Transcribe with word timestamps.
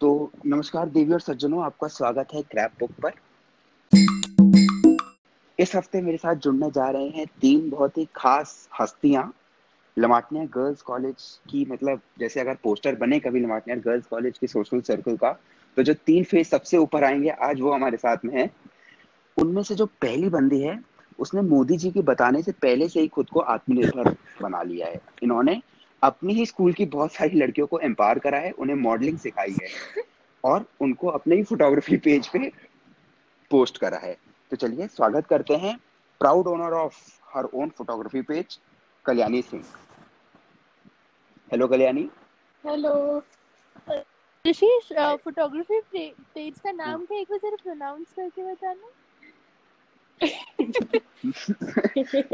तो 0.00 0.30
नमस्कार 0.46 0.88
देवी 0.88 1.12
और 1.12 1.20
सज्जनों, 1.20 1.62
आपका 1.64 1.88
स्वागत 1.88 2.28
है 2.34 2.40
क्रैप 2.42 2.70
बुक 2.80 2.90
पर। 3.02 3.12
इस 5.58 5.74
हफ़्ते 5.76 6.00
मेरे 6.02 6.16
साथ 6.16 6.34
जुड़ने 6.34 6.70
जा 6.70 6.88
रहे 6.90 7.08
हैं 7.08 7.26
तीन 7.40 7.68
बहुत 7.70 7.98
ही 7.98 8.06
खास 8.16 8.68
हस्तियाँ। 8.80 9.32
लमाटनिया 9.96 10.44
गर्ल्स 10.44 10.82
कॉलेज 10.82 11.24
की 11.50 11.64
मतलब 11.70 12.00
जैसे 12.18 12.40
अगर 12.40 12.54
पोस्टर 12.54 12.94
बने 12.94 13.18
कभी 13.20 13.40
लमाटनिया 13.40 13.78
गर्ल्स 13.78 14.06
कॉलेज 14.06 14.38
के 14.38 14.46
सोशल 14.46 14.80
सर्कल 14.80 15.16
का 15.16 15.32
तो 15.76 15.82
जो 15.82 15.94
तीन 16.06 16.24
फेस 16.24 16.50
सबसे 16.50 16.76
ऊपर 16.76 17.04
आएँगे, 17.04 17.28
आज 17.28 17.60
वो 17.60 17.72
हमारे 17.72 17.96
साथ 17.96 18.24
में 18.24 18.34
है। 18.34 18.50
उनमें 19.36 19.62
से 19.62 19.74
जो 19.74 19.86
पहली 19.86 20.28
बंदी 20.28 20.60
है, 20.60 20.78
उसने 21.18 21.42
मोदी 21.42 21.76
जी 21.76 21.90
के 21.90 22.02
बताने 22.02 22.42
से 22.42 22.52
पहले 22.52 22.88
से 22.88 23.00
ही 23.00 23.08
खुद 23.08 23.28
को 23.28 23.40
आत्मनिर्भर 23.40 24.16
बना 24.42 24.62
लिया 24.62 24.86
है। 24.86 25.00
इन्होंने 25.22 25.60
अपनी 26.02 26.34
ही 26.34 26.44
स्कूल 26.46 26.72
की 26.72 26.84
बहुत 26.86 27.12
सारी 27.12 27.38
लड़कियों 27.38 27.66
को 27.66 27.78
एम्पावर 27.80 28.18
करा 28.18 28.38
है 28.38 28.50
उन्हें 28.52 28.76
मॉडलिंग 28.76 29.18
सिखाई 29.18 29.56
है 29.62 29.68
और 30.44 30.64
उनको 30.80 31.08
अपने 31.08 31.36
ही 31.36 31.42
फोटोग्राफी 31.42 31.96
पेज 31.98 32.28
पे 32.28 32.50
पोस्ट 33.50 33.78
करा 33.78 33.98
है 33.98 34.16
तो 34.52 34.56
चलिए, 34.56 34.86
स्वागत 34.86 35.26
करते 35.26 35.56
हैं 35.56 35.76
proud 36.20 36.46
owner 36.46 36.72
of 36.74 36.96
her 37.34 37.44
own 37.54 37.68
photography 37.78 38.22
page 38.22 38.58
Kalyani 39.06 39.42
Singh. 39.42 39.64
Hello 41.50 41.66
Kalyani. 41.68 42.08
Hello 42.64 43.22
Rishi 44.44 44.68
photography 44.92 45.80
page 46.34 46.58
का 46.58 46.72
नाम 46.72 47.04
क्या? 47.04 47.18
एक 47.18 47.30
बार 47.30 47.38
जरा 47.38 47.56
प्रोनाउंस 47.62 48.12
करके 48.16 48.42
बताना। 48.44 48.88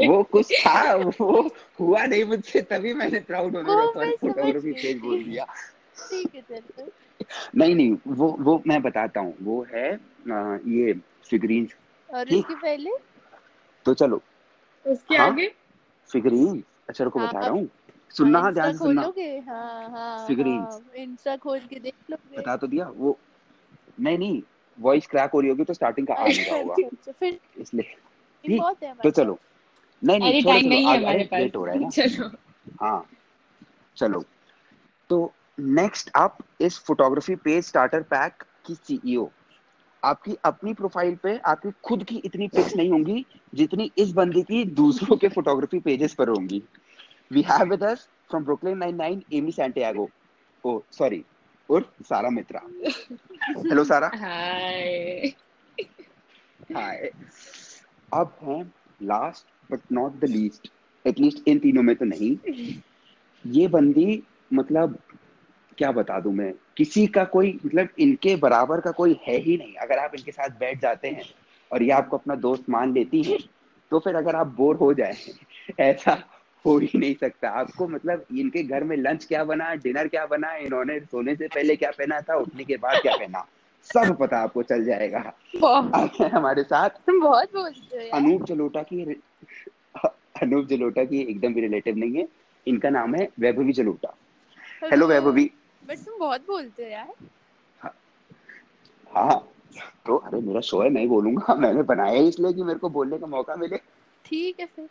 वो 0.09 0.23
कुछ 0.23 0.67
था 0.67 0.95
वो 0.95 1.55
हुआ 1.79 2.05
नहीं 2.05 2.25
मुझसे 2.25 2.61
तभी 2.61 2.93
मैंने 2.93 3.19
proud 3.19 3.55
of 3.55 3.67
her 3.69 4.15
photography 4.21 4.71
page 4.71 4.97
बोल 4.97 5.23
दिया। 5.23 5.45
ठीक 6.09 6.35
है 6.35 6.41
चल 6.41 6.91
नहीं 7.55 7.75
नहीं 7.75 7.97
वो 8.07 8.37
वो 8.39 8.63
मैं 8.67 8.81
बताता 8.81 9.19
हूँ। 9.19 9.35
वो 9.41 9.67
है 9.73 9.93
आ, 10.31 10.57
ये 10.67 10.93
फिगरीन 11.29 11.69
और 12.13 12.29
इसके 12.29 12.55
पहले? 12.55 12.91
तो 13.85 13.93
चलो। 13.93 14.21
उसके 14.87 15.15
हाँ? 15.15 15.27
आगे? 15.27 15.51
फिगरीन 16.11 16.63
अच्छा 16.89 17.03
रुको 17.03 17.19
हाँ, 17.19 17.29
बता 17.29 17.39
रहा 17.39 17.49
हूँ। 17.49 17.69
सुनना 18.09 18.39
हाँ, 18.39 18.53
ध्यान 18.53 18.71
से 18.71 18.77
सुनना। 18.77 19.01
हाँ 19.51 19.89
हाँ 19.89 20.27
Figurines। 20.27 20.71
हाँ, 20.71 20.85
इंस्टा 20.95 21.37
खोल 21.37 21.59
के 21.59 21.79
देख 21.79 21.93
लोगे। 22.11 22.37
बता 22.37 22.57
तो 22.57 22.67
दिया। 22.67 22.89
वो 22.89 23.19
नहीं 23.99 24.17
नहीं 24.17 24.43
वॉइस 24.79 25.07
क्रैक 25.07 25.31
हो 25.33 25.39
रही 25.39 25.49
होगी 25.49 25.63
तो 25.63 25.73
स्टार्टिंग 25.73 26.07
का 26.07 26.13
आ 26.13 26.27
नहीं 26.27 26.45
रहा 26.45 26.55
होगा। 26.55 26.73
अच्छा, 26.73 26.87
अच्छा, 26.87 27.11
फिर 27.11 27.39
इसलिए। 27.57 27.95
बहुत 28.45 28.83
है 28.83 28.93
तो 29.03 29.09
चलो। 29.11 29.37
नहीं 30.01 30.19
नहीं 30.19 30.41
छोड़ो, 30.41 30.53
टाइम 30.53 30.69
नहीं 30.69 30.85
है 30.85 30.97
हमारे 30.97 31.23
आगे 31.23 31.37
लेट 31.37 31.55
हो 31.55 31.65
रहा 31.65 31.75
है 31.75 31.81
ना। 31.81 31.89
चलो। 31.89 32.29
हाँ 32.81 33.05
चलो। 33.97 34.23
तो 35.09 35.33
नेक्स्ट 35.59 36.09
अप 36.15 36.37
इस 36.61 36.79
फोटोग्राफी 36.79 37.35
पेज 37.35 37.63
स्टार्टर 37.65 38.01
पैक 38.03 38.43
की 38.65 38.75
सीईओ 38.75 39.29
आपकी 40.03 40.35
अपनी 40.45 40.73
प्रोफ़ाइल 40.73 41.15
पे 41.15 41.37
आपकी 41.45 41.69
खुद 41.83 42.03
की 42.03 42.17
इतनी 42.25 42.47
पिक्स 42.47 42.75
नहीं 42.75 42.91
होंगी 42.91 43.25
जितनी 43.53 43.91
इस 43.97 44.11
बंदी 44.11 44.41
की 44.43 44.63
दूसरों 44.75 45.17
के 45.17 45.27
फोटोग्राफी 45.27 45.79
पेजेस 45.79 46.13
पर 46.13 46.29
होंगी। 46.29 46.61
We 47.31 47.41
have 47.41 47.69
with 47.69 47.83
us 47.83 48.07
from 48.29 48.43
Brooklyn 48.43 48.77
99 48.77 49.23
Amy 49.33 49.51
Santiago 49.51 50.09
oh 50.63 50.79
sorry 50.91 51.23
उर्फ़ 51.69 52.03
Sara 52.03 52.29
Mitra 52.29 52.61
hello 53.59 53.83
Sara 53.83 54.11
hi 54.15 55.33
hi 56.75 57.09
अब 58.11 58.35
हैं 58.43 58.63
last 59.01 59.71
but 59.71 59.79
not 59.91 60.19
the 60.19 60.25
least 60.25 60.71
at least 61.05 61.47
इन 61.47 61.59
तीनों 61.59 61.83
में 61.83 61.95
तो 61.95 62.05
नहीं। 62.05 62.35
ये 63.45 63.67
बंदी 63.67 64.23
मतलब 64.53 64.97
क्या 65.77 65.91
बता 65.91 66.19
दूँ 66.19 66.33
मैं? 66.33 66.53
किसी 66.77 67.05
का 67.07 67.23
कोई 67.25 67.59
मतलब 67.65 67.89
इनके 67.99 68.35
बराबर 68.35 68.81
का 68.81 68.91
कोई 68.91 69.19
है 69.23 69.37
ही 69.37 69.57
नहीं। 69.57 69.73
अगर 69.75 69.97
आप 69.97 70.15
इनके 70.15 70.31
साथ 70.31 70.57
बैठ 70.59 70.81
जाते 70.81 71.07
हैं 71.07 71.23
और 71.71 71.83
ये 71.83 71.91
आपको 71.91 72.17
अपना 72.17 72.35
दोस्त 72.37 72.69
मान 72.69 72.93
लेती 72.93 73.21
है 73.23 73.37
तो 73.91 73.99
फिर 73.99 74.15
अगर 74.15 74.35
आप 74.35 74.47
बोर 74.47 74.75
हो 74.75 74.93
जाए, 74.93 75.15
ऐसा 75.79 76.17
हो 76.65 76.77
ही 76.77 76.99
नहीं 76.99 77.13
सकता। 77.15 77.49
आपको 77.49 77.87
मतलब 77.87 78.25
इनके 78.33 78.63
घर 78.63 78.83
में 78.83 78.95
लंच 78.97 79.25
क्या 79.25 79.43
बना 79.43 79.73
डिनर 79.75 80.07
क्या 80.07 80.25
बना, 80.25 80.55
इन्होंने 80.55 80.99
सोने 81.01 81.35
से 81.35 81.47
पहले 81.47 81.75
क्या 81.75 81.91
पहना 81.91 82.19
था, 82.21 82.35
उठने 82.35 82.63
के 82.63 82.77
बाद 82.77 83.01
क्या 83.01 83.15
पहना? 83.15 83.45
सब 83.83 84.17
पता 84.17 84.37
आपको 84.37 84.63
चल 84.63 84.85
जाएगा। 84.85 85.33
हमारे 86.35 86.63
साथ। 86.63 86.89
तुम 86.89 87.21
बहुत 87.21 87.53
बोलते 87.55 87.97
हो 87.97 88.17
अनूप 88.17 88.43
जलोटा 88.43 88.83
की 88.83 89.21
अनूप 90.43 90.65
जलोटा 90.65 91.03
की 91.03 91.21
एकदम 91.21 91.53
भी 91.53 91.61
रिलेटिव 91.61 91.95
नहीं 91.97 92.15
है। 92.15 92.27
इनका 92.67 92.89
नाम 92.89 93.15
है 93.15 93.29
वैभवी 93.39 93.73
जलोटा। 93.73 94.15
हेलो 94.83 95.07
वैभवी। 95.07 95.51
बट 95.87 95.97
तुम 95.97 96.19
बहुत 96.19 96.41
बोलते 96.41 96.83
हो 96.83 96.89
यार। 96.89 97.13
हाँ। 99.15 99.49
तो 100.05 100.17
अरे 100.17 100.41
मेरा 100.41 100.59
शो 100.59 100.81
है 100.81 100.89
मैं 100.89 101.01
ही 101.01 101.07
बोलूँगा। 101.07 101.55
मैंने 101.59 101.83
बनाया 101.83 102.19
ही 102.19 102.27
इसलिए 102.27 102.53
कि 102.53 102.63
मेरे 102.63 102.79
को 102.79 102.89
बोलने 102.89 103.17
का 103.17 103.27
मौका 103.27 103.55
मिले। 103.55 103.77
ठीक 104.25 104.59
है 104.59 104.65
फिर। 104.65 104.89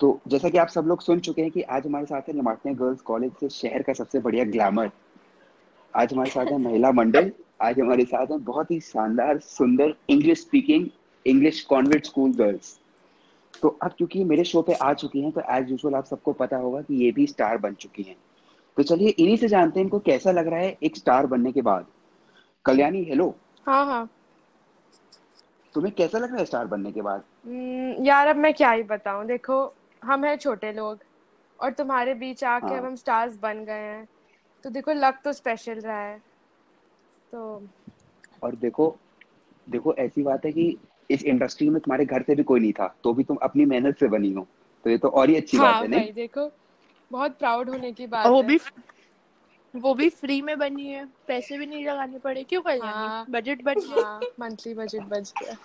तो 0.00 0.20
जैसा 0.28 0.48
कि 0.48 0.58
आप 0.58 0.68
सब 0.68 0.84
लोग 0.86 1.00
सुन 1.00 1.20
चुके 1.20 1.42
हैं 1.42 1.50
कि 1.50 1.62
आज 1.62 1.86
हमारे 1.86 2.06
साथ 2.06 2.22
है 2.22 2.74
गर्ल्स 2.74 3.00
कॉलेज 3.00 3.32
से 3.40 3.48
शहर 3.48 3.82
का 3.82 3.92
सबसे 3.92 4.18
बढ़िया 4.18 4.44
ग्लैमर 4.44 4.90
आज 5.94 6.12
हमारे 6.12 6.30
साथ 6.30 6.46
है 6.46 6.58
महिला 6.58 6.90
मंडल 6.92 7.30
आज 7.62 7.78
हमारे 7.80 8.04
साथ 8.04 8.30
है 8.30 8.38
बहुत 8.46 8.70
ही 8.70 8.78
शानदार 8.80 9.38
सुंदर 9.38 9.94
English 10.10 10.40
speaking 10.40 10.88
English 11.26 11.60
convent 11.64 12.06
school 12.06 12.32
girls 12.36 12.78
तो 13.62 13.68
अब 13.82 13.92
क्योंकि 13.98 14.24
मेरे 14.24 14.44
शो 14.44 14.62
पे 14.62 14.74
आ 14.74 14.92
चुकी 14.92 15.20
हैं 15.20 15.30
तो 15.32 15.42
एज 15.50 15.70
यूजुअल 15.70 15.94
आप 15.94 16.04
सबको 16.04 16.32
पता 16.32 16.56
होगा 16.56 16.80
कि 16.80 16.94
ये 17.04 17.10
भी 17.12 17.26
स्टार 17.26 17.58
बन 17.58 17.74
चुकी 17.74 18.02
हैं। 18.02 18.16
तो 18.76 18.82
चलिए 18.82 19.08
इन्हीं 19.08 19.36
से 19.36 19.48
जानते 19.48 19.80
हैं 19.80 19.84
इनको 19.84 19.98
कैसा 19.98 20.30
लग 20.30 20.48
रहा 20.48 20.60
है 20.60 20.76
एक 20.82 20.96
स्टार 20.96 21.26
बनने 21.26 21.52
के 21.52 21.62
बाद। 21.62 21.86
कल्याणी 22.64 23.02
हेलो 23.04 23.34
हाँ 23.66 23.84
हाँ। 23.86 24.08
तुम्हें 25.74 25.94
कैसा 25.94 26.18
लग 26.18 26.30
रहा 26.30 26.38
है 26.38 26.44
स्टार 26.44 26.66
बनने 26.66 26.92
के 26.92 27.02
बाद? 27.02 27.22
हम्म, 27.46 28.04
यार 28.06 28.26
अब 28.26 28.36
मैं 28.36 28.52
क्या 28.54 28.70
ही 28.70 28.82
बताऊँ 28.82 29.24
देखो 29.26 29.62
हम 30.02 30.24
हैं 30.24 30.36
छोटे 30.36 30.72
लोग 30.72 30.98
और 31.58 31.72
तुम्हारे 31.72 32.14
बीच 32.14 32.44
आके 32.44 32.66
हाँ। 32.66 32.78
अब 32.78 32.84
हम 32.84 32.94
स्टार्स 32.96 33.38
बन 33.42 33.64
गए 33.64 33.72
हैं। 33.72 34.06
तो 34.64 34.70
देखो 34.70 34.92
लक 34.92 35.20
तो 35.24 35.32
स्पेशल 35.32 35.80
रहा 35.80 36.02
है। 36.02 36.18
तो 37.32 37.68
और 38.42 38.54
देखो 38.54 38.96
देखो 39.68 39.94
ऐसी 39.94 40.22
बात 40.22 40.44
है 40.44 40.52
कि 40.52 40.76
इस 41.10 41.22
इंडस्ट्री 41.22 41.68
में 41.68 41.80
तुम्हारे 41.80 42.04
घर 42.04 42.22
से 42.22 42.34
भी 42.34 42.42
कोई 42.42 42.60
नहीं 42.60 42.72
था 42.72 42.96
तो 43.04 43.12
भी 43.14 43.24
तुम 43.24 43.36
अपनी 43.36 43.64
मेहनत 43.64 43.98
से 43.98 44.08
बनी 44.08 44.32
हो। 44.32 44.46
तो 44.84 44.90
ये 44.90 44.98
तो 44.98 45.08
और 45.08 45.28
ही 45.28 45.36
अच्छी 45.36 45.58
हाँ, 45.58 45.66
बात 45.66 45.74
हाँ 45.74 45.82
है 45.82 45.88
भाई 45.88 45.98
नहीं 45.98 46.12
देखो 46.12 46.50
बहुत 47.10 47.38
प्राउड 47.38 47.70
होने 47.70 47.92
की 47.92 48.06
बात 48.06 48.26
वो 48.26 48.42
है। 48.42 48.48
भी 48.48 48.58
वो 49.74 49.94
भी 49.94 50.08
फ्री 50.08 50.42
में 50.42 50.58
बनी 50.58 50.86
है 50.86 51.04
पैसे 51.28 51.58
भी 51.58 51.66
नहीं 51.66 51.86
लगाने 51.86 52.18
पड़े 52.18 52.44
क्यों 52.44 52.62
कर 52.62 52.80
हाँ। 52.82 53.26
बजट 53.30 53.62
बच 53.62 53.86
गया 53.86 53.96
हाँ 53.96 54.20
मंथली 54.40 54.74
बजट 54.74 55.02
बच 55.02 55.34
गया। 55.42 55.56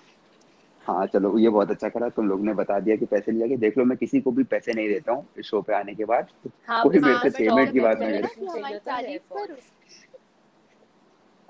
हाँ 0.88 1.06
चलो 1.08 1.38
ये 1.38 1.50
बहुत 1.50 1.72
अच्छा 1.72 1.90
करा 1.90 2.10
तुम 2.10 2.28
लोग 2.30 2.42
ने 2.46 2.54
बता 2.54 2.80
दिया 2.80 2.96
कि 2.96 3.06
पैसे 3.06 3.32
नहीं 3.32 3.42
लगे 3.44 3.58
देख 3.58 3.78
लो 3.78 3.86
मैं 3.86 3.98
किसी 3.98 4.22
को 4.22 4.32
भी 4.32 4.44
पैसे 4.44 4.74
नहीं 4.74 4.88
देता 4.90 5.12
हूँ 5.12 5.28
इस 5.38 5.46
शो 5.46 5.62
पे 5.62 5.74
आने 5.74 5.96
के 5.96 6.06
बाद। 6.06 6.28
हाँ 6.68 6.84
कोई 6.84 7.00
मेरे 7.00 7.30
से 7.30 7.30
पेमेंट 7.30 7.74
की 7.74 7.80
बात 7.80 8.00
नहीं 8.00 8.22
करो। 8.22 9.58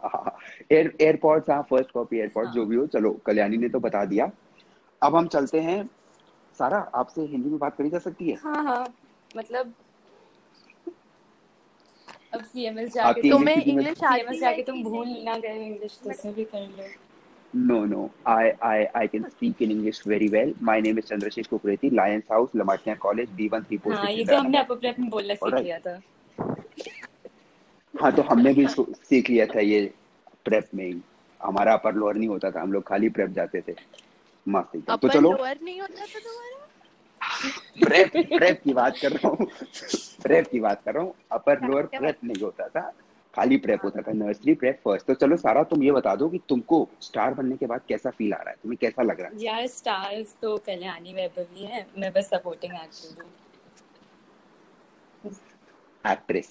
हाँ 0.03 0.37
एयर 0.71 0.97
एयरपोर्ट्स 1.01 1.49
हाँ 1.49 1.61
फ़र्स्ट 1.69 1.91
कॉपी 1.91 2.17
एयरपोर्ट 2.17 2.49
जो 2.49 2.65
भी 2.65 2.75
हो 2.75 2.85
चलो 2.87 3.11
कल्याणी 3.25 3.57
ने 3.57 3.69
तो 3.69 3.79
बता 3.79 4.05
दिया। 4.05 4.31
अब 5.01 5.15
हम 5.15 5.27
चलते 5.27 5.59
हैं। 5.59 5.89
सारा 6.59 6.77
आपसे 6.95 7.21
हिंदी 7.21 7.49
में 7.49 7.59
बात 7.59 7.75
करी 7.77 7.89
जा 7.89 7.99
सकती 7.99 8.29
है? 8.29 8.35
हाँ 8.35 8.63
हाँ 8.63 8.93
मतलब 9.37 9.73
अब 12.33 12.43
सीएमएस 12.43 12.93
जाके 12.93 13.29
तुम्हें 13.29 13.63
इंग्लिश 13.63 13.97
सीएमएस 13.97 14.39
जाके 14.39 14.63
तुम 14.63 14.83
भूल 14.83 15.07
ना 15.07 15.37
गए 15.37 15.65
इंग्लिश 15.65 15.99
तो 16.03 16.09
उसमें 16.09 16.33
भी 16.33 16.43
कर 16.43 16.59
लो। 16.59 16.87
No, 17.53 17.85
no. 17.85 18.11
I, 18.25 18.53
I, 18.61 18.89
I 18.93 19.07
can 19.07 19.29
speak 19.31 19.61
in 19.61 19.71
English 19.71 19.99
very 20.03 20.29
well. 20.29 20.53
My 20.59 20.79
name 20.79 20.97
is 20.97 21.05
Chandrashesh 21.05 21.47
Kukreti, 21.47 21.91
Lions 21.91 22.23
House, 22.29 22.49
Lamartine 22.53 22.97
College, 22.97 23.29
B1 23.29 23.65
346. 23.67 23.95
हाँ 23.95 24.11
ये 24.11 24.25
तो 24.25 24.37
हमने 24.37 24.57
अप 24.57 24.71
अपने 24.71 24.89
अपने 24.89 25.09
बोलना 25.09 25.33
सीख. 25.33 25.53
लिया 25.53 25.79
था। 25.79 26.01
हाँ 28.01 28.11
तो 28.11 28.21
हमने 28.21 28.53
भी 28.53 28.67
सीख 28.69 29.29
लिया 29.29 29.45
था 29.45 29.59
ये 29.59 29.93
प्रेप 30.45 30.67
में 30.75 30.85
ही। 30.85 31.01
हमारा 31.43 31.73
अपर 31.73 31.95
लोअर 31.95 32.15
नहीं 32.15 32.29
होता 32.29 32.51
था 32.51 32.61
हम 32.61 32.73
लोग 32.73 32.87
खाली 32.87 33.09
प्रेप 33.09 33.29
जाते 33.29 33.61
थे। 33.61 33.75
मस्त 34.47 34.75
एकदम। 34.75 34.95
तो 34.95 35.07
चलो। 35.07 35.31
लोअर 35.31 35.57
नहीं 35.63 35.81
होता 35.81 36.05
था 36.05 36.19
तुम्हारा? 36.19 36.55
प्रेप 37.83 38.37
प्रेप 38.37 38.61
की 38.63 38.73
बात 38.73 38.97
कर 39.01 39.11
रहा 39.11 39.27
हूँ। 39.27 39.47
प्रेप 40.23 40.47
की 40.47 40.59
बात 40.59 40.81
कर 40.85 40.93
रहा 40.93 41.03
हूँ। 41.03 41.13
अपर 41.31 41.67
लोअर 41.67 41.85
प्रेप 41.85 42.17
नहीं 42.23 42.43
होता 42.43 42.67
था। 42.67 42.93
खाली 43.35 43.57
प्रेप 43.57 43.83
होता 43.83 44.01
था 44.01 44.11
नर्सरी 44.11 44.53
प्रेप 44.53 44.79
फ़र्स्ट 44.85 45.07
तो 45.07 45.13
चलो 45.13 45.35
सारा 45.37 45.63
तुम 45.63 45.83
ये 45.83 45.91
बता 45.91 46.15
दो 46.15 46.29
कि 46.29 46.39
तुमको 46.49 46.87
स्टार 47.01 47.33
बनने 47.33 47.57
के 47.57 47.65
बाद 47.65 47.81
कैसा 47.89 48.09
फील 48.09 48.33
आ 48.33 48.37
रहा 48.37 48.49
है? 48.49 48.55
तुम्हें 48.63 48.77
कैसा 48.81 49.03
लग 49.03 49.19
रहा 49.21 49.29
है? 49.29 49.43
यार 49.43 49.67
स्टार्स 49.67 50.35
तो 50.41 50.57
कल्याणी 50.57 51.13
वैभवी 51.13 51.65
है 51.65 51.85
मैं 51.97 52.11
बस 52.13 52.29
सपोर्टिंग 52.29 52.73
एक्टर 52.73 53.23
हूँ। 53.23 53.31
एक्ट्रेस 56.11 56.49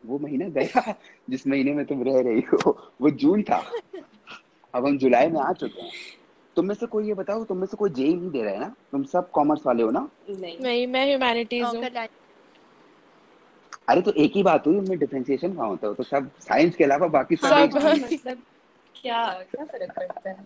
वो 0.06 0.20
महीना 0.20 0.48
गया 0.50 0.94
जिस 1.30 1.48
महीने 1.48 1.74
में 1.74 1.86
तुम 1.86 2.04
रह 2.04 2.20
रही 2.22 2.42
हो। 2.54 2.92
वो 3.02 3.10
जून 3.10 3.44
था। 3.44 3.64
अब 4.74 4.86
हम 4.86 4.98
जुलाई 4.98 5.28
में 5.28 5.40
आ 5.42 5.52
चुके 5.54 5.82
हैं। 5.82 5.92
तुम 6.56 6.66
में 6.66 6.76
से 6.76 6.86
कोई 6.86 7.08
ये 7.08 7.14
बताओ 7.14 7.44
तुम 7.44 7.58
में 7.58 7.68
से 7.68 7.78
कोई 7.78 7.90
जेई 7.90 8.14
नहीं 8.16 8.30
दे 8.32 8.44
रहा 8.44 8.54
है 8.54 8.60
ना? 8.60 8.76
तुम 8.92 9.04
सब 9.04 9.32
कॉमर्स 9.32 9.66
वाले 9.66 9.84
हो 9.84 9.92
ना? 9.92 10.10
नहीं। 10.30 10.60
नहीं 10.60 10.88
मैं 10.88 11.06
ह्यूमैनिटीज 11.06 11.66
हूँ। 11.66 11.84
अरे 13.90 14.02
तो 14.02 14.12
एक 14.12 14.32
ही 14.36 14.44
बात 14.44 14.68
हुई 14.68 14.78
उनमें 14.78 15.00
डिफरेंशिएशन 15.00 15.54
कहाँ 15.54 15.68
होता 15.68 15.88
है? 15.88 15.94
तो 15.94 16.04
सब 16.04 16.30
साइंस 16.40 16.76
के 16.76 16.84
अलावा 16.84 17.08
बाकी 17.08 17.36
सब। 17.36 17.48
मतलब 18.04 18.38
क्या 19.02 19.28
क्या 19.52 19.66
फ़र्क 19.66 19.92
पड़ता 19.96 20.30
है? 20.30 20.38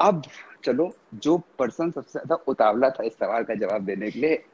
अब 0.00 0.22
चलो 0.64 0.94
जो 1.14 1.36
पर्सन 1.58 1.90
सबसे 1.90 2.10
ज़्यादा 2.10 2.34
उतावला 2.34 2.90
था 2.90 3.02
इस 3.02 3.12
सवाल 3.12 3.44
का 3.44 3.54
जवाब 3.54 3.84
देने 3.84 4.10
के 4.10 4.20
लिए 4.20 4.44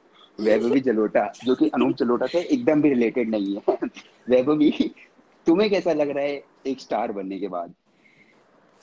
वैभवी 0.40 0.80
जलोटा 0.80 1.32
जो 1.44 1.54
कि 1.54 1.68
अनूप 1.68 1.96
जलोटा 1.96 2.26
से 2.26 2.40
एकदम 2.40 2.82
भी 2.82 2.88
रिलेटेड 2.88 3.30
नहीं 3.30 3.56
है। 3.56 3.78
वैभवी 4.30 4.94
तुम्हें 5.46 5.70
कैसा 5.70 5.92
लग 5.92 6.10
रहा 6.10 6.24
है 6.24 6.42
एक 6.66 6.80
स्टार 6.80 7.12
बनने 7.12 7.38
के 7.38 7.48
बाद? 7.48 7.74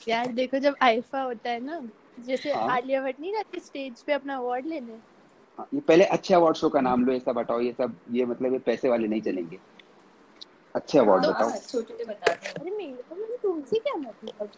यार 0.08 0.26
देखो 0.26 0.58
जब 0.58 0.76
आईफा 0.82 1.22
होता 1.22 1.50
है 1.50 1.60
ना 1.60 1.80
जैसे 2.20 2.52
हाँ। 2.52 2.68
आलिया 2.70 3.02
भट्ट 3.02 3.20
नहीं 3.20 3.32
जाती 3.32 3.60
स्टेज 3.60 4.02
पे 4.02 4.12
अपना 4.12 4.36
अवार्ड 4.36 4.66
लेने? 4.66 4.92
हाँ, 5.58 5.68
ये 5.74 5.80
पहले 5.80 6.04
अच्छे 6.04 6.34
अवार्ड 6.34 6.56
शो 6.56 6.68
का 6.68 6.80
नाम 6.80 7.04
लो 7.04 7.12
ये 7.12 7.20
सब 7.20 7.38
हटाओ 7.38 7.60
ये 7.60 7.72
सब 7.72 7.96
ये 8.12 8.24
मतलब 8.24 8.52
ये 8.52 8.58
पैसे 8.58 8.88
वाले 8.88 9.08
नहीं 9.08 9.20
चलेंगे। 9.20 9.58
अच्छे 10.74 10.98
अवार्ड 10.98 11.24
तो 11.24 11.30
बताओ। 11.30 11.48
हाँ, 11.48 11.58
छोटे 11.58 11.96
से 11.96 12.04
बता 12.04 12.32
अरे 12.32 12.70
मेरे 12.70 13.02
को 13.08 13.14
मैंने 13.14 13.36
तुमसे 13.42 13.78
क्या 13.78 13.94
मतलब? 13.96 14.50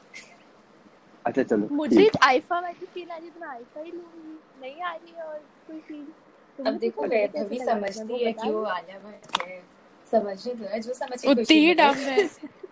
अच्छा 1.25 1.43
चलो 1.43 1.69
मुझे 1.73 2.11
आईफा 2.23 2.61
वाली 2.61 2.87
फील 2.87 3.11
आ 3.11 3.17
रही 3.17 3.27
है 3.27 3.33
तो 3.33 3.41
मैं 3.41 3.49
आईफा 3.49 3.81
ही 3.81 3.91
लूँगी। 3.91 4.39
नहीं 4.61 4.83
आ 4.83 4.95
रही 4.95 5.13
और 5.23 5.39
कोई 5.67 5.81
फील 5.81 6.67
अब 6.67 6.79
देखो 6.79 7.07
वैभवी 7.07 7.59
समझती 7.59 8.25
है 8.25 8.33
कि 8.33 8.51
वो 8.51 8.63
आलिया 8.63 8.99
भट्ट 8.99 9.43
है। 9.43 9.63
समझने 10.07 10.55
दो 10.55 10.79
जो 10.79 10.95
समझ 10.95 11.25
उतनी 11.27 11.57
ही। 11.57 11.75
डम 11.75 11.95
है। 11.95 12.29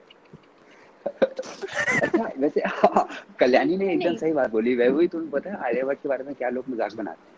अच्छा 1.06 2.31
वैसे 2.38 2.61
हाँ, 2.61 3.08
कल्याणी 3.41 3.76
ने 3.76 3.93
एकदम 3.93 4.17
सही 4.17 4.32
बात 4.32 4.50
बोली 4.50 4.75
वैभवी 4.75 5.08
तुम्हें 5.08 5.31
पता 5.31 5.50
है 5.50 5.56
आलिया 5.56 5.85
भट्ट 5.85 6.03
के 6.03 6.08
बारे 6.08 6.25
में 6.25 6.35
क्या 6.35 6.49
लोग 6.49 6.64
मज़ाक 6.69 6.94
बनाते 6.94 7.29
हैं। 7.29 7.37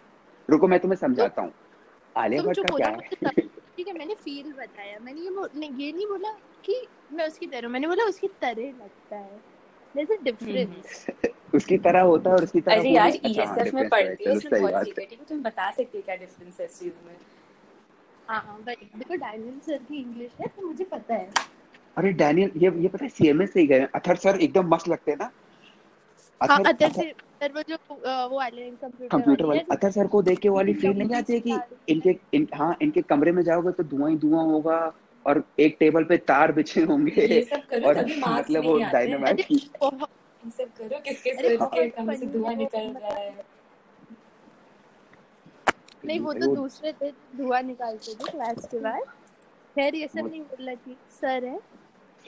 रुको 0.50 0.68
मैं 0.68 0.80
तुम्हें 0.80 0.96
समझाता 0.96 1.42
हूँ। 1.42 1.52
आलिया 2.16 2.42
भट्ट 2.42 2.58
का 2.58 2.76
क्या 2.76 2.88
है? 2.88 3.30
ठीक 3.76 3.88
है 3.88 3.98
मैंने 3.98 4.14
फील 4.14 4.52
बताया। 4.52 4.98
मैंने 4.98 5.20
ये 5.20 5.30
नहीं 5.30 5.70
ये 5.70 5.92
नहीं 5.92 6.06
बोला 6.06 6.30
कि 6.64 6.86
मैं 7.12 7.26
उसकी 7.26 7.46
तरह 7.46 7.68
मैंने 7.68 7.86
बोला 7.86 8.04
उसकी 8.04 8.28
तरह 8.28 8.62
लगता 8.62 9.16
है। 9.16 9.58
There's 9.96 10.10
a 10.10 10.22
difference. 10.24 11.10
उसकी 11.54 11.78
तरह 11.78 12.00
होता 12.00 12.30
है 12.30 12.36
और 12.36 12.42
उसकी 12.44 12.60
तरह 12.60 12.80
अरे 12.80 12.90
यार 12.90 13.10
अच्छा, 13.10 13.44
हाँ, 13.44 13.56
ईएसएफ 13.56 13.74
में 13.74 13.88
पढ़ती 13.88 14.24
है, 14.24 14.34
हो 14.34 14.40
सही 14.40 14.60
बहुत 14.60 14.72
बात 14.72 14.84
चीज़ें 14.84 15.02
है। 15.04 15.10
ठीक 15.10 15.18
है 15.20 15.26
तुम 15.28 15.42
बता 15.42 15.70
सकते 15.70 15.98
हो 15.98 16.02
क्या 16.02 16.16
डिफरेंस 16.16 16.60
है 16.60 16.66
इस 16.66 16.78
चीज़ 16.80 16.94
में? 17.06 17.16
हाँ 18.28 18.42
हाँ 18.46 18.58
बट 18.62 18.76
देखो 18.96 19.14
डायमंड 19.14 19.60
सर 19.62 19.76
की 19.76 19.96
इंग्लिश 19.96 20.32
है 20.40 20.46
तो 20.46 20.66
मुझे 20.66 20.84
पता 20.84 21.14
है। 21.14 21.30
अरे 21.98 22.12
डैनियल 22.12 22.50
ये 22.56 22.70
ये 22.82 22.88
पता 22.88 23.04
है 23.04 23.08
सीएमएस 23.10 23.52
से 23.52 23.60
ही 23.60 23.66
गए 23.66 23.86
अथर 23.94 24.16
सर 24.16 24.36
एकदम 24.40 24.68
मस्त 24.74 24.88
लगते 24.88 25.10
हैं 25.10 25.18
ना। 25.18 25.30
हाँ 26.40 26.58
अथर 26.64 26.90
से 26.92 27.12
सर 27.42 27.52
वो 27.52 27.62
जो 27.68 27.76
वो 28.28 28.36
वाले 28.38 28.70
कंप्यूटर 28.70 29.08
कंप्यूटर 29.08 29.44
वाले। 29.44 29.60
अथर 29.70 29.90
सर 29.90 30.06
को 30.06 30.22
देख 30.22 30.38
के 30.38 30.48
वाली 30.48 30.74
फील 30.74 30.98
नहीं 30.98 31.14
आती 31.16 31.32
है 31.32 31.40
कि 31.40 31.58
इनके 31.88 32.16
इन, 32.34 32.46
हाँ 32.54 32.76
इनके 32.82 33.02
कमरे 33.02 33.32
में 33.32 33.42
जाओगे 33.42 33.72
तो 33.72 33.82
धुआँ 33.82 34.10
ही 34.10 34.16
धुआँ 34.16 34.44
होगा 34.44 34.78
और 35.26 35.42
एक 35.60 35.76
टेबल 35.80 36.04
पे 36.04 36.16
तार 36.16 36.52
बिछे 36.52 36.82
होंगे 36.82 37.26
ये 37.26 37.42
सब 37.42 37.66
करो 37.66 37.88
और 37.88 38.04
मतलब 38.28 38.64
वो 38.64 38.78
डायनामाइट 38.78 39.40
ये 39.50 39.58
सब 39.58 40.68
करो 40.78 41.00
किसके 41.04 41.34
सिर 41.34 41.56
के 41.64 41.88
कमरे 41.88 42.16
से 42.16 42.26
धुआँ 42.26 42.54
निकल 42.54 42.92
रहा 43.00 43.14
है। 43.14 43.44
नहीं 46.04 46.20
वो 46.20 46.32
तो 46.32 46.54
दूसरे 46.54 46.92
थे 46.92 47.10
धुआँ 47.36 47.62
निकालते 47.62 48.14
थे 48.14 48.30
क्लास 48.30 48.68
के 48.70 48.78
बाद। 48.78 49.02
खैर 49.76 49.94
ये 49.94 50.06
सब 50.08 50.20
वो- 50.20 50.30
नहीं 50.30 50.40
बोलना 50.42 50.74
चाहिए 50.74 50.96
सर 51.20 51.44
है। 51.44 51.58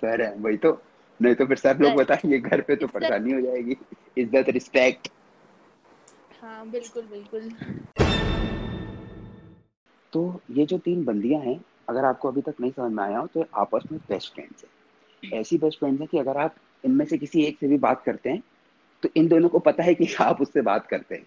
सर 0.02 0.22
है 0.22 0.34
वही 0.36 0.56
तो। 0.56 0.80
नहीं 1.20 1.34
तो 1.34 1.46
फिर 1.46 1.56
सर 1.56 1.78
लोग 1.78 1.94
बताएँगे 1.94 2.38
घर 2.38 2.60
पे 2.60 2.76
तो 2.76 2.86
परेशानी 2.86 3.32
हो 3.32 3.40
जाएगी। 3.40 3.76
इज़्ज़त 4.18 4.48
रिस्पेक्ट 4.48 5.08
हाँ 6.42 6.70
बिल्कुल 6.70 7.02
बिल्कुल। 7.02 7.50
तो 10.12 10.40
ये 10.50 10.66
जो 10.66 10.78
तीन 10.78 11.04
बंदियाँ 11.04 11.40
हैं 11.42 11.60
अगर 11.88 12.04
आपको 12.04 12.28
अभी 12.28 12.40
तक 12.40 12.54
नहीं 12.60 12.70
समझ 12.70 12.92
में 12.92 13.02
आया 13.04 13.18
हो 13.18 13.26
तो 13.26 13.44
आपस 13.54 13.82
में 13.92 14.00
बेस्ट 14.08 14.34
फ्रेंड्स 14.34 14.64
है। 14.64 15.38
ऐसी 15.40 15.58
बेस्ट 15.58 15.78
फ्रेंड्स 15.78 16.00
है 16.00 16.06
कि 16.06 16.18
अगर 16.18 16.36
आप 16.36 16.54
इनमें 16.84 17.04
से 17.06 17.18
किसी 17.18 17.42
एक 17.42 17.58
से 17.58 17.68
भी 17.68 17.78
बात 17.78 18.02
करते 18.02 18.30
हैं 18.30 18.42
तो 19.02 19.08
इन 19.16 19.28
दोनों 19.28 19.48
को 19.48 19.58
पता 19.58 19.82
है 19.82 19.94
कि 19.94 20.14
आप 20.20 20.40
उससे 20.40 20.62
बात 20.62 20.86
करते 20.86 21.14
हैं। 21.14 21.26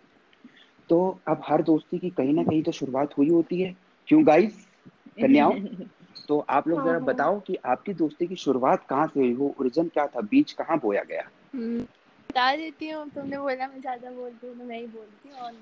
तो 0.90 1.20
अब 1.28 1.42
हर 1.46 1.62
दोस्ती 1.62 2.00
की 2.00 2.10
कहीं 2.10 2.34
ना 2.34 2.44
कहीं 2.44 2.64
तो 2.64 2.72
शुरुआत 2.72 3.18
हुई 3.18 3.30
होती 3.30 3.62
है। 3.62 3.76
क्यों 4.08 4.28
गाइस 4.28 4.66
कन्याओं 5.22 5.54
तो 6.28 6.40
आप 6.50 6.68
लोग 6.68 6.80
हाँ, 6.80 6.86
जरा 6.86 6.94
हाँ। 6.94 7.04
बताओ 7.04 7.40
कि 7.40 7.56
आपकी 7.66 7.94
दोस्ती 7.94 8.28
की 8.28 8.36
शुरुआत 8.36 8.86
कहाँ 8.90 9.08
से 9.08 9.20
हुई? 9.20 9.34
वो 9.34 9.56
ओरिजिन 9.60 9.88
क्या 9.88 10.08
था? 10.08 10.22
बीज 10.22 10.52
कहाँ 10.52 10.78
बोया 10.80 11.04
गया? 11.04 11.30
हम्म, 11.56 11.80
बता 11.80 12.56
देती 12.56 12.90
हूँ। 12.90 13.10
तुमने 13.10 13.38
बोला 13.38 13.68
मैं 13.68 13.80
ज़्यादा 13.82 14.12
बोलती 14.12 14.48
हूँ 14.48 14.58
तो 14.58 14.64
मैं 14.64 14.80
ही 14.80 14.88
बोलती 14.88 15.30
हूँ 15.30 15.38
और 15.38 15.54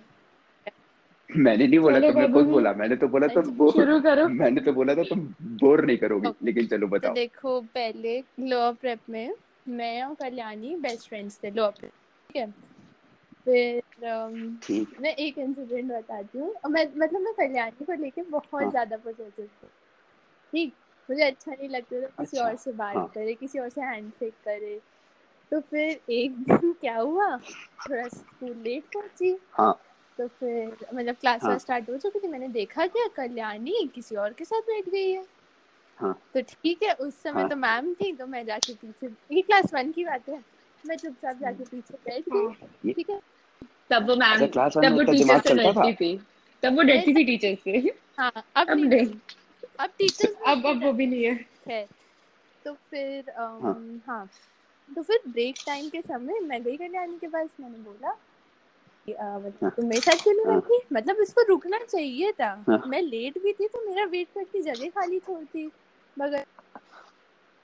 मैंने 1.38 1.68
नहीं 1.68 1.80
बोला 1.80 2.00
तुमने 2.00 2.28
खुद 2.28 2.46
बोला। 2.46 2.74
मैंने 2.74 2.96
तो 2.96 3.08
बोला 3.08 3.28
तुम 3.28 3.44
अच्छा, 3.44 3.82
शुरू 3.82 4.00
करो। 4.00 4.28
मैंने 4.42 4.62
तो 4.62 4.74
बोला 4.74 4.96
था 4.96 5.04
तुम 5.04 5.20
बोर 5.62 5.86
नहीं 5.86 5.98
करोगी 5.98 6.34
लेकिन 6.46 6.68
चलो 6.68 6.88
तो 6.88 6.96
बताओ। 6.96 7.14
देखो 7.14 7.62
पहले 7.62 8.24
लोअर 8.40 8.74
प्रेप 8.74 9.00
में 9.10 9.34
मैं 9.68 10.04
और 10.04 10.16
कल्याणी 10.16 10.76
बेस्ट 10.76 11.08
फ्रेंड्स 11.10 11.40
थे 11.44 11.52
लोअर 11.52 11.72
प्रेप 11.72 11.92
ठीक 12.30 12.38
है? 12.38 12.52
फिर 13.46 13.82
मैं 15.02 15.16
एक 15.16 15.38
इंसिडेंट 15.38 15.92
बताती 15.92 16.38
हूँ। 16.38 16.54
मैं 16.70 16.86
मतलब 16.98 17.22
मैं 17.22 17.34
कल्याणी 17.34 17.86
को 17.86 17.94
लेके 17.94 18.22
बहुत 18.22 18.62
हाँ। 18.62 18.70
ज़्यादा 18.72 18.98
पॉजिटिव 18.98 19.46
थी। 19.46 19.68
ठीक 20.52 20.74
मुझे 21.10 21.24
अच्छा 21.24 21.52
नहीं 21.52 21.70
लगता 21.70 22.02
था 22.02 22.06
किसी 22.24 22.38
अच्छा, 22.38 22.50
और 22.50 22.56
से 22.56 22.72
बात 22.72 22.96
हाँ। 22.96 23.06
करे 23.16 23.34
किसी 23.34 23.60
और 23.60 23.70
से 23.70 23.82
हैंड 23.82 24.12
शेक 24.12 24.34
करे। 24.46 24.80
तो 25.52 25.60
फिर 25.60 26.00
एक 26.10 26.32
दिन 26.44 26.74
क्या 26.74 26.98
हुआ? 26.98 27.38
थोड़ा 27.90 28.08
स्कूल 28.08 28.56
लेट 28.58 28.84
पहुँची। 28.84 29.38
हाँ। 29.54 29.74
तो 30.18 30.28
फिर 30.28 30.76
मतलब 30.94 31.16
क्लास 31.16 31.44
हाँ। 31.44 31.58
स्टार्ट 31.58 31.90
हो 31.90 31.98
चुकी 31.98 32.20
थी 32.20 32.28
मैंने 32.28 32.48
देखा 32.48 32.88
क्या 32.88 33.08
कल्याणी 33.08 33.90
किसी 33.96 34.16
और 34.16 34.34
के 34.34 34.46
साथ 34.46 34.62
बैठ 34.62 34.90
गई 34.90 35.12
है। 35.12 35.26
हाँ। 35.98 36.14
तो 36.34 36.42
ठीक 36.42 36.84
है 36.84 36.94
उस 36.94 37.22
समय 37.24 37.42
हाँ। 37.42 37.50
तो 37.50 37.56
मैम 37.56 37.94
थी 37.94 38.12
तो 38.14 38.28
मैं 38.28 38.46
जाके 38.46 38.74
पीछे 38.74 39.36
ये 39.36 39.42
क्लास 39.42 39.74
वन 39.74 39.92
की 39.92 40.06
बात 40.06 40.30
है। 40.30 40.44
मैं 40.86 40.96
चुपचाप 40.96 41.38
जाके 41.38 41.64
पीछे 41.64 41.94
बैठ 41.94 42.24
गई 42.30 42.94
ठीक 42.94 43.10
है। 43.10 43.20
तब 43.90 44.10
वो 44.10 44.16
मैम 44.16 44.44
अच्छा 44.44 44.68
तब 44.70 44.94
वो 44.94 45.04
टीचर 45.04 45.40
से 45.40 45.50
चलता 45.50 45.72
डरती 45.72 45.94
थी? 45.94 46.20
तब 46.64 46.76
वो 46.76 46.82
डरती 46.82 47.14
थी 47.16 47.24
टीचर 47.24 47.56
से। 47.64 47.96
हाँ 48.20 48.32
अब 48.56 48.70
नहीं 48.70 49.06
अब 49.82 49.90
टीचर्स 49.98 50.36
अब 50.48 50.66
अब 50.68 50.84
वो 50.84 50.92
भी 50.94 51.08
नहीं 51.08 51.24
है 51.24 51.40
है 51.68 51.86
तो 52.66 52.74
फिर 52.74 53.32
हाँ। 53.38 54.02
हाँ 54.08 54.28
तो 54.90 55.04
फिर 55.04 55.20
ब्रेक 55.28 55.56
टाइम 55.66 55.90
के 55.90 56.02
समय 56.02 56.40
मैं 56.40 56.62
गई 56.64 56.78
कल्याणी 56.78 57.18
के 57.18 57.28
पास 57.28 57.50
मैंने 57.60 57.78
बोला 57.78 58.16
मतलब 59.08 59.54
हाँ। 59.64 59.72
तुम 59.72 59.86
मेरे 59.86 60.02
साथ 60.02 60.24
क्यों 60.24 60.34
नहीं 60.34 60.46
हाँ। 60.46 60.60
बैठी 60.60 60.80
मतलब 60.94 61.22
इसको 61.22 61.42
रुकना 61.48 61.78
चाहिए 61.84 62.32
था 62.32 62.50
हाँ। 62.68 62.82
मैं 62.88 63.02
लेट 63.02 63.38
भी 63.44 63.54
थी 63.54 63.68
तो 63.68 63.88
मेरा 63.90 64.06
वेट 64.06 64.28
करके 64.36 64.62
जगह 64.62 64.90
खाली 64.90 65.20
छोड़ती 65.20 65.70
मगर 66.18 66.46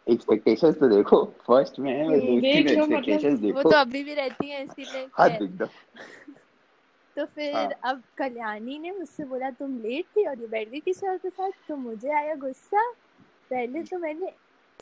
एक्सपेक्टेशंस 0.07 0.75
तो 0.75 0.87
देखो 0.87 1.23
फ़र्स्ट 1.47 1.79
में 1.79 1.91
है 1.91 2.05
और 2.05 2.11
में 2.11 2.39
देख 2.41 2.69
लो 2.71 2.85
मतलब 2.87 3.53
वो 3.55 3.63
तो 3.63 3.75
अभी 3.77 4.03
भी 4.03 4.13
रहती 4.13 4.49
है 4.49 4.63
इसीलिए 4.63 5.07
हद 5.19 5.31
खैर। 5.31 5.43
एकदम 5.43 5.67
तो 7.17 7.25
फिर 7.25 7.55
हाँ। 7.55 7.69
अब 7.83 8.01
कल्याणी 8.17 8.77
ने 8.79 8.91
मुझसे 8.91 9.23
बोला 9.25 9.49
तुम 9.49 9.77
लेट 9.81 10.05
थी 10.05 10.25
और 10.25 10.39
ये 10.41 10.47
बैठ 10.47 10.69
गई 10.69 10.79
किसी 10.79 11.07
और 11.07 11.17
के 11.17 11.29
साथ? 11.29 11.51
तो 11.67 11.75
मुझे 11.75 12.11
आया 12.13 12.35
गुस्सा। 12.35 12.81
पहले 13.49 13.83
तो 13.83 13.99
मैंने 13.99 14.31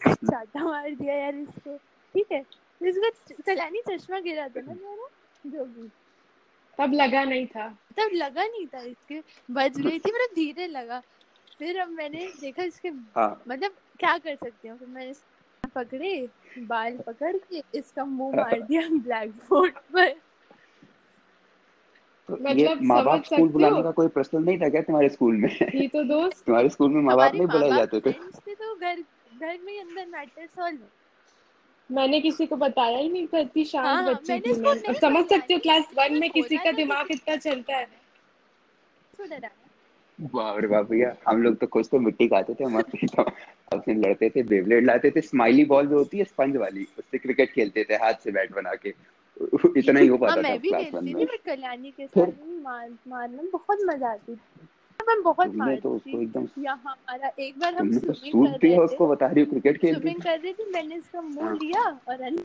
चाटा 0.07 0.63
मार 0.63 0.89
दिया 0.95 1.15
यार 1.15 1.35
इसको। 1.35 1.77
ठीक 2.15 2.31
है? 2.31 2.43
इसको 2.81 3.09
कल्याणी 3.45 3.81
चश्मा 3.89 4.19
गिरा 4.19 4.47
था 4.47 4.61
ना 4.61 4.73
मेरा 4.73 5.07
जो 5.45 5.65
भी। 5.65 5.89
तब 6.79 6.93
लगा 6.93 7.23
नहीं 7.23 7.45
था। 7.45 7.67
तब 7.97 8.09
लगा 8.13 8.45
नहीं 8.45 8.65
था 8.67 8.81
इसके। 8.81 9.19
बज 9.51 9.79
गई 9.79 9.99
थी 9.99 10.11
मतलब 10.11 10.35
धीरे 10.35 10.67
लगा। 10.67 11.01
फिर 11.59 11.79
अब 11.79 11.89
मैंने 11.89 12.27
देखा 12.41 12.63
इसके 12.63 12.89
हाँ। 12.89 13.43
मतलब 13.47 13.75
क्या 13.99 14.17
कर 14.17 14.35
सकती 14.35 14.67
हूँ? 14.67 14.77
फिर 14.77 14.87
मैंने 14.87 15.13
पकड़े 15.75 16.29
बाल 16.59 16.97
पकड़ 16.97 17.35
के 17.37 17.63
इसका 17.77 18.05
मुँह 18.05 18.35
मार 18.35 18.61
दिया 18.61 18.87
ब्लैक 18.89 19.31
बोर्ड 19.49 19.77
पर। 19.93 20.13
तो 22.29 22.37
ये 22.37 22.65
मतलब 22.65 22.81
माँ 22.81 23.03
बाप 23.03 23.23
स्कूल 23.23 23.49
बुलाने 23.49 23.83
का 23.83 23.91
कोई 23.91 24.07
प्रश्न 24.07 24.43
नहीं 24.43 24.57
था 24.57 24.69
क्या 24.69 24.81
तुम्हारे 24.81 25.09
स्कूल 25.09 25.35
में? 25.35 25.49
थी 25.73 25.87
तो 25.87 26.03
दोस्त 26.03 26.45
तुम्हारे 26.45 26.69
स्कूल 26.69 26.91
में 26.91 27.01
माँ 27.01 27.15
बाप 27.17 27.35
नहीं 27.35 27.47
बुलाए 27.47 27.69
जाते 27.69 27.99
थे। 27.99 28.11
तो 28.55 28.75
घर 28.75 28.95
घर 29.39 29.57
में 29.65 29.79
अंदर 29.79 30.05
मैटर 30.05 30.45
सॉल्व 30.45 30.79
मैंने 31.91 32.21
किसी 32.21 32.45
को 32.45 32.55
बताया 32.55 32.97
ही 32.97 33.09
नहीं 33.09 33.27
था 33.27 33.39
इतनी 33.39 33.65
शांत 33.65 33.87
हाँ, 33.87 34.13
बच्ची 34.13 34.39
थी 34.39 34.53
मैं। 34.53 34.71
अब 34.71 34.95
समझ 34.95 35.25
सकते 35.25 35.53
हो 35.53 35.59
क्लास 35.59 35.89
वन 35.97 36.19
में 36.19 36.29
किसी 36.29 36.57
का 36.57 36.71
दिमाग 36.71 37.07
इतना 37.11 37.35
चलता 37.35 37.75
है। 37.75 37.87
वाह 40.21 40.57
रे 40.57 40.67
वाह 40.67 40.81
भैया 40.81 41.15
हम 41.27 41.41
लोग 41.43 41.57
तो 41.57 41.67
कुछ 41.67 41.87
तो 41.91 41.99
मिट्टी 41.99 42.27
खाते 42.27 42.53
थे 42.53 42.65
मस्त 42.65 43.19
अपने 43.19 43.93
लड़ते 43.93 44.29
थे 44.29 44.43
बेबलेट 44.43 44.83
लाते 44.83 45.11
थे 45.11 45.21
स्माइली 45.21 45.65
बॉल 45.65 45.87
जो 45.87 45.97
होती 45.97 46.17
है 46.17 46.23
स्पंज 46.23 46.57
वाली 46.57 46.87
उससे 46.99 47.17
क्रिकेट 47.17 47.51
खेलते 47.53 47.83
थे 47.83 47.93
हाथ 47.93 48.13
से 48.13 48.31
बैट 48.31 48.53
बना 48.53 48.73
के। 48.75 48.93
इतना 49.77 49.99
ही 49.99 50.07
हो 50.07 50.15
हाँ 50.15 50.27
पाता 50.27 50.35
था 50.35 50.41
मैं 50.41 50.59
भी 50.59 50.69
खेलती 50.71 51.13
थी 51.13 51.25
बट 51.25 51.41
कल्याणी 51.45 51.91
के 51.91 52.07
साथ 52.07 52.31
मार 52.63 52.89
मारने 53.07 53.37
में 53.37 53.49
बहुत 53.51 53.79
मज़ा 53.85 54.09
आती 54.11 54.35
थी। 54.35 54.67
मैं 54.99 55.21
बहुत 55.23 55.55
मारती 55.55 55.81
तो 55.81 55.89
उसको 55.95 56.21
एकदम 56.21 56.47
यहाँ 56.63 56.77
हमारा 56.85 57.31
एक 57.39 57.59
बार 57.59 57.73
हम 57.75 57.91
तो 57.97 58.13
सूट 58.13 58.65
उसको 58.79 59.07
बता 59.07 59.27
रही 59.27 59.43
हो 59.43 59.49
क्रिकेट 59.49 59.77
खेलती 59.81 59.99
स्विमिंग 59.99 60.21
कर 60.21 60.39
रही 60.39 60.53
थी 60.53 60.69
मैंने 60.73 60.95
इसका 60.95 61.21
मुँह 61.21 61.45
हाँ। 61.45 61.55
लिया 61.55 61.81
और 62.09 62.15
डाल 62.17 62.35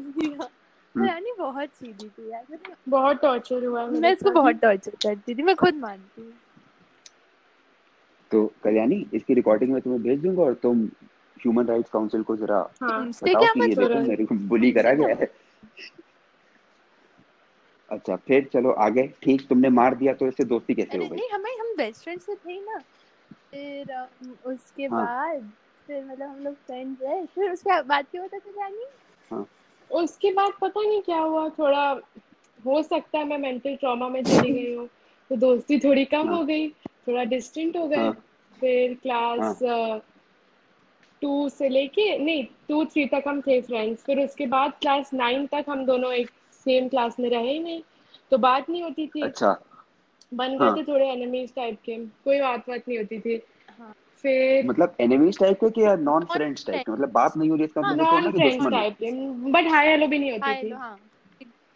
दिया। 0.00 0.30
हम्म। 0.30 0.46
कल्याणी 0.94 1.32
बहुत 1.38 1.68
सीधी 1.74 2.08
थी 2.08 2.30
यार 2.30 2.44
मतलब 2.52 2.76
बहुत 2.88 3.20
टॉर्चर 3.22 3.64
हुआ 3.64 3.86
मैं 3.86 4.12
इसको 4.12 4.30
बहुत 4.30 4.56
टॉर्चर 4.62 4.92
करती 5.02 5.34
थी 5.34 5.42
मैं 5.42 5.54
खुद 5.56 5.74
मानती 5.74 6.22
हूँ। 6.22 6.32
तो 8.30 8.44
कल्याणी 8.64 9.04
इसकी 9.14 9.34
रिकॉर्डिंग 9.34 9.72
में 9.72 9.80
तुम्हें 9.82 10.02
भेज 10.02 10.20
दूँगा 10.22 10.42
और 10.42 10.54
तुम 10.62 10.84
ह्यूमन 11.36 11.66
राइट्स 11.66 11.90
काउंसिल 11.90 12.22
को 12.22 12.36
जरा 12.36 12.58
हाँ। 12.82 13.06
बताओ 13.06 13.44
कि 13.44 13.60
ये 13.60 13.68
मतलब 13.68 13.88
देखो 13.88 14.00
मेरे 14.08 14.24
को 14.24 14.34
बुली 14.48 14.72
करा 14.72 14.92
गया 14.94 15.14
है? 15.14 15.30
अच्छा 17.90 18.16
फिर 18.26 18.48
चलो 18.52 18.70
आगे। 18.84 19.06
ठीक 19.22 19.46
तुमने 19.48 19.68
मार 19.70 19.94
दिया 19.94 20.12
तो 20.14 20.26
इससे 20.28 20.44
दोस्ती 20.44 20.74
कैसे 20.74 20.98
हो 20.98 21.04
गई? 21.04 21.16
नहीं 21.16 21.28
हमें 21.30 21.56
हम 21.60 21.74
बेस्ट 21.76 22.02
फ्रेंड्स 22.02 22.26
तो 22.26 22.34
थे 22.36 22.60
ना। 22.60 22.78
फिर 23.50 23.94
उसके 24.52 24.84
हाँ। 24.84 25.04
बाद 25.04 25.50
फिर 25.86 26.04
मतलब 26.04 26.28
हम 26.28 26.44
लोग 26.44 26.54
फ्रेंड्स 26.66 27.02
रहे। 27.02 27.24
फिर 27.26 27.50
उसके 27.52 27.80
बाद 27.82 28.06
क्या 28.10 28.22
होता 28.22 28.38
था 28.38 28.50
कल्याणी 28.50 29.44
उसके 29.90 30.32
बाद 30.32 30.52
पता 30.60 30.80
नहीं 30.80 31.00
क्या 31.02 31.18
हुआ 31.18 31.48
थोड़ा 31.58 31.88
हो 32.60 32.82
सकता 32.82 33.18
है 33.18 33.24
मैं 33.26 33.38
मेंटल 33.38 33.76
ट्रॉमा 33.76 34.08
में 34.08 34.22
चली 34.24 34.52
गई 34.52 34.74
हूँ। 34.74 34.86
तो 35.30 35.36
दोस्ती 35.36 35.78
थोड़ी 35.80 36.04
कम 36.04 36.28
हाँ। 36.28 36.36
हो 36.36 36.44
गई 36.44 36.68
थोड़ा 37.08 37.24
डिस्टेंट 37.24 37.76
हो 37.76 37.86
गए। 37.88 37.96
हाँ। 37.96 38.12
फिर 38.60 38.94
क्लास 39.02 39.58
टू 41.22 41.48
से 41.48 41.68
लेके 41.68 42.16
नहीं 42.18 42.44
टू 42.68 42.84
थ्री 42.84 43.04
तक 43.06 43.24
हम 43.28 43.40
थे 43.40 43.60
फ्रेंड्स 43.62 44.02
फिर 44.04 44.20
उसके 44.20 44.46
बाद 44.48 44.72
क्लास 44.80 45.12
नाइन 45.14 45.46
तक 45.46 45.64
हम 45.68 45.84
दोनों 45.86 46.12
एक 46.12 46.30
सेम 46.60 46.88
क्लास 46.88 47.16
में 47.20 47.30
रहे 47.30 47.52
ही 47.52 47.58
नहीं। 47.58 47.82
तो 48.30 48.38
बात 48.38 48.70
नहीं 48.70 48.82
होती 48.82 49.06
थी। 49.06 49.20
अच्छा। 49.20 49.60
बन 50.34 50.48
गए 50.48 50.66
हाँ। 50.66 50.76
थे 50.76 50.82
थोड़े 50.82 51.08
एनिमीज 51.08 51.54
टाइप 51.54 51.78
के। 51.84 51.96
कोई 51.96 52.40
बात 52.40 52.60
बात 52.60 52.80
नहीं 52.88 52.98
होती 52.98 53.18
थी। 53.18 53.42
हाँ। 53.78 53.94
फिर 54.22 54.66
मतलब 54.66 54.94
एनिमीज 55.00 55.38
टाइप 55.38 55.56
के 55.56 55.70
कि 55.70 55.82
या 55.82 55.96
नॉन 55.96 56.24
फ्रेंड्स 56.24 56.66
टाइप 56.66 56.82
के? 56.86 56.92
मतलब 56.92 57.12
बात 57.12 57.36
नहीं 57.36 57.50
हो 57.50 57.56
रही 57.56 57.64
इसका 57.64 57.80
हाँ, 57.80 57.92
मतलब 57.92 58.06
तो 58.06 58.12
नॉन 58.12 58.32
फ्रेंड्स 58.32 58.56
दुश्मन 58.56 58.70
टाइप 58.70 58.94
के। 58.94 59.10
बट 59.50 59.66
हाय 59.66 59.88
हेलो 59.88 60.06
भी 60.06 60.18
नहीं 60.18 60.32
होती 60.32 60.62
थी। 60.62 60.70
हाँ। 60.70 61.00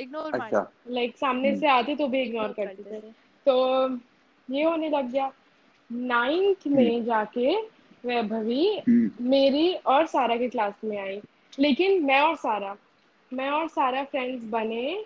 इग्नोर 0.00 0.40
अच्छा। 0.40 0.72
लाइक 0.88 1.16
सामने 1.16 1.48
हम्म। 1.48 1.60
से 1.60 1.68
आते 1.68 1.96
तो 1.96 2.08
भी 2.08 2.22
इग्नोर 2.22 2.48
करते 2.48 2.82
थे। 2.82 3.00
तो 3.48 3.88
ये 4.50 4.62
होने 4.64 4.88
लग 4.88 5.10
गया। 5.10 5.32
नाइन्थ 5.92 6.66
में 6.66 7.04
जाके 7.04 7.56
वैभवी 8.06 8.78
हम्म। 8.88 9.10
मेरी 9.20 9.74
और 9.74 10.06
सारा 10.06 10.36
के 10.36 10.48
क्लास 10.48 10.74
में 10.84 10.98
आई। 10.98 11.20
लेकिन 11.58 12.04
मैं 12.04 12.20
और 12.20 12.36
सारा 12.36 12.76
मैं 13.32 13.50
और 13.50 13.68
सारा 13.68 14.04
फ्रेंड्स 14.04 14.44
बने 14.44 15.04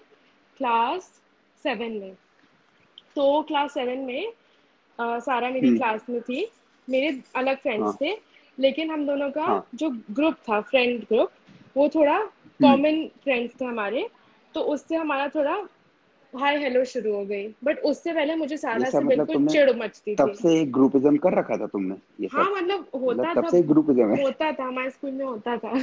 क्लास 0.57 1.03
सेवन 1.65 1.93
में। 1.93 2.15
तो 3.17 3.43
क्लास 3.43 3.75
सेवन 3.75 3.99
में 3.99 4.33
अ, 4.99 5.19
सारा 5.19 5.51
मेरी 5.51 5.67
हम्म। 5.69 5.77
क्लास 5.79 6.07
में 6.11 6.21
थी। 6.23 6.47
मेरे 6.89 7.21
अलग 7.37 7.57
फ्रेंड्स 7.57 7.85
हाँ। 7.85 7.97
थे 8.01 8.17
लेकिन 8.59 8.91
हम 8.91 9.07
दोनों 9.07 9.31
का 9.31 9.43
हाँ। 9.43 9.67
जो 9.75 9.91
ग्रुप 10.11 10.35
था 10.49 10.61
फ्रेंड 10.61 11.03
ग्रुप 11.03 11.31
वो 11.77 11.89
थोड़ा 11.89 12.19
कॉमन 12.63 13.07
फ्रेंड्स 13.23 13.61
थे 13.61 13.65
हमारे। 13.65 14.09
तो 14.55 14.61
उससे 14.61 14.97
हमारा 14.97 15.29
थोड़ा 15.29 15.69
हाय 16.33 16.57
हेलो 16.59 16.85
शुरू 16.85 17.15
हो 17.15 17.25
गई। 17.25 17.47
बट 17.65 17.79
उससे 17.79 18.13
पहले 18.13 18.35
मुझे 18.37 18.57
सारा 18.57 18.91
से 18.91 18.99
मतलब 18.99 19.27
बिल्कुल 19.27 19.47
चिढ़ 19.47 19.71
मचती 19.77 20.15
तब 20.15 20.31
थी। 20.31 20.35
से 20.35 20.61
एक 20.61 20.73
ग्रुपिज्म 20.73 21.17
कर 21.17 21.39
रखा 21.39 21.57
था 21.57 21.67
तुमने 21.67 21.95
ये 22.21 22.29
हाँ 22.33 22.51
मतलब 22.51 22.89
होता 22.95 23.23
मतलब 23.23 23.35
तब 23.35 23.45
था 23.45 23.51
से 23.51 23.63
ग्रुपिज्म 23.63 24.17
होता 24.21 24.53
था 24.53 24.65
हमारे 24.65 24.91
स्कूल 24.91 25.11
में 25.11 25.25
होता 25.25 25.57
था। 25.57 25.75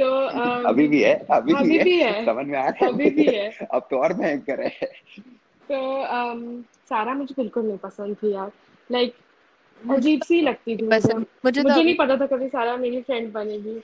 तो 0.00 0.26
अम, 0.26 0.68
अभी 0.68 0.88
भी 0.88 1.02
है 1.02 1.26
अभी, 1.30 1.52
अभी 1.52 1.78
भी 1.78 2.00
है। 2.02 2.24
समझ 2.24 2.46
में 2.46 2.58
आ 2.58 2.68
रहा 2.68 2.86
है 2.86 2.92
अभी 2.92 3.10
भी 3.10 3.26
है। 3.26 3.68
अब 3.72 3.88
तो 3.90 3.98
और 3.98 4.12
भयंकर 4.12 4.60
है। 4.60 4.92
तो 5.68 6.02
अम, 6.02 6.62
सारा 6.62 7.14
मुझे 7.14 7.34
बिल्कुल 7.38 7.66
नहीं 7.66 7.78
पसंद 7.78 8.16
थी 8.16 8.32
यार। 8.32 8.52
लाइक 8.92 9.14
अजीब 9.90 10.22
सी 10.22 10.40
लगती 10.40 10.76
थी 10.76 10.82
मुझे। 10.82 11.14
मुझे 11.18 11.62
तो 11.62 11.68
मुझे 11.68 11.82
नहीं 11.82 11.96
पता 11.96 12.16
था 12.16 12.26
कभी 12.26 12.48
सारा 12.48 12.76
मेरी 12.76 13.02
फ्रेंड 13.02 13.32
बनेगी। 13.32 13.82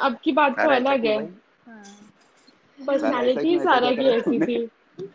अब 0.00 0.16
की 0.24 0.32
बात 0.32 0.52
तो 0.52 0.62
सारा 0.62 0.76
ऐसा 0.76 0.90
अलग 0.90 1.06
है? 1.06 1.18
हाँ। 1.66 1.84
पर्सनालिटी 2.86 3.56
ऐसा 3.56 3.64
सारा 3.64 3.90
की 3.90 4.08
ऐसी? 4.08 4.40
थी। 4.40 4.68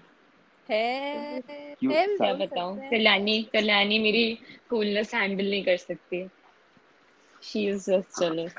है 0.70 1.42
क्यों? 1.80 1.94
है 1.94 2.08
भी 2.08 2.46
बताऊँ। 2.46 2.80
हैं 2.80 2.90
कल्याणी 2.90 3.44
कल्याणी 3.44 4.00
मेरी 4.00 4.40
कूलनेस 4.70 5.14
हैंडल 5.16 5.50
नहीं 5.50 5.64
कर 5.64 5.78
सकती। 5.78 6.28
शी 7.44 7.68
इज़ 7.68 7.92
जस्ट 7.92 8.20
जेलस 8.20 8.54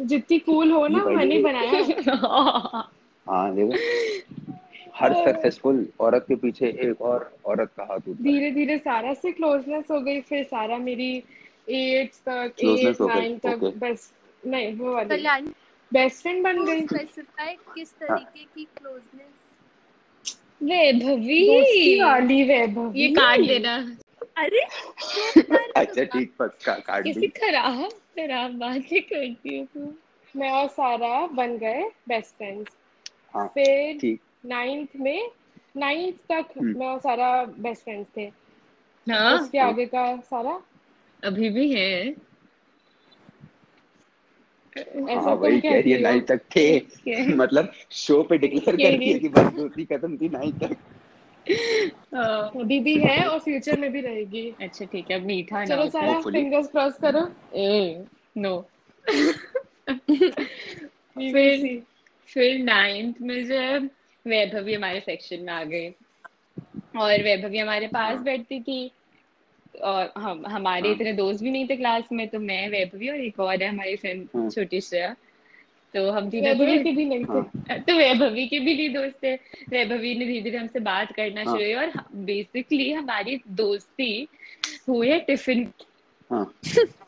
जितनी 0.00 0.38
कूल 0.38 0.70
हो 0.70 0.86
ना 0.86 1.04
मैंने 1.04 1.38
बनाया 1.42 1.70
है। 1.70 2.00
हाँ 3.28 3.54
देखो 3.54 3.72
हर 4.94 5.12
सक्सेसफुल 5.14 5.86
औरत 6.00 6.24
के 6.28 6.34
पीछे 6.34 6.66
एक 6.66 7.00
और 7.00 7.38
औरत 7.46 7.70
का 7.76 7.82
हाथ 7.82 7.98
होता 7.98 8.10
है। 8.10 8.22
धीरे 8.22 8.50
धीरे 8.50 8.78
सारा 8.78 9.14
से 9.14 9.32
क्लोजनेस 9.32 9.84
हो 9.90 10.00
गई 10.00 10.20
फिर 10.20 10.44
सारा 10.44 10.78
मेरी 10.78 11.22
एट 11.70 12.12
तक 12.28 12.52
एट 12.64 13.00
हो 13.00 13.06
नाइन 13.08 13.38
तक. 13.38 13.64
बेस्ट 13.76 14.46
नहीं 14.46 14.74
वो 14.76 14.94
वाली। 14.94 15.08
कल्याणी 15.08 15.50
बेस्ट 15.92 16.22
फ्रेंड 16.22 16.42
बन 16.44 16.64
गई। 16.64 16.80
किस 16.80 17.92
तरीके 17.92 18.44
की 18.44 18.64
क्लोजनेस 18.64 19.34
वैभवी। 20.62 21.46
दोस्ती 21.46 22.02
वाली 22.02 22.42
वैभव। 22.44 22.96
ये 22.96 23.08
काट 23.08 23.40
देना। 23.40 23.76
अरे 24.38 24.60
अच्छा 25.76 26.04
ठीक 26.04 26.32
पक्का 26.38 26.74
काट 26.74 27.04
किसी 27.04 27.20
दी। 27.20 27.26
खराब 28.16 28.28
खराब 28.28 28.58
बातें 28.58 29.02
करती 29.02 29.58
हो 29.58 29.64
तुम 29.64 29.94
मैं 30.40 30.50
और 30.50 30.68
सारा 30.68 31.26
बन 31.26 31.58
गए 31.58 31.82
बेस्ट 32.08 32.36
फ्रेंड्स 32.36 32.76
हाँ 33.34 33.48
फिर 33.48 34.18
नाइन्थ 34.46 34.88
में 34.96 35.30
नाइन्थ 35.76 36.14
तक 36.14 36.58
हम्म। 36.58 36.78
मैं 36.78 36.86
और 36.86 37.00
सारा 37.00 37.44
बेस्ट 37.44 37.84
फ्रेंड्स 37.84 38.08
थे। 38.16 38.32
हाँ। 39.10 39.40
उसके 39.40 39.58
आगे 39.58 39.86
का 39.86 40.20
सारा? 40.20 40.62
अभी 41.24 41.50
भी 41.50 41.74
है। 41.74 42.16
हाँ 44.78 45.34
वही 45.34 45.60
कह 45.60 45.80
रही 45.80 45.92
है 45.92 46.00
नाइन 46.00 46.20
तक 46.20 46.40
थे। 46.56 46.80
मतलब 47.34 47.72
शो 47.90 48.22
पे 48.22 48.38
डिक्लेयर 48.38 48.76
कर 48.76 48.98
दिया 48.98 49.18
कि 49.18 49.28
बस 49.28 49.44
दोस्ती 49.44 49.84
खत्म 49.84 50.16
थी 50.16 50.28
नाइन 50.28 50.52
तक। 50.52 50.62
हाँ, 50.62 51.05
अभी 51.48 52.80
भी 52.80 52.94
है 52.98 53.26
और 53.28 53.38
फ्यूचर 53.38 53.78
में 53.80 53.92
भी 53.92 54.00
रहेगी। 54.00 54.54
अच्छा 54.60 54.84
ठीक 54.84 55.10
है 55.10 55.20
अब 55.20 55.26
मीठा 55.26 55.64
चलो 55.64 55.88
सारा 55.90 56.20
फिंगर्स 56.20 56.66
क्रॉस 56.66 56.94
करो। 56.94 57.28
ए 57.54 58.04
नो 58.36 58.68
फिर 61.18 61.82
फिर 62.26 62.58
नाइन्थ 62.58 63.16
में 63.20 63.46
जो 63.46 63.54
है 63.54 63.78
वैभवी 64.26 64.74
हमारे 64.74 65.00
सेक्शन 65.00 65.40
में 65.40 65.52
आ 65.52 65.64
गई 65.64 65.88
और 66.96 67.22
वैभवी 67.22 67.58
हमारे 67.58 67.86
पास 67.86 68.14
हाँ। 68.14 68.24
बैठती 68.24 68.60
थी। 68.60 68.90
और 69.82 70.12
हम 70.18 70.46
हमारे 70.46 70.88
हाँ। 70.88 70.96
इतने 70.96 71.12
दोस्त 71.12 71.42
भी 71.42 71.50
नहीं 71.50 71.68
थे 71.68 71.76
क्लास 71.76 72.04
में 72.12 72.28
तो 72.28 72.38
मैं 72.38 72.68
वैभवी 72.68 73.08
और 73.08 73.16
एक 73.16 73.40
और 73.40 73.62
है 73.62 73.68
हमारी 73.68 73.96
फ्रेंड 73.96 74.28
हाँ। 74.36 74.50
छोटी 74.50 74.80
श्रेया। 74.80 75.16
तो 75.96 76.10
हम 76.10 76.28
धीरे 76.30 76.52
वैभवी 76.52 76.66
धीरे 76.66 76.84
के 76.84 76.92
भी 76.92 77.04
नहीं 77.04 77.24
थे। 77.24 77.32
हाँ। 77.32 77.78
तो 77.80 77.94
वैभवी 77.94 78.46
के 78.46 78.58
भी 78.60 78.74
नहीं 78.76 78.92
दोस्त 78.94 79.16
थे। 79.22 79.34
वैभवी 79.68 80.14
ने 80.14 80.26
धीरे 80.26 80.42
धीरे 80.42 80.58
हमसे 80.58 80.80
बात 80.80 81.12
करना 81.12 81.40
हाँ। 81.40 81.46
शुरू 81.46 81.58
की 81.58 81.74
और 81.74 81.92
बेसिकली 82.14 82.92
हमारी 82.92 83.40
दोस्ती 83.48 84.28
हुई 84.88 85.08
है 85.08 85.18
टिफ़िन 85.20 85.72
हाँ। 86.30 86.54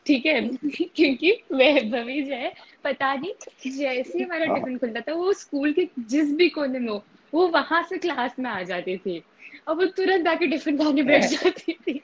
ठीक 0.06 0.26
है? 0.26 0.40
क्योंकि 0.66 1.32
वैभवी 1.52 2.22
जो 2.22 2.34
है 2.34 2.54
पता 2.84 3.14
नहीं 3.14 3.32
जैसे 3.70 4.18
ही 4.18 4.24
हमारा। 4.24 4.54
टिफ़िन 4.54 4.78
खुलता 4.78 5.00
था 5.00 5.12
वो 5.12 5.32
स्कूल 5.32 5.72
के 5.72 5.88
जिस 5.98 6.32
भी 6.34 6.48
कोने 6.48 6.78
में 6.78 6.88
हो 6.88 7.04
वो 7.34 7.48
वहाँ 7.48 7.82
से 7.82 7.98
क्लास 7.98 8.38
में 8.38 8.50
आ 8.50 8.62
जाती 8.62 8.96
थी। 8.96 9.22
और 9.68 9.74
वो 9.74 9.84
तुरंत 9.84 10.26
आके 10.26 10.46
टिफ़िन 10.46 10.78
खाने 10.78 11.02
बैठ 11.02 11.24
जाती 11.24 11.72
थी। 11.72 12.00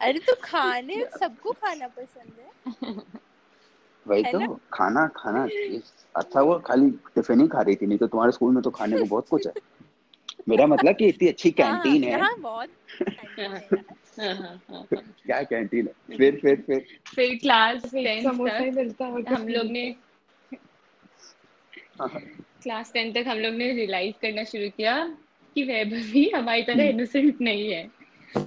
अरे 0.00 0.18
तो 0.18 0.34
खाने 0.44 1.04
सबको 1.20 1.52
खाना 1.52 1.86
पसंद 1.86 2.32
है। 2.40 2.50
वही 4.10 4.22
तो 4.22 4.38
ना? 4.38 4.58
खाना 4.72 5.06
खाना 5.06 5.48
अच्छा 6.16 6.40
वो 6.40 6.58
खाली 6.58 6.90
टिफ़िन 6.90 7.40
ही 7.40 7.48
खा 7.48 7.60
रही 7.60 7.76
थी 7.76 7.86
नहीं 7.86 7.98
तो 7.98 8.06
तुम्हारे 8.06 8.32
स्कूल 8.32 8.54
में 8.54 8.62
तो 8.62 8.70
खाने 8.70 8.98
को 8.98 9.04
बहुत 9.04 9.28
कुछ 9.28 9.46
है। 9.46 9.52
मेरा 10.48 10.66
मतलब 10.66 10.96
कि 10.96 11.06
इतनी 11.06 11.28
अच्छी 11.28 11.50
कैंटीन 11.50 12.04
है। 12.04 12.10
है। 12.10 12.22
हाँ, 14.20 14.62
हाँ। 14.70 14.86
क्या 15.26 15.42
कैंटीन 15.42 15.88
है? 15.88 16.16
फिर 16.16 16.38
फिर 16.42 16.64
फिर। 16.66 16.84
फिर 17.14 17.38
क्लास 17.38 17.82
समोसा 18.22 18.58
ही 18.58 18.70
मिलता 18.70 19.06
है 19.06 19.22
हम 19.22 19.48
लोग 19.48 19.66
ने 19.66 19.96
हाँ, 22.00 22.08
क्लास 22.62 22.92
टेंथ 22.92 23.14
तक 23.14 23.24
हम 23.28 23.38
लोग 23.38 23.54
ने 23.54 23.72
रियलाइज़ 23.72 24.14
करना 24.22 24.44
शुरू 24.44 24.68
किया 24.70 25.16
कि 25.54 25.62
वैभवी 25.62 26.28
हमारी 26.28 26.62
तरह 26.62 26.82
इनोसेंट 26.82 27.40
नहीं 27.40 27.72
है। 27.72 27.90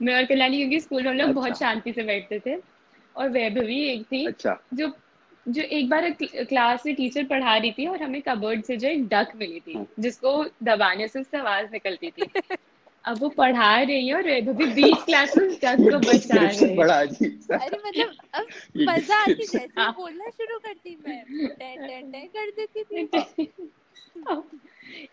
मैं 0.02 0.16
और 0.16 0.26
कल्याणी 0.26 0.58
क्योंकि 0.58 0.80
स्कूल 0.80 1.04
में 1.04 1.12
हम 1.12 1.18
लोग 1.18 1.32
बहुत 1.32 1.52
अच्छा। 1.52 1.66
शांति 1.66 1.94
से 1.94 2.04
बैठते 2.04 2.40
थे। 2.40 2.74
और 3.16 3.30
वैभवी 3.30 3.84
एक 3.84 4.06
थी 4.12 4.26
अच्छा। 4.26 4.60
जो 4.74 4.88
जो 5.48 5.62
एक 5.62 5.90
बार 5.90 6.10
क्ल- 6.10 6.48
क्लास 6.48 6.86
में 6.86 6.96
टीचर 6.96 7.24
पढ़ा 7.24 7.58
रही 7.58 7.72
थी 7.72 7.88
और 7.88 8.04
हमें 8.04 8.22
कबर्ड 8.22 8.64
से 8.64 8.78
जो 8.78 8.88
एक 8.88 9.08
डक 9.08 9.32
मिली 9.36 9.60
थी 9.60 9.74
हाँ। 9.74 9.88
जिसको 10.00 10.46
दबाने 10.64 11.08
से 11.08 11.20
उससे 11.22 11.38
आवाज़ 11.38 11.72
निकलती 11.72 12.12
थी। 12.12 12.28
अब 13.06 13.18
वो 13.20 13.30
पढ़ा 13.30 13.82
रही 13.82 14.08
है 14.08 14.16
और 14.16 14.24
वैभवी 14.24 14.66
बीच 14.66 14.98
क्लास 14.98 15.38
में 15.38 15.48
उस 15.48 15.56
डक 15.62 15.78
को 15.80 16.00
बचा 16.00 16.36
रही 16.50 16.70
है। 16.70 16.76
बड़ा 16.76 16.96
अरे 16.96 17.78
मतलब 17.88 18.16
अब 18.34 18.46
मज़ा 18.78 19.16
आती 19.22 19.34
description- 19.34 19.76
जैसे 19.76 19.92
बोलना 19.92 20.30
शुरू 20.30 20.60
करती 20.60 20.98
मैं 21.08 21.24
टे 21.48 21.76
टे 21.76 22.02
टे 22.02 22.22
कर 22.38 22.50
देती 22.50 22.84
थी। 22.84 23.72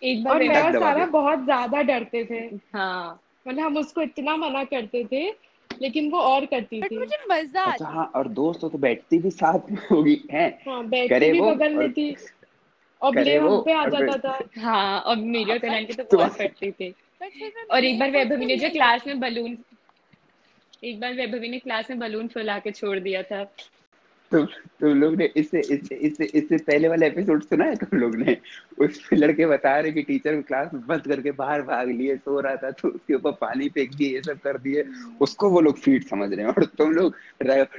एक 0.02 0.24
बार 0.24 0.34
और 0.34 0.42
मैं 0.42 0.62
और 0.62 0.72
सारा 0.72 1.04
बहुत 1.06 1.44
ज़्यादा 1.44 1.82
डरते 1.82 2.24
थे। 2.24 2.56
हाँ। 2.74 3.20
मतलब 3.48 3.64
हम 3.64 3.76
उसको 3.76 4.02
इतना 4.02 4.36
मना 4.36 4.64
करते 4.64 5.04
थे 5.04 5.49
लेकिन 5.82 6.10
वो 6.10 6.18
और 6.18 6.46
करती 6.46 6.82
थी। 6.82 6.98
मुझे 6.98 7.16
मज़ा 7.30 7.64
अच्छा 7.64 7.84
हाँ 7.84 8.12
और 8.16 8.28
दोस्त 8.28 8.60
तो 8.60 8.78
बैठती 8.78 9.18
भी 9.18 9.30
साथ 9.30 9.70
में 9.70 9.82
होगी 9.90 10.28
है? 10.32 10.62
हाँ 10.68 10.88
बैठती 10.88 11.32
भी 11.32 11.40
बगल 11.40 11.72
में 11.72 11.92
थी। 11.92 12.16
और 13.02 13.12
ब्लेम 13.12 13.42
हम 13.42 13.62
पे 13.62 13.72
आ 13.72 13.84
जाता 13.86 14.16
था। 14.16 14.60
हाँ 14.60 15.00
और 15.06 15.16
मेरी 15.16 15.52
और 15.52 15.58
कल्याण 15.58 15.84
की 15.84 15.92
तो 15.92 16.16
बहुत 16.16 16.36
करती 16.36 16.72
थे। 16.72 16.90
और 17.70 17.84
एक 17.84 17.98
बार 17.98 18.10
वैभवी 18.10 18.46
ने 18.46 18.56
जो 18.56 18.70
क्लास 18.70 19.06
में 19.06 19.20
बलून 19.20 19.58
एक 20.84 21.00
बार 21.00 21.14
वैभवी 21.14 21.48
ने 21.48 21.58
क्लास 21.58 21.90
में 21.90 21.98
बलून 21.98 22.28
फुला 22.28 22.58
के 22.58 22.70
छोड़ 22.70 22.98
दिया 22.98 23.22
था। 23.22 23.44
तुम 24.32 24.44
तुम 24.80 24.88
लोग 25.00 25.14
ने 25.16 25.24
इससे 25.36 25.60
इससे 25.74 25.94
इससे 25.94 26.24
इससे 26.38 26.56
पहले 26.58 26.88
वाला 26.88 27.06
एपिसोड 27.06 27.42
सुना 27.42 27.64
है 27.64 27.76
तुम 27.76 27.98
लोग 27.98 28.14
ने? 28.16 28.36
उसमें 28.78 29.18
लड़के 29.18 29.46
बता 29.46 29.78
रहे 29.78 29.92
कि 29.92 30.02
टीचर 30.02 30.36
को 30.36 30.42
क्लास 30.42 30.70
बंद 30.88 31.06
करके 31.06 31.30
बाहर 31.32 31.62
भाग 31.62 31.88
लिए 31.90 32.16
सो 32.16 32.40
रहा 32.40 32.56
था 32.56 32.70
तो 32.72 32.88
उसके 32.88 33.14
ऊपर 33.14 33.32
पानी 33.40 33.68
फेंक 33.68 33.94
दिए 33.94 34.12
ये 34.14 34.22
सब 34.22 34.38
कर 34.44 34.58
दिए। 34.58 34.84
उसको 35.20 35.50
वो 35.50 35.60
लोग 35.60 35.78
फीट 35.78 36.08
समझ 36.08 36.32
रहे 36.32 36.46
हैं। 36.46 36.52
और 36.52 36.64
तुम 36.78 36.92
लोग 36.92 37.14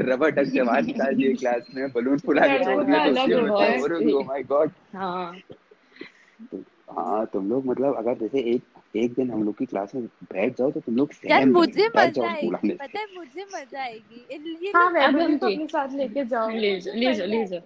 रबर 0.02 0.32
डक 0.32 0.52
से 0.52 0.64
बाहर 0.64 0.84
निकाल 0.84 1.16
दिए 1.16 1.34
क्लास 1.36 1.68
में 1.76 1.92
बलून 1.92 2.18
फुला 2.26 2.48
के 2.48 2.64
छोड़ 2.64 2.84
का 2.84 3.06
तो 3.06 3.12
उसके 3.12 3.34
होता 3.34 3.64
है 3.64 4.24
माय 4.26 4.44
गॉड 4.52 4.72
हाँ 6.90 7.26
तुम 7.34 7.50
लोग 7.50 7.66
मतलब 7.66 7.96
अगर 7.98 8.14
जैसे 8.20 8.40
एक 8.54 8.62
एक 8.96 9.14
दिन 9.14 9.30
हम 9.32 9.44
लोग 9.44 9.58
की 9.58 9.66
क्लास 9.66 9.94
में 9.96 10.06
बैठ 10.32 10.58
जाओ 10.58 10.72
तो 10.72 10.80
तुम 10.80 10.96
लोग 10.96 11.12
यार 11.26 11.46
मुझे 11.48 11.88
मज़ा 11.98 12.28
आएगी 12.30 12.70
पता 12.72 13.00
है 13.00 13.06
मुझे 13.16 13.46
मज़ा 13.56 13.82
आएगी। 13.82 14.26
ये 14.66 14.72
हाँ 14.76 14.90
वैभवी 14.92 15.24
हम 15.24 15.38
को 15.38 15.48
जी 15.48 15.54
अपने 15.54 15.68
साथ 15.68 15.94
लेके 15.98 16.26
जाओ 16.26 16.50
ले 16.50 16.80
जाओ 16.82 16.96
ले 16.96 17.14
जाओ 17.14 17.28
ले 17.28 17.46
जाओ 17.46 17.62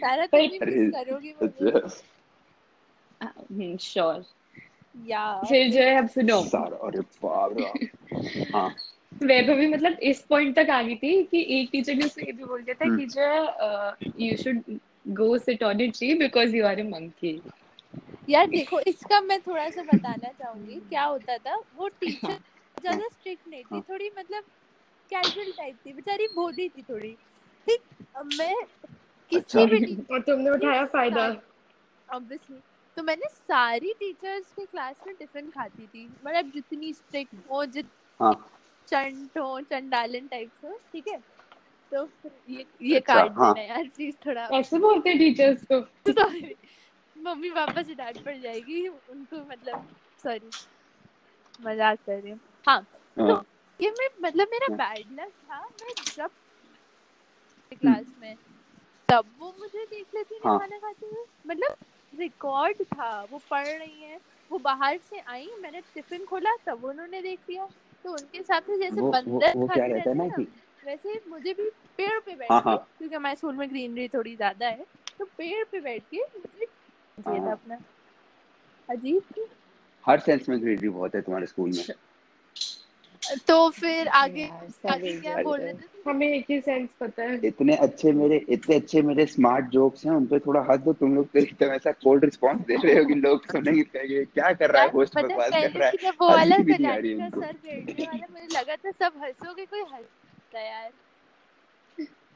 सारा 0.00 0.26
तुम 0.26 0.40
अरे 0.40 0.90
करोगी 0.90 1.34
मुझे। 1.42 1.70
श्योर 3.82 4.24
या 4.94 5.24
फिर 5.48 5.70
जो 5.72 5.80
है 5.80 5.96
अब 5.98 6.08
सुनो। 6.08 6.40
सारा 6.48 6.76
अरे 6.86 7.00
बाप 7.22 7.56
रे 7.58 7.64
बाप। 7.64 8.54
हाँ। 8.54 8.74
वैभवी 9.22 9.66
मतलब 9.68 9.98
इस 10.10 10.20
पॉइंट 10.28 10.54
तक 10.56 10.70
आ 10.70 10.80
गई 10.82 10.94
थी 10.96 11.22
कि 11.30 11.40
एक 11.58 11.68
टीचर 11.72 11.94
ने 11.94 12.04
उसे 12.04 12.22
ये 12.22 12.32
भी 12.32 12.44
बोल 12.44 12.62
दिया 12.62 12.74
था 12.74 12.84
हम्म। 12.84 12.98
कि 12.98 13.06
जो 13.06 13.24
you 14.20 14.36
should 14.36 14.62
go 15.16 15.36
sit 15.38 15.62
on 15.62 15.82
a 15.82 15.90
tree 15.98 16.14
because 16.18 16.56
you 16.56 16.64
are 16.66 16.80
a 16.80 16.84
monkey 16.88 17.32
यार 18.28 18.46
देखो 18.46 18.80
इसका 18.88 19.20
मैं 19.20 19.40
थोड़ा 19.40 19.68
सा 19.70 19.82
बताना 19.82 20.28
चाहूँगी 20.28 20.74
क्या 20.88 21.04
होता 21.04 21.36
था 21.38 21.56
वो 21.74 21.88
टीचर 21.90 22.38
ज़्यादा 22.80 23.08
स्ट्रिक्ट 23.08 23.48
नहीं 23.48 23.64
थी 23.64 23.80
थोड़ी 23.80 24.10
मतलब 24.18 24.44
कैजुअल 25.10 25.50
टाइप 25.52 25.76
थी 25.86 25.92
बेचारी 25.92 26.26
भोली 26.26 26.68
थी 26.68 26.82
थोड़ी। 26.82 27.12
ठीक 27.66 27.80
अब 28.14 28.26
मैं 28.38 28.54
किसी 29.32 29.38
अच्छा। 29.38 29.64
भी 29.64 29.96
और 30.12 30.20
तुमने 30.20 30.50
उठाया 30.50 30.84
फ़ायदा? 30.86 31.26
ऑब्वियसली 32.08 32.60
तो 32.96 33.02
मैंने 33.02 33.28
सारी 33.28 33.92
टीचर्स 34.00 34.52
के 34.52 34.64
क्लास 34.64 34.96
में 35.06 35.14
टिफ़िन 35.16 35.50
खाती 35.50 35.86
थी 35.86 36.06
मतलब 36.26 36.50
जितनी 36.50 36.92
स्ट्रिक्ट 36.92 37.34
हो 37.50 37.64
जित 37.66 37.86
हाँ। 38.20 38.34
चंट 38.88 39.38
हो 39.38 39.60
चंडालन 39.60 40.26
टाइप्स 40.28 40.64
हो 40.64 40.78
ठीक 40.92 41.08
है? 41.08 41.18
तो 41.92 42.08
ये 42.50 42.66
ये 42.82 42.96
अच्छा, 42.96 43.14
काट 43.14 43.38
हाँ। 43.38 43.54
यार 43.58 43.88
प्लीज़ 43.88 44.14
थोड़ा 44.26 44.48
ऐसे 44.52 44.78
बोलते 44.78 45.10
हैं 45.10 45.18
टीचर्स 45.18 45.64
को। 45.72 45.80
सॉरी 46.12 46.54
मम्मी 47.24 47.50
पापा 47.50 47.82
से 47.82 47.94
डांट 47.94 48.24
पड़ 48.24 48.36
जाएगी 48.38 48.86
उनको 48.88 49.36
मतलब 49.50 49.86
सॉरी 50.22 50.50
मज़ाक 51.60 51.98
कर 52.06 52.20
रही 52.20 52.30
हूँ 52.30 52.40
हाँ 52.66 52.80
हाँ 53.16 53.44
ये 53.80 53.90
मैं 53.90 54.08
मतलब 54.22 54.48
मेरा 54.50 54.66
हाँ। 54.70 54.76
बैड 54.78 55.20
लक 55.20 55.30
था 55.50 55.60
मैं 55.60 55.94
जब 56.16 56.30
क्लास 57.72 58.14
में 58.20 58.34
तब 59.08 59.24
वो 59.38 59.54
मुझे 59.60 59.84
देख 59.84 60.14
लेती 60.14 60.38
हाँ। 60.44 60.58
खाना 60.58 60.78
खाते 60.78 61.06
हुए 61.06 61.24
मतलब 61.46 61.76
रिकॉर्ड 62.12 62.82
था 62.88 63.10
वो 63.30 63.40
पढ़ 63.50 63.66
रही 63.66 64.02
है 64.02 64.18
वो 64.50 64.58
बाहर 64.58 64.98
से 65.10 65.22
आई 65.28 65.48
मैंने 65.62 65.80
टिफ़िन 65.94 66.24
खोला 66.24 66.54
तब 66.66 66.84
उन्होंने 66.84 67.22
देख 67.22 67.38
लिया 67.50 67.66
तो 68.04 68.12
उनके 68.12 68.38
हिसाब 68.38 68.62
से 68.62 68.78
जैसे 68.78 69.00
वो 69.00 69.06
वो 69.06 69.12
बंदर 69.12 69.56
वो 69.56 69.66
क्या 69.66 69.86
रहता 69.86 70.10
है 70.10 70.16
ना 70.16 70.28
कि 70.28 70.46
वैसे 70.86 71.20
मुझे 71.28 71.52
भी 71.52 71.68
पेड़ 71.98 72.18
पे 72.20 72.34
बैठ 72.34 72.50
हाँ, 72.50 72.60
के 72.60 72.68
हाँ। 72.70 72.76
क्योंकि 72.98 73.14
हमारे 73.14 73.36
स्कूल 73.36 73.54
में 73.54 73.68
ग्रीनरी 73.70 74.08
थोड़ी 74.08 74.34
ज़्यादा 74.36 74.66
है 74.66 74.86
तो 75.18 75.24
पेड़ 75.38 75.64
पे 75.64 75.80
बैठ 75.80 76.02
के 76.10 76.18
मुझे 76.18 76.66
चाहिए 77.18 77.40
था 77.40 77.44
हाँ। 77.44 77.52
अपना। 77.52 77.78
अजीब 78.88 79.46
हर 80.04 80.18
सेंस 80.20 80.48
में 80.48 80.60
ग्रेडरी 80.62 80.88
बहुत 80.88 81.14
है 81.14 81.20
तुम्हारे 81.20 81.46
स्कूल 81.46 81.70
में। 81.70 81.94
तो 83.46 83.68
फिर 83.70 84.08
आगे 84.08 84.44
आगे 84.90 85.12
क्या 85.20 85.42
बोल 85.42 85.60
रहे 85.60 85.72
थे? 85.72 86.08
हमें 86.08 86.26
एक 86.28 86.44
ही 86.50 86.60
सेंस 86.60 86.88
पता 87.00 87.22
है। 87.22 87.38
इतने 87.46 87.76
अच्छे 87.76 88.12
मेरे 88.12 88.36
इतने 88.48 88.76
अच्छे 88.76 89.02
मेरे 89.02 89.24
स्मार्ट 89.26 89.66
जोक्स 89.66 90.04
हैं 90.06 90.12
उन 90.12 90.26
पे 90.26 90.38
थोड़ा 90.38 90.64
हद 90.70 90.80
दो 90.80 90.92
तुम 90.92 91.14
लोग 91.14 91.26
तो 91.26 91.38
एकदम 91.38 91.72
ऐसा 91.72 91.92
कोल्ड 92.04 92.24
रिस्पांस 92.24 92.60
दे 92.60 92.76
रहे 92.84 92.98
हो 92.98 93.04
कि 93.04 93.14
लोग 93.14 93.46
सुनेंगे 93.52 93.82
कहेंगे 93.82 94.24
क्या 94.24 94.52
कर 94.52 94.70
रहा 94.70 94.82
है 94.82 94.90
होस्ट 94.90 95.16
बकवास 95.18 95.50
कर 95.50 95.70
रहा 95.70 95.88
है। 95.88 95.92
जब 96.02 96.14
वो 96.20 96.28
वाला 96.28 96.56
भी 96.58 96.72
है 96.72 96.78
का 96.78 97.28
सर 97.30 97.52
बैठने 97.64 98.04
वाला 98.04 98.26
मुझे 98.32 98.46
लगा 98.58 98.76
था 98.76 98.90
सब 98.90 99.12
हंसोगे 99.22 99.64
कोई 99.64 99.80
हंसता 99.80 100.60
यार। 100.60 100.90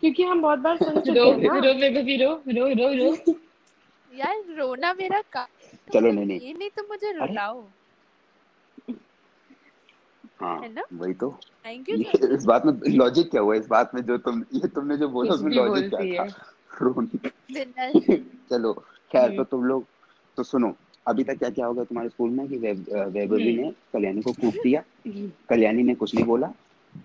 क्योंकि 0.03 0.22
हम 0.22 0.40
बहुत 0.42 0.59
बार 0.59 0.76
सुन 0.76 1.00
चुके 1.00 1.20
हैं 1.20 1.37
ना। 1.42 1.59
रो 1.59 1.74
वैभवी 1.81 2.16
रो 2.24 2.31
रो 2.48 2.66
रो 2.74 2.92
रो। 2.94 3.35
यार 4.14 4.42
रोना 4.59 4.92
मेरा 4.92 5.21
का 5.33 5.47
चलो 5.92 6.11
नहीं 6.12 6.27
नहीं। 6.27 6.40
ये 6.40 6.53
नहीं 6.53 6.71
तो 6.77 6.83
मुझे 6.88 7.12
रुलाओ। 7.12 7.64
हाँ 10.40 10.59
है 10.61 10.73
ना? 10.73 10.83
वही 10.92 11.14
तो। 11.14 11.31
थैंक 11.66 11.88
यू 11.88 11.97
इस 12.37 12.44
बात 12.44 12.66
में 12.66 12.73
लॉजिक 12.88 13.31
क्या 13.31 13.40
हुआ? 13.40 13.55
इस 13.55 13.66
बात 13.66 13.94
में 13.94 14.03
जो 14.03 14.18
तुम 14.18 14.44
ये 14.55 14.68
तुमने 14.68 14.97
जो 14.97 15.09
बोला 15.09 15.35
उसमें 15.35 15.53
लॉजिक 15.53 15.94
क्या 15.94 16.25
था? 16.27 16.55
रोनी। 16.83 17.18
चलो 18.51 18.73
खैर 19.12 19.29
तो 19.29 19.35
हम्म। 19.35 19.44
तुम 19.44 19.64
लोग 19.64 19.85
तो 20.37 20.42
सुनो 20.42 20.75
अभी 21.07 21.25
तक 21.25 21.38
क्या 21.38 21.51
क्या 21.51 21.66
होगा 21.66 21.85
तुम्हारे 21.85 22.09
स्कूल 22.09 22.31
में 22.31 22.49
कि 22.49 22.57
वैभ- 22.57 22.88
वैभवी 23.12 23.53
हम्म। 23.53 23.64
ने 23.64 23.71
कल्याणी 23.92 24.23
को 24.23 24.33
कूट 24.33 24.55
दिया? 24.55 24.83
कल्याणी 25.49 25.83
ने 25.83 25.94
कुछ 25.94 26.14
नहीं 26.14 26.25
बोला? 26.25 26.53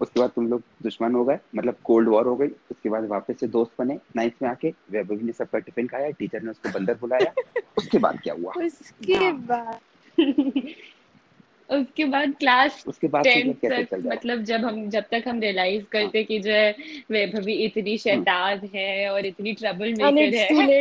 उसके 0.02 0.20
बाद 0.20 0.30
तुम 0.30 0.48
लोग 0.48 0.64
दुश्मन 0.84 1.12
हो 1.12 1.26
गए 1.26 1.40
मतलब 1.56 1.76
कोल्ड 1.84 2.10
वॉर 2.10 2.26
हो 2.26 2.36
गई 2.36 2.48
उसके 2.48 2.90
बाद 2.90 3.06
वापस 3.06 3.40
से 3.40 3.48
दोस्त 3.48 3.72
बने 3.80 4.00
नाइन्थ 4.16 4.34
में 4.42 4.50
आके 4.50 4.74
वैभवी 4.92 5.26
ने 5.26 5.32
सबका 5.32 5.60
टिफ़िन 5.60 5.88
खाया 5.88 6.10
टीचर 6.10 6.42
ने 6.42 6.50
उसको 6.50 6.80
बंदर 6.80 6.94
बुलाया 6.94 7.34
उसके 7.78 7.98
बाद 7.98 8.20
क्या 8.20 8.34
हुआ? 8.34 8.54
उसके 8.66 9.14
हाँ। 9.14 9.34
बाद 9.34 9.80
उसके 11.70 12.06
बाद 12.06 12.36
क्लास 12.40 12.84
उसके 12.88 13.08
बाद 13.08 13.24
तक 13.24 13.94
है? 13.94 14.08
मतलब 14.08 14.44
जब 14.44 14.66
हम 14.66 14.90
जब 14.90 15.04
तक 15.12 15.24
हम 15.28 15.40
रियलाइज़ 15.40 15.84
करते 15.84 16.24
कि 16.24 16.40
जो 16.40 16.52
है 16.52 16.76
वैभवी 17.12 17.54
इतनी 17.54 17.98
शैतान 17.98 18.70
है 18.76 19.10
और 19.10 19.26
इतनी 19.26 19.54
ट्रबल 19.54 19.94
मेकर 19.94 20.36
है। 20.54 20.80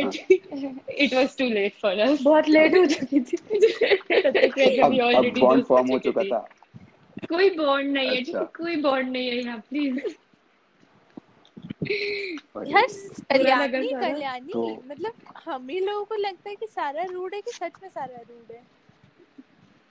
It 0.97 1.13
was 1.13 1.37
too 1.37 1.45
late 1.45 1.73
for 1.81 1.99
us 1.99 2.21
बहुत 2.21 2.49
लेट 2.49 2.75
हो 2.75 2.85
चुकी 2.85 3.19
थी। 3.19 3.37
ऑलरेडी 5.01 5.41
हो 5.41 5.61
फॉर्म 5.61 5.91
हो 5.91 5.99
चुका 5.99 6.23
था। 6.23 6.49
कोई 7.29 7.49
बॉन्ड 7.57 7.91
नहीं 7.93 8.09
है 8.09 8.15
ठीक 8.23 8.35
है 8.35 8.41
अच्छा। 8.41 8.63
कोई 8.63 8.75
बॉन्ड 8.81 9.11
नहीं 9.11 9.29
है 9.29 9.35
यहाँ 9.37 9.57
प्लीज़ 9.69 9.99
यार 11.87 12.87
कल्याणी 13.31 13.87
कल्याणी 13.91 14.51
तो 14.53 14.67
मतलब 14.89 15.13
हम 15.45 15.69
ही 15.69 15.79
लोगों 15.79 16.03
को 16.05 16.15
लगता 16.15 16.49
है 16.49 16.55
कि 16.55 16.67
सारा 16.67 17.03
रूड 17.13 17.33
है 17.35 17.41
कि 17.41 17.51
सच 17.51 17.71
में 17.83 17.89
सारा 17.89 18.17
रूड 18.29 18.51
है? 18.51 18.61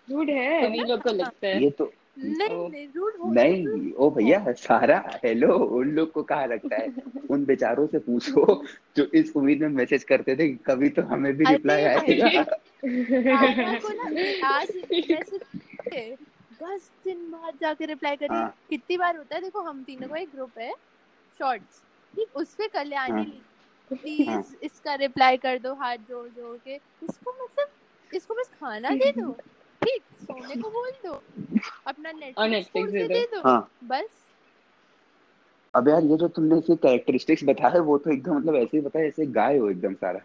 रूड 0.09 0.31
है? 0.31 0.71
ही 0.73 0.85
लोग 0.85 1.03
को 1.03 1.13
लगता 1.13 1.47
है। 1.47 1.63
ये 1.63 1.71
तो 1.71 1.93
नहीं 2.19 2.69
नहीं 2.71 2.87
रूड 2.97 3.13
हो 3.21 3.31
नहीं 3.33 3.93
ओ 3.93 4.09
भैया 4.17 4.53
सारा 4.53 4.99
हेलो 5.25 5.55
उन 5.79 5.91
लोग 5.95 6.11
को 6.13 6.23
कहा 6.23 6.45
लगता 6.47 6.77
है? 6.77 6.93
उन 7.31 7.45
बेचारों 7.45 7.87
से 7.87 7.99
पूछो 8.09 8.63
जो 8.97 9.05
इस 9.21 9.33
उम्मीद 9.37 9.61
में 9.63 9.69
मैसेज 9.69 10.05
करते 10.11 10.37
थे 10.37 10.49
कभी 10.67 10.89
तो 10.99 11.03
हमें 11.13 11.33
भी 11.37 11.45
रिप्लाई 11.45 11.83
आएगा। 11.85 12.41
आज 14.49 14.69
दस 16.63 16.91
दिन 17.05 17.31
बाद 17.31 17.55
जाके 17.61 17.87
रिप्लाई 17.87 18.17
करी 18.17 18.35
हाँ। 18.35 18.55
कितनी 18.71 18.97
बार 18.97 19.17
होता 19.17 19.35
है 19.35 19.41
देखो 19.43 19.61
हम 19.61 19.83
तीनों 19.85 20.09
का 20.09 20.17
एक 20.17 20.31
ग्रुप 20.35 20.59
है 20.59 20.73
शॉर्ट्स 21.39 21.83
ठीक 22.15 22.37
उस 22.37 22.55
पे 22.55 22.69
कल्याणी 22.69 23.13
हाँ। 23.13 23.97
प्लीज़ 23.97 24.29
हाँ। 24.31 24.45
इसका 24.63 24.95
रिप्लाई 24.95 25.37
कर 25.37 25.59
दो 25.59 25.75
हाथ 25.75 25.97
जोड़ 26.09 26.29
जोड़ 26.29 26.57
के। 26.59 26.75
इसको 26.75 27.33
मतलब 27.45 28.15
इसको 28.15 28.35
बस 28.35 28.51
खाना 28.61 28.91
दे 28.91 29.13
दो? 29.13 29.31
ठीक 29.83 30.03
सोने 30.23 30.57
को 30.63 30.71
बोल 30.71 30.91
दो? 31.07 31.23
अपना 31.87 32.13
नेटफ्लिक्स 32.13 32.93
के 32.93 33.09
दे 33.09 33.27
दे। 33.33 33.41
हाँ। 33.45 33.71
बस। 33.85 34.09
अब 35.75 35.89
यार 35.89 36.05
ये 36.05 36.17
जो 36.17 36.29
तुमने 36.29 36.59
इसके 36.59 36.77
कैरेक्टरिस्टिक्स 36.77 37.45
बताया 37.45 37.81
वो 37.81 37.99
तो 37.99 38.11
एकदम 38.11 38.37
मतलब 38.37 38.57
ऐसे 38.57 38.77
ही 38.77 38.83
बताया 38.83 39.05
जैसे 39.05 39.27
गाय 39.27 39.57
हो 39.59 39.71
एकदम 39.71 39.95
सारा। 39.95 40.21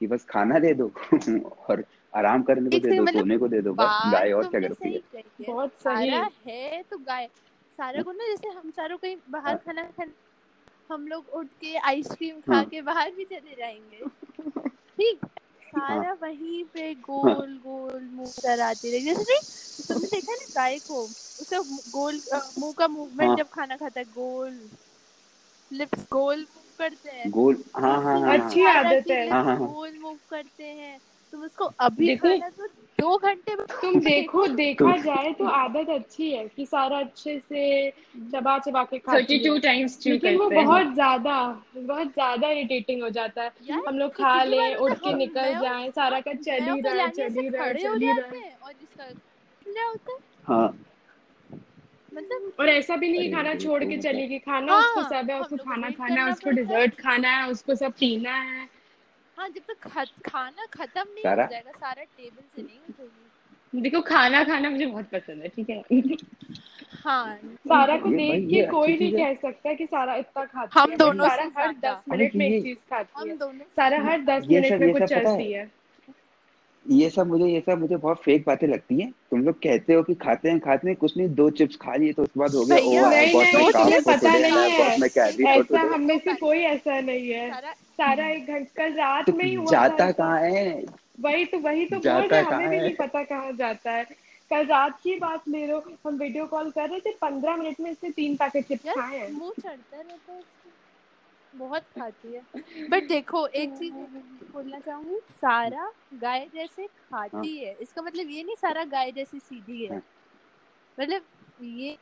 कि 0.00 0.06
बस 0.06 0.24
खाना 0.24 0.58
दे 0.58 0.74
दो 0.74 0.90
और 1.68 1.84
आराम 2.14 2.42
करने 2.42 2.70
को 2.70 2.78
दे 2.78 2.92
दो 2.96 3.02
मतलब 3.02 3.20
सोने 3.20 3.38
को 3.38 3.48
दे 3.48 3.60
दो 3.62 3.72
बस 3.74 4.00
गाय 4.12 4.32
और 4.32 4.48
क्या 4.48 4.60
करती 4.60 4.92
है? 4.92 5.00
बहुत 5.40 5.72
सही। 5.82 6.10
है 6.46 6.82
तो 6.82 6.98
गाय 6.98 7.26
सारा 7.78 8.02
को 8.02 8.12
ना 8.12 8.26
जैसे 8.26 8.48
हम 8.48 8.70
चारों 8.70 8.96
कहीं 8.98 9.16
बाहर 9.30 9.46
हाँ। 9.46 9.56
खाना 9.56 9.82
खाने 9.82 10.12
हम 10.90 11.06
लोग 11.08 11.28
उठ 11.34 11.46
के 11.60 11.74
आइसक्रीम 11.76 12.40
खा 12.40 12.54
हाँ। 12.54 12.64
के 12.64 12.80
बाहर 12.82 13.10
भी 13.10 13.24
चले 13.24 13.54
जाएँगे। 13.58 14.04
ठीक? 14.96 15.24
हाँ। 15.78 16.02
सारा 16.02 16.12
वहीं 16.22 16.62
पे 16.64 16.92
गोल 16.94 17.56
गोल 17.58 18.00
मुँह 18.12 18.32
कराती 18.42 18.90
रही। 18.90 19.04
जैसे 19.04 19.22
नहीं 19.22 19.86
तुमने 19.88 20.08
देखा 20.08 20.32
ना 20.32 20.46
गाय 20.54 20.78
को 20.78 21.02
उसका 21.02 21.58
गोल 21.92 22.20
मुँह 22.58 22.72
का 22.78 22.88
मूवमेंट 22.88 23.38
जब 23.38 23.48
खाना 23.48 23.76
खाता 23.76 24.00
है 24.00 24.04
गोल 24.06 24.60
लिप्स 25.70 26.02
गोल 26.12 26.40
मूव 26.40 26.64
करते 26.78 27.10
हैं। 27.10 27.30
गोल 27.30 27.62
हाँ 27.76 28.02
हाँ 28.02 28.38
अच्छी 28.38 28.64
आदत 28.66 29.10
हाँ। 29.32 29.56
गोल 29.58 29.98
मूव 29.98 30.18
करते 30.30 30.64
हैं। 30.64 30.98
तुम 31.32 31.42
उसको 31.42 31.64
अभी 31.80 32.06
देखो 32.06 32.28
तो 32.50 32.66
दो 32.98 33.16
घंटे 33.18 33.54
में 33.56 33.66
तुम 33.82 33.98
देखो 34.04 34.46
देखा। 34.48 34.96
जाए 34.96 35.32
तो 35.32 35.44
आदत 35.46 35.88
अच्छी 35.90 36.30
है 36.30 36.46
कि 36.48 36.66
सारा 36.66 36.98
अच्छे 36.98 37.38
से 37.38 37.62
चबा 38.32 38.58
चबा 38.58 38.82
के 38.84 38.98
खाती 38.98 39.38
है। 39.38 39.58
टाइम्स 39.60 39.98
लेकिन 40.06 40.36
वो 40.38 40.48
बहुत 40.50 40.92
ज़्यादा 40.94 41.36
बहुत 41.76 42.08
ज़्यादा 42.08 42.48
इरिटेटिंग 42.48 43.02
हो 43.02 43.08
जाता 43.10 43.42
है। 43.42 43.80
हम 43.86 43.98
लोग 43.98 44.10
खा 44.12 44.42
ले 44.44 44.74
उठ 44.76 44.92
के 44.98 45.14
निकल 45.14 45.54
जाए 45.60 45.90
सारा 45.90 46.20
का 46.20 46.32
चल 46.34 46.62
ही 46.64 46.80
रहा 46.80 46.94
है 46.94 47.08
चल 47.10 47.40
ही 47.40 47.48
रहा 47.48 47.64
है 47.64 47.72
खड़े 47.72 47.86
हो 47.86 47.94
चल 47.94 48.00
ही 48.00 48.06
रहा। 48.06 48.16
जाते 48.16 48.36
है 48.36 48.42
हैं 48.42 48.56
और 48.56 48.70
इसका 48.72 49.04
क्या 49.66 49.86
होता 49.86 50.12
है? 50.12 50.18
हाँ। 50.44 50.68
मतलब 52.12 52.52
और 52.60 52.68
ऐसा 52.68 52.96
भी 52.96 53.08
नहीं 53.08 53.32
खाना 53.32 53.54
छोड़ 53.54 53.82
तो 53.82 53.88
के 53.88 53.94
है। 53.94 54.00
चलेगी 54.00 54.38
खाना 54.38 54.72
हाँ, 54.72 54.80
उसको 54.80 55.02
सब 55.02 55.30
है 55.30 55.40
उसको 55.40 55.56
खाना 55.56 55.90
खाना 55.90 56.24
है 56.24 56.30
उसको 56.32 56.50
डिजर्ट 56.50 56.94
खाना 56.94 57.28
है 57.36 57.50
उसको 57.50 57.74
सब 57.74 57.92
पीना 58.00 58.34
है। 58.34 58.68
हाँ 59.38 59.48
जब 59.48 59.62
तक 59.68 59.88
खत- 59.88 60.30
खाना 60.30 60.66
खत्म 60.72 61.00
नहीं 61.00 61.22
सारा? 61.22 61.44
हो 61.44 61.50
जाएगा 61.50 61.70
सारा 61.70 62.02
टेबल 62.02 62.42
से 62.56 62.62
नहीं 62.62 62.78
उठेगी। 62.78 63.80
देखो 63.80 64.00
खाना 64.00 64.42
खाना 64.44 64.70
मुझे 64.70 64.86
बहुत 64.86 65.04
पसंद 65.04 65.42
है 65.42 65.48
ठीक 65.48 65.70
है? 65.70 65.82
हाँ। 67.04 67.36
सारा 67.68 67.96
को 67.96 68.08
देख 68.08 68.48
के 68.50 68.66
कोई 68.70 68.86
नहीं 68.98 69.12
कह 69.12 69.34
सकता 69.34 69.72
कि 69.74 69.86
सारा 69.86 70.14
इतना 70.14 70.44
खाती 70.44 70.80
हम 70.80 70.96
दोनों 70.96 71.28
सारा 71.28 71.42
हर 71.42 71.72
दस 71.72 72.02
मिनट 72.10 72.34
में 72.34 72.46
एक 72.46 72.62
चीज़ 72.62 72.78
खाती 72.90 73.28
है। 73.28 73.36
सारा 73.76 73.98
हर 74.10 74.20
दस 74.20 74.46
मिनट 74.48 74.80
में 74.80 74.92
कुछ? 74.92 75.02
चलती 75.10 75.52
है। 75.52 75.70
ये 76.86 77.08
सब 77.10 77.26
मुझे 77.26 77.46
ये 77.46 77.60
सब 77.66 77.78
मुझे 77.80 77.96
बहुत 77.96 78.22
फेक 78.22 78.44
बातें 78.46 78.66
लगती 78.68 79.00
हैं। 79.00 79.10
तुम 79.30 79.40
लोग 79.44 79.54
कहते 79.62 79.94
हो 79.94 80.02
कि 80.02 80.14
खाते 80.22 80.48
हैं 80.48 80.58
खाते 80.60 80.88
हैं 80.88 80.96
कुछ 80.96 81.16
नहीं 81.16 81.28
दो 81.34 81.48
चिप्स 81.50 81.76
खा 81.82 81.94
लिए 81.96 82.12
तो 82.12 82.22
उसके 82.22 82.40
बाद 82.40 82.54
हो 82.54 82.64
गया 82.64 82.76
है। 82.76 83.26
हम 85.92 86.00
में 86.00 86.18
से 86.18 86.34
कोई 86.34 86.58
ऐसा 86.58 87.00
नहीं 87.00 87.30
है। 87.30 87.50
सारा 87.50 88.28
एक 88.28 88.46
घंटा 88.46 88.72
कल 88.76 88.92
रात 88.94 89.26
तो 89.26 89.32
में 89.32 89.44
ही 89.44 89.54
हुआ 89.54 89.70
जाता 89.70 90.06
था 90.06 90.10
कहाँ 90.12 90.40
है? 90.40 90.84
वही 91.20 91.44
तो 91.44 91.58
वही 91.58 91.84
तो 91.86 91.96
बोल 91.98 92.28
रहे 92.28 92.40
हमें 92.40 92.68
भी 92.68 92.78
नहीं 92.78 92.94
पता 92.96 93.22
कहाँ 93.22 93.52
जाता 93.52 93.90
है। 93.90 94.04
कल 94.50 94.64
रात 94.66 94.98
की 95.02 95.18
बात 95.18 95.48
ले 95.48 95.66
लो 95.66 95.82
हम 96.06 96.16
वीडियो 96.16 96.44
कॉल 96.46 96.70
कर 96.70 96.88
रहे 96.88 97.00
थे 97.00 97.10
पंद्रह 97.20 97.56
मिनट 97.56 97.80
में 97.80 97.90
इसने 97.90 98.10
तीन 98.10 98.34
पैकेट 98.36 98.66
चिप्स 98.68 98.88
खाए 98.90 99.18
हैं 99.18 99.30
मुँह 99.32 99.50
चढ़ता 99.50 99.96
रहता 99.96 100.32
है 100.32 100.38
उसका 100.38 100.70
बहुत 101.54 101.82
खाती 101.82 102.34
है। 102.34 102.42
बट 102.90 103.08
देखो 103.08 103.46
एक 103.46 103.70
चीज़ 103.70 103.92
बोलना 104.52 104.78
चाहूँगी 104.78 105.18
सारा 105.30 105.92
गाय 106.14 106.46
जैसे 106.54 106.86
खाती 106.86 107.56
है। 107.58 107.76
इसका 107.80 108.02
मतलब 108.02 108.30
ये 108.30 108.42
नहीं 108.42 108.56
सारा 108.56 108.84
गाय 108.84 109.12
जैसी 109.12 109.38
सीधी 109.38 109.84
है। 109.84 109.90
हाँ। 109.90 110.02
मतलब 111.00 111.22
ये 111.62 111.98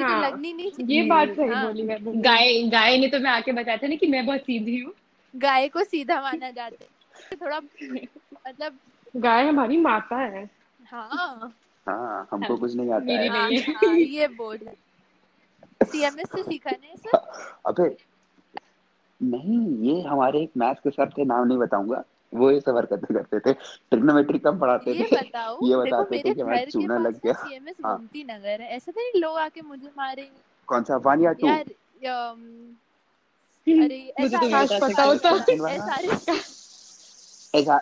हाँ, 0.00 0.30
लगनी 0.30 0.52
नहीं 0.52 0.86
ये 0.86 1.02
बात 1.02 1.28
सही 1.28 1.50
हाँ, 1.50 1.66
बोली 1.66 1.82
मैं 1.82 1.98
गाय 2.24 2.62
गाय 2.62 2.98
ने 2.98 3.08
तो 3.08 3.18
मैं 3.18 3.30
आके 3.30 3.52
बताया 3.52 3.76
था 3.76 3.86
ना 3.86 3.94
कि 3.94 4.06
मैं 4.06 4.26
बहुत 4.26 4.40
सीधी 4.40 4.78
हूँ। 4.78 4.92
गाय 5.36 5.68
को 5.68 5.84
सीधा 5.84 6.20
माना 6.20 6.50
जाता 6.50 6.84
है। 6.84 7.36
थोड़ा 7.36 7.60
मतलब 8.48 8.78
गाय 9.16 9.48
हमारी 9.48 9.76
माता 9.76 10.16
है। 10.16 10.50
हाँ। 10.86 11.58
हाँ 11.86 12.28
हमको 12.32 12.56
कुछ 12.56 12.74
नहीं 12.74 12.92
आता 12.92 13.12
है। 13.12 13.28
हाँ, 13.28 13.50
हाँ, 13.76 13.98
ये 13.98 14.28
बोल 14.28 14.58
सीएमएस 15.84 16.28
से 16.32 16.42
सीखा 16.42 16.70
नहीं 16.70 16.96
सर 16.96 17.16
अबे 17.66 17.88
नहीं 19.22 19.58
ये 19.86 20.00
हमारे 20.02 20.42
एक 20.42 20.50
मैथ्स 20.56 20.80
के 20.80 20.90
सर 20.90 21.10
थे 21.18 21.24
नाम 21.24 21.46
नहीं 21.46 21.58
बताऊँगा। 21.58 22.02
वो 22.32 22.50
ये 22.50 22.60
सब 22.60 22.76
हरकतें 22.76 23.14
करते 23.14 23.38
थे 23.40 23.52
ट्रिग्नोमेट्री 23.52 24.38
कम 24.38 24.58
पढ़ाते 24.58 24.94
थे 24.94 25.04
बताओ 25.12 25.66
ये 25.66 25.76
बताते 25.76 26.18
थे 26.18 26.34
कि 26.34 26.40
हमारा 26.40 26.64
चूना 26.66 26.98
लग 26.98 27.20
गया। 27.24 27.34
हाँ। 27.86 28.08
नगर 28.16 28.62
है। 28.62 28.68
ऐसा 28.76 28.92
तो 28.92 29.00
नहीं 29.00 29.20
लोग 29.20 29.36
आके 29.38 29.62
मुझे 29.62 29.90
मारेंगे। 29.96 30.40
कौन 30.68 30.82
सा 30.82 30.96
वन 31.06 31.20
या 31.22 31.32
टू 31.32 31.46
अरे 33.66 34.12
मुझे 34.20 34.36
तो 34.36 34.48
काश 34.50 34.72
बता 34.72 34.88
पता 34.88 35.02
होता 35.02 35.30
ऐसा 35.70 35.96
ऐसा 37.54 37.80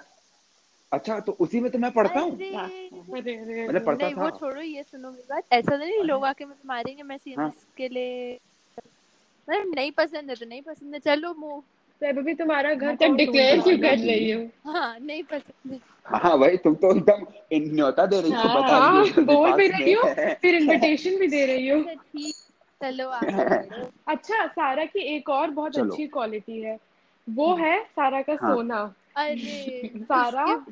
अच्छा 0.92 1.18
तो 1.20 1.32
उसी 1.40 1.60
में 1.60 1.70
तो 1.70 1.78
मैं 1.78 1.90
पढ़ता 1.92 2.20
हूँ? 2.20 2.32
मतलब 2.32 3.84
पढ़ता 3.86 4.04
नहीं 4.04 4.14
वो 4.14 4.26
था। 4.26 4.30
छोड़ो 4.38 4.60
ये 4.60 4.82
सुनो 4.82 5.10
मेरी 5.10 5.22
बात। 5.30 5.44
ऐसा 5.52 5.70
तो 5.70 5.76
नहीं 5.78 6.02
लोग 6.04 6.24
आके 6.24 6.44
मुझे 6.44 6.62
मारेंगे 6.66 7.02
मैं 7.02 7.16
सीएमएस 7.18 7.64
के 7.76 7.88
लिए 7.88 8.38
मतलब 9.48 9.74
नहीं 9.74 9.90
पसंद 9.92 10.30
है 10.30 10.36
तो 10.36 10.46
नहीं 10.46 10.62
पसंद 10.62 10.94
है। 10.94 11.00
चलो 11.00 11.34
मुँह 11.34 11.62
तो 12.00 12.08
अभी 12.08 12.34
तुम्हारा 12.34 12.74
घर 12.74 12.96
कौन 12.96 13.16
डिक्लेयर 13.16 13.60
क्यों 13.60 13.78
कर 13.78 13.98
रही 13.98 14.30
हो? 14.30 14.72
हाँ 14.72 14.98
नहीं 15.00 15.22
पसंद 15.22 15.72
है। 15.72 15.80
हाँ 16.06 16.38
भाई 16.38 16.56
तुम 16.56 16.74
तो 16.74 16.90
एकदम 16.96 17.26
न्योता 17.74 18.06
दे 18.06 18.20
रही 18.20 18.30
हो 18.30 18.36
हाँ, 18.36 18.54
बता 18.54 18.76
हाँ 18.76 19.02
रही 19.02 19.10
हो 19.10 19.22
बोल 19.24 19.52
भी 19.52 19.66
रही 19.68 19.92
हो 19.92 20.02
फिर 20.42 20.54
इनविटेशन 20.54 21.18
भी 21.18 21.26
दे 21.28 21.44
रही 21.46 21.68
हो। 21.68 21.80
अच्छा 21.80 22.30
चलो 22.80 23.08
अच्छा 24.12 24.46
सारा 24.46 24.84
की 24.84 25.00
एक 25.16 25.28
और 25.28 25.50
बहुत 25.50 25.78
अच्छी 25.78 26.06
क्वालिटी 26.06 26.60
है। 26.62 26.78
वो 27.28 27.54
है 27.54 27.82
सारा 27.84 28.22
का 28.22 28.36
हाँ। 28.42 28.54
सोना। 28.54 28.94
अरे 29.16 29.90
सारा 29.98 30.64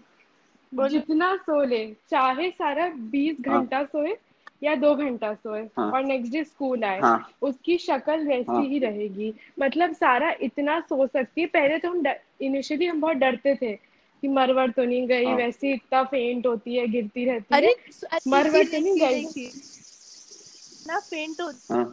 जितना 0.73 1.35
सो 1.37 1.63
ले 1.65 1.85
चाहे 2.11 2.51
सारा 2.51 2.89
बीस 3.13 3.37
हाँ। 3.49 3.59
घंटा 3.61 3.83
सोए 3.85 4.17
या 4.63 4.75
दो 4.75 4.95
घंटा 4.95 5.33
सोए 5.35 5.63
हाँ। 5.77 5.91
और 5.93 6.05
नेक्स्ट 6.05 6.33
डे 6.33 6.43
स्कूल 6.45 6.85
आए 6.85 7.01
हाँ 7.01 7.19
उसकी 7.43 7.77
शक्ल 7.79 8.27
वैसी 8.27 8.53
हाँ। 8.53 8.63
ही 8.65 8.79
रहेगी 8.79 9.33
मतलब 9.61 9.93
सारा 9.93 10.31
इतना 10.43 10.79
सो 10.81 11.07
सकती 11.07 11.41
है 11.41 11.47
पहले 11.47 11.79
तो 11.79 11.91
हम 11.91 12.03
इनिशियली 12.43 12.87
हम 12.87 13.01
बहुत 13.01 13.17
डरते 13.17 13.55
थे 13.55 13.73
कि 14.23 14.29
मरवर 14.29 14.71
तो 14.71 14.85
नहीं 14.85 15.07
गई 15.09 15.25
हाँ। 15.25 15.37
वैसे 15.37 15.73
इतना 15.73 16.03
फेंट 16.05 16.47
होती 16.47 16.75
है 16.77 16.87
गिरती 16.89 17.25
रहती 17.25 17.55
अरे 17.55 17.69
है 17.69 17.75
अच्छी 18.13 18.31
मर 18.31 18.51
तो 18.65 18.79
नहीं 18.81 18.99
गई। 19.01 19.21
इतना 19.21 20.99
फेंट 21.01 21.41
हो 21.41 21.51
हाँ 21.71 21.85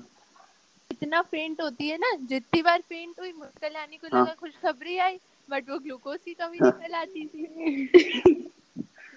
इतना 0.92 1.22
फेंट 1.22 1.62
होती 1.62 1.88
है 1.88 1.98
ना 1.98 2.12
जितनी 2.22 2.62
बार 2.62 2.82
फेंट 2.82 3.20
हुई 3.20 3.32
कल्याणी 3.62 3.98
को 3.98 4.08
हाँ। 4.14 4.22
लगा 4.24 4.34
खुशखबरी 4.40 4.98
आई 4.98 5.18
बट 5.50 5.70
वो 5.70 5.80
ग्लूकोज 5.80 6.20
की 6.26 6.34
कमी 6.34 6.60
निकल 6.62 6.94
आती 6.94 7.26
थी 7.26 8.34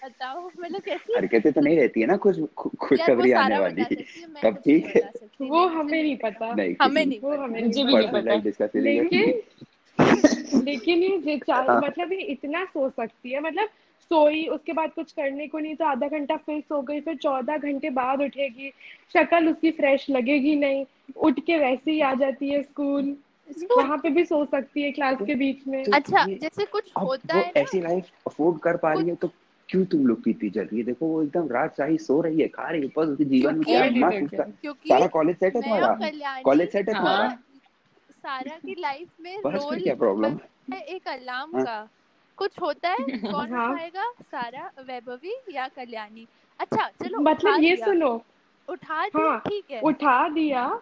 बताओ 0.05 0.51
मतलब 0.61 0.81
कैसी 0.81 1.15
हरकतें 1.17 1.53
तो 1.53 1.61
नहीं 1.61 1.77
रहती 1.81 2.01
है 2.01 2.07
ना 2.07 2.17
कुछ 2.17 2.39
वो 2.39 2.47
खुशखबरी 2.79 3.33
आने 3.33 3.59
वाली। 3.59 3.85
तब 4.43 4.57
ठीक 4.57 4.87
है। 4.87 5.03
वो 5.41 5.67
हमें 5.67 6.03
नहीं 6.03 6.17
पता। 6.17 6.53
नहीं 6.55 6.75
हमें 6.83 7.05
नहीं 7.07 7.19
वो 7.21 7.37
हमें 7.37 7.63
मुझे 7.65 7.85
भी 7.85 7.95
नहीं 7.95 8.09
पता 8.09 8.35
लेकिन 8.81 9.43
लेकिन 10.65 10.99
ये 10.99 11.19
जे- 11.19 11.43
चाहे 11.47 11.67
हाँ। 11.69 11.81
मतलब 11.81 12.13
ये 12.13 12.19
इतना 12.19 12.65
सो 12.65 12.89
सकती 12.91 13.31
है 13.31 13.41
मतलब 13.41 13.69
सोई 14.11 14.47
उसके 14.47 14.73
बाद 14.73 14.91
कुछ 14.93 15.13
करने 15.13 15.47
को 15.47 15.59
नहीं 15.59 15.75
तो 15.75 15.85
आधा 15.85 16.09
घंटा 16.09 16.37
फिर 16.37 16.61
सो 16.61 16.81
गई 16.83 17.01
फिर 17.01 17.17
चौदह 17.17 17.57
घंटे 17.59 17.91
बाद 17.91 18.23
उठेगी 18.23 18.71
शक्ल 19.13 19.49
उसकी 19.49 19.71
फ्रेश 19.71 20.07
लगेगी 20.11 20.55
नहीं 20.57 20.85
उठ 21.17 21.41
के 21.41 21.59
वैसे 21.59 21.91
ही 21.91 22.01
आ 22.01 22.15
जाती 22.15 22.51
है 22.51 22.63
स्कूल 22.63 23.17
वहाँ 23.77 23.97
पे 23.99 24.11
भी 24.11 24.25
सो 24.25 24.45
सकती 24.45 24.83
है 24.83 24.91
क्लास 24.93 25.19
के 25.27 25.35
बीच 25.35 25.67
में। 25.67 25.85
अच्छा 25.85 26.25
जैसे 26.25 26.65
कुछ 26.65 26.91
होता 27.01 27.37
है 27.37 27.53
ऐसी 27.57 27.81
लाइफ 27.81 28.05
अफोर्ड 28.27 28.59
कर 28.59 28.77
पा 28.77 28.93
रही 28.93 29.09
है 29.09 29.15
तो 29.15 29.31
क्यों 29.69 29.85
तुम 29.85 30.07
लोग 30.07 30.25
की 30.25 30.31
इतनी 30.31 30.51
जल 30.51 30.63
रही 30.63 30.79
है? 30.79 30.85
देखो 30.85 31.07
वो 31.07 31.23
एकदम 31.23 31.49
रात 31.49 31.77
शाही 31.77 31.99
सो 31.99 32.21
रही 32.21 32.41
है 32.41 32.49
खा 32.49 32.71
रही 32.71 32.83
है 32.83 32.89
बस 32.89 33.09
उसके 33.09 33.25
जीवन 33.25 33.55
में 33.55 33.63
क्या 33.63 33.91
क्योंकि- 33.91 34.23
मस्त 34.23 34.35
उसका? 34.35 34.73
सारा 34.73 35.07
कॉलेज 35.07 35.37
सेट 35.37 35.57
है 35.57 35.63
तुम्हारा? 35.63 35.99
कॉलेज 36.43 36.73
सेट 36.73 36.89
है 36.89 36.95
हाँ। 36.95 37.03
तुम्हारा? 37.05 37.29
सारा 38.11 38.57
की 38.57 38.75
लाइफ 38.79 39.09
में 39.21 39.43
बस 39.45 39.55
रोल 39.55 39.81
क्या 39.81 39.95
प्रॉब्लम 39.95 40.39
है 40.73 40.81
एक 40.81 41.09
अलार्म 41.09 41.57
हाँ। 41.57 41.65
का। 41.65 41.89
कुछ 42.37 42.61
होता 42.61 42.89
है? 42.89 42.97
कौन 43.33 43.53
हाँ। 43.53 43.73
उठाएगा? 43.73 44.11
सारा 44.23 44.71
वैभवी 44.87 45.37
या 45.53 45.69
कल्याणी? 45.69 46.27
अच्छा 46.61 46.89
चलो 46.89 47.21
मतलब 47.21 47.63
ये 47.63 47.77
सुनो। 47.77 48.23
उठा 48.69 49.07
दिया 49.09 49.39
ठीक 49.39 49.65
है। 49.71 49.81
उठा 49.81 50.29
दिया। 50.29 50.81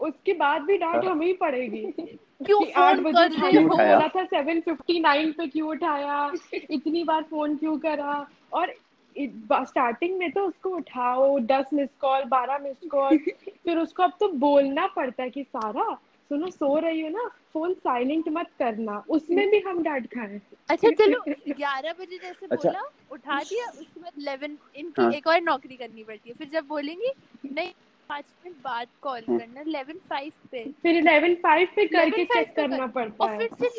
उसके 0.00 0.32
बाद 0.32 0.62
भी 0.62 0.78
डांट। 0.78 1.04
हमें 1.04 1.26
ही 1.26 1.32
पड़ेगी। 1.32 2.18
क्यों 2.46 2.60
फ़ोन 2.64 3.02
कर 3.02 3.24
उठाया 3.24 3.50
रहे 3.50 3.62
हो? 3.62 3.68
बोला 3.68 4.08
था 4.08 4.24
सेवन 4.24 4.60
फिफ्टी 4.60 5.00
नाइन 5.00 5.32
पे 5.32 5.46
क्यों 5.46 5.68
उठाया? 5.68 6.32
इतनी 6.70 7.04
बार 7.04 7.22
फ़ोन 7.22 7.56
क्यों 7.56 7.78
करा? 7.78 8.26
और 8.52 8.74
स्टार्टिंग 9.64 10.18
में 10.18 10.30
तो 10.32 10.40
उसको 10.40 10.70
उठाओ 10.70 11.38
दस 11.40 11.66
मिस 11.72 11.88
कॉल 12.00 12.24
बारह 12.24 12.58
मिस 12.58 12.88
कॉल 12.90 13.18
फिर 13.64 13.78
उसको 13.78 14.02
अब 14.02 14.12
तो 14.20 14.28
बोलना 14.28 14.86
पड़ता 14.86 15.22
है 15.22 15.30
कि 15.30 15.42
सारा 15.42 15.98
सुनो 16.30 16.46
सो 16.46 16.78
रही 16.78 17.00
हो 17.00 17.08
ना 17.08 17.28
फ़ोन 17.52 17.74
साइलेंट 17.74 18.28
मत 18.28 18.46
करना। 18.58 19.02
उसमें 19.08 19.50
भी 19.50 19.58
हम 19.58 19.82
डांट 19.82 20.06
खाए। 20.06 20.40
अच्छा 20.68 20.90
चलो 20.90 21.22
ग्यारह 21.48 21.92
बजे 21.92 22.18
जैसे 22.18 22.46
अच्छा। 22.50 22.68
बोला 22.68 22.82
उठा 23.10 23.38
दिया 23.38 23.66
उसके 23.66 24.00
बाद 24.00 24.12
इलेवन 24.18 24.56
इनकी 24.76 25.02
हाँ। 25.02 25.12
एक 25.12 25.26
और 25.26 25.40
नौकरी 25.40 25.76
करनी 25.76 26.04
पड़ती 26.04 26.28
है। 26.28 26.34
फिर 26.34 26.48
जब 26.48 26.66
बोलेंगी 26.66 27.12
नहीं 27.52 27.72
पाँच 28.10 28.24
मिनट 28.44 28.56
बाद 28.64 28.88
कॉल 29.02 29.22
हाँ। 29.28 29.38
करना 29.38 29.60
इलेवन 29.60 29.98
फाइव 30.10 30.32
पे। 30.50 30.64
फिर 30.82 30.96
इलेवन 30.96 31.34
फाइव 31.34 31.68
पे 31.76 31.86
करके 31.86 32.24
चेक 32.24 32.54
करना 32.56 32.76
कर- 32.76 32.94
पड़ता 32.94 33.24
और 33.24 33.30
है। 33.32 33.48
फिर 33.48 33.70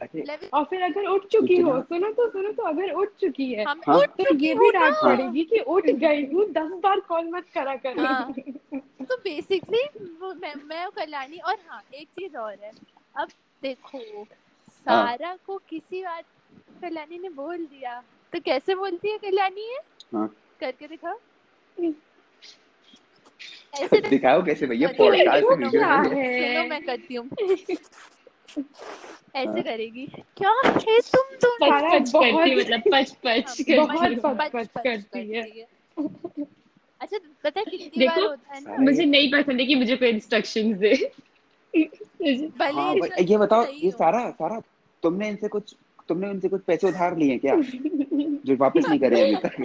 11 0.00 0.48
और 0.54 0.64
फिर 0.64 0.82
अगर 0.82 1.06
उठ 1.06 1.26
चुकी 1.26 1.56
हो 1.56 1.80
सुनो 1.82 2.10
तो 2.12 2.28
सुनो 2.30 2.52
तो 2.52 2.62
अगर 2.62 2.92
उठ 2.92 3.08
चुकी 3.20 3.52
है 3.54 3.64
हम 3.64 3.80
हाँ। 3.86 4.06
तो 4.06 4.34
ये 4.34 4.54
भी 4.54 4.70
डांट 4.70 4.94
पड़ेगी 4.94 5.44
कि 5.44 5.58
उठ 5.58 5.86
गई 5.86 6.24
हूँ 6.26 6.46
दस 6.52 6.72
बार 6.82 7.00
कॉल 7.00 7.28
मत 7.28 7.44
करा 7.54 7.76
करो। 7.76 8.04
हाँ। 8.04 8.32
तो 9.04 9.16
बेसिकली 9.16 9.82
मैं 10.22 10.54
मैं 10.64 10.84
और 10.84 10.90
कल्याणी 10.90 11.38
और 11.38 11.56
हाँ 11.68 11.82
एक 11.94 12.08
चीज़ 12.08 12.36
और 12.36 12.56
है। 12.62 12.72
अब 13.16 13.28
देखो 13.62 14.24
सारा 14.68 15.38
को 15.46 15.58
किसी 15.68 16.02
बात 16.02 16.24
कल्याणी 16.82 17.18
ने 17.18 17.28
बोल 17.28 17.56
दिया। 17.56 18.02
तो 18.32 18.40
कैसे 18.40 18.74
बोलती 18.74 19.10
है 19.10 19.18
कल्याणी 19.18 19.68
है 19.70 19.78
हाँ। 20.14 20.34
करके 20.60 20.86
दिखाओ। 20.86 21.16
ऐसे 21.76 22.11
दिखाओ 24.10 24.42
कैसे 24.44 24.66
भैया 24.66 24.88
पॉडकास्ट 24.98 25.44
वीडियो 25.44 25.82
में। 25.82 26.22
है? 26.22 26.56
सुनो 26.56 26.68
मैं 26.68 26.82
करती 26.82 27.14
हूँ। 27.14 27.28
ऐसे 29.34 29.48
हाँ। 29.48 29.62
करेगी। 29.62 30.06
क्या? 30.36 30.50
है 30.66 30.98
तुम 31.00 31.36
तुम 31.36 31.56
पच 31.62 32.02
पच 32.02 32.10
करती 32.10 32.54
मतलब 32.54 32.80
पच 32.80 33.10
पच 33.10 33.26
हाँ, 33.26 33.44
करती 33.44 33.74
बहुत 33.74 34.02
है। 34.02 34.48
पच- 34.48 34.66
पच 34.66 34.66
करती 34.76 35.30
है। 35.30 35.42
है। 35.42 35.66
अच्छा 37.00 37.18
पता 37.44 37.60
है 37.60 37.64
कितनी 37.64 38.06
बार 38.06 38.16
देखो, 38.16 38.28
होता 38.28 38.54
है 38.54 38.60
ना? 38.60 38.76
मुझे 38.76 39.04
नहीं 39.04 39.32
पसंद 39.32 39.60
है 39.60 39.66
कि 39.66 39.74
मुझे 39.74 39.96
कोई 39.96 40.08
इंस्ट्रक्शंस 40.08 40.76
दे। 40.76 40.94
भले 42.58 42.80
हाँ 42.80 42.94
ही 42.94 43.24
ये 43.24 43.36
बताओ 43.38 43.66
ये 43.66 43.90
सारा 43.90 44.30
सारा 44.30 44.60
तुमने 45.02 45.28
इनसे 45.28 45.48
कुछ 45.48 45.74
तुमने 46.08 46.28
उनसे 46.28 46.48
कुछ 46.48 46.62
पैसे 46.62 46.86
उधार 46.86 47.16
लिए 47.16 47.38
क्या? 47.38 47.56
जो 48.46 48.56
वापस 48.56 48.88
नहीं 48.88 48.98
करे 49.00 49.20
अभी 49.20 49.36
तक? 49.36 49.62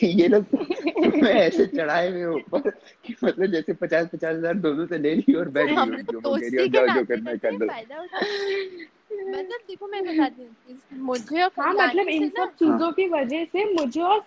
ये 0.04 0.28
लोग 0.28 0.44
तुम्हें 0.44 1.34
ऐसे 1.34 1.66
चढ़ाए 1.66 2.10
हुए 2.10 2.24
ऊपर 2.24 2.70
कि 3.04 3.16
मतलब 3.24 3.46
जैसे 3.46 3.72
पचास 3.72 4.06
पचास 4.06 4.36
हज़ार 4.36 4.54
दोनों 4.54 4.86
से 4.86 4.98
ले 4.98 5.14
ली 5.14 5.34
और 5.34 5.48
बैठ 5.48 5.66
गई 5.66 5.76
उनकी 5.76 6.02
तो 6.02 6.30
हो, 6.30 6.38
जो 6.38 7.04
करना 7.04 7.34
कर 7.34 7.52
दो। 7.56 7.64
मतलब 9.28 9.58
देखो 9.68 9.88
मैं 9.88 10.02
बताती 10.02 10.42
हूँ 10.42 10.78
मुझे 10.92 11.42
और 11.42 11.50
हाँ 11.60 11.74
मतलब 11.74 12.08
इन 12.08 12.28
सब 12.28 12.48
चीज़ों 12.48 12.92
की 12.92 13.08
वजह 13.08 13.44
से 13.44 13.74
मुझे 13.74 14.00
और 14.00 14.18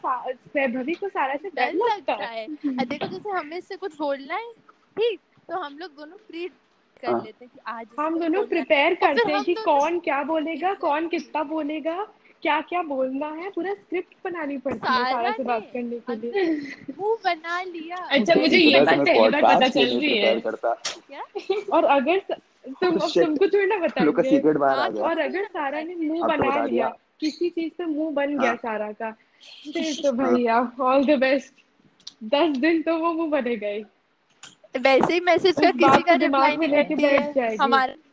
वैभवी 0.55 0.93
को 0.93 1.09
सारा 1.09 1.35
से 1.35 1.49
डर 1.49 1.73
लगता 1.73 2.13
है। 2.13 2.47
है। 2.65 2.85
देखो 2.85 3.07
जैसे 3.07 3.29
हमें 3.29 3.57
इससे 3.57 3.75
कुछ 3.75 3.97
बोलना 3.97 4.35
है 4.35 4.51
ठीक? 4.99 5.19
तो 5.49 5.59
हम 5.59 5.77
लोग 5.77 5.91
दोनों 5.91 6.17
प्री 6.17 6.49
कर 7.05 7.11
हाँ। 7.11 7.21
लेते 7.25 7.45
हैं 7.45 7.49
कि 7.53 7.59
आज 7.67 7.87
हम 7.99 8.19
दोनों 8.19 8.43
प्रिपेयर 8.47 8.93
करते 8.95 9.31
हैं 9.31 9.43
कि 9.43 9.53
दोनों- 9.53 9.79
कौन 9.79 9.99
क्या 9.99 10.21
बोलेगा 10.23 10.73
कौन 10.81 11.07
कितना 11.07 11.43
बोलेगा 11.43 12.03
क्या 12.43 12.59
क्या 12.61 12.81
बोलना 12.83 13.27
है 13.33 13.49
पूरा 13.49 13.73
स्क्रिप्ट 13.73 14.13
बनानी 14.23 14.57
पड़ती 14.57 14.93
है 14.93 15.03
सारा 15.11 15.31
से 15.31 15.43
बात 15.43 15.69
करने 15.73 15.99
के 15.99 16.15
लिए। 16.15 16.43
मुँह 16.99 17.17
बना 17.25 17.61
लिया। 17.63 17.95
अच्छा, 18.11 18.35
मुझे 18.35 18.57
ये 18.57 18.81
बात 18.81 18.97
पहली 18.99 19.29
बार 19.29 19.55
पता 19.55 19.67
चल 19.67 19.99
रही 19.99 20.17
है। 20.17 20.33
और 21.73 21.85
अगर 21.85 22.19
तुम 22.81 22.97
तुमको 23.15 23.47
थोड़ी 23.47 23.65
ना 23.65 23.77
बताएँगे 23.77 24.37
हाँ, 24.59 24.89
और 24.89 25.19
अगर 25.19 25.45
सारा 25.45 25.81
ने 25.81 25.95
मुँह 25.95 26.21
तो 26.21 26.27
बना 26.27 26.65
लिया 26.65 26.87
किसी 27.19 27.49
चीज़ 27.49 27.71
पे 27.77 27.85
मुँह 27.85 28.11
बन 28.11 28.37
गया 28.37 28.49
हाँ। 28.49 28.55
सारा 28.57 28.91
का 28.91 29.11
तो 29.11 30.11
भैया 30.21 30.59
ऑल 30.81 31.05
द 31.05 31.19
बेस्ट 31.19 31.53
दस 32.33 32.57
दिन 32.57 32.81
तो 32.81 32.97
वो 32.97 33.13
मुँह 33.13 33.29
बनेगा 33.29 33.67
ही 33.67 33.83
वैसे 34.81 35.13
ही 35.13 35.19
मैसेज 35.19 35.55
का 35.55 35.71
किसी 35.71 36.01
का 36.03 36.13
रिप्लाई 36.13 36.57
नहीं 36.57 36.69
लेके 36.69 36.83
करती 36.83 37.03
बैठ 37.03 37.21
है 37.21 37.33
जाएगी। 37.33 37.55
हमारा 37.55 37.93
तो 37.93 38.03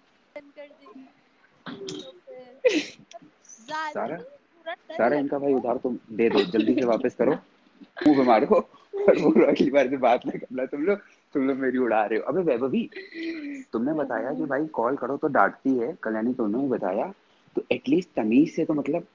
सारा- 3.92 4.10
नहीं, 4.10 4.96
सारा 4.98 5.16
इनका 5.16 5.38
भाई 5.38 5.52
उधार 5.52 5.76
तुम 5.76 5.98
दे 6.12 6.30
दो 6.30 6.42
जल्दी 6.42 6.74
से 6.74 6.84
वापस 6.84 7.14
करो। 7.14 7.32
मुँह 8.06 8.16
पे 8.16 8.22
मारो 8.22 8.56
और 9.08 9.18
वो 9.18 9.46
अगली 9.46 9.70
बार 9.70 9.88
से 9.88 9.96
बात 9.96 10.26
ना 10.26 10.38
करना। 10.38 10.66
तुम 10.66 10.82
लोग 10.82 10.98
तुम 11.34 11.48
लोग 11.48 11.56
मेरी 11.56 11.78
उड़ा 11.78 12.04
रहे 12.04 12.18
हो। 12.18 12.24
अबे 12.24 12.42
वैभवी 12.42 12.90
तुमने 13.72 13.92
बताया 13.92 14.34
कि 14.34 14.44
भाई 14.44 14.66
कॉल 14.66 14.96
करो 14.96 15.16
तो 15.16 15.28
डांटती 15.28 15.78
है 15.78 15.96
कल्याणी 16.02 16.34
तुमने 16.34 16.62
ही 16.62 16.68
बताया। 16.68 17.12
तो 17.56 17.62
एटलीस्ट 17.72 18.08
तमीज 18.16 18.54
से 18.54 18.64
तो 18.64 18.74
मतलब 18.74 19.06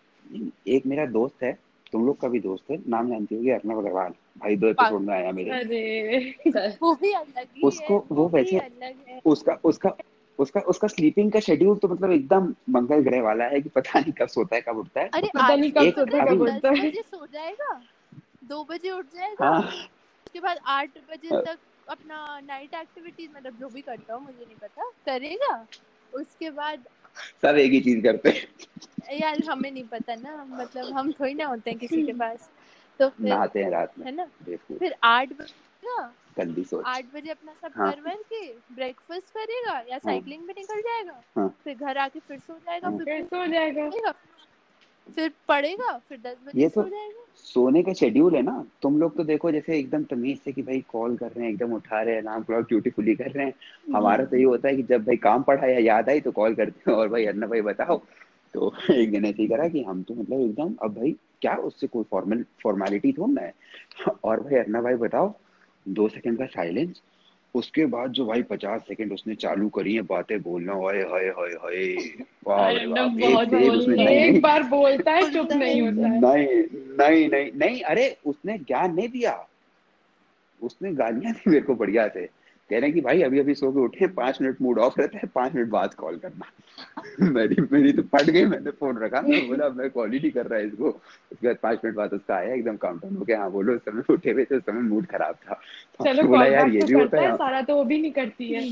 एक 0.68 0.86
मेरा 0.86 1.06
दोस्त 1.06 1.44
है 1.44 1.60
तुम 1.92 2.06
लोग 2.06 2.20
का 2.20 2.28
भी 2.28 2.40
दोस्त 2.40 2.72
है 2.72 2.78
नाम 2.90 3.10
जानती 3.10 3.36
होगी 3.36 3.50
अर्नब 3.50 3.78
अग्रवाल। 3.78 4.14
भाई 4.38 4.56
दो 4.56 4.68
एपिसोड 4.68 5.02
में 5.02 5.14
आया 5.14 5.32
मेरे। 5.32 5.52
अरे 5.52 6.76
वो 6.82 6.94
भी 6.96 7.12
अलग 7.12 7.46
ही 7.56 7.62
उसको 7.62 7.98
है 7.98 8.04
वो 8.12 8.28
वैसे- 8.28 8.62
उसका 9.26 9.58
उसका 9.64 9.96
उसका 10.40 10.60
उसका 10.62 10.88
स्लीपिंग 10.88 11.32
का 11.32 11.40
शेड्यूल 11.40 11.78
तो 11.78 11.88
मतलब 11.88 12.12
एकदम 12.12 12.54
मंगल 12.70 13.00
ग्रह 13.00 13.22
वाला 13.22 13.46
है 13.46 13.62
कि 13.62 13.70
पता 13.70 14.00
नहीं 14.00 14.14
कब 14.14 14.28
सोता 14.28 14.56
है 14.56 14.62
कब 14.62 14.78
उठता 14.78 15.02
है। 15.02 15.10
अरे 15.14 15.28
पता 15.28 15.56
नहीं 15.56 15.72
कब 15.72 15.92
पता 15.92 16.18
है 16.18 16.26
दस 16.26 16.38
बोलता 16.38 16.70
है। 16.70 16.90
बजे 16.90 17.02
सो 17.02 17.26
जाएगा 17.26 17.82
दो 18.44 18.64
बजे 18.64 18.92
उठ 18.92 19.06
जाएगा 19.06 19.46
हाँ। 19.46 19.62
उसके 19.62 20.40
बाद 20.40 20.58
आठ 20.66 20.90
बजे। 21.12 21.30
तक 21.46 21.58
अपना 21.90 22.40
नाइट 22.48 22.74
एक्टिविटीज़ 22.74 23.32
मतलब 23.36 23.58
जो 23.60 23.70
भी 23.70 23.82
करता 23.82 24.14
हूँ 24.14 24.24
मुझे 24.24 24.46
नहीं 24.46 24.56
पता 24.62 24.90
करेगा। 25.06 25.66
उसके 26.14 26.50
बाद 26.50 26.84
सब 27.42 27.58
एक 27.58 27.72
ही 27.72 27.80
चीज़ 27.82 28.04
करते 28.04 28.30
हैं। 28.30 29.18
यार 29.20 29.44
हमें 29.50 29.72
नहीं 29.72 29.84
पता 29.84 30.16
ना 30.16 30.46
मतलब 30.50 30.94
हम 30.94 31.12
थोड़ी 31.12 31.34
ना 31.34 31.46
होते 31.46 31.70
हैं 31.70 31.80
किसी 31.80 32.06
के 32.06 32.14
पास। 32.24 32.50
तो 33.00 33.08
फिर 33.10 33.30
नहाते 33.30 33.64
हैं 33.64 33.70
रात 33.72 33.98
में 34.00 34.06
है 34.06 34.16
ना? 34.16 34.26
फिर 34.80 34.96
आठ 35.04 35.30
बजे 35.30 35.54
गंदी 36.38 36.64
सोच। 36.64 36.84
आठ 36.86 37.06
बजे 37.14 37.30
अपना 37.32 37.52
सब 37.62 37.72
हाँ। 37.78 37.92
कर 37.92 38.00
वर 38.02 38.16
के 38.34 38.48
ब्रेकफास्ट 38.76 39.30
करेगा 39.34 39.78
या 39.90 39.98
साइकिलिंग 39.98 40.42
हाँ. 40.42 40.48
पे 40.48 40.62
निकल 40.62 40.82
जाएगा? 40.82 41.22
हाँ। 41.36 41.48
फिर 41.64 41.76
घर 41.76 41.98
आके 41.98 42.20
फिर 42.20 42.40
सो 42.40 42.54
जाएगा 42.54 42.88
हाँ। 42.88 42.98
फिर 42.98 43.06
फिर 43.06 43.24
सो 43.26 43.46
जाएगा। 43.48 44.12
फिर 45.16 45.32
पढ़ेगा 45.48 45.92
फिर 46.10 46.18
दस 46.18 46.36
बजे 46.46 46.62
ये 46.62 46.70
सो 46.70 46.82
तो- 46.82 46.92
जाएगा। 46.92 47.24
सोने 47.36 47.82
का 47.84 47.94
शेड्यूल 47.94 48.36
है 48.36 48.42
ना 48.42 48.64
तुम 48.82 48.98
लोग 49.00 49.16
तो 49.18 49.24
देखो 49.24 49.52
जैसे 49.52 49.78
एकदम 49.80 50.04
तमीज 50.04 50.40
से 50.40 50.52
कि 50.52 50.62
भाई 50.62 50.84
कॉल 50.92 51.18
कर 51.18 51.32
रहे 51.32 51.46
हैं 51.46 51.52
एकदम 51.52 51.74
उठा 51.74 52.02
रहे 52.02 52.16
हैं 52.16 52.22
अलार्म 52.22 52.44
क्लॉक 52.44 52.66
ब्यूटीफुली 52.66 53.16
कर 53.16 53.32
रहे 53.32 53.46
हैं। 53.46 53.54
हमारा 53.96 54.26
तो 54.26 54.38
ये 54.38 54.44
होता 54.44 54.68
है 54.68 54.76
कि 54.76 54.84
जब 54.84 55.04
भाई 55.06 55.18
काम 55.18 55.44
पड़ा 55.44 55.68
या 55.68 55.80
याद 55.80 56.10
आई 56.10 56.20
तो 56.22 56.32
कॉल 56.32 56.56
करते 56.56 56.90
हैं 56.92 56.98
और 56.98 57.08
भाई 57.10 57.26
अन्ना 57.26 57.48
भाई 57.48 57.62
बताओ 57.62 57.98
तो 58.54 58.76
एक 58.92 59.12
दिन 59.12 59.26
ऐसे 59.26 59.42
ही 59.42 59.48
करा 59.48 59.68
कि 59.68 59.84
हम 59.84 60.04
तो 60.04 60.14
मतलब 60.14 60.42
एकदम 60.42 60.76
अब 60.82 60.94
भाई 60.94 61.16
क्या 61.42 61.56
उससे 61.56 61.88
कोई 61.88 62.04
फॉर्मल 62.04 62.46
फॉर्मेलिटी 62.64 63.12
थोड़ा 63.12 63.42
है? 63.42 63.54
और 64.24 64.40
भाई 64.40 64.56
अरना 64.56 64.82
भाई 64.82 64.94
बताओ 64.94 65.34
दो 65.88 66.08
सेकंड 66.08 66.38
का 66.38 66.46
साइलेंस 66.46 67.02
उसके 67.56 67.86
बाद 67.86 68.12
जो 68.12 68.26
भाई 68.26 68.44
पचास 68.44 68.82
सेकंड 68.82 69.14
उसने 69.14 69.36
चालू 69.36 69.70
करी 69.70 69.96
है 69.96 70.02
बातें 70.02 70.42
बोलना 70.42 70.74
हाय 70.74 70.98
हाय 70.98 71.26
हाय 71.26 71.50
हाय 71.50 71.96
बहुत 72.44 73.54
एक 73.54 74.00
है। 74.00 74.40
बार 74.40 74.64
बोलता 74.64 75.12
है 75.12 75.34
चुप 75.34 75.54
नहीं 75.54 75.82
होता 75.82 76.08
है। 76.08 76.22
नहीं 76.22 76.64
नहीं 77.00 77.30
नहीं 77.30 77.52
नहीं 77.56 77.82
अरे 77.82 78.18
उसने 78.26 78.58
ज्ञान 78.58 78.96
नहीं 78.96 79.10
दिया। 79.10 79.48
उसने 80.64 80.94
गालियाँ 80.94 81.34
दी 81.34 81.50
मेरे 81.50 81.62
को 81.62 81.76
बढ़िया 81.76 82.08
से। 82.08 82.30
कह 82.70 82.78
रहे 82.78 82.82
हैं 82.82 82.94
कि 82.94 83.02
भाई 83.02 83.22
अभी 83.22 83.40
अभी 83.40 83.56
सो 83.56 83.72
के 83.72 83.80
उठे 83.80 84.08
पाँच 84.08 84.42
मिनट 84.42 84.62
मूड 84.62 84.80
ऑफ़ 84.80 85.02
रहता 85.02 85.18
है 85.18 85.28
पाँच 85.36 85.56
मिनट 85.56 85.70
बाद 85.70 85.94
कॉल 85.94 86.18
करना। 86.18 86.46
मेरी 87.32 87.56
मेरी 87.72 87.94
तो 87.94 88.02
फट 88.02 88.22
गई 88.22 88.46
मैंने 88.46 88.72
फ़ोन 88.72 88.98
रखा 88.98 89.22
मैं 89.22 89.48
बोला 89.48 89.70
मैं 89.70 89.90
कॉल 89.90 90.12
ही 90.12 90.20
नहीं 90.20 90.32
कर 90.32 90.46
रहा 90.46 90.60
है 90.60 90.68
इसको। 90.68 90.90
उसके 91.32 91.48
बाद 91.48 91.58
पाँच 91.64 91.80
मिनट 91.84 91.96
बाद 91.96 92.14
उसका 92.14 92.36
आया 92.36 92.54
एकदम 92.54 92.78
काउंटर 92.78 93.14
हो 93.14 93.26
गया 93.26 93.40
हाँ 93.40 93.52
बोलो 93.52 93.76
उस 93.76 93.82
समय 93.82 94.04
उठे 94.10 94.32
हुए 94.32 94.46
थे 94.46 94.56
उस 94.56 94.64
समय 94.64 94.82
मूड 94.82 95.06
खराब 95.06 95.36
था। 95.36 95.54
तो 95.98 96.04
चलो 96.04 96.28
बोला 96.28 96.46
यार 96.46 96.68
ये 96.68 96.82
तो 96.82 96.88
भी 96.88 96.94
होता 96.94 97.22
है 97.22 97.38
सारा 97.38 97.62
तो 97.62 97.76
वो 97.76 97.84
भी 97.84 98.02
नहीं 98.02 98.12
करती 98.12 98.52
है। 98.52 98.70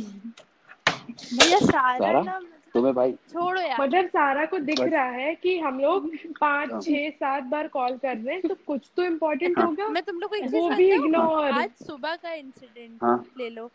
भैया 1.38 1.60
सारा? 1.60 2.22
ना 2.22 2.40
तुम्हें 2.74 2.94
भाई 2.96 3.12
छोड़ो 3.32 3.62
यार। 3.62 3.82
मतलब 3.82 4.06
सारा 4.08 4.46
को 4.46 4.58
दिख 4.60 4.80
रहा 4.82 5.04
है 5.12 5.34
कि 5.36 5.58
हम 5.60 5.80
लोग 5.80 6.06
हाँ। 6.14 6.32
पाँच 6.42 6.84
छह 6.86 7.10
सात 7.10 7.44
बार 7.44 7.68
कॉल 7.68 7.98
कर 7.98 8.18
रहे 8.18 8.36
हैं 8.36 8.48
तो 8.48 8.56
कुछ 8.68 8.90
तो 8.98 9.04
इम्पोर्टेंट 9.04 9.58
हाँ। 9.60 9.66
होगा। 9.66 9.88
मैं 9.88 10.04
तुम 10.04 10.20
लोग 10.20 10.36
को 10.36 10.60
वो 10.60 10.70
भी 10.70 10.90
इग्नोर 10.94 11.52
आज 11.52 11.70
सुबह 11.86 12.16
का 12.16 12.34
इंसिडेंट 12.34 13.04
हाँ। 13.04 13.18
ले 13.38 13.50
लो। 13.50 13.70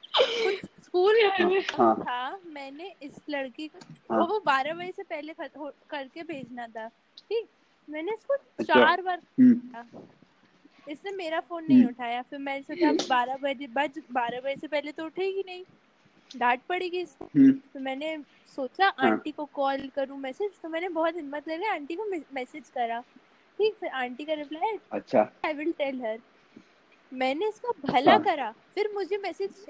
स्कूल 0.83 1.17
हाँ। 1.79 1.95
था 2.01 2.39
मैंने 2.47 2.93
इस 3.03 3.19
लड़की 3.31 3.69
को 3.69 3.79
हाँ। 4.11 4.21
वो 4.21 4.27
वो 4.27 4.41
बारह 4.47 4.75
बजे 4.75 4.93
से 4.97 5.03
पहले 5.05 5.33
करके 5.39 6.23
भेजना 6.23 6.67
था 6.67 6.89
ठीक? 7.19 7.47
मैंने 7.89 8.13
इसको 8.13 8.35
अच्छा। 8.35 8.75
चार 8.75 9.03
बार 9.03 9.21
हम्म, 9.41 9.99
इसने 10.87 11.11
मेरा 11.11 11.41
फ़ोन 11.41 11.65
नहीं 11.65 11.79
हम्म। 11.79 11.89
उठाया 11.89 12.23
फिर 12.23 12.39
मैंने 12.39 12.63
सोचा 12.65 12.93
बारह 13.09 13.37
बजे 13.43 13.67
बज 13.67 14.01
बारह 14.13 14.41
बजे 14.41 14.57
से 14.57 14.67
पहले 14.67 14.93
तो 14.93 15.05
उठेगी 15.05 15.43
नहीं। 15.47 15.65
डांट 16.37 16.61
पड़ेगी 16.69 16.99
इसको। 16.99 17.25
हम्म, 17.25 17.53
तो 17.53 17.81
मैंने 17.81 18.17
सोचा 18.57 18.93
हाँ। 18.99 19.11
आंटी 19.11 19.31
को 19.31 19.45
कॉल 19.45 19.89
करूँ 19.89 20.19
मैसेज 20.19 20.51
तो 20.63 20.69
मैंने 20.69 20.89
बहुत 20.89 21.17
हिम्मत 21.17 21.45
करके 21.45 21.69
आंटी 21.69 21.95
को 21.95 22.05
मैसेज 22.35 22.69
करा। 22.75 23.01
ठीक 23.59 23.75
फिर 23.75 23.89
आंटी 23.91 24.25
का 24.25 24.33
रिप्लाई 24.33 24.79
अच्छा। 24.93 25.31
आई 25.45 25.53
विल 25.53 25.73
टेल 25.73 26.01
हर 26.03 26.19
मैंने 27.13 27.49
इसका 27.49 27.73
भला 27.87 28.13
हाँ। 28.13 28.23
करा 28.23 28.51
फिर 28.75 28.91
मुझे 28.95 29.17
मैसेज 29.17 29.65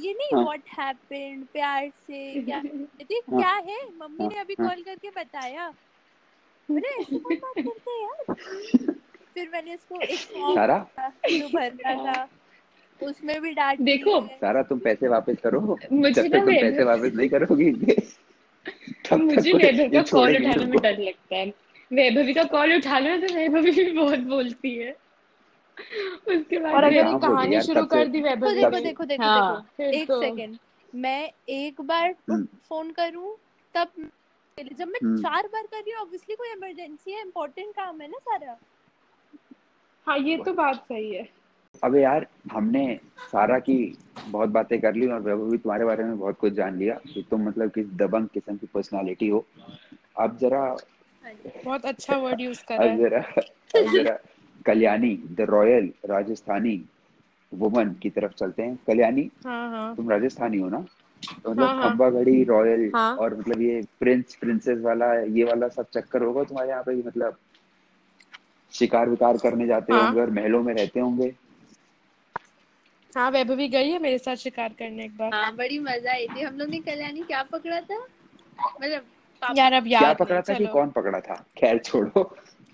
ये 0.00 0.12
नहीं 0.12 0.28
हाँ। 0.34 0.42
व्हाट 0.44 0.68
हैपेंड 0.78 1.46
प्यार 1.46 1.88
से 2.06 2.42
क्या 2.44 2.60
कहती 2.62 3.14
हाँ। 3.14 3.40
क्या 3.40 3.52
है? 3.72 3.78
मम्मी 3.98 4.28
ने 4.28 4.38
अभी 4.38 4.54
हाँ। 4.60 4.68
कॉल 4.68 4.82
करके 4.82 5.10
बताया? 5.10 5.72
मैंने 6.68 6.88
ऐसे 6.88 7.16
बात 7.18 7.54
करते 7.56 7.90
हैं 7.90 8.02
यार? 8.02 8.94
फिर 9.34 9.48
मैंने 9.52 9.74
इसको 9.74 10.00
एक 10.00 10.18
फॉर्म 10.18 10.54
भरना 11.52 11.94
था। 12.12 12.28
उसमें 13.02 13.40
भी 13.40 13.52
डांट 13.52 13.80
देखो, 13.80 14.20
सारा 14.40 14.62
तुम 14.62 14.78
पैसे 14.78 15.08
वापस 15.08 15.36
करो। 15.44 15.60
मुझे 15.92 16.12
जब 16.12 16.28
तक 16.28 16.38
तुम 16.38 16.46
पैसे 16.46 16.84
वापस 16.84 17.14
नहीं 17.14 17.28
करोगी 17.28 17.70
मुझे 19.12 19.52
वैभव 19.52 19.92
का 19.92 20.02
कॉल 20.02 20.36
उठाने 20.36 20.64
में 20.64 20.78
डर 20.80 20.98
लगता 20.98 21.36
है। 21.36 21.46
वैभवी 21.92 22.34
का 22.34 22.44
कॉल 22.44 22.74
उठा 22.76 22.98
लो 22.98 23.16
तो 23.16 23.34
वैभवी 23.34 23.70
भी 23.70 23.90
बहुत 23.92 24.18
बोलती 24.18 24.74
है। 24.76 24.90
उसके 26.28 26.58
बाद 26.58 26.74
और 26.74 26.84
अगर 26.84 26.94
ये 26.94 27.18
कहानी 27.18 27.60
शुरू 27.62 27.84
कर 27.84 28.06
दी 28.06 28.20
देखो 28.22 28.46
वैभवी 28.46 28.80
देखो 28.80 28.80
देखो 28.80 29.04
देखो। 29.04 29.22
हाँ। 29.22 29.66
देखो 29.80 29.96
एक 29.98 30.08
तो। 30.08 30.20
सेकंड 30.20 30.58
मैं 30.94 31.30
एक 31.48 31.80
बार 31.80 32.14
हम्म। 32.30 32.44
फ़ोन 32.44 32.90
करूँ 32.90 33.36
तब 33.74 33.88
जब 34.78 34.88
मैं 34.88 35.00
हम्म। 35.04 35.22
चार 35.22 35.46
बार 35.46 35.62
कर 35.62 35.78
रही 35.78 35.92
हूँ 35.92 36.00
ऑब्वियसली 36.00 36.34
कोई 36.34 36.48
इमरजेंसी 36.48 37.12
है 37.12 37.20
इम्पोर्टेंट 37.20 37.74
काम 37.74 38.00
है 38.00 38.08
ना 38.08 38.18
सारा। 38.18 38.56
हाँ 40.06 40.18
ये 40.18 40.36
तो 40.36 40.52
बात 40.52 40.76
सही 40.76 41.14
है। 41.14 41.28
अबे 41.84 42.02
यार 42.02 42.26
हमने 42.52 42.84
सारा 43.32 43.58
की 43.58 43.76
बहुत 44.28 44.48
बातें 44.48 44.80
कर 44.80 44.94
ली 44.94 45.06
और 45.06 45.20
वैभव 45.20 45.50
भी 45.50 45.58
तुम्हारे 45.58 45.84
बारे 45.84 46.04
में 46.04 46.18
बहुत 46.18 46.38
कुछ 46.38 46.52
जान 46.52 46.76
लिया। 46.78 46.94
कि 47.14 47.22
तुम 47.30 47.42
मतलब 47.48 47.70
किस 47.70 47.86
दबंग 47.86 48.28
किस्म 48.34 48.56
की 48.56 48.66
पर्सनालिटी 48.66 49.28
हो। 49.28 49.44
अब 50.18 50.36
जरा 50.38 50.64
बहुत 51.64 51.84
अच्छा 51.86 52.16
वर्ड 52.16 52.40
यूज़ 52.40 52.62
करा 52.64 52.84
अब 52.84 52.90
है। 52.90 52.96
जरा 52.98 53.20
अब 53.20 53.92
जरा 53.92 54.18
Kalyani 54.66 55.14
the 55.16 55.40
royal 55.40 55.92
Rajasthani 56.06 56.84
woman 57.52 57.92
की 58.02 58.10
तरफ़ 58.10 58.32
चलते 58.32 58.62
हैं। 58.62 58.76
कल्याणी 58.86 59.30
हाँ 59.44 59.68
हाँ। 59.70 59.94
तुम 59.96 60.10
राजस्थानी 60.10 60.58
हो 60.58 60.68
ना? 60.68 60.84
तो 61.44 61.50
मतलब 61.50 61.66
हाँ 61.66 61.74
हाँ। 61.76 61.90
खंबा 61.90 62.08
गढ़ी 62.10 62.42
रॉयल 62.44 62.90
हाँ। 62.94 63.16
और 63.16 63.36
मतलब 63.38 63.60
ये 63.62 63.82
प्रिंस 64.00 64.34
प्रिंसेस 64.34 64.78
वाला 64.78 65.12
ये 65.14 65.44
वाला 65.44 65.68
सब 65.68 65.86
चक्कर 65.94 66.22
होगा 66.22 66.44
तुम्हारे 66.44 66.70
यहाँ 66.70 66.82
पे 66.82 66.94
मतलब 66.96 67.36
शिकार 68.74 69.08
विकार 69.08 69.36
करने 69.36 69.66
जाते 69.66 69.92
हाँ। 69.92 70.02
होंगे 70.04 70.20
और 70.20 70.30
महलों 70.30 70.62
में 70.62 70.74
रहते 70.74 71.00
होंगे। 71.00 71.34
हाँ 73.16 73.30
वैभवी 73.30 73.68
गई 73.68 73.90
है 73.90 73.98
मेरे 73.98 74.18
साथ 74.18 74.36
शिकार 74.36 74.74
करने 74.78 75.04
एक 75.04 75.16
बार। 75.16 75.32
हाँ 75.34 75.54
बड़ी 75.56 75.78
मज़ा 75.78 76.12
आई 76.12 76.26
थी। 76.28 76.40
हम 76.40 76.58
लोग 76.58 76.68
ने 76.68 76.78
कल्याणी 76.80 77.22
क्या 77.22 77.42
पकड़ा 77.42 77.80
था? 77.80 77.96
मतलब 78.80 79.56
यार 79.56 79.72
अब 79.72 79.88
क्या 79.88 80.12
पकड़ा 80.12 80.40
था 80.40 80.54
कि 80.54 80.66
कौन 80.66 80.90
पकड़ा 80.90 81.20
था? 81.20 81.34
खैर 81.58 81.78
छोड़ो। 81.78 82.22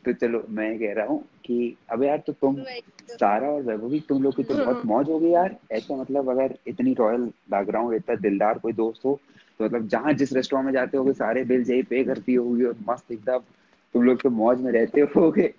तो 0.05 0.13
चलो 0.13 0.45
मैं 0.49 0.79
कह 0.79 0.93
रहा 0.93 1.07
हूँ 1.07 1.23
कि 1.45 1.77
अब 1.93 2.03
यार 2.03 2.19
तो 2.19 2.33
तुम 2.33 2.57
तो। 2.57 3.17
सारा 3.17 3.49
और 3.49 3.63
वैभवी 3.63 4.01
तुम 4.01 4.23
लोग 4.23 4.37
की 4.37 4.43
तो 4.43 4.55
बहुत 4.55 4.85
मौज 4.85 5.09
हो 5.09 5.19
गई 5.19 5.31
यार। 5.31 5.57
ऐसा 5.73 5.97
मतलब 5.97 6.31
अगर 6.31 6.55
इतनी 6.67 6.95
रॉयल 6.95 7.21
बैकग्राउंड 7.51 7.95
इतना 7.95 8.15
दिलदार 8.17 8.59
कोई 8.59 8.73
दोस्त 8.73 9.05
हो 9.05 9.19
तो 9.61 9.65
मतलब 9.65 9.89
जहाँ 9.89 10.13
जिस 10.13 10.33
रेस्टोरेंट 10.33 10.67
में 10.67 10.73
जाते 10.73 10.97
होगे 10.97 11.13
सारे 11.13 11.45
बिल 11.45 11.65
यही 11.71 11.83
पे 11.83 12.05
करती 12.05 12.35
होगी 12.35 12.65
और 12.65 12.77
मस्त 12.89 13.13
एकदम 13.13 13.39
तुम 13.95 14.03
लोग 14.03 14.23
तो 14.23 14.31
मौज 14.31 14.61
में 14.61 14.73
रहते 14.73 15.01
होगे 15.17 15.53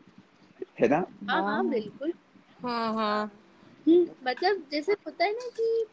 है 0.81 0.87
ना? 0.87 0.97
हाँ 1.29 1.41
हाँ 1.41 1.43
हाँ 1.43 1.69
बिल्कुल। 1.69 2.13
हाँ 2.63 2.93
हाँ। 2.93 3.31
मतलब 3.97 4.63
जैसे 4.71 4.91
होता 4.91 5.25
है 5.25 5.31
ना 5.31 5.47
कि 5.49 5.85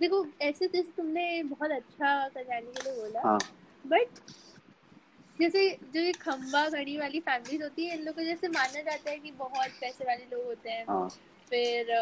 देखो 0.00 0.26
ऐसे 0.42 0.66
जैसे 0.66 0.92
तुमने 0.96 1.42
बहुत 1.42 1.70
अच्छा 1.70 2.28
कल्याणी 2.28 2.66
के 2.66 2.90
लिए 2.90 3.00
बोला 3.00 3.20
हाँ। 3.20 3.38
बट 3.86 4.08
जैसे 5.40 5.78
जो 5.94 6.00
ये 6.00 6.12
खंबा 6.12 6.68
घड़ी 6.68 6.96
वाली 6.98 7.20
फैमिलीज़ 7.20 7.62
होती 7.62 7.86
है 7.86 7.96
इन 7.98 8.04
लोग 8.04 8.14
को 8.14 8.22
जैसे 8.22 8.48
माना 8.48 8.80
जाता 8.82 9.10
है 9.10 9.18
कि 9.18 9.30
बहुत 9.30 9.70
पैसे 9.80 10.04
वाले 10.04 10.24
लोग 10.24 10.44
होते 10.44 10.70
हैं। 10.70 10.84
हाँ। 10.88 11.08
फिर 11.50 11.92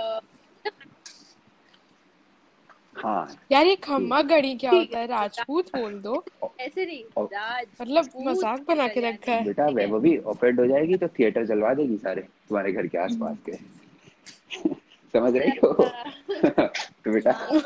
हाँ। 2.97 3.37
यार 3.53 3.67
ये 3.67 3.77
खम्मा 3.77 4.23
गढ़ी 4.23 4.55
क्या 4.55 4.71
होता 4.71 4.99
है? 4.99 5.05
है। 5.05 5.11
राजपूत 5.11 5.77
बोल 5.77 6.01
दो। 6.01 6.25
ऐसे 6.61 6.87
नहीं 6.87 7.05
मतलब 7.81 8.11
मज़ाक 8.27 8.61
बना 8.61 8.89
के 8.89 9.01
रखा 9.01 9.33
है। 9.33 9.45
बेटा 9.45 9.65
है। 9.65 9.73
वैभवी 9.75 10.19
ऑफेंड 10.19 10.61
हो 10.61 10.67
जाएगी 10.67 10.97
तो 10.97 11.09
थिएटर 11.09 11.45
जलवा 11.45 11.75
देगी 11.75 11.97
सारे 11.97 12.23
तुम्हारे 12.23 12.73
घर 12.73 12.87
के 12.87 12.99
आसपास 12.99 13.37
के। 13.49 13.53
समझ 14.55 15.37
रही 15.37 15.59
हो? 15.65 15.69
अच्छा। 15.69 16.43
तो 17.05 17.13
बेटा 17.13 17.33
हाँ। 17.33 17.51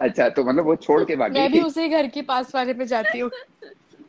अच्छा 0.00 0.28
तो 0.28 0.44
मतलब 0.44 0.64
वो 0.64 0.76
छोड़ 0.76 1.04
के 1.04 1.16
भाग। 1.16 1.32
मैं 1.32 1.52
भी 1.52 1.60
उसी 1.60 1.88
घर 1.88 2.06
के 2.06 2.22
पास 2.22 2.54
वाले 2.54 2.74
पे 2.74 2.86
जाती 2.86 3.18
हूँ। 3.18 3.30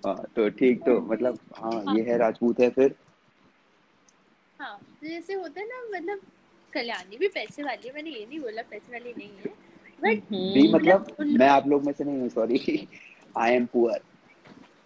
हाँ 0.06 0.24
तो 0.36 0.50
ठीक 0.50 0.82
तो 0.82 1.02
मतलब 1.02 1.40
हाँ 1.58 1.96
ये 1.96 2.04
है 2.04 2.18
राजपूत 2.18 2.60
है 2.60 2.70
फिर। 2.70 2.96
हाँ 4.60 4.82
तो 5.02 5.08
जैसे 5.08 5.34
होता 5.34 5.62
है 5.62 5.68
ना 5.68 6.00
मतलब 6.00 6.22
कल्याणी 6.74 7.18
भी 7.18 7.28
पैसे 7.28 7.64
वाली 7.64 7.88
है 7.88 7.94
मैंने 7.94 8.10
ये 8.10 8.26
नहीं 8.26 8.40
बोला 8.40 8.62
पैसे 8.62 8.92
वाली 8.92 9.14
नहीं 9.18 9.30
है। 9.30 9.70
बट 10.04 10.24
भी 10.32 10.68
हम्म 10.68 10.76
मतलब 10.76 11.16
मतलब 11.20 11.40
मैं 11.40 11.50
आप 11.50 11.68
लोग 11.68 11.86
में 11.86 11.94
से 11.94 12.04
नहीं 12.04 12.20
हूँ 12.20 12.30
sorry 12.30 12.88
I 13.38 13.54
am 13.54 13.66
poor 13.66 14.02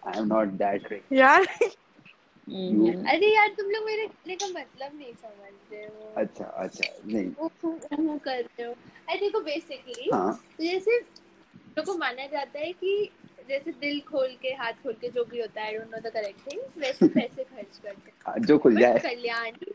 I 0.06 0.18
am 0.18 0.26
not 0.26 0.48
that 0.48 0.92
rich 0.92 1.02
यार 1.12 1.46
अरे 2.48 3.34
यार 3.34 3.48
तुम 3.48 3.70
लोग 3.70 3.84
मेरे 3.86 4.06
कहने 4.06 4.36
का 4.36 4.46
मतलब 4.46 4.98
नहीं 4.98 5.12
समझ 5.12 5.52
रहे 5.72 5.84
हो। 5.84 6.14
अच्छा 6.16 6.44
अच्छा 6.44 6.92
नहीं। 7.06 7.28
वो 7.28 8.18
कर 8.18 8.40
रहे 8.40 8.64
हो। 8.64 8.72
अरे 8.72 9.18
देखो 9.20 9.40
बेसिकली 9.40 10.10
हाँ। 10.12 10.32
तो 10.58 10.64
जैसे 10.64 10.98
लोग 11.78 11.86
को 11.86 11.94
माना 11.98 12.26
जाता 12.26 12.58
है 12.58 12.72
कि 12.72 13.10
जैसे 13.48 13.72
दिल 13.72 14.00
खोल 14.00 14.36
के 14.42 14.48
हाथ 14.48 14.72
खोल 14.72 14.92
के 14.92 15.08
जो 15.08 15.24
भी 15.24 15.40
होता 15.40 15.60
है 15.60 15.66
I 15.66 15.78
don't 15.78 15.94
know 15.94 16.00
the 16.00 16.12
correct 16.12 16.52
thing 16.52 16.60
वैसे 16.78 17.08
पैसे 17.08 17.44
खर्च 17.44 17.78
करते 17.78 18.10
हैं। 18.10 18.16
हाँ, 18.26 18.38
जो 18.38 18.58
खुल 18.58 18.80
जाए। 18.80 18.98
कल्याणी 18.98 19.72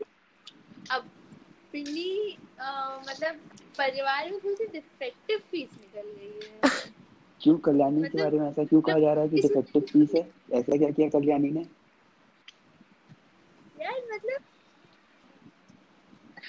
अपनी 0.90 2.36
अ, 2.60 3.02
मतलब 3.10 3.36
परिवार 3.78 4.30
में 4.30 4.38
थोड़ी 4.40 4.66
डिफेक्टिव 4.66 5.38
पीस 5.52 5.68
निकल 5.80 6.08
गई 6.08 6.48
है। 6.48 6.90
क्यों 7.40 7.56
कल्याणी 7.58 8.00
के 8.00 8.06
मतलब 8.06 8.20
बारे 8.20 8.38
में 8.38 8.48
ऐसा 8.48 8.64
क्यों 8.64 8.80
कहा 8.80 8.98
जा 8.98 9.12
रहा 9.12 9.22
है 9.24 9.28
कि 9.28 9.36
डिफेक्टिव 9.36 9.82
पीस 9.92 10.14
है? 10.14 10.22
ऐसा 10.52 10.76
क्या 10.76 10.90
किया 10.90 11.08
कल्याणी 11.08 11.50
ने? 11.50 11.64
यार 13.80 14.00
मतलब 14.12 14.38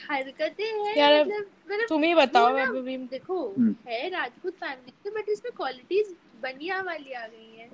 हरकतें 0.10 0.66
हैं 0.66 0.96
यार 0.98 1.26
मतलब 1.26 1.46
मतलब 1.68 1.88
तुम 1.90 2.04
ही 2.04 2.14
बताओ 2.16 2.58
अभी 2.58 2.98
देखो 2.98 3.48
हम्म, 3.50 3.76
है 3.88 4.10
राजपूत 4.10 4.54
फैमिली 4.54 4.92
से 5.04 5.10
बट 5.10 5.30
इसमें 5.30 5.52
क्वालिटीज 5.56 6.16
बनिया 6.42 6.82
वाली 6.82 7.14
आ 7.14 7.28
गई 7.28 7.58
हैं। 7.58 7.72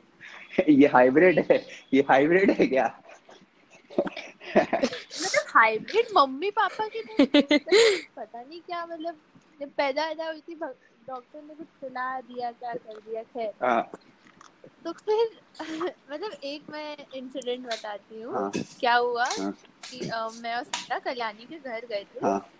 ये 0.70 0.88
हाइब्रिड 0.88 1.40
है 1.52 1.66
ये 1.94 2.02
हाइब्रिड 2.02 2.52
है 2.52 2.68
क्या? 2.68 2.88
मतलब 3.98 5.46
हाइब्रिड 5.48 6.08
मम्मी 6.16 6.52
पापा 6.52 6.88
की 6.88 7.02
तो 7.02 7.26
पता 8.22 8.42
नहीं 8.42 8.62
क्या 8.62 8.86
मतलब 8.86 9.22
जब 9.62 9.70
पैदा 9.70 10.04
हुई 10.28 10.42
थी 10.42 10.56
डॉक्टर 10.56 11.42
ने 11.42 11.56
कुछ 11.56 11.68
खिला 11.68 12.20
दिया 12.22 12.52
क्या 12.52 12.74
कर 12.74 13.00
दिया 13.00 13.24
खैर। 13.24 13.54
हाँ। 13.64 13.92
तो 14.86 14.92
फिर 14.92 15.42
मतलब 16.12 16.32
एक 16.44 16.64
मैं 16.70 16.98
इंसिडेंट 17.14 17.68
बताती 17.68 18.22
हूँ। 18.22 18.34
हाँ। 18.34 18.52
क्या 18.80 18.96
हुआ 18.96 19.26
हाँ। 19.26 19.58
कि 19.92 20.00
अ, 20.00 20.30
मैं 20.30 20.56
और 20.56 20.64
सारा 20.64 21.00
कल्याणी 21.00 21.46
के 21.46 21.60
घर 21.60 21.86
गए 21.86 22.04
थे। 22.04 22.26
हाँ। 22.26 22.52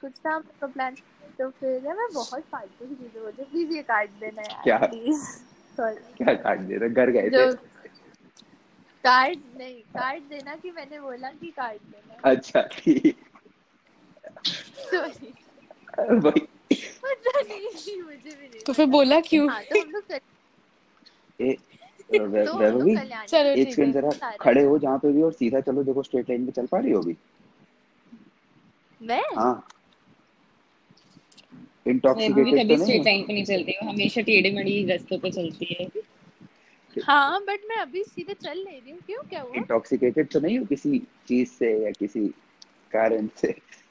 कुछ 0.00 0.12
था 0.12 0.40
तो 0.40 0.68
प्लान 0.68 0.94
तो 1.38 1.50
फिर 1.50 1.80
मैं 1.80 2.12
बहुत 2.12 2.42
फालतू 2.42 2.86
की 2.86 2.94
चीज़ें 2.94 3.22
बोलती 3.22 3.42
हूँ। 3.42 3.50
प्लीज़ 3.50 3.72
ये 3.72 3.82
काट 3.82 4.10
देना 4.10 4.42
यार 4.42 4.60
क्या? 4.64 4.78
प्लीज़ 4.78 5.24
सॉरी 5.76 6.24
क्या 6.24 6.34
काट 6.34 6.58
दे 6.58 6.88
घर 6.88 7.10
गए 7.10 7.30
थे? 7.30 7.54
काट 9.04 9.38
नहीं 9.56 9.82
काट 9.82 10.22
देना 10.22 10.56
कि 10.56 10.70
मैंने 10.70 11.00
बोला 11.00 11.30
कि 11.30 11.50
काट 11.50 11.76
देना। 11.76 12.30
अच्छा 12.30 12.62
ठीक। 12.62 13.16
सॉरी 14.76 15.34
मुझे 18.02 18.34
भी 18.34 18.48
नहीं 18.48 18.60
तो 18.66 18.72
फिर 18.72 18.86
बोला 18.86 19.20
क्यों? 19.20 19.50
हाँ 19.50 19.62
तो 19.62 19.80
हम 19.80 19.90
लोग 19.90 20.02
ए 21.42 21.56
वैभवी 22.10 22.94
एक 23.56 23.68
सेकंड 23.70 23.94
जरा 23.94 24.12
खड़े 24.40 24.64
हो 24.64 24.78
जहाँ 24.78 24.98
पे 24.98 25.12
भी 25.12 25.22
और 25.22 25.32
सीधा 25.32 25.60
चलो 25.60 25.82
देखो 25.84 26.02
स्ट्रेट 26.02 26.30
लाइन 26.30 26.42
में 26.42 26.52
चल 26.52 26.66
पा 26.66 26.78
रही 26.78 26.92
हो। 26.92 27.00
अभी 27.02 27.16
मैं 29.00 29.22
हाँ 29.36 29.54
इंटॉक्सिकेटेड 31.86 32.54
कभी 32.54 32.68
तो 32.68 32.76
नहीं 32.76 33.02
स्ट्रेट 33.02 33.06
लाइन 33.06 33.22
पे 33.26 33.32
नहीं 33.32 33.44
चलती 33.44 33.72
वो 33.72 33.88
हमेशा 33.90 34.20
टेढ़े 34.20 34.50
मेढ़ी 34.50 34.84
रास्तों 34.86 35.18
पे 35.18 35.30
चलती 35.30 35.76
है। 35.80 35.88
हाँ 36.96 37.40
बट 37.44 37.60
मैं 37.68 37.76
अभी 37.76 38.04
सीधे 38.04 38.34
चल 38.34 38.58
ले 38.58 38.78
रही 38.80 38.90
हूँ 38.90 39.00
क्यों 39.06 39.22
क्या 39.30 39.40
हुआ? 39.40 39.58
इंटॉक्सिकेटेड 39.58 40.28
तो 40.28 40.40
नहीं 40.40 40.58
हो 40.58 40.64
किसी 40.64 40.98
चीज़ 41.28 41.48
से 41.50 41.72
या 41.84 41.90
किसी 41.90 42.26
कारण 42.92 43.28
से। 43.36 43.48
हैं? 43.48 43.81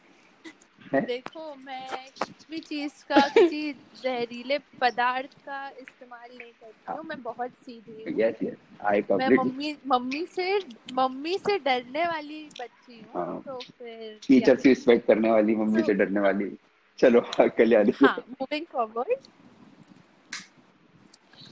देखो 0.94 1.56
मैं 1.56 2.10
भी 2.52 2.60
चीज़ 2.60 3.04
का 3.10 3.20
किसी 3.28 3.72
जहरीले 4.04 4.58
पदार्थ 4.82 5.38
का 5.46 5.68
इस्तेमाल 5.70 6.30
नहीं 6.30 6.52
करती 6.52 6.94
हूँ 6.94 7.04
मैं 7.06 7.22
बहुत 7.24 7.52
सीधी 7.66 8.04
हूँ। 8.04 8.20
यस 8.20 8.44
यस 8.44 8.58
आई 8.86 9.02
मैं 9.12 9.30
मम्मी 9.30 9.76
मम्मी 9.88 10.26
से 10.26 10.58
मम्मी 10.94 11.38
से 11.38 11.58
डरने 11.60 12.08
वाली 12.08 12.44
बच्ची 12.60 13.00
हूँ 13.00 13.16
हाँ। 13.16 13.42
तो 13.48 13.60
फिर 13.80 14.20
टीचर 14.28 14.56
से 14.58 14.70
रिस्पेक्ट 14.70 15.08
करने 15.08 15.32
वाली 15.32 15.56
मम्मी 15.56 15.80
सो 15.80 15.88
से 15.88 15.94
डरने 15.94 16.20
वाली। 16.20 16.52
चलो 17.00 17.22
कल्याणी। 17.58 17.92
हाँ 18.02 18.16
मूविंग 18.30 18.66
फॉरवर्ड 18.72 19.16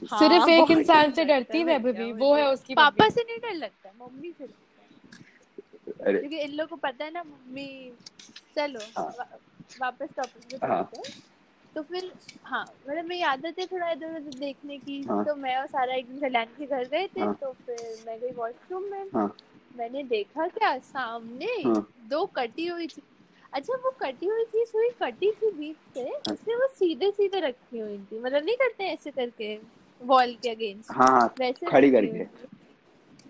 सिर्फ़ 0.00 0.14
हाँ 0.14 0.48
एक 0.50 0.70
इंसान 0.70 1.12
से 1.12 1.24
डरती 1.24 1.58
है 1.58 1.78
वो 2.12 2.34
है 2.34 2.50
उसकी 2.52 2.74
पापा 2.74 3.08
से 3.08 3.22
नहीं 3.22 3.38
डर 3.38 3.54
लगता 3.54 3.92
मम्मी 4.00 4.32
से। 4.32 4.48
अरे। 5.90 6.18
क्योंकि 6.18 6.38
इन 6.38 6.50
लोगों 6.50 6.76
को 6.76 6.88
पता 6.88 7.04
है 7.04 7.10
ना 7.12 7.22
मम्मी 7.22 7.92
चलो 8.56 8.80
हाँ। 8.96 9.04
वा, 9.18 9.26
वापस 9.80 10.14
टॉपिक 10.16 10.58
पे 10.60 10.66
हाँ। 10.66 10.90
तो 11.76 11.82
फिर 11.82 12.10
हाँ 12.44 12.62
मतलब 12.88 13.04
मेरी 13.04 13.22
आदत 13.22 13.58
है 13.58 13.66
थोड़ा 13.66 13.90
इधर 13.90 14.16
उधर 14.16 14.38
देखने 14.38 14.78
की। 14.78 15.00
हाँ। 15.02 15.24
तो 15.24 15.34
मैं 15.34 15.56
और 15.56 15.66
सारा 15.66 15.94
एक 15.94 16.06
दिन 16.06 16.18
कल्याण 16.20 16.46
के 16.58 16.66
घर 16.66 16.84
गए 16.84 17.06
थे 17.06 17.20
हाँ। 17.20 17.34
तो 17.34 17.52
फिर 17.66 18.02
मैं 18.06 18.18
गई 18.20 18.30
वॉशरूम 18.30 18.90
में। 18.90 19.04
हाँ। 19.14 19.32
मैंने 19.76 20.02
देखा 20.04 20.46
क्या? 20.48 20.76
सामने 20.78 21.46
हाँ। 21.66 21.86
दो 22.08 22.24
कटी 22.36 22.66
हुई 22.66 22.86
चीज़ 22.86 23.04
अच्छा 23.52 23.74
वो 23.84 23.90
कटी 24.00 24.26
हुई 24.26 24.44
चीज़ 24.44 24.70
हुई 24.74 24.88
कटी 25.02 25.30
थी 25.32 25.50
बीच 25.50 25.76
से 25.94 26.00
हाँ। 26.00 26.34
इसलिए 26.34 26.56
वो 26.56 26.66
सीधे 26.74 27.10
सीधे 27.10 27.40
रखी 27.40 27.78
हुई 27.78 27.98
थी। 28.02 28.18
मतलब 28.20 28.44
नहीं 28.44 28.56
करते 28.56 28.84
ऐसे 28.84 29.10
करके 29.10 29.54
वॉल 30.00 30.34
के 30.42 30.50
अगेंस्ट 30.50 30.90
हाँ 30.90 31.06
हाँ, 31.10 31.34
वैसे 31.38 31.66
खड़ी 31.66 31.90
करके। 31.90 32.24
थी। 32.24 32.46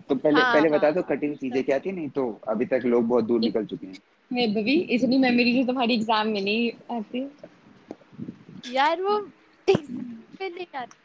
तो 0.09 0.15
पहले 0.15 0.41
हाँ 0.41 0.53
पहले 0.53 0.69
हाँ 0.69 0.77
बता 0.77 0.91
दो 0.91 1.01
कठिन 1.09 1.35
चीज़ें 1.35 1.61
तो 1.61 1.65
क्या 1.65 1.79
थी? 1.79 1.91
नहीं 1.91 2.09
तो 2.09 2.23
अभी 2.47 2.65
तक 2.65 2.81
लोग 2.85 3.07
बहुत 3.07 3.25
दूर 3.25 3.39
निकल 3.39 3.65
चुके 3.65 3.87
हैं। 3.87 3.95
वैभवी 4.31 4.75
इतनी 4.95 5.17
मेमोरी 5.17 5.61
तो 5.61 5.67
तुम्हारी 5.67 5.93
एग्ज़ाम 5.93 6.27
में 6.27 6.41
नहीं 6.41 6.71
आती 6.97 7.29
यार 8.73 9.01
वो 9.01 9.17
में 9.17 10.49
नहीं 10.49 10.65
आती 10.75 10.97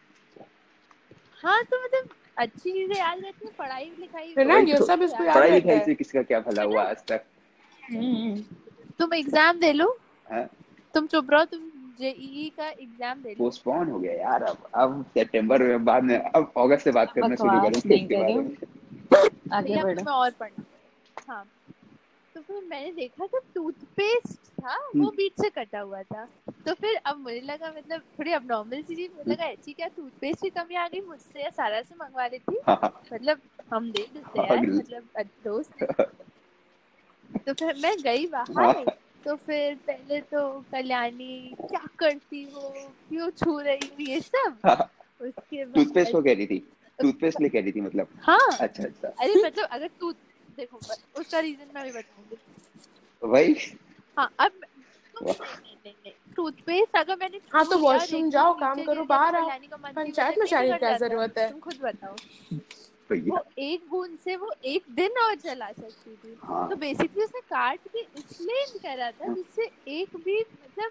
हाँ 1.42 1.62
तो 1.64 1.82
मतलब 1.84 2.08
अच्छी 2.38 2.70
चीज़ें 2.70 2.96
याद 2.96 3.18
रहती 3.18 3.46
है 3.46 3.52
पढ़ाई 3.58 3.84
लिखाई 4.00 4.34
है 4.38 4.44
ना? 4.44 4.56
ये 4.58 4.78
तो। 4.78 4.84
सब 4.86 5.02
इसको 5.02 5.24
याद 5.24 5.34
पढ़ाई 5.34 5.50
रहता 5.50 5.56
लिखाई 5.56 5.76
है। 5.76 5.84
से 5.84 5.94
किसका 5.94 6.22
क्या 6.22 6.40
भला 6.40 6.62
हुआ 6.62 6.82
आज 6.84 7.04
तक? 7.08 7.24
हम्म। 7.82 8.36
तुम 8.98 9.14
एग्ज़ाम 9.14 9.58
दे 9.60 9.72
लो। 9.72 9.88
हाँ। 10.26 10.46
तुम 10.94 11.06
चुप 11.06 11.30
रहो 11.30 11.44
तुम 11.44 11.60
जेईई 12.00 12.48
का 12.56 12.68
एग्ज़ाम 12.68 13.22
दे 13.22 13.28
लो। 13.28 13.34
पोस्टपोन 13.38 13.90
हो 13.90 13.98
गया 13.98 14.12
यार 14.14 14.42
अब 14.42 14.68
अब 14.74 15.04
सितंबर 15.14 15.62
में 15.62 15.84
बाद 15.84 16.02
में 16.04 16.18
अब 16.18 16.52
अगस्त 16.58 16.84
से 16.84 16.92
बात 16.92 17.12
करना 17.12 17.34
शुरू 17.34 17.60
करेंगे 17.60 18.66
आगे 19.52 19.82
बढ़ो। 19.82 20.10
और 20.12 20.30
पढ़ना 20.30 20.64
हाँ। 21.28 21.44
तो 22.34 22.40
फिर 22.40 22.64
मैंने 22.68 22.90
देखा 22.92 23.26
था 23.26 23.38
टूथपेस्ट 23.54 24.36
था 24.60 24.76
वो 24.76 24.90
हम्म। 24.94 25.10
बीच 25.16 25.32
से 25.40 25.48
कटा 25.50 25.80
हुआ 25.80 26.02
था। 26.02 26.26
तो 26.66 26.74
फिर 26.74 26.96
अब 27.06 27.18
मुझे 27.18 27.40
लगा 27.40 27.72
मतलब 27.76 28.00
थोड़ी 28.18 28.32
अब 28.32 28.46
नॉर्मल 28.50 28.82
सी 28.82 28.94
चीज़ 28.94 29.12
मुझे 29.16 29.30
लगा 29.30 29.44
ऐसी 29.44 29.72
क्या 29.72 29.86
टूथपेस्ट 29.96 30.42
की 30.42 30.50
कमी 30.50 30.74
आ 30.74 30.86
गई? 30.88 31.00
मुझसे 31.00 31.42
या 31.42 31.50
सारा 31.50 31.80
से 31.82 31.94
मंगवा 32.00 32.26
लेती 32.26 32.58
हाँ, 32.66 33.02
मतलब 33.12 33.40
हम 33.74 33.90
दे 33.90 34.06
देते 34.14 34.40
यार 34.40 34.56
पागल। 34.56 34.72
मतलब 34.72 35.30
दोस्त 35.44 35.82
तो 37.46 37.52
फिर 37.54 37.74
मैं 37.82 37.96
गई 38.02 38.26
बाहर। 38.26 38.84
तो 39.24 39.34
फिर 39.36 39.74
पहले 39.86 40.20
तो 40.32 40.40
कल्याणी 40.72 41.54
क्या 41.60 41.86
करती 41.98 42.42
हो? 42.54 42.68
क्यों 43.08 43.30
छू 43.30 43.58
रही 43.58 43.88
हो 43.88 44.10
ये 44.10 44.20
सब? 44.20 44.56
हाँ, 44.66 44.90
उसके 45.20 45.64
बाद 45.64 45.74
टूथपेस्ट 45.74 46.12
को 46.12 46.22
कह 46.22 46.34
रही 46.34 46.46
थी। 46.46 46.58
टूथपेस्ट 46.98 47.38
कह 47.42 47.60
रही 47.60 47.72
थी 47.72 47.80
मतलब। 47.80 48.08
हाँ। 48.22 48.56
अच्छा 48.60 48.84
अच्छा। 48.84 49.08
अरे 49.08 49.34
मतलब 49.44 49.64
अगर 49.64 49.90
तू 50.00 50.12
देखो 50.58 50.80
उसका 51.20 51.40
रीजन 51.40 51.74
मैं 51.74 51.84
भी 51.84 51.90
बताऊँगी। 51.90 52.36
वही? 53.22 53.56
हाँ 54.18 54.30
अब 54.38 54.52
टूथपेस्ट 56.36 56.96
अगर 56.96 57.16
मैंने 57.16 57.40
हाँ, 57.52 57.64
तो 57.64 57.92
एक 57.94 58.28
जाओ, 58.28 58.52
काम 58.54 58.82
करो, 58.84 59.04
बाहर 59.04 59.32
तो 59.32 59.38
आओ। 59.38 59.92
पंचायत 59.94 60.38
में 60.38 60.46
जाने 60.46 60.72
की 60.72 60.78
क्या 60.78 60.96
ज़रूरत 60.98 61.38
है? 61.38 61.50
तुम 61.50 61.60
खुद 61.60 61.78
बताओ। 61.82 62.16
वो 63.10 63.38
एक 63.58 63.84
बूंद 63.90 64.18
से 64.18 64.36
वो 64.36 64.52
एक 64.64 64.84
दिन 64.90 65.18
और 65.18 65.34
चला 65.34 65.70
सकती 65.72 66.14
थी। 66.16 66.36
हाँ। 66.44 66.68
तो 66.70 66.76
बेसिकली 66.76 67.24
उसने 67.24 67.40
काट 67.40 67.78
के 67.88 68.00
इसलिए 68.18 68.64
करा 68.78 69.10
था 69.10 69.34
जिससे 69.34 69.70
एक 69.88 70.16
भी 70.16 70.40
मतलब 70.40 70.90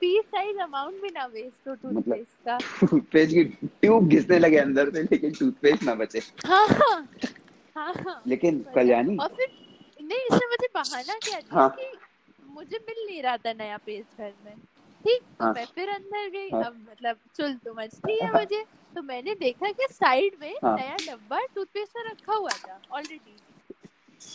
पी 0.00 0.20
साइज़ 0.24 0.58
अमाउंट 0.62 1.00
भी 1.02 1.08
ना 1.14 1.24
वेस्ट 1.34 1.68
हो 1.68 1.72
मतलब- 1.72 2.04
टूथपेस्ट 2.04 2.44
का 2.46 2.58
टूथपेस्ट 2.86 3.32
की 3.34 3.44
ट्यूब 3.82 4.08
घिसने 4.08 4.38
लगे 4.38 4.58
अंदर 4.58 4.90
से 4.94 5.02
लेकिन 5.02 5.32
टूथपेस्ट 5.38 5.82
ना 5.84 5.94
बचे 6.02 6.22
हाँ 6.46 6.66
हाँ 6.68 7.06
हाँ 7.76 8.20
लेकिन 8.26 8.54
मतलब- 8.54 8.74
कल्याणी 8.74 9.16
और 9.16 9.28
फिर 9.36 9.48
नहीं 10.02 10.18
इसने 10.20 10.46
मुझे 10.46 10.68
बहाना 10.74 11.18
क्या 11.24 11.40
हाँ। 11.52 11.68
कि 11.78 11.92
मुझे 12.54 12.78
मिल 12.88 13.04
नहीं 13.06 13.22
रहा 13.22 13.36
था 13.36 13.52
नया 13.52 13.76
पेस्ट 13.86 14.18
घर 14.18 14.32
में 14.44 14.54
ठीक 15.04 15.22
तो। 15.40 15.52
मैं 15.52 15.64
फिर 15.74 15.88
अंदर 15.88 16.28
गई 16.30 16.48
हाँ। 16.50 16.62
अब 16.64 16.76
मतलब 16.90 17.16
चुल 17.36 17.54
तो 17.64 17.74
मचती 17.74 18.18
है 18.22 18.26
हाँ। 18.26 18.38
मुझे 18.40 18.64
तो 18.94 19.02
मैंने 19.02 19.34
देखा 19.40 19.70
कि 19.80 19.86
साइड 19.92 20.36
में 20.40 20.54
हाँ। 20.64 20.76
नया 20.76 20.96
डब्बा 21.06 21.40
टूथपेस्ट 21.54 21.92
का 21.94 22.08
रखा 22.10 22.34
हुआ 22.34 22.50
था 22.66 22.80
ऑलरेडी 22.92 23.36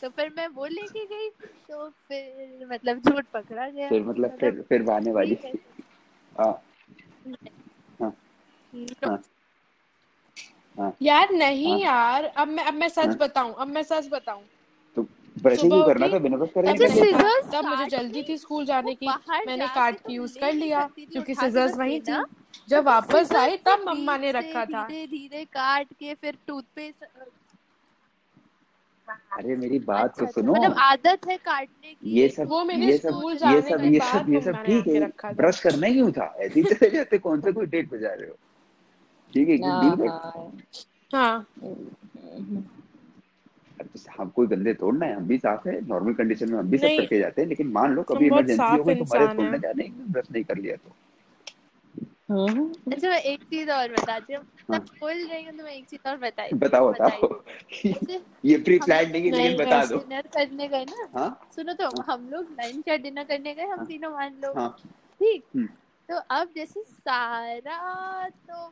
तो 0.02 0.10
फिर 0.10 0.30
मैं 0.38 0.48
वो 0.48 0.66
लेके 0.66 1.06
गई 1.06 1.30
तो 1.70 1.90
फिर 1.90 2.68
मतलब 2.72 3.00
झूठ 3.00 3.26
पकड़ा 3.34 3.70
गया। 3.70 3.90
फिर 3.90 4.04
मतलब 4.04 4.38
फिर 4.40 4.62
फिर 4.70 4.84
बहाने 4.84 5.12
वाली। 5.12 5.38
हाँ। 6.40 6.52
हाँ। 8.02 8.12
No, 8.74 9.18
हाँ। 10.78 10.92
यार 11.02 11.32
नहीं 11.32 11.72
हाँ। 11.72 11.80
यार 11.80 12.26
अब 12.26 12.48
मैं 12.48 12.64
अब 12.64 12.74
मैं 12.74 12.90
सच 12.90 13.08
हाँ। 13.08 13.16
बताऊँ 13.18 13.54
अब 13.54 13.68
मैं 13.68 13.84
सच 13.84 14.08
बताऊँ। 14.12 14.44
तो 14.98 15.02
ब्रशिंग 15.38 15.72
सुबह 15.72 15.84
क्यों 15.84 15.94
करना 15.94 16.08
था? 16.08 16.20
बिना 16.20 16.38
ब्रश 16.38 16.50
करे 16.54 16.72
तब 17.14 17.22
अच्छा, 17.44 17.62
मुझे 17.62 17.86
जल्दी 17.88 18.24
थी 18.24 18.38
स्कूल 18.38 18.66
जाने 18.66 18.96
की। 18.96 19.08
मैंने 19.48 19.68
काट 19.68 20.00
की 20.08 20.14
यूज़ 20.14 20.38
कर 20.40 20.54
लिया 20.54 20.88
क्योंकि 21.00 21.36
सिजर्स 21.36 21.78
वहीं 21.78 22.00
थी। 22.02 22.22
जब 22.70 22.84
वापस 22.86 23.32
आई 23.36 23.58
तब 23.58 23.84
मम्मा 23.88 24.18
ने 24.18 24.32
रखा 24.32 24.66
था। 24.66 24.88
धीरे 24.88 25.06
धीरे 25.08 25.44
काट 25.46 25.94
के 25.94 26.14
फिर 26.14 26.38
टूथपेस्ट 26.48 27.06
अरे 29.10 29.56
मेरी 29.56 29.78
बात 29.80 30.18
तो 30.18 30.26
अच्छा, 30.26 30.32
सुनो। 30.32 30.54
मतलब 30.54 30.76
आदत 30.80 31.28
है 31.28 31.38
काटने 31.38 31.94
की? 31.94 32.10
ये 32.12 32.28
सब 32.30 32.48
वो 32.50 32.64
मेरे 32.64 32.86
ये 32.86 32.98
सब 32.98 33.10
स्कूल 33.10 33.32
ये 33.34 33.62
सब 33.62 33.78
के 33.82 33.88
ये 33.88 34.00
सब 34.02 34.30
ये 34.30 34.40
तो 34.40 34.46
सब 34.46 34.64
ठीक 34.66 34.88
है। 34.88 35.34
ब्रश 35.36 35.60
करना 35.60 35.88
ही 35.88 35.94
क्यों 35.94 36.12
था 36.12 36.26
ऐसे 36.40 36.60
ही 36.60 36.64
चले 36.74 36.90
जाते 36.90 37.18
कौन 37.18 37.42
से 37.42 37.52
कोई 37.52 37.66
डेट 37.66 37.90
पे 37.90 38.00
जा 38.00 38.14
रहे 38.14 38.28
हो? 38.30 38.36
ठीक 39.34 39.50
है 39.50 39.58
डील 39.58 40.10
हाँ। 41.14 41.46
तो 43.80 44.00
हम 44.20 44.30
कोई 44.30 44.48
गंदे 44.48 44.74
तोड़ना 44.74 45.06
है 45.06 45.16
हम 45.16 45.28
भी 45.28 45.38
साफ़ 45.38 45.68
है। 45.68 45.80
नॉर्मल 45.88 46.14
कंडीशन 46.14 46.52
में 46.52 46.58
हम 46.60 46.70
भी 46.70 46.78
सब 46.78 46.88
करके 46.98 47.20
जाते 47.20 47.42
हैं 47.42 47.48
लेकिन 47.50 47.68
मान 47.72 47.94
लो 47.94 48.04
कभी 48.04 48.26
इमरजेंसी 48.28 48.78
हो 48.78 48.84
गई 48.84 48.96
तुम्हारे 48.96 49.44
है। 49.44 49.60
जाने 49.60 49.88
ब्रश 50.10 50.32
नहीं 50.32 50.44
कर 50.44 50.58
लिया 50.58 50.76
तो। 50.76 50.96
अच्छा 52.32 53.10
मैं 53.10 53.20
एक 53.22 53.44
चीज़ 53.44 53.70
और 53.72 53.92
बताती 53.94 54.34
हूँ। 54.34 54.44
तब 54.70 54.82
बोल 55.02 55.14
रही 55.28 55.44
हूँ 55.46 55.58
तो 55.58 55.64
मैं 55.64 55.72
एक 55.74 55.86
चीज़ 55.90 56.08
और 56.10 56.18
बताई 56.18 56.54
बताओ 56.56 56.92
बताओ 56.92 57.30
ये 58.46 58.58
प्री 58.58 58.78
प्लान 58.80 59.10
नहीं 59.12 59.26
है 59.26 59.32
लेकिन 59.32 59.58
बता 59.58 59.86
दो 59.86 59.98
डिनर 60.00 60.28
करने 60.28 60.68
गए 60.68 60.86
ना 60.86 61.08
हाँ 61.16 61.30
सुनो 61.56 61.74
तो। 61.74 61.90
हम 62.02 62.28
लोग 62.30 62.52
लंच 62.52 62.88
या 62.88 62.96
डिनर 62.98 63.24
करने 63.24 63.54
गए 63.56 63.66
हम। 63.66 63.86
तीनों 63.86 64.12
मान 64.12 64.40
लो 64.44 64.54
ठीक। 65.20 65.44
तो 66.10 66.18
अब 66.36 66.52
जैसे 66.56 66.84
सारा 66.84 68.28
तो 68.30 68.68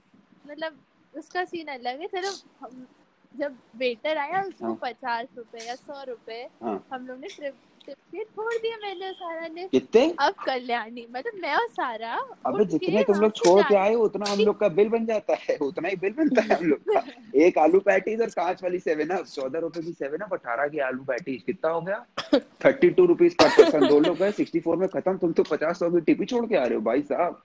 मतलब 0.46 0.80
उसका 1.14 1.44
सीन 1.46 1.68
अलग 1.68 2.02
है 2.02 2.08
चलो 2.08 2.32
हम 2.64 2.86
जब 3.34 3.58
वेटर 3.76 4.18
आया 4.18 4.42
उसको। 4.44 4.74
पचास 4.76 5.28
रुपए 5.38 5.66
या 5.68 5.76
सौ 5.76 6.04
रुपए 6.04 6.42
हम 6.64 7.08
लोग 7.08 7.20
ने 7.20 7.28
ट्रिप 7.30 7.56
छोड़ 7.80 8.54
दिया 8.54 8.78
मैंने 8.84 9.12
सारा 9.14 9.48
ने। 9.48 9.68
कितने? 9.68 10.02
अब 10.20 10.34
कल्याणी 10.46 11.06
मतलब 11.12 11.40
मैं 11.42 11.54
और 11.56 11.68
सारा 11.68 12.14
अबे 12.46 12.66
के 12.66 12.72
जितने 12.72 13.04
तुम 13.04 13.16
लोग 13.22 13.32
छोड़ 13.36 13.62
के 13.62 13.76
आए 13.76 13.94
उतना 13.96 14.30
हम 14.32 14.40
लोग 14.40 14.60
का 14.60 14.68
बिल 14.80 14.90
बन 14.90 15.06
जाता 15.06 15.36
है 15.42 15.58
उतना 15.62 15.88
ही 15.90 15.96
बिल 15.96 16.14
बनता 16.14 16.42
है 16.42 16.56
हम 16.60 16.66
लोग 16.66 16.94
का। 16.94 17.04
एक 17.46 17.58
आलू 17.58 17.80
पैटीज 17.80 18.22
और 18.22 18.30
कांच 18.30 18.64
वाली 18.64 18.80
सेवन 18.80 19.16
अप 19.18 19.26
चौदह 19.26 19.60
रुपए 19.60 19.82
की 19.82 19.92
सेवन 19.92 20.26
अप 20.26 20.34
अठारह 20.34 20.68
की 20.68 20.80
आलू 20.80 21.04
पैटीज 21.04 21.42
कितना 21.44 21.72
हो 21.72 21.82
गया? 21.82 22.06
Thirty 22.66 22.90
two 22.90 23.06
rupees 23.06 23.36
per 23.36 23.50
person 23.58 23.88
दो 23.88 24.00
लोग 24.00 24.18
गए 24.18 24.32
सिक्सटी 24.32 24.60
फोर 24.60 24.78
में 24.78 24.88
खत्म 24.90 25.18
तुम 25.18 25.32
तो 25.32 25.44
पचास 25.44 25.80
सौ 25.80 25.90
की 25.90 26.02
टिपी 26.02 26.26
छोड़ 26.26 26.46
के 26.46 26.56
आ 26.56 26.64
रहे 26.64 26.76
हो 26.76 26.82
भाई 26.82 27.02
साहब। 27.02 27.42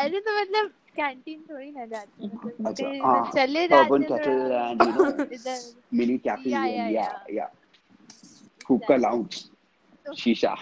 अरे 0.00 0.20
तो 0.20 0.40
मतलब 0.40 0.70
कैंटीन 0.96 1.40
थोड़ी 1.50 1.70
ना 1.70 1.84
जाते 1.86 2.24
हैं, 2.24 2.30
मतलब 2.60 3.04
हाँ, 3.04 3.30
चले 3.36 3.66
जाते 3.68 3.88
तो 3.88 4.16
you 4.16 4.92
know, 4.94 5.32
इधर। 5.32 5.60
मिनी 5.94 6.18
कैफ़े 6.18 6.50
या। 6.50 6.86
या। 7.32 7.50
हुक्का 8.70 8.96
लाउंज 8.98 9.44
शीशा 10.06 10.54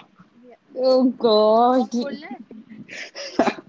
Oh 0.83 1.01
God. 1.23 1.95
बोलना 1.95 2.27
है? 2.27 2.37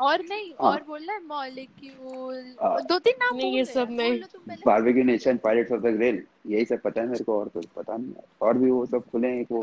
और 0.00 0.22
नहीं 0.22 0.50
हाँ। 0.52 0.70
और 0.70 0.82
बोलना 0.82 1.12
है? 1.12 1.20
मॉलिक्यूल 1.26 2.40
हाँ। 2.62 2.80
दो 2.86 2.98
तीन 2.98 3.14
नाम 3.20 3.36
नहीं, 3.36 3.52
ये 3.56 3.64
सब। 3.64 3.88
बोल 3.90 4.22
पहले। 4.38 4.62
Barbeque 4.66 5.04
nation 5.04 5.36
pilots 5.44 5.72
of 5.72 5.80
the 5.80 5.92
grill 5.96 6.22
यही 6.46 6.64
सब 6.64 6.80
पता 6.84 7.00
है 7.00 7.06
मेरे 7.08 7.24
को 7.24 7.38
और 7.38 7.48
तो 7.48 7.60
पता 7.76 7.96
नहीं 7.96 8.12
और 8.42 8.58
भी 8.58 8.70
वो 8.70 8.84
सब 8.86 9.08
खुले 9.12 9.28
हैं 9.28 9.40
एक 9.40 9.52
वो। 9.52 9.62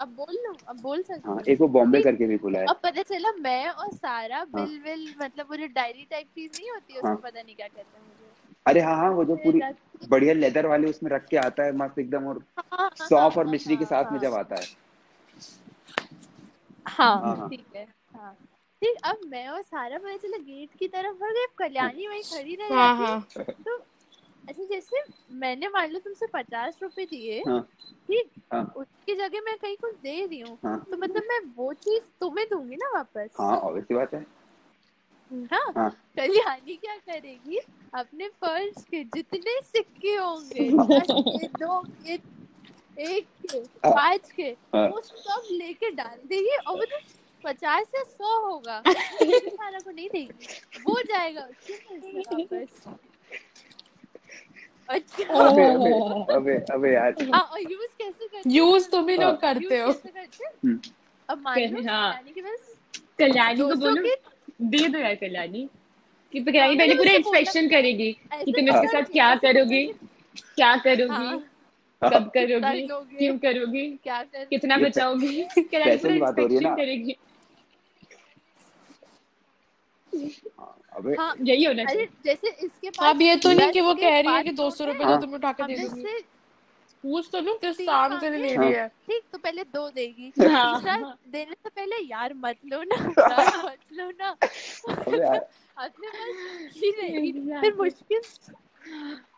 अब 0.00 0.08
बोल 0.16 0.34
लो 0.46 0.54
अब 0.68 0.80
बोल 0.82 1.02
सकते 1.02 1.28
हाँ 1.28 1.34
हो। 1.34 1.42
एक 1.48 1.60
वो 1.60 1.68
बॉम्बे 1.76 2.00
करके 2.02 2.26
भी 2.26 2.38
खुला 2.38 2.58
है। 2.60 2.66
अब 2.66 2.80
पता 2.82 3.02
चला 3.02 3.32
मैं 3.40 3.68
और 3.68 3.92
सारा 3.94 4.44
बिल 4.54 4.78
विल 4.84 5.08
मतलब 5.22 5.46
वो 5.50 5.56
जो 5.56 5.66
डायरी 5.74 6.06
टाइप 6.10 6.26
चीज़ 6.34 6.50
नहीं 6.58 6.70
होती 6.70 6.92
है 6.92 6.98
उसको 6.98 7.08
हाँ। 7.08 7.16
पता 7.24 7.42
नहीं 7.42 7.54
क्या 7.56 7.68
कहते 7.68 7.98
हैं। 7.98 8.15
अरे 8.66 8.80
हाँ 8.80 8.96
हाँ 8.96 9.10
वो 9.10 9.24
जो 9.24 9.36
पूरी 9.36 9.60
बढ़िया 10.08 10.34
लेदर 10.34 10.66
वाले 10.66 10.90
उसमें 10.90 11.10
रख 11.10 11.26
के 11.28 11.36
आता 11.36 11.62
है 11.62 11.76
मस्त 11.76 11.98
एकदम 11.98 12.26
और 12.26 12.42
हाँ, 12.58 12.64
हाँ, 12.72 13.08
सौंफ 13.08 13.38
और 13.38 13.44
हाँ, 13.44 13.52
मिश्री 13.52 13.76
के 13.76 13.84
हाँ, 13.84 13.88
साथ 13.90 14.12
में 14.12 14.18
हाँ। 14.18 14.20
जब 14.20 14.34
आता 14.34 14.56
है। 14.56 14.66
हाँ 16.88 17.20
हाँ, 17.20 17.36
हाँ। 17.36 17.48
ठीक 17.48 17.66
है 17.76 17.86
हाँ। 18.16 18.32
ठीक 18.82 18.96
अब 19.04 19.20
मैं 19.26 19.48
और 19.48 19.62
सारा 19.62 19.98
पता 19.98 20.16
चला 20.16 20.36
गेट 20.36 20.78
की 20.78 20.88
तरफ़ 20.88 21.16
बढ़ 21.16 21.32
गए 21.32 21.46
कल्याणी 21.58 22.06
वहीं 22.08 22.22
खड़ी 22.22 22.54
रह 22.54 22.74
हाँ 22.74 22.96
जाती 22.96 23.38
हाँ। 23.38 23.44
तो 23.64 23.76
अच्छा 24.48 24.64
जैसे 24.64 25.02
मैंने 25.34 25.68
मान 25.68 25.90
लो 25.90 25.98
तुमसे 25.98 26.26
पचास 26.26 26.78
रुपए 26.82 27.04
दिए 27.04 27.42
हाँ। 27.48 27.60
ठीक? 28.08 28.30
हाँ। 28.52 28.72
उसकी 28.76 29.14
जगह 29.14 29.40
मैं 29.40 29.56
कहीं 29.58 29.76
कुछ 29.76 29.94
दे 29.94 30.24
रही 30.26 30.40
हूँ 30.40 30.58
हाँ। 30.64 30.78
तो 30.90 30.96
मतलब 30.96 31.22
मैं 31.28 31.40
वो 31.56 31.72
चीज़ 31.72 32.02
तुम्हें 32.20 32.46
दूँगी 32.50 32.76
ना 32.76 32.90
वापस? 32.94 33.30
हाँ 33.40 33.56
ऑब्वियस 33.56 33.86
बात 33.92 34.14
है। 34.14 34.26
हाँ 35.52 35.72
हाँ 35.76 35.90
कल्याणी 36.16 36.74
क्या 36.76 36.96
करेगी 36.96 37.58
अपने 37.94 38.28
पर्स 38.42 38.84
के 38.90 39.02
जितने 39.14 39.60
सिक्के 39.62 40.14
होंगे 40.14 40.68
हाँ। 40.68 40.86
दो 41.60 41.80
के 42.04 42.12
एक 43.04 43.26
के 43.42 43.58
हाँ। 43.58 43.92
पाँच 43.92 44.30
के 44.32 44.48
हाँ। 44.74 44.86
वो 44.88 45.00
सब 45.00 45.48
लेके 45.52 45.90
डाल 45.94 46.18
देगी 46.28 46.56
और 46.58 46.76
वो 46.76 46.84
जो 46.84 46.98
पचास 47.44 47.86
या 47.96 48.02
सौ 48.04 48.38
होगा 48.46 48.80
सारा 48.86 49.78
को 49.78 49.90
नहीं 49.90 50.08
देगी 50.10 50.82
वो 50.86 51.00
जाएगा 51.02 51.42
उसके 51.42 51.74
पास 51.74 52.32
वापस 52.32 52.96
अच्छा 54.88 55.24
अबे 55.42 55.64
अबे 55.64 55.92
अबे 56.34 56.54
अबे 56.74 56.92
यार 56.94 57.14
हाँ 57.32 57.42
और 57.42 57.60
यूज़ 57.62 57.90
कैसे 57.98 58.26
करते 58.26 58.50
यूज़ 58.50 58.88
तुम 58.90 59.08
ही 59.08 59.16
हाँ। 59.16 59.26
लोग 59.26 59.40
करते 59.40 59.78
हो 59.78 59.86
यूज़ 59.86 59.96
कैसे 59.96 60.10
करते 60.10 60.44
हम्म, 60.66 60.78
अब 61.28 61.40
मान 61.42 61.58
लो 61.60 61.82
हाँ। 61.90 62.12
कल्याणी 62.12 62.32
के 62.32 62.40
पास 62.40 62.74
कल्याणी 63.18 63.60
को 63.60 63.74
बोलो 63.76 64.14
दे 64.60 64.86
दो 64.88 64.98
यार 64.98 65.14
कल्याणी। 65.14 65.68
कि 66.34 66.40
कल्याणी 66.40 66.68
हाँ, 66.68 66.76
पहले 66.78 66.94
पूरा 66.94 67.12
इंस्पेक्शन 67.12 67.68
करेगी 67.68 68.12
कि 68.44 68.52
तुम 68.52 68.68
इसके 68.68 68.86
साथ 68.86 69.12
क्या 69.12 69.34
करोगी 69.34 69.84
क्या 70.56 70.76
करोगी 70.76 71.12
हाँ, 71.14 71.38
कब 72.02 72.30
कितना 72.36 72.72
करोगी? 72.72 72.86
क्यों 73.18 73.36
करोगी 73.38 73.86
क्या 74.04 74.22
कितना 74.34 74.76
बचाओगी। 74.78 75.42
कल्याणी 75.62 75.96
पूरा 75.96 76.14
हो 76.14 76.16
इंस्पेक्शन 76.16 76.62
ना? 76.62 76.74
करेगी। 76.76 77.16
हाँ, 80.58 80.76
अबे। 80.92 81.14
हाँ 81.16 81.34
यही 81.40 81.64
होना 81.64 81.84
चाहिए। 81.84 82.06
जैसे 82.24 82.48
इसके 82.66 82.90
पास 82.90 83.14
अब 83.14 83.22
ये 83.22 83.36
तो 83.36 83.52
नहीं 83.52 83.72
कि 83.72 83.80
वो 83.80 83.94
कह 83.94 84.20
रही 84.20 84.32
है 84.32 84.42
कि 84.42 84.50
दो 84.52 84.70
सौ 84.70 84.84
रुपए 84.84 85.04
हैं, 85.04 85.18
दो 85.20 85.26
हाँ। 85.26 85.34
उठा 85.34 85.52
के 85.52 85.62
दे 85.64 85.88
दूँगी। 85.88 86.04
पूछ 87.06 87.28
तो 87.32 87.40
लूँ 87.40 87.56
किस 87.58 87.76
काम 87.80 88.18
के 88.20 88.30
लिए 88.30 88.38
ले 88.42 88.56
रही 88.56 88.72
है। 88.72 88.86
ठीक 88.88 89.22
तो 89.32 89.38
पहले 89.38 89.62
दो 89.64 89.90
देगी। 89.90 90.32
हाँ। 90.40 90.78
तीसरा 90.78 90.96
देने 91.28 91.52
से 91.52 91.68
पहले 91.68 91.96
यार 91.96 92.34
मत 92.34 92.56
लो 92.66 92.82
ना 92.82 92.96
मत 93.64 93.92
लो 93.92 94.10
ना। 94.10 94.28
अपने 95.76 96.08
पास 96.08 96.72
ही 96.76 96.90
रहेगी 96.90 97.32
फिर 97.60 97.74
मुश्किल। 97.74 98.20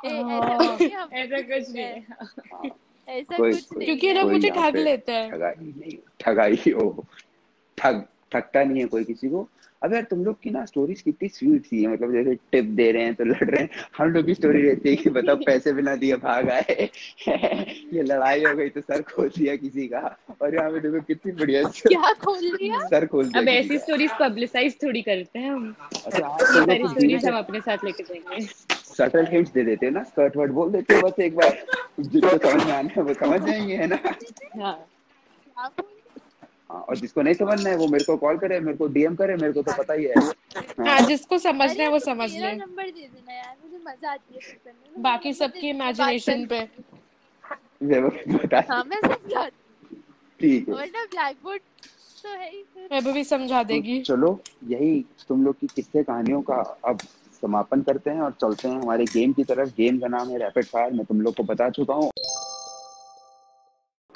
ए, 0.04 0.08
ऐसा 0.08 0.22
हाँ, 0.22 0.58
कुछ 0.58 0.80
नहीं 0.80 1.22
ऐसा 1.22 1.40
कुछ 1.40 1.70
नहीं। 1.70 1.84
है। 1.84 2.06
हाँ, 2.52 2.70
ऐसा 3.08 3.36
कुछ 3.36 3.72
नहीं। 3.72 3.86
क्योंकि 3.86 4.06
ये 4.06 4.12
लोग 4.12 4.30
मुझे 4.32 4.50
ठग 4.50 4.76
लेते 4.76 5.12
हैं। 5.12 5.30
ठगाई 5.30 5.54
नहीं 5.60 5.96
ठगाई 6.20 6.72
ओ 6.72 6.90
ठग 7.78 8.06
ठगता 8.32 8.64
नहीं 8.64 8.80
है 8.80 8.86
कोई 8.86 9.04
किसी 9.04 9.28
को। 9.28 9.48
अब 9.82 9.92
यार 9.94 10.02
तुम 10.02 10.24
लोग 10.24 10.40
की 10.42 10.50
ना 10.50 10.64
स्टोरीज 10.64 11.00
कितनी 11.00 11.28
स्वीट 11.28 11.66
सी 11.66 11.82
है 11.82 11.88
मतलब 11.88 12.12
जैसे 12.12 12.34
टिप 12.52 12.64
दे 12.78 12.90
रहे 12.92 13.02
हैं 13.02 13.14
तो 13.14 13.24
लड़ 13.24 13.44
रहे 13.44 13.62
हैं। 13.62 13.70
हम 13.98 14.08
लोग 14.08 14.26
की 14.26 14.34
स्टोरी 14.34 14.62
रहती 14.62 14.88
है 14.88 14.96
कि 14.96 15.10
बताओ 15.10 15.36
पैसे 15.36 15.72
बिना 15.72 15.94
दिए 15.96 16.16
भाग 16.16 16.48
आए। 16.50 16.88
ये 17.28 18.02
लड़ाई 18.02 18.44
हो 18.44 18.54
गई 18.56 18.68
तो 18.68 18.80
सर 18.80 19.02
खोल 19.02 19.28
दिया 19.28 19.56
किसी 19.56 19.86
का। 19.88 20.00
और 20.42 20.54
यहाँ 20.54 20.70
पे 20.70 20.80
देखो 20.80 21.00
कितनी 21.00 21.32
बढ़िया 21.32 21.62
क्या 21.62 22.12
खोल 22.24 22.38
लिया 22.44 22.86
सर 22.86 23.06
खोल 23.06 23.24
दिया 23.24 23.42
अब 23.42 23.48
ऐसी 23.48 23.78
स्टोरीज 23.78 24.10
पब्लिसाइज 24.20 24.76
थोड़ी 24.82 25.02
करते 25.02 25.38
हैं 25.38 25.50
हम। 25.50 25.74
अच्छा 26.06 26.36
स्टोरीज 26.42 27.24
हम 27.26 27.38
अपने 27.38 27.60
साथ 27.60 27.84
लेके 27.84 28.02
जाएँगे। 28.02 28.46
सटल 28.98 29.26
हिंट्स 29.26 29.52
दे 29.52 29.62
देते 29.64 29.86
हैं 29.86 29.92
ना 29.92 30.02
स्कर्ट 30.02 30.36
वर्ड 30.36 30.52
बोल 30.52 30.70
देते 30.72 30.94
हो 30.94 31.08
बस 31.08 31.20
एक 31.20 31.36
बार। 31.36 31.64
जिसको 32.00 32.36
समझ 32.38 32.64
में 32.66 32.72
आना 32.72 32.90
है 32.96 33.02
वो 33.02 33.14
समझ 33.14 33.40
जाएँगे 33.40 33.76
है 33.76 33.86
ना? 33.86 33.98
हाँ, 34.62 34.78
और 36.70 36.96
जिसको 36.96 37.22
नहीं 37.22 37.34
समझना 37.34 37.70
है 37.70 37.76
वो 37.76 37.86
मेरे 37.88 38.04
को 38.04 38.16
कॉल 38.16 38.38
करे 38.38 38.58
मेरे 38.60 38.76
को 38.78 38.86
डीएम 38.88 39.14
करे 39.16 39.36
मेरे 39.36 39.52
को 39.52 39.62
तो 39.62 39.72
पता 39.76 39.94
ही 39.94 40.04
है। 40.04 40.14
हाँ 40.80 41.00
जिसको 41.02 41.38
समझना 41.38 41.82
है 41.82 41.88
वो 41.90 41.98
तो 41.98 42.04
समझ 42.04 42.30
ले। 42.32 42.52
नंबर 42.54 42.84
दे 42.84 43.00
देना 43.02 43.32
यार 43.34 43.56
मुझे 43.64 43.78
मज़ा 43.86 44.10
आती 44.12 44.34
है 44.34 45.02
बाकी 45.02 45.32
सबकी 45.34 45.68
इमेजिनेशन 45.68 46.46
पे। 46.46 46.60
वो 47.82 48.08
हाँ 48.70 48.84
मैं 48.84 49.00
ठीक 50.40 50.68
है। 50.68 50.74
वरना 50.74 51.04
ब्लैक 51.04 51.36
बोर्ड 51.44 51.62
तो 52.22 52.28
है 52.30 52.50
ही 52.50 52.64
मैं 52.92 53.12
भी 53.14 53.24
समझा 53.24 53.62
देगी। 53.62 53.98
तो 53.98 54.04
चलो 54.04 54.38
यही 54.68 55.04
तुम 55.28 55.44
लोग 55.44 55.58
की 55.60 55.66
किस्से 55.66 56.02
कहानियों 56.02 56.40
का 56.42 56.54
अब 56.84 56.98
समापन 57.42 57.82
करते 57.82 58.10
हैं 58.10 58.20
और 58.20 58.32
चलते 58.40 58.68
हैं 58.68 58.80
हमारे 58.80 59.04
गेम 59.04 59.32
की 59.32 59.44
तरफ़। 59.44 59.68
गेम 59.76 59.98
का 60.00 60.08
नाम 60.08 60.28
है 60.28 60.38
रैपिड 60.38 60.64
फायर 60.64 60.92
मैं 60.92 61.04
तुम 61.04 61.20
लोग 61.20 61.34
को 61.34 61.42
बता 61.44 61.68
चुका 61.70 61.94
हूँ। 61.94 62.10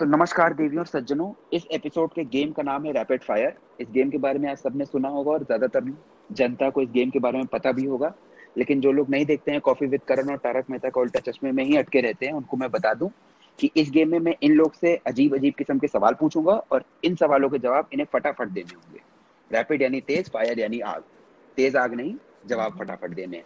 तो 0.03 0.07
नमस्कार 0.07 0.55
देवियों 0.55 0.79
और 0.79 0.87
सज्जनों, 0.87 1.33
इस 1.53 1.67
एपिसोड 1.73 2.13
के 2.13 2.23
गेम 2.25 2.53
का 2.53 2.63
नाम 2.63 2.85
है 2.85 2.93
रैपिड 2.93 3.23
फायर 3.23 3.55
इस 3.81 3.89
गेम 3.91 4.09
के 4.11 4.19
बारे 4.19 4.39
में 4.39 4.49
आज 4.51 4.57
सबने 4.59 4.85
सुना 4.85 5.09
होगा 5.09 5.31
और 5.33 5.43
ज़्यादातर 5.45 5.93
जनता 6.31 6.71
को 6.71 6.83
इस 6.83 6.89
गेम 6.91 7.11
के 7.11 7.19
बारे 7.19 7.39
में 7.39 7.47
पता 7.47 7.73
भी 7.73 7.85
होगा। 7.85 8.13
लेकिन 8.59 8.81
जो 8.81 8.93
लोग 8.93 9.11
नहीं 9.11 9.27
देखते 9.27 9.53
हैं 9.53 9.61
कॉफ़ी 9.61 9.87
विद 9.87 10.03
करण 10.09 10.31
और 10.31 10.39
तारक 10.39 10.71
मेहता 10.71 10.89
का 10.89 11.01
उल्टा 11.01 11.21
चश्मे 11.21 11.53
में 11.53 11.63
ही 11.65 11.77
अटके 11.77 12.01
रहते 12.01 12.27
हैं, 12.27 12.33
उनको 12.33 12.57
मैं 12.57 12.71
बता 12.71 12.95
दूँ 12.95 13.11
कि 13.59 13.71
इस 13.77 13.91
गेम 13.91 14.11
में 14.11 14.19
मैं 14.19 14.35
इन 14.43 14.55
लोग 14.55 14.75
से 14.75 14.97
अजीब 15.07 15.35
अजीब 15.35 15.55
किस्म 15.59 15.79
के 15.79 15.89
सवाल 15.89 16.15
पूछूँगा 16.21 16.57
और 16.73 16.85
इन 17.05 17.17
सवालों 17.17 17.49
के 17.49 17.59
जवाब 17.59 17.89
इन्हें 17.93 18.07
फटाफट 18.13 18.49
देने 18.49 18.75
होंगे। 18.75 19.01
रैपिड 19.51 19.83
यानी 19.83 20.01
तेज 20.03 20.31
फायर 20.31 20.61
यानी 20.61 20.81
आग। 20.81 21.03
तेज 21.57 21.77
आग 21.77 21.95
नहीं, 21.95 22.15
जवाब 22.47 22.79
फटाफट 22.79 23.15
देने 23.15 23.43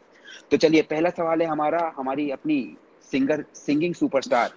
तो 0.50 0.56
चलिए, 0.56 0.82
पहला 0.82 1.10
सवाल 1.12 1.42
है 1.42 1.48
हमारा, 1.48 1.92
हमारी 1.96 2.30
अपनी 2.30 2.76
सिंगर 3.12 3.44
सिंगिंग 3.54 3.94
सुपरस्टार 3.94 4.48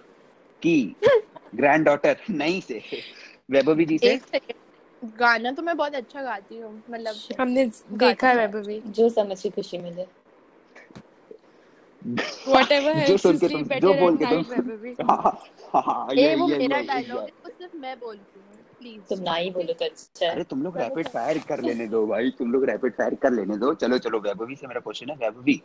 की। 0.62 0.96
ग्रैंड 1.52 1.84
डॉटर 1.84 2.16
नहीं 2.30 2.60
से। 2.60 2.82
वैभवी 3.50 3.84
जी 3.86 3.98
से? 3.98 4.18
गाना 5.02 5.50
तो 5.52 5.62
मैं 5.62 5.76
बहुत 5.76 5.94
अच्छा 5.94 6.22
गाती 6.22 6.58
हूँ 6.58 6.72
मतलब 6.90 7.40
हमने 7.40 7.64
देखा 7.94 8.28
है 8.28 8.36
वैभवी। 8.36 8.80
जो 8.88 9.08
समझ 9.08 9.40
की 9.42 9.50
खुशी 9.50 9.78
मिले। 9.78 10.06
Whatever 12.48 12.94
जो 13.06 13.16
सुन 13.16 13.38
के 13.38 13.48
तुम 13.48 13.62
जो 13.80 13.94
बोल 13.94 14.16
के 14.16 14.26
तुम। 14.26 14.44
हाँ 15.10 15.16
हाँ 15.74 15.82
हाँ 15.86 16.14
ये 16.16 16.34
वो 16.34 16.46
मेरा 16.46 16.80
डायलॉग 16.82 17.20
है 17.20 17.26
वो 17.44 17.50
सिर्फ़ 17.50 17.76
मैं 17.76 17.98
बोलती 18.00 18.40
हूँ 18.40 18.56
प्लीज़ 18.78 19.00
तुम 19.08 19.22
ना 19.24 19.34
ही 19.34 19.50
बोलो 19.50 19.72
तो 19.72 19.84
अच्छा 19.84 20.30
अरे 20.30 20.44
तुम 20.44 20.62
लोग 20.62 20.76
रैपिड 20.78 21.08
फायर 21.08 21.38
कर 21.48 21.60
लेने 21.62 21.86
दो 21.88 22.06
भाई 22.06 22.30
तुम 22.38 22.52
लोग 22.52 22.64
रैपिड 22.64 22.92
फायर 22.92 23.14
कर 23.14 23.32
लेने 23.32 23.56
दो। 23.56 23.72
चलो 23.74 23.98
चलो 23.98 24.20
वैभवी 24.20 24.56
से 24.56 24.66
मेरा 24.66 24.80
क्वेश्चन 24.80 25.10
है। 25.10 25.16
Vaibhavi 25.16 25.60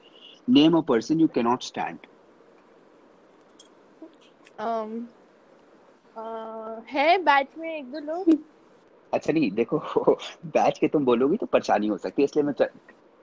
name 0.49 0.77
a 0.77 0.81
person 0.89 1.19
you 1.19 1.27
can 1.35 1.45
not 1.45 1.63
stand 1.63 1.99
um, 4.59 4.91
है 6.17 7.17
बैच 7.17 7.47
में 7.57 7.77
एक 7.77 7.91
दो 7.91 7.99
लोग। 7.99 8.37
अच्छा 9.13 9.33
नहीं 9.33 9.51
देखो 9.51 9.77
बैच 10.45 10.77
के 10.79 10.87
तुम 10.87 11.05
बोलोगी 11.05 11.37
तो 11.37 11.45
परेशानी 11.45 11.87
हो 11.87 11.97
सकती 11.97 12.21
है 12.21 12.25
इसलिए 12.25 12.43
मैं 12.45 12.53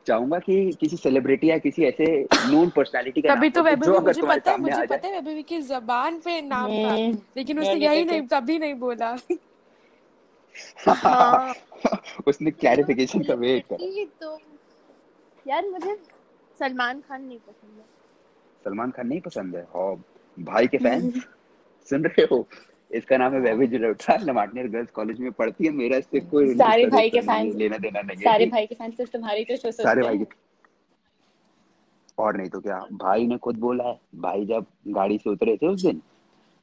चाहूँगा 0.07 0.39
कि 0.39 0.73
किसी 0.81 0.97
सेलिब्रिटी 0.97 1.51
या 1.51 1.59
किसी 1.59 1.85
ऐसे 1.85 2.07
नोन 2.47 2.71
पर्सनालिटी 2.77 3.23
का 3.23 3.35
तभी 3.35 3.51
तो 3.51 3.63
वैभवी 3.63 3.97
अगर 3.97 4.07
मुझे 4.07 4.23
पता 4.23 4.51
है 4.51 4.57
मुझे 4.59 4.87
पता 4.87 5.09
है 5.09 5.13
वैभवी 5.15 5.43
की 5.43 5.61
जबान 5.63 6.19
पे 6.21 6.41
नाम 6.43 6.71
था 6.71 6.97
लेकिन 7.37 7.59
उसने 7.59 7.75
यही 7.75 8.05
नहीं 8.05 8.27
तभी 8.29 8.59
नहीं 8.59 8.75
बोला। 8.75 9.17
हाँ 10.89 11.55
उसने 12.27 12.51
क्लैरिफिकेशन 12.51 13.23
का 13.23 13.35
वेट 13.35 13.67
करा। 13.67 13.77
सेलिब्रिटी 13.77 14.05
तो 14.21 14.39
यार 15.49 15.69
मुझे 15.69 15.97
सलमान 16.59 17.01
खान 17.01 17.23
नहीं 17.25 17.39
पसंद 17.39 17.79
है। 17.79 17.85
सलमान 18.65 18.91
खान 18.91 19.07
नहीं 19.07 19.21
पसंद 19.21 19.57
है? 19.57 19.63
और 19.63 19.97
भाई 20.39 20.67
के 20.67 20.79
फैंस 20.79 21.23
सुन 21.89 22.05
रहे 22.05 22.27
हो? 22.33 22.47
इसका 22.93 23.17
नाम 23.17 23.35
है 23.35 23.41
Vaibhav 23.41 23.65
Jalota 23.67 24.17
La Martiniere 24.17 24.69
girls 24.69 24.91
college 24.91 25.21
में 25.21 25.31
पढ़ती 25.33 25.65
है। 25.65 25.71
मेरा 25.71 25.97
इससे 25.97 26.21
कोई 26.21 26.55
सारे 26.55 26.87
भाई, 26.87 26.91
भाई 26.91 27.11
के 27.11 27.21
फैंस 27.21 27.55
लेना 27.55 27.77
देना 27.77 28.01
नहीं 28.01 28.17
सारे? 28.17 28.47
भाई 28.47 28.67
के 28.67 28.75
फैंस 28.75 28.97
सिर्फ़ 28.97 29.11
तुम्हारे 29.11 29.45
तो 29.45 29.57
शो 29.57 29.71
सारे 29.71 30.03
भाई 30.03 30.19
के 30.19 30.25
और 32.19 32.37
नहीं 32.37 32.49
तो 32.49 32.61
क्या? 32.61 32.79
भाई 32.93 33.27
ने 33.27 33.37
खुद 33.39 33.57
बोला 33.57 33.85
है। 33.85 33.99
भाई 34.17 34.45
जब 34.47 34.67
गाड़ी 34.89 35.19
से 35.19 35.31
उतरे 35.31 35.57
थे 35.57 35.67
उस 35.67 35.83
दिन। 35.83 36.03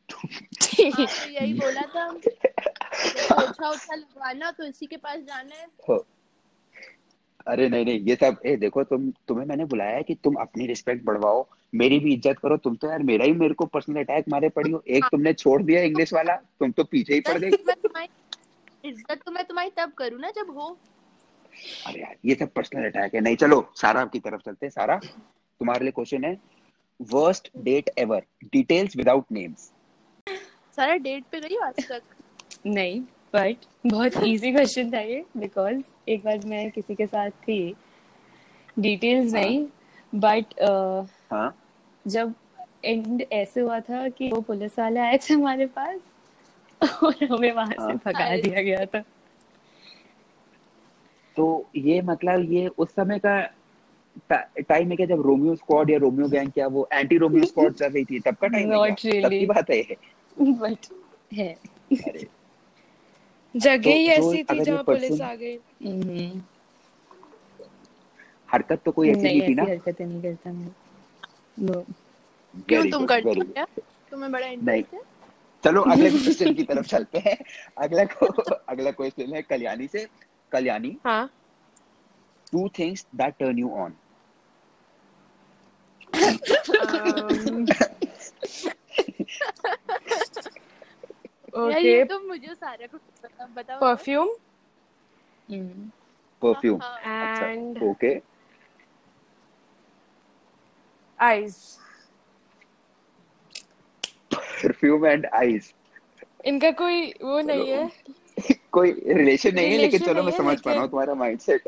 हाँ 0.10 1.06
तो 1.06 1.30
यही 1.32 1.54
बोला 1.54 1.82
था। 1.82 2.06
अच्छा 3.30 3.70
उठा 3.70 3.96
लगवाना 3.96 4.52
तो 4.52 4.64
इसी 4.64 4.86
के 4.86 4.98
पास 4.98 5.20
जाना 5.20 5.66
हो 5.90 6.06
अरे 7.48 7.68
नहीं 7.70 7.86
नहीं 7.86 8.00
ये 8.00 8.16
सब 8.16 8.38
ए 8.46 8.56
देखो 8.56 8.84
तुम 8.84 9.10
तुम्हें 9.28 9.46
मैंने 9.48 9.66
बुलाया 9.66 9.96
है 9.96 10.04
कि 10.04 10.16
तुम 10.16 10.36
अपनी 10.42 10.66
रिस्पेक्ट 10.68 11.04
बढ़वाओ। 11.06 11.46
मेरी 11.74 12.00
भी 12.00 12.14
इज़्ज़त 12.14 12.40
करो। 12.40 12.58
तुम 12.58 12.76
तो 12.76 12.90
यार 12.90 13.04
मेरा 13.04 13.26
ही 13.26 13.32
मेरे 13.34 13.54
को 13.54 13.66
पर्सनल 13.66 14.00
अटैक 14.00 14.26
मारे 14.30 14.50
पड़ी 14.50 14.72
हो। 14.72 14.84
एक 14.88 15.06
तुमने 15.12 15.34
छोड़ 15.34 15.62
दिया 15.64 15.82
इंग्लिश 15.82 16.14
वाला 16.14 16.36
तुम 16.60 16.72
तो 16.72 16.84
पीछे 16.84 17.14
ही 17.14 17.20
पड़ 17.22 17.38
गई। 17.38 17.48
इज़्ज़त 18.86 19.22
तो 19.26 19.32
मैं 19.32 19.44
तुम्हारी 19.46 19.70
तब 19.78 19.92
करूँ 19.98 20.20
ना 20.20 20.32
जब 20.32 20.54
हो। 20.58 20.78
अरे 21.88 22.02
यार 22.02 22.16
ये 22.26 22.36
सब 22.36 22.52
पर्सनल 22.54 22.86
अटैक 22.86 23.16
है। 23.16 23.22
नहीं 23.22 23.36
चलो 23.36 23.62
सारा 23.76 24.02
आपकी 24.02 24.20
तरफ़ 24.20 24.42
चलते 24.42 24.66
हैं 24.66 24.72
सारा। 24.72 24.96
तुम्हारे 24.98 25.86
लिए 25.86 25.92
क्वेश्चन 25.92 26.24
है 26.24 26.38
worst 27.00 27.50
date 27.58 27.90
ever 28.00 28.24
details 28.54 28.96
without 28.98 29.26
names 29.32 29.72
Sara 30.76 30.96
date 30.98 31.24
पे 31.32 31.40
गई 31.40 31.56
आज 31.58 31.88
तक? 31.88 32.02
नहीं। 32.68 33.02
बट 33.34 33.66
बहुत 33.88 34.24
इजी 34.24 34.52
क्वेश्चन 34.52 34.92
था 34.92 35.00
ये 35.00 35.24
बिकॉज़ 35.38 35.82
एक 36.10 36.24
बार 36.26 36.40
मैं 36.46 36.70
किसी 36.72 36.96
के 36.96 37.06
साथ 37.06 37.30
थी 37.30 37.76
डिटेल्स 38.80 39.34
नहीं 39.34 39.66
बट 40.14 40.54
हाँ। 41.32 41.56
जब 42.08 42.34
एंड 42.86 43.24
ऐसे 43.32 43.62
हुआ 43.62 43.80
था 43.80 44.08
कि 44.10 44.30
वो 44.32 44.42
पुलिस 44.42 44.80
वाले 44.80 45.00
आए 45.00 45.18
थे 45.18 45.34
हमारे 45.34 45.66
पास 45.66 46.00
और 47.04 47.24
हमें 47.32 47.52
वहाँ 47.52 47.72
से 47.72 47.82
हाँ। 47.82 47.96
भगा 47.96 48.36
दिया 48.38 48.62
गया 48.62 48.86
था। 48.86 49.00
तो 51.36 51.70
ये 51.76 52.02
मतलब 52.02 52.52
ये 52.52 52.68
उस 52.68 52.90
समय 52.90 53.20
का 53.26 53.40
टाइम 54.60 54.90
है 54.90 54.96
क्या 54.96 55.06
जब 55.06 55.22
रोमियो 55.22 55.56
स्क्वाड 55.56 55.90
या 55.90 55.98
रोमियो 55.98 56.28
गैंग 56.28 56.52
क्या 56.52 56.68
वो 56.68 56.88
एंटी 56.94 57.18
रोमियो 57.18 57.46
स्क्वाड 57.46 57.74
चल 57.74 57.90
रही 57.90 58.04
थी 58.06 58.20
तब 58.20 58.36
का 58.36 58.48
टाइम 58.48 58.74
है 58.74 58.92
तब 59.22 59.30
की 59.30 59.46
बात 59.46 59.70
है 59.70 59.84
बट 60.38 60.92
है। 61.34 61.56
जगह 63.56 63.92
ही 63.92 64.08
तो 64.08 64.34
ऐसी 64.34 64.44
थी 64.44 64.64
जहाँ 64.64 64.84
पुलिस 64.84 65.22
आ 65.22 65.36
गई। 65.36 65.56
हम्म, 65.56 66.42
हरकत 68.52 68.82
तो 68.86 68.92
कोई 68.92 69.10
ऐसी 69.10 69.22
नहीं 69.22 69.40
नहीं 69.40 69.50
थी 69.50 69.54
ना? 69.54 69.64
हरकतें 69.64 70.06
नहीं 70.06 70.22
करता 70.22 70.52
मैं। 70.52 71.84
क्यों 72.70 72.92
तुम 72.92 73.06
करते 73.06 73.30
हो 73.30 73.66
तुम्हें 74.12 74.32
बड़ा 74.32 74.48
नहीं। 74.48 74.58
इंटरेस्ट 74.58 74.94
है? 74.94 75.02
चलो 75.64 75.82
अगले 75.92 76.10
क्वेश्चन 76.10 76.54
की 76.54 76.64
तरफ़ 76.64 76.88
चलते 76.88 77.20
हैं। 77.20 77.38
अगला 77.78 78.04
को 78.04 78.26
अगला 78.54 78.92
क्वेश्चन 78.92 79.34
है 79.34 79.42
कल्याणी 79.42 79.88
से। 79.88 80.08
कल्याणी 80.52 80.98
हाँ। 81.06 81.30
Two 82.52 82.70
things 82.80 83.06
that 83.16 83.34
turn 83.40 83.60
you 83.60 83.70
on 83.70 83.94
um, 86.14 87.70
यार 87.70 87.96
ये 91.40 91.49
ओके 91.60 92.04
तो 92.06 92.20
मुझे 92.20 92.56
सारा 92.56 92.88
कुछ 92.88 93.02
बताओ 93.56 93.80
perfume 93.82 94.30
perfume 96.42 96.82
and 97.06 97.84
okay 97.84 98.14
eyes 101.20 101.56
perfume 104.32 105.06
and 105.06 105.26
eyes 105.34 105.74
इनका 106.46 106.72
कोई 106.72 107.12
वो 107.24 107.40
नहीं 107.42 107.70
है। 107.70 107.90
कोई 108.72 108.92
रिलेशन 108.92 109.56
नहीं 109.56 109.72
है 109.72 109.78
लेकिन 109.78 110.00
चलो 110.00 110.24
मैं 110.24 110.32
समझ 110.32 110.60
पा 110.62 110.72
रहा 110.72 110.82
हूँ 110.82 110.90
तुम्हारा 110.90 111.14
माइंडसेट 111.14 111.68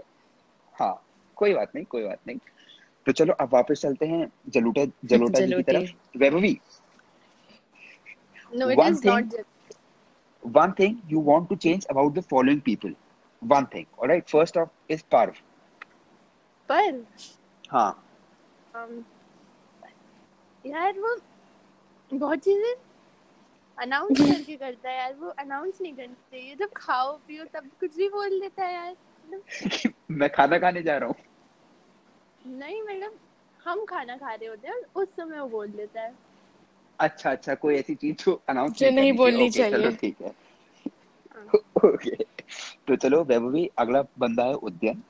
हाँ 0.75 0.93
कोई 1.37 1.53
बात 1.53 1.71
नहीं 1.75 1.85
कोई 1.85 2.03
बात 2.03 2.19
नहीं। 2.27 2.37
तो 3.05 3.11
चलो 3.11 3.33
अब 3.33 3.53
वापस 3.53 3.81
चलते 3.81 4.05
हैं 4.05 4.27
जलूटा 4.49 4.85
जलोटा 5.05 5.39
जी 5.39 5.53
की 5.53 5.63
तरफ़। 5.63 6.17
Vaibhavi. 6.17 6.59
Is 8.91 9.01
thing- 9.01 9.13
not 9.13 9.29
just 9.31 9.60
one 10.41 10.73
thing 10.73 11.01
you 11.07 11.19
want 11.19 11.49
to 11.49 11.55
change 11.55 11.85
about 11.89 12.13
the 12.13 12.21
following 12.21 12.61
people. 12.61 12.91
One 13.41 13.67
thing 13.67 13.87
all 13.97 14.07
right? 14.07 14.29
First 14.29 14.57
off 14.57 14.69
is 14.89 15.03
parv. 15.03 15.35
पर 16.69 17.05
हाँ 17.71 18.03
um, 18.75 19.03
यार 20.65 20.99
वो 20.99 21.15
बहुत 22.13 22.39
चीज़ें 22.39 22.73
अनाउंस 23.77 24.19
करके 24.21 24.55
करता 24.55 24.89
है 24.89 24.97
यार 24.97 25.13
वो 25.13 25.27
अनाउंस 25.29 25.81
नहीं 25.81 25.93
करना 25.93 26.13
चाहिए। 26.13 26.55
जब 26.55 26.69
खाओ 26.77 27.17
पियो 27.17 27.45
तब 27.45 27.69
कुछ 27.79 27.97
भी 27.97 28.09
बोल 28.09 28.39
देता 28.39 28.65
है 28.65 28.73
यार। 28.73 28.95
मैं 30.11 30.29
खाना 30.29 30.57
खाने 30.57 30.81
जा 30.83 30.97
रहा 30.97 31.09
हूँ। 31.09 31.15
नहीं 32.57 32.81
मतलब 32.81 33.19
हम 33.65 33.85
खाना 33.85 34.17
खा 34.17 34.33
रहे 34.33 34.47
होते 34.47 34.67
हैं 34.67 34.75
और 34.75 35.03
उस 35.03 35.07
समय 35.15 35.39
वो 35.39 35.47
बोल 35.47 35.67
देता 35.67 36.01
है। 36.01 36.30
अच्छा 37.01 37.31
अच्छा 37.31 37.55
कोई 37.55 37.75
ऐसी 37.75 37.95
चीज़ 37.95 38.15
जो 38.25 38.41
अनाउंस 38.49 38.77
जो 38.77 38.89
नहीं 38.91 39.13
बोलनी 39.13 39.45
ओके 39.47 39.71
चलो 39.71 39.89
चाहिए। 39.89 39.91
ठीक 39.91 40.21
है। 40.21 40.33
ओके 41.85 42.15
तो 42.87 42.95
चलो 42.95 43.23
वैभवी 43.23 43.69
अगला 43.77 44.01
बंदा 44.19 44.43
है 44.43 44.53
उद्यन। 44.53 45.03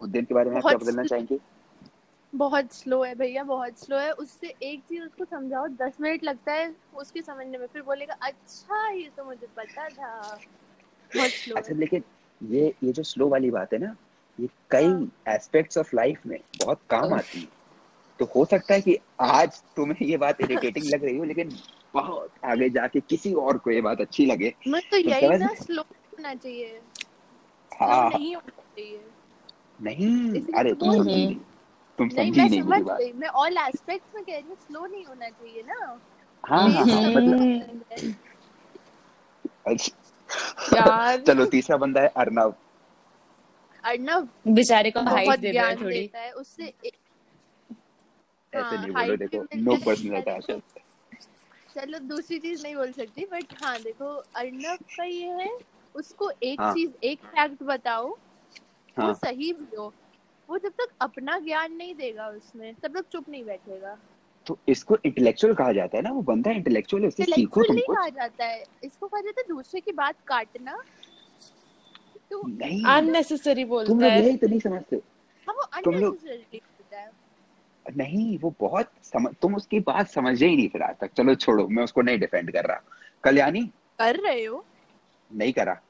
उद्यन 0.00 0.24
के 0.24 0.34
बारे 0.34 0.50
में 0.50 0.56
आप 0.56 0.62
क्या 0.62 0.78
बदलना 0.78 1.04
चाहेंगे? 1.04 1.38
बहुत 2.32 2.72
स्लो 2.72 3.02
है 3.02 3.14
भैया 3.14 3.42
बहुत 3.42 3.78
स्लो 3.78 3.98
है। 3.98 4.12
उससे 4.12 4.54
एक 4.62 4.80
चीज़ 4.80 5.02
उसको 5.02 5.24
समझाओ 5.24 5.66
दस 5.68 5.96
मिनट 6.00 6.24
लगता 6.24 6.52
है 6.52 6.74
उसके 6.94 7.22
समझने 7.22 7.58
में 7.58 7.66
फिर 7.66 7.82
बोलेगा 7.82 8.14
अच्छा 8.22 8.88
ये 8.90 9.10
तो 9.16 9.24
मुझे 9.24 9.46
पता 9.56 9.88
था। 9.88 10.38
बहुत 11.16 11.30
स्लो 11.30 11.56
अच्छा 11.56 11.74
लेकिन 11.74 12.02
ये 12.40 12.74
ये 12.84 12.92
जो 12.92 13.02
स्लो 13.02 13.28
वाली 13.28 13.50
बात 13.50 13.72
है 13.72 13.78
ना 13.78 13.96
ये 14.38 14.48
कई 14.70 14.86
हाँ। 14.86 15.34
एस्पेक्ट्स 15.34 15.78
ऑफ़ 15.78 15.96
लाइफ 15.96 16.26
में 16.26 16.38
बहुत 16.58 16.80
काम 16.90 17.14
आती 17.14 17.40
है। 17.40 17.65
तो 18.18 18.24
हो 18.24 18.44
सकता 18.44 18.74
है 18.74 18.80
कि 18.80 18.98
आज 19.20 19.62
तुम्हें 19.76 20.06
ये 20.06 20.16
बात 20.16 20.40
इरिटेटिंग 20.40 20.84
लग 20.94 21.04
रही 21.04 21.16
हो 21.16 21.24
लेकिन 21.24 21.56
बहुत 21.94 22.30
आगे 22.44 22.68
जाके 22.70 23.00
किसी 23.00 23.32
और 23.34 23.58
को 23.58 23.70
ये 23.70 23.80
बात 23.80 24.00
अच्छी 24.00 24.26
लगे। 24.26 24.54
मैं 24.68 24.80
तो 24.82 24.90
तो 24.90 24.96
यही 24.96 25.38
ना 25.38 25.54
स्लो 25.54 25.82
होना 25.82 26.34
चाहिए। 26.34 26.80
हाँ। 27.80 28.08
नहीं 28.08 28.34
होना 28.34 28.62
चाहिए। 28.62 29.00
नहीं 29.82 30.42
अरे 30.52 30.72
तो 30.74 30.84
तुम 30.84 30.92
समझी 30.94 31.14
नहीं। 31.14 31.36
तुम 31.98 32.06
नहीं 32.06 32.16
समझी 32.16 32.40
मैं 32.40 32.48
नहीं 32.50 32.60
समझ 32.62 32.70
मेरी 32.70 32.82
बात 32.82 33.16
मैं 33.16 33.28
ऑल 33.28 33.56
एस्पेक्ट्स 33.58 34.14
में 34.14 34.24
कह 34.24 34.32
रही 34.32 34.48
हूँ 34.48 34.56
स्लो 34.56 34.86
नहीं 34.86 35.04
होना 35.04 35.28
चाहिए 35.28 35.62
ना। 35.62 36.00
हाँ 36.44 36.68
हाँ 36.70 36.84
हाँ 36.86 37.10
मतलब 37.10 37.40
में 37.40 37.82
है। 37.92 38.16
अच्छा। 39.66 39.96
यार। 40.76 41.20
चलो 41.20 41.46
तीसरा 41.46 41.76
बंदा 41.76 42.00
है 42.00 42.08
अर्नव 42.16 42.54
अर्नव 43.84 44.28
बेचारे 44.48 44.90
को 44.90 45.00
हाइट 45.00 45.26
बहुत 45.26 45.38
दे 45.38 45.48
दो 45.48 45.52
ज्ञान 45.52 45.76
थोड़ी। 45.76 46.10
है 46.14 46.30
उससे 46.32 46.64
एक- 46.64 46.98
ऐसे 48.56 48.76
हाँ, 48.76 48.86
नहीं 48.86 48.92
बोलो 48.94 49.16
देखो 49.16 49.44
नो 49.56 49.76
पर्सनल 49.86 50.16
अटैचमेंट 50.20 50.62
चलो 51.74 51.98
दूसरी 52.08 52.38
चीज़ 52.38 52.62
नहीं 52.62 52.74
बोल 52.76 52.92
सकती 52.92 53.24
बट 53.32 53.54
हाँ 53.62 53.78
देखो 53.82 54.06
अर्नव 54.36 54.76
का 54.96 55.04
ये 55.04 55.28
है 55.42 55.50
उसको 55.94 56.30
एक 56.42 56.60
हाँ। 56.60 56.72
चीज़ 56.74 56.90
एक 57.04 57.24
फैक्ट 57.26 57.62
बताओ 57.62 58.08
हाँ. 58.96 59.06
वो 59.06 59.12
सही 59.14 59.52
भी 59.52 59.76
हो 59.76 59.92
वो 60.48 60.58
जब 60.58 60.72
तक 60.80 60.88
अपना 61.00 61.38
ज्ञान 61.38 61.72
नहीं 61.72 61.94
देगा 61.94 62.28
उसमें 62.28 62.74
तब 62.74 62.98
तक 62.98 63.04
चुप 63.12 63.28
नहीं 63.28 63.44
बैठेगा। 63.44 63.96
तो 64.46 64.56
इसको 64.68 64.96
इंटेलेक्चुअल 65.06 65.54
कहा 65.54 65.72
जाता 65.72 65.96
है 65.96 66.02
ना 66.02 66.10
वो 66.10 66.20
बंदा 66.22 66.50
इंटेलेक्चुअल 66.50 67.02
है 67.02 67.08
उससे 67.08 67.24
सीखो 67.24 67.62
तुम 67.62 67.76
कुछ 67.76 67.96
कहा 67.96 68.08
जाता 68.08 68.44
है 68.44 68.64
इसको 68.84 69.06
कहा 69.06 69.20
जाता 69.20 69.40
है 69.40 69.46
दूसरे 69.48 69.80
की 69.80 69.92
बात 69.92 70.16
काटना। 70.26 70.76
तो 72.30 72.42
नहीं। 72.48 72.82
अननेसेसरी 72.84 73.62
तुम 73.64 73.68
बोलता 73.70 73.92
लोग 73.92 74.02
है। 74.02 74.22
यही 74.24 74.36
तो 74.36 74.46
नहीं 74.46 74.60
समझते। 74.60 74.96
हाँ 75.46 75.54
वो 75.54 75.80
तुम 75.84 75.94
लोग- 75.94 76.18
अननेसेसरी 76.20 76.60
नहीं 77.96 78.38
वो 78.38 78.54
बहुत 78.60 78.90
समझ 79.02 79.34
तुम 79.42 79.54
उसकी 79.56 79.80
बात 79.80 80.08
समझे 80.08 80.46
ही 80.46 80.56
नहीं 80.56 80.68
फिर 80.68 80.82
आज 80.82 80.96
तक। 81.00 81.12
चलो 81.12 81.34
छोड़ो 81.34 81.68
मैं 81.68 81.84
उसको 81.84 82.02
नहीं 82.02 82.18
डिफेंड 82.18 82.52
कर 82.52 82.64
रहा। 82.64 82.80
कल्याणी? 83.24 83.62
कर 83.98 84.16
रहे 84.16 84.44
हो? 84.44 84.64
नहीं 85.30 85.52
करा। 85.52 85.80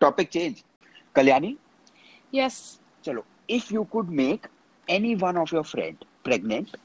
Topic 0.00 0.28
change 0.28 0.64
Kalyani? 1.14 1.56
यस 2.34 2.80
चलो 3.04 3.24
if 3.50 3.74
you 3.74 3.84
could 3.84 4.08
make 4.08 4.46
any 4.90 5.14
one 5.14 5.36
of 5.36 5.54
your 5.54 5.64
friend 5.64 5.96
pregnant 6.24 6.76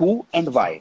who 0.00 0.24
and 0.34 0.48
why 0.48 0.80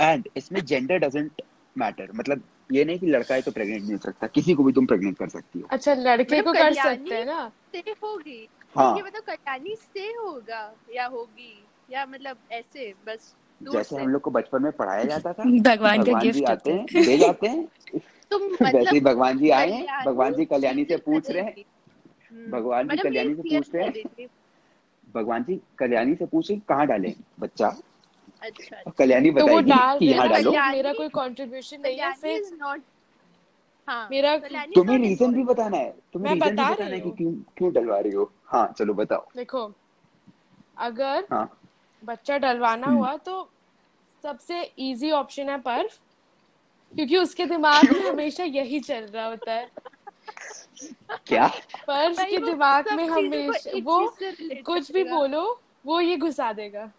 and 0.00 0.28
इसमें 0.36 0.64
जेंडर 0.64 0.98
डजंट 0.98 1.42
मैटर 1.78 2.08
मतलब 2.14 2.42
ये 2.72 2.84
नहीं 2.84 2.98
कि 2.98 3.06
लड़का 3.06 3.34
है 3.34 3.42
तो 3.42 3.50
प्रेग्नेंट 3.50 3.82
नहीं 3.82 3.92
हो 3.92 3.98
सकता 3.98 4.26
किसी 4.26 4.54
को 4.54 4.64
भी 4.64 4.72
तुम 4.72 4.86
प्रेग्नेंट 4.86 5.18
कर 5.18 5.28
सकती 5.28 5.60
हो। 5.60 5.68
अच्छा 5.70 5.94
लड़के 5.94 6.40
मतलब 6.40 6.44
को 6.44 6.52
कर 6.52 6.72
सकते 6.72 7.14
हैं 7.14 7.26
ना? 7.26 7.52
से 7.72 7.78
होगी। 7.78 8.48
हाँ। 8.76 8.96
ये 8.96 9.02
मतलब 9.02 9.22
कल्याणी 9.22 9.76
से 9.76 10.06
होगा 10.06 10.72
या 10.94 11.06
होगी? 11.06 11.61
या 11.92 12.04
मतलब 12.06 12.36
ऐसे 12.52 12.92
बस 13.06 13.34
जैसे 13.60 13.96
हम 13.96 14.08
लोग 14.08 14.22
को 14.22 14.30
बचपन 14.30 14.62
में 14.62 14.72
पढ़ाया 14.72 15.04
जाता 15.04 15.32
था 15.32 15.44
भगवान 15.68 16.02
का 16.04 16.12
गिफ्ट 16.20 16.50
आते 16.50 16.72
हैं 16.72 17.04
दे 17.04 17.18
जाते 17.18 17.46
हैं। 17.46 18.00
तुम 18.30 18.42
वैसे 18.62 18.78
ही 18.80 19.00
मतलब 19.00 19.02
भगवान 19.02 19.38
जी 19.38 19.50
आए 19.50 19.70
हैं 19.70 19.86
भगवान 20.06 20.34
जी 20.34 20.44
कल्याणी 20.44 20.84
से 20.84 20.96
पूछ 21.06 21.30
रहे 21.30 21.42
हैं। 21.42 21.54
हम्म, 22.32 22.50
भगवान 22.52 22.88
जी 22.88 22.92
मतलब 22.92 23.02
कल्याणी 23.04 23.34
से 23.34 23.42
पूछ 23.42 23.74
रहे 23.74 23.84
हैं। 23.84 24.28
भगवान 25.14 25.44
जी 25.44 25.60
कल्याणी 25.78 26.14
से 26.14 26.26
पूछे 26.26 26.56
कहाँ 26.68 26.86
डाले 26.86 27.14
बच्चा? 27.40 27.68
अच्छा 28.42 28.90
कल्याणी 28.98 29.30
तो 29.30 29.36
बताएगी 29.36 29.72
कि 29.98 30.06
यहाँ 30.06 30.28
डालो। 30.28 30.50
मेरा 30.50 30.92
कोई 30.92 31.08
कंट्रीब्यूशन 31.08 31.80
नहीं 31.80 31.98
है 31.98 32.12
फिर 32.12 32.42
हाँ 33.88 34.08
मेरा 34.10 34.36
तुम्हें 34.76 34.98
रीजन 34.98 35.32
भी 35.32 35.42
बताना 35.44 35.76
है 35.76 35.90
तुम्हें 36.12 36.34
मैं 36.34 36.34
रीजन 36.34 36.56
भी 36.56 36.62
बता 36.62 36.74
बताना 36.74 36.90
रही 36.90 37.00
है 37.00 37.10
कि। 37.10 37.10
क्यों 37.16 37.32
क्यों 37.56 37.72
डलवा 37.72 37.98
रही 37.98 38.12
हो। 38.12 38.30
हाँ 38.46 38.66
चलो 38.78 38.94
बताओ। 38.94 39.26
देखो 39.36 39.72
अगर 40.78 41.26
हाँ। 41.32 41.48
बच्चा 42.04 42.38
डलवाना 42.38 42.86
हम्म। 42.86 42.96
हुआ 42.98 43.16
तो 43.26 43.48
सबसे 44.24 44.62
इजी 44.78 45.10
ऑप्शन 45.10 45.48
है 45.50 45.58
पर्फ 45.60 45.98
क्योंकि 46.94 47.16
उसके 47.16 47.46
दिमाग 47.46 47.92
में 47.92 48.00
हमेशा 48.08 48.44
यही 48.44 48.80
चल 48.80 49.04
रहा 49.04 49.26
होता 49.26 49.52
है। 49.52 49.68
क्या? 51.26 51.46
पर्फ 51.86 52.20
के 52.20 52.38
दिमाग 52.44 52.92
में 52.92 53.06
हमेशा 53.08 53.70
वो 53.84 53.98
कुछ 54.66 54.90
भी 54.92 55.04
बोलो 55.04 55.42
वो 55.86 56.00
ये 56.00 56.16
घुसा 56.16 56.52
देगा। 56.52 56.90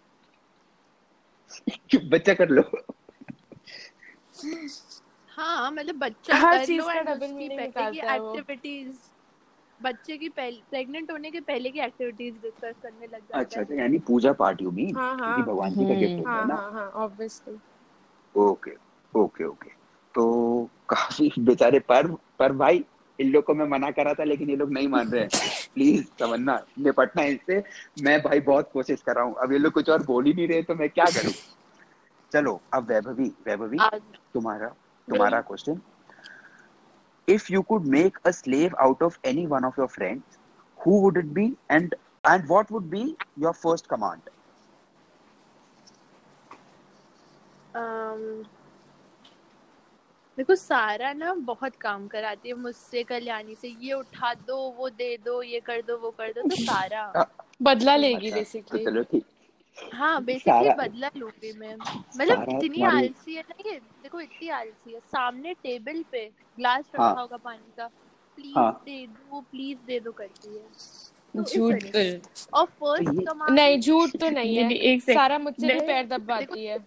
बच्चा 2.13 2.33
कर 2.33 2.49
लो। 2.49 2.61
हाँ 5.29 5.71
मतलब 5.71 5.95
बच्चा 5.95 6.35
हर 6.35 6.65
चीज़ 6.65 6.81
का 6.83 7.01
पहले 7.03 7.27
की 7.27 7.55
निकालता 7.55 8.11
है 8.11 8.19
वो। 8.19 8.33
एक्टिविटीज़ 8.35 8.95
बच्चे 9.83 10.17
की 10.17 10.29
प्रेग्नेंट 10.31 11.11
होने 11.11 11.31
के 11.31 11.39
पहले 11.41 11.69
की 11.71 11.79
एक्टिविटीज़ 11.79 12.35
डिस्कस 12.41 12.75
करने 12.83 13.07
लग 13.07 13.21
जाता 13.21 13.39
अच्छा 13.39 13.61
अच्छा 13.61 13.75
यानी 13.75 13.97
पूजा 14.07 14.33
पाठ 14.33 14.61
यू 14.61 14.71
मीन 14.71 14.95
हाँ, 14.95 15.15
हाँ। 15.17 15.33
क्योंकि 15.33 15.51
भगवान 15.51 15.75
जी 15.75 15.85
का 15.85 15.93
गिफ्ट 15.93 16.19
होता 16.19 16.29
हाँ 16.29 16.45
ना। 16.47 16.55
हाँ 16.55 16.71
हाँ 16.71 16.89
ऑब्वियसली 17.05 17.59
ओके 18.35 18.71
ओके 19.13 19.45
ओके 19.45 19.69
तो 20.15 20.65
काफ़ी 20.89 21.31
बेचारे 21.39 21.79
पर 21.79 22.07
पर 22.39 22.51
भाई 22.53 22.83
इन 23.19 23.31
लोग 23.31 23.43
को 23.43 23.53
मैं 23.53 23.65
मना 23.67 23.89
करा 23.91 24.13
था 24.13 24.23
लेकिन 24.23 24.49
ये 24.49 24.55
लोग 24.55 24.71
नहीं 24.71 24.87
मान 24.87 25.09
रहे 25.11 25.21
हैं। 25.21 25.29
प्लीज़ 25.75 26.03
समझना 26.19 26.55
निपटना 26.79 27.23
इससे। 27.23 27.63
मैं 28.03 28.19
भाई 28.21 28.39
बहुत 28.39 28.69
कोशिश 28.73 29.01
कर 29.01 29.15
रहा 29.15 29.23
हूँ। 29.23 29.35
अब 29.43 29.51
ये 29.51 29.57
लोग 29.57 29.73
कुछ 29.73 29.89
और 29.89 30.05
बोल 30.05 30.25
ही 30.25 30.33
नहीं 30.33 30.47
रहे 30.47 30.63
तो 30.63 30.75
मैं 30.75 30.89
क्या 30.89 31.05
करूँ? 31.05 31.33
चलो 32.31 32.61
अब 32.73 32.87
वैभवी 32.89 33.27
वैभवी 33.47 33.77
तुम्हारा 34.33 34.67
तुम्हारा 35.07 35.41
question 35.41 35.81
if 37.27 37.51
you 37.53 37.61
could 37.61 37.87
make 37.87 38.17
a 38.25 38.31
slave 38.31 38.75
out 38.81 39.03
of 39.03 39.17
any 39.25 39.45
one 39.45 39.65
of 39.65 39.79
your 39.79 39.87
friends 39.87 40.37
who 40.79 40.99
would 41.01 41.17
it 41.17 41.25
be 41.33 41.45
and 41.71 41.95
and 42.23 42.45
what 42.47 42.71
would 42.71 42.89
be 42.89 43.03
your 43.39 43.53
first 43.53 43.87
command 43.87 44.29
um, 47.75 48.43
देखो 50.37 50.55
सारा 50.55 51.11
ना 51.13 51.33
बहुत 51.47 51.75
काम 51.75 52.07
कराती 52.07 52.49
है 52.49 52.55
मुझसे 52.55 53.03
कल्याणी 53.03 53.55
से। 53.55 53.67
ये 53.67 53.93
उठा 53.93 54.33
दो 54.47 54.57
वो 54.77 54.89
दे 54.89 55.15
दो 55.17 55.41
ये 55.43 55.59
कर 55.59 55.81
दो 55.81 55.97
वो 55.97 56.11
कर 56.11 56.31
दो 56.33 56.41
तो 56.49 56.55
सारा। 56.55 57.03
बदला 57.61 57.95
लेगी 57.95 58.27
अच्छा, 58.27 58.35
तो 58.37 58.39
बेसिकली 58.39 58.85
चलो 58.85 59.03
ठीक। 59.03 59.25
हाँ 59.93 60.23
बेसिकली 60.25 60.69
बदला 60.69 61.09
लूँगी 61.17 61.51
मैं 61.59 61.75
मतलब 61.75 62.45
इतनी 62.49 62.83
आलसी 62.83 63.35
है 63.35 63.41
ना 63.41 63.69
ये 63.69 63.79
देखो 64.03 64.21
इतनी 64.21 64.49
आलसी 64.49 64.93
है। 64.93 64.99
सामने 64.99 65.53
टेबल 65.53 66.03
पे 66.11 66.25
ग्लास 66.57 66.85
रखा 66.95 67.03
हाँ। 67.03 67.15
होगा 67.15 67.37
पानी 67.37 67.71
का। 67.77 67.87
प्लीज़ 68.37 68.57
हाँ। 68.57 68.71
दे 68.85 69.05
दो 69.07 69.41
प्लीज़ 69.41 69.79
दे 69.87 69.99
दो 69.99 70.11
करती 70.11 70.55
है 70.57 70.63
तो 71.35 71.43
झूठ 71.43 71.83
तो 71.83 71.99
और 72.53 72.65
तो 72.65 72.65
फ़र्स्ट 72.65 73.25
कमांड 73.27 73.55
नहीं 73.55 73.79
झूठ 73.79 74.15
तो 74.17 74.29
नहीं, 74.29 74.55
है। 74.57 74.71
एक 74.73 75.01
सारा 75.01 75.37
मुझसे 75.39 75.73
भी 75.73 75.79
पैर 75.79 76.05
दबाती 76.07 76.65
है। 76.65 76.77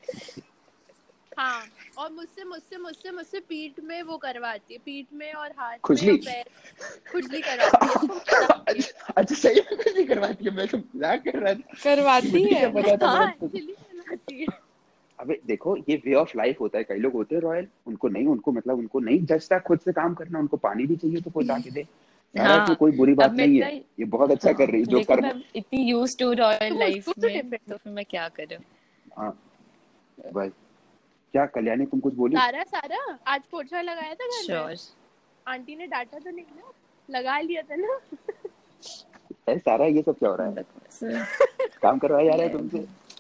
हाँ 1.39 1.63
और 1.99 2.13
मुझसे 2.13 2.45
मुझसे 2.45 2.77
मुझसे 2.77 3.11
मुझसे 3.11 3.41
पीठ 3.41 3.73
में 3.85 4.03
वो 4.03 4.17
करवाती 4.17 4.75
है 4.75 4.81
पीठ 4.85 5.07
में 5.13 5.33
और 5.33 5.51
हाथ 5.59 5.79
खुजली? 5.79 6.17
खुजली 7.13 7.41
करवाती 7.41 7.87
है 7.87 8.21
है। 8.69 8.81
अच्छा 9.17 9.35
सही 9.35 9.61
में 9.61 9.93
नहीं 9.95 10.07
करवाती 10.07 10.45
है 10.45 10.51
मैं 10.51 10.67
तो 10.69 10.79
मज़ाक 10.79 11.23
कर 11.25 11.39
रहा 11.39 11.55
था। 11.55 11.79
करवाती 11.85 12.43
है? 12.55 12.73
पता 12.73 12.97
था 12.97 13.07
हाँ 13.07 13.31
तो- 13.41 13.51
करवाती 13.51 14.41
है। 14.41 14.47
अबे 15.19 15.41
देखो 15.47 15.77
ये 15.77 16.03
वे 16.07 16.15
ऑफ़ 16.15 16.33
लाइफ 16.37 16.61
होता 16.61 16.79
है 16.79 16.85
कई 16.85 16.99
लोग 16.99 17.13
होते 17.13 17.35
हैं 17.35 17.43
रॉयल 17.43 17.67
उनको 17.87 18.09
नहीं 18.09 18.27
उनको 18.27 18.53
मतलब 18.53 18.79
उनको 18.79 19.01
नहीं 19.01 19.25
जचता 19.27 19.59
खुद 19.59 19.79
से 19.79 19.93
काम 19.93 20.15
करना 20.15 20.39
उनको 20.39 20.57
पानी 20.57 20.87
भी 20.87 20.97
चाहिए 20.97 21.21
तो 21.21 21.31
कोई 21.31 21.45
ला 21.45 21.59
के 21.59 21.71
दे 21.71 21.87
हाँ, 22.35 22.63
इसमें 22.65 22.77
कोई 22.77 22.93
बुरी 22.93 23.15
बात 23.15 23.33
नहीं 23.33 23.61
है 23.63 23.77
ये 23.77 24.05
बहुत 24.05 24.31
अच्छा 24.31 24.53
कर 24.53 24.69
रही 24.71 24.81
है 24.81 24.87
जो 24.87 25.01
कर 25.01 25.43
इतनी 25.57 25.83
यूज़ 25.91 26.19
टू 26.19 26.33
रॉयल 26.33 26.69
तो 26.71 26.79
लाइफ 26.81 27.09
तो 27.09 27.29
में 27.29 27.59
तो 27.71 27.77
फिर 27.77 27.93
मैं 27.93 28.05
क्या 28.05 28.29
करूँ? 28.29 28.59
हाँ 29.19 29.39
बस। 30.35 30.51
क्या 31.37 31.45
कल्याणी 31.55 31.85
तुम 31.87 32.01
कुछ 32.01 32.15
बोली 32.15 32.37
सारा 32.37 32.63
सारा। 32.65 32.99
आज 33.29 33.41
पोछा 33.51 33.81
लगाया 33.83 34.15
था 34.15 34.27
घर 34.27 34.69
में। 34.69 34.77
आंटी 35.47 35.75
ने 35.77 35.87
डांटा 35.87 36.19
तो 36.19 36.31
नहीं 36.31 36.45
ना? 36.57 36.71
लगा 37.09 37.39
लिया 37.41 37.63
था 37.63 37.77
ना? 37.77 37.99
है 39.49 39.59
सारा 39.59 39.87
ये 39.87 40.03
सब 40.03 40.19
क्या 40.19 40.29
हो 40.31 40.37
रहा 40.37 40.47
है? 40.47 40.65
काम 41.83 41.99
करवाया 41.99 42.31
जा 42.31 42.37
रहा 42.37 42.47
है 42.47 42.53
तुमसे? 42.53 42.79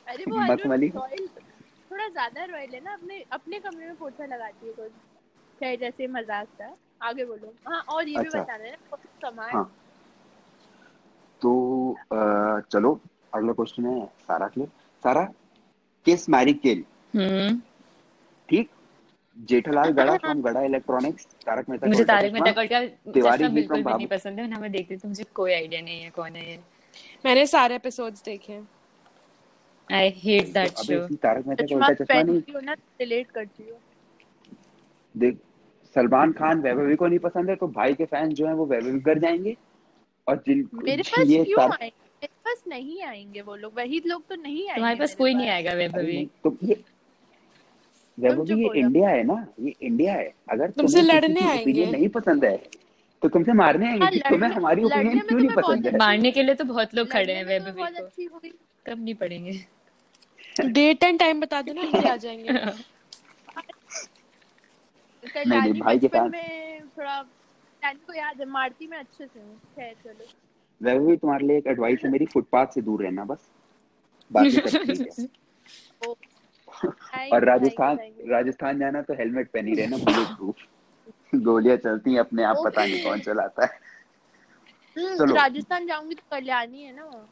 अरे 0.08 0.24
वो 0.30 0.38
मखमली। 0.52 0.88
थोड़ा 0.90 2.08
ज़्यादा 2.08 2.44
रॉयल 2.44 2.74
है 2.74 2.80
ना? 2.84 2.94
अपने 2.94 3.22
अपने 3.32 3.58
कमरे 3.58 3.86
में 3.86 3.96
पोछा 3.96 4.26
लगाती 4.26 4.66
है 4.66 4.72
खुद 4.72 4.90
खैर 5.60 5.78
जैसे 5.80 6.06
मज़ाक 6.08 6.48
था? 6.60 6.74
आगे 7.02 7.24
बोलो। 7.24 7.54
हाँ 7.68 7.82
और 7.82 8.08
ये 8.08 8.16
अच्छा, 8.16 8.30
भी। 8.30 8.40
बताना 8.40 8.64
है 8.64 8.76
सामान। 9.22 9.54
हाँ। 9.54 9.70
तो 11.42 11.50
चलो 12.72 12.98
अगला 13.34 13.52
क्वेश्चन 13.52 13.86
है 13.86 14.06
सारा 14.26 14.48
के 14.48 14.60
लिए। 14.60 14.68
सारा 15.02 15.28
किस 16.06 16.28
मैरी 16.30 16.52
किल 16.66 16.84
हम्म। 17.14 17.60
ठीक? 18.48 18.68
जेठालाल 19.36 19.90
गड़ा 19.92 20.16
फ्रॉम 20.24 20.40
गड़ा 20.42 20.60
इलेक्ट्रॉनिक्स 20.62 21.26
तारक 21.46 21.68
मेहता 21.68 21.86
मुझे 21.86 22.04
तारक 22.04 22.32
मेहता 22.32 22.64
का 22.64 22.84
तिवारी 23.12 23.48
बिल्कुल 23.48 23.76
भी 23.76 23.82
नहीं 23.82 23.84
बाबू। 23.84 24.06
पसंद 24.10 24.40
है 24.40 24.48
ना 24.50 24.58
मैं 24.58 24.70
देखती 24.72 24.96
तो 24.96 25.08
मुझे 25.08 25.24
कोई 25.34 25.52
आइडिया 25.52 25.80
नहीं 25.80 26.00
है 26.02 26.10
कौन 26.10 26.36
है 26.36 26.50
ये। 26.50 26.58
मैंने 27.26 27.46
सारे 27.46 27.74
एपिसोड्स 27.74 28.24
देखे 28.24 28.52
हैं। 28.52 28.68
I 29.90 30.08
hate 30.16 30.52
that 30.52 30.78
show 30.78 31.06
Taarak 31.16 31.46
Mehta 31.46 31.64
ka 31.66 31.74
Ooltah 31.76 31.92
Chashmah 31.94 32.22
नहीं। 32.22 32.62
ना 32.62 32.72
रिलेट 33.00 33.30
करती 33.30 33.68
हो। 33.70 33.78
देख 35.14 35.38
सलमान 35.96 36.32
खान 36.32 36.60
वैभवी 36.60 36.96
को 36.96 37.06
नहीं 37.06 37.18
पसंद 37.18 37.50
है 37.50 37.56
तो 37.56 37.68
भाई 37.68 37.94
के 37.94 38.04
फ़ैन 38.04 38.32
जो 38.34 38.46
है 38.46 38.54
वो 38.54 38.66
वैभवी 38.66 39.00
कर 39.00 39.18
जाएँगे। 39.18 39.56
और 40.26 40.36
जिन 40.46 40.68
मेरे 40.74 41.02
पास 41.02 41.26
ये 41.26 41.44
क्यों 41.44 41.58
तार- 41.58 41.72
आएँगे? 41.72 41.86
मेरे 42.22 42.28
पास 42.44 42.62
नहीं 42.68 43.02
आएँगे 43.02 43.40
वो 43.42 43.56
लोग 43.56 43.72
वही 43.76 44.02
लोग 44.06 44.26
तो 44.28 44.34
नहीं 44.34 44.58
आएँगे 44.60 44.74
तुम्हारे 44.74 44.98
पास 44.98 45.14
कोई 45.14 45.34
नहीं 45.34 45.48
आएगा 45.48 45.72
वैभवी। 45.72 46.24
तो 46.44 46.56
ये 46.64 46.82
वैभवी 48.18 48.64
ये 48.64 48.80
इंडिया 48.80 49.08
है 49.08 49.22
ना 49.22 49.46
ये 49.60 49.74
इंडिया 49.82 50.14
है 50.14 50.34
अगर 50.50 50.70
तुमसे 50.70 51.02
लड़ने 51.02 51.40
आएँगे। 51.40 51.86
नहीं 51.86 52.08
पसंद 52.08 52.44
है 52.44 52.62
तो 53.22 53.28
तुमसे 53.28 53.52
मारने 53.52 53.86
आएँगे 53.86 54.04
हाँ, 54.04 54.12
कि 54.12 54.18
तुम्हें 54.18 54.50
हमारी 54.50 54.84
ओपिनियन 54.84 55.18
क्यों 55.18 55.38
नहीं 55.38 55.48
पसंद 55.48 55.86
है? 55.86 55.96
मारने 55.96 56.30
के 56.30 56.42
लिए 56.42 56.54
तो 56.54 56.64
बहुत 56.64 56.94
लोग 56.94 57.08
खड़े 57.08 57.32
हैं 57.32 57.44
वैभवी 57.44 58.26
को। 58.26 58.40
कब 58.86 59.04
नहीं 59.04 59.14
पड़ेंगे? 59.14 59.66
डेट 60.60 61.04
एंड 61.04 61.18
टाइम 61.18 61.40
बता 61.40 61.62
देना 61.62 61.80
हम 61.80 61.92
भी 61.92 62.08
आ 62.08 62.16
जाएँगे। 62.16 62.48
कल्याणी 65.34 65.80
भाई 65.80 65.98
के 65.98 66.08
साथ- 66.08 66.32
में 66.32 66.80
थोड़ा 66.98 67.22
को 67.84 68.14
याद 68.14 68.40
है 68.40 68.46
मारती 68.46 68.86
में 68.86 68.98
अच्छे 68.98 69.26
से। 69.26 69.40
हूँ 69.40 69.56
खैर 69.56 69.94
चलो। 70.04 70.26
वैभवी 70.80 71.16
तुम्हारे 71.16 71.46
लिए 71.46 71.58
एक 71.58 71.66
एडवाइस 71.66 72.00
है 72.04 72.10
मेरी 72.10 72.26
फुटपाथ 72.26 72.66
से 72.66 72.80
दूर 72.80 73.02
रहना 73.02 73.24
बस। 73.24 73.50
बाकी 74.32 74.50
सब 74.50 74.66
ठीक 74.66 75.08
है। 75.18 75.26
और 77.32 77.44
राजस्थान 77.44 77.98
राजस्थान 78.28 78.78
जाना 78.78 79.02
तो 79.02 79.14
हेलमेट 79.14 79.50
पहनी 79.50 79.74
रहना 79.74 79.96
बुलेट 79.96 80.36
प्रूफ 80.36 80.56
गोलियाँ 81.34 81.76
चलती 81.76 82.12
हैं 82.12 82.20
अपने 82.20 82.44
आप 82.44 82.62
पता 82.64 82.84
नहीं 82.86 83.02
कौन 83.04 83.20
चलाता 83.20 83.64
है। 83.64 83.78
चलो। 84.96 85.24
हम्म, 85.24 85.34
राजस्थान 85.34 85.86
जाऊँगी 85.86 86.14
तो 86.14 86.22
कल्याणी 86.30 86.82
है 86.82 86.94
ना 86.96 87.26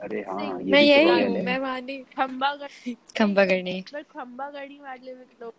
अरे 0.00 0.20
हाँ 0.20 0.60
ये 0.62 0.72
मैं 0.72 0.82
तो 0.82 0.84
यही 0.84 1.22
हूँ 1.24 1.36
है। 1.36 1.44
मैं 1.44 1.58
वहाँ 1.58 1.80
नहीं 1.80 2.02
खंबागढ़ 2.16 2.92
खंबा 3.18 3.44
करनी 3.44 3.80
पर 3.92 4.02
खंबागढ़ी 4.02 4.78
मार 4.80 4.98
ले 5.04 5.12
लोग 5.12 5.52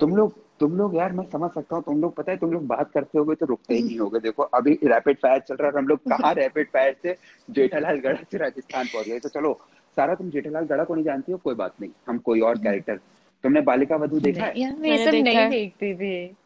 तुम 0.00 0.16
लोग 0.16 0.32
तुम 0.60 0.76
लोग 0.76 0.96
यार 0.96 1.12
मैं 1.12 1.24
समझ 1.30 1.50
सकता 1.50 1.76
हूँ 1.76 1.82
तुम 1.82 2.00
लोग 2.00 2.14
पता 2.14 2.32
है 2.32 2.38
तुम 2.38 2.52
लोग 2.52 2.66
बात 2.66 2.90
करते 2.90 3.18
होगे 3.18 3.34
तो 3.34 3.46
रुकते 3.46 3.74
ही 3.74 3.82
नहीं 3.82 3.98
होगे। 3.98 4.20
देखो 4.20 4.42
अभी 4.42 4.78
रैपिड 4.84 5.16
फायर 5.16 5.40
चल 5.40 5.56
रहा 5.56 5.70
है 5.70 5.78
हम 5.78 5.88
लोग 5.88 5.98
कहाँ 6.10 6.32
रैपिड 6.34 6.68
फायर 6.68 6.96
से 7.02 7.16
जेठालाल 7.50 7.98
गढ़ा 7.98 8.22
से 8.32 8.38
राजस्थान 8.38 8.86
पहुँच 8.86 9.06
गए। 9.06 9.18
तो 9.18 9.28
चलो 9.28 9.52
सारा 9.96 10.14
तुम 10.14 10.30
जेठालाल 10.30 10.64
गढ़ा 10.64 10.84
को 10.84 10.94
नहीं 10.94 11.04
जानती 11.04 11.32
हो? 11.32 11.38
कोई 11.38 11.54
बात 11.54 11.74
नहीं। 11.80 11.90
हम 12.08 12.18
कोई 12.18 12.40
और 12.40 12.58
कैरेक्टर 12.58 12.96
तुमने 13.44 13.60
बालिका 13.60 13.96
वधु 13.96 14.20
देखा 14.20 14.44
है? 14.44 14.72
मैं 14.72 14.90
ये 14.90 15.04
सब 15.04 15.14
नहीं 15.14 15.48
देखती 15.50 15.94
थी। 15.94 16.36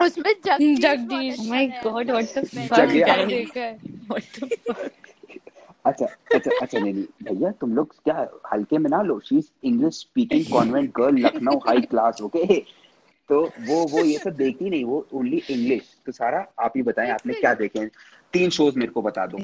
उसमें 0.00 0.32
जगदीश। 0.44 1.40
माय 1.48 1.66
अच्छा 1.66 1.90
गॉड 1.90 2.10
व्हाट 2.10 2.24
द 2.24 2.44
फक 2.44 3.28
देखा 3.28 3.60
है। 3.60 3.74
व्हाट 4.10 4.22
द 4.38 4.48
फक 4.70 4.90
अच्छा 5.86 6.06
अच्छा 6.34 6.50
अच्छा 6.62 6.78
नहीं 6.78 6.92
नहीं 6.94 7.04
भैया 7.24 7.50
तुम 7.50 7.74
लोग 7.74 7.94
क्या 8.04 8.28
हल्के 8.52 8.78
में 8.78 8.90
ना 8.90 9.02
लो। 9.02 9.18
She 9.20 9.38
is 9.38 9.50
English 9.64 9.94
speaking 9.94 10.44
convent 10.52 10.90
girl 10.96 11.18
Lucknow 11.18 11.58
high 11.58 11.80
class 11.80 12.22
okay 12.22 12.58
तो 13.30 13.40
वो 13.60 13.86
वो 13.86 14.04
ये 14.04 14.18
सब 14.18 14.36
देखती 14.36 14.70
नहीं 14.70 14.84
वो 14.84 15.06
ओनली 15.14 15.42
इंग्लिश 15.50 15.96
तो 16.06 16.12
सारा 16.12 16.46
आप 16.58 16.72
ही 16.76 16.82
बताएँ 16.82 17.10
आपने 17.10 17.34
क्या 17.34 17.54
देखे 17.54 17.78
हैं? 17.78 17.90
तीन 18.32 18.50
शोज़ 18.50 18.78
मेरे 18.78 18.92
को 18.92 19.02
बता 19.02 19.26
दो। 19.26 19.38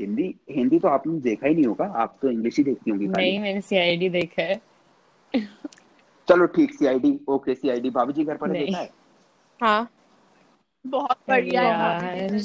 हिंदी 0.00 0.34
हिंदी 0.50 0.78
तो 0.78 0.88
आपने 0.88 1.18
देखा 1.20 1.46
ही 1.46 1.54
नहीं 1.54 1.64
होगा 1.64 1.84
आप 2.02 2.16
तो 2.22 2.30
इंग्लिश 2.30 2.56
ही 2.58 2.64
देखती 2.64 2.90
होंगी। 2.90 3.06
नहीं 3.08 3.38
मैंने 3.40 3.60
सीआईडी 3.60 4.08
देखा 4.08 4.42
है। 4.42 4.60
चलो 6.28 6.46
ठीक 6.46 6.74
सीआईडी 6.74 7.18
ओके 7.28 7.54
सीआईडी 7.54 7.90
भाभी 7.90 8.12
जी 8.12 8.24
घर 8.24 8.36
पर। 8.36 8.50
देखा 8.52 8.78
है? 8.78 8.90
हाँ। 9.60 9.88
बहुत 10.84 11.16
बढ़िया 11.28 11.62
है 11.62 12.28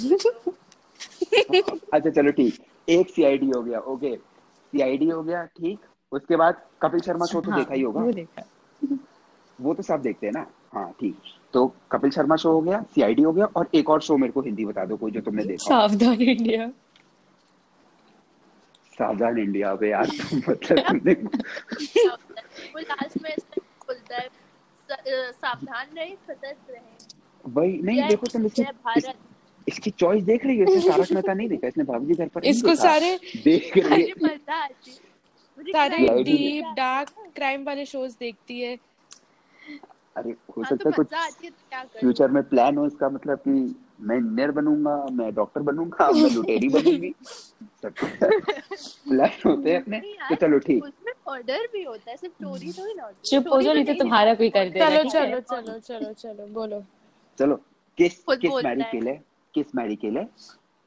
अच्छा 1.93 2.10
चलो 2.10 2.32
ठीक। 2.32 2.58
एक 2.89 3.10
सीआईडी 3.10 3.49
हो 3.56 3.62
गया 3.64 3.80
ओके 3.80 4.16
सीआईडी 4.16 5.10
हो 5.10 5.22
गया 5.24 5.43
ठीक। 5.45 5.80
उसके 6.12 6.36
बाद 6.36 6.62
कपिल 6.82 6.99
शर्मा 6.99 7.26
शो 7.26 7.41
तो 7.41 7.51
हाँ, 7.51 7.60
देखा 7.60 7.74
ही 7.74 7.82
होगा। 7.82 8.01
वो 8.01 8.12
देखा। 8.12 8.43
वो 9.60 9.74
तो 9.74 9.84
सब 9.84 10.01
देखते 10.01 10.28
हैं 10.28 10.34
ना? 10.34 10.45
हाँ 10.74 10.91
ठीक। 10.99 11.16
तो 11.54 11.66
कपिल 11.91 12.10
शर्मा 12.12 12.36
शो 12.36 12.51
हो 12.51 12.62
गया 12.62 12.82
सीआईडी 12.95 13.22
हो 13.24 13.32
गया 13.34 13.45
और 13.56 13.68
एक 13.76 13.89
और 13.89 14.01
शो 14.01 14.18
मेरे 14.18 14.34
को 14.34 14.41
हिंदी 14.41 14.66
बता 14.66 14.86
दो 14.86 14.97
कोई 14.97 15.12
जो 15.12 15.22
तुमने 15.22 15.43
देखा 15.43 15.70
सावधान 15.70 16.22
इंडिया। 16.22 16.72
सावधान 18.98 19.38
इंडिया 19.39 19.74
पे 19.76 19.89
यार 19.89 20.06
तुम 20.22 20.41
मतलब 20.50 20.80
तुमने 20.88 21.14
वो 22.74 22.80
लास्ट 22.80 23.22
में 23.24 23.36
बोलता 23.88 24.16
है 24.18 24.28
सावधान 25.32 25.88
रहे 25.98 26.16
सतर्क 26.28 26.58
रहे। 26.70 26.82
वही 27.46 27.82
नहीं 27.84 28.08
देखो 28.08 28.28
तुम 28.28 28.46
इसकी 28.46 28.64
भारत। 28.64 29.16
इसकी 29.68 29.89
चॉइस 29.91 30.24
देख 30.24 30.46
रही 30.46 30.60
हो 30.60 30.74
इसने 30.74 30.89
तारक 30.91 31.12
मेहता 31.12 31.34
नहीं 31.34 31.48
देखा 31.50 31.68
इसने 31.68 31.84
भाभी 31.84 32.06
जी 32.06 32.14
घर 32.14 32.28
पर 32.36 32.46
इसको 32.46 32.76
सारे 32.76 33.16
देख 33.44 33.78
रही 33.78 34.02
है। 34.02 34.38
सारे 35.58 36.24
डीप 36.24 36.74
डार्क 36.78 37.10
क्राइम 37.36 37.64
वाले 37.66 37.86
शोज़ 37.86 38.16
देखती 38.20 38.60
है। 38.62 38.78
अरे 40.18 40.32
हो 40.32 40.62
हाँ, 40.62 40.70
सकता 40.70 40.84
तो 40.84 40.89
है 40.89 40.96
कुछ 40.96 41.14
आती 41.14 41.46
है 41.46 41.52
तो 41.52 41.70
करूँ? 41.72 42.00
फ्यूचर 42.00 42.32
में 42.32 42.41
प्लान 42.50 42.78
हो 42.78 42.86
इसका 42.88 43.10
मतलब 43.10 43.38
कि 43.38 43.54
मैं 44.00 44.16
इंजीनियर 44.18 44.52
बनूँगा 44.52 44.96
मैं 45.14 45.34
डॉक्टर 45.36 45.62
बनूँगा 45.62 46.10
मैं 46.16 46.30
लुटेरी 46.30 46.70
बनूँगी। 46.70 47.14
सब 47.82 47.94
प्लान 47.94 49.30
होते 49.46 49.72
हैं 49.72 49.82
अपने। 49.82 50.00
तो 50.30 50.36
चलो 50.36 50.60
ठीक। 50.60 50.84
उसमें 50.84 51.14
मर्डर 51.30 51.68
भी 51.74 51.84
होता 51.84 52.12
है 52.12 52.18
सिर्फ़ 52.18 52.34
चोरी 52.44 52.72
थोड़ी 52.72 52.94
ना 52.94 53.12
चुप 53.26 53.48
हो 53.54 53.62
जाओ 53.62 53.74
नहीं 53.74 53.86
तो 53.86 53.94
तुम्हारा 54.00 54.34
कोई 54.34 54.50
कर 54.50 54.70
देगा 54.70 54.89
चलो 54.89 55.10
चलो 55.10 55.39
चलो 55.52 55.80
चलो 55.80 56.14
चलो 56.14 56.48
बोलो। 56.54 56.84
चलो 57.39 57.56
किस 57.98 58.24
किस 58.32 58.64
मैरी 58.66 58.82
है। 58.82 58.89
किल 58.91 59.08
है 59.08 59.22
किस 59.56 59.76
मैरी 59.76 59.96
किल 59.96 60.18
है 60.18 60.24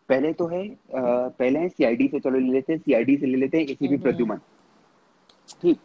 पहले 0.09 0.33
तो 0.33 0.47
है 0.47 0.63
पहले 0.95 1.59
है 1.59 1.69
सीआईडी 1.69 2.09
से 2.09 2.21
चलो 2.21 2.39
ले 2.39 2.53
लेते 2.53 2.73
हैं 2.73 2.81
सीआईडी 2.81 3.17
से 3.17 3.27
ले 3.27 3.37
लेते 3.37 3.57
हैं 3.59 3.65
एसीपी 3.65 3.87
हम्म। 3.87 4.03
प्रद्युमन। 4.03 4.41
ठीक। 5.61 5.79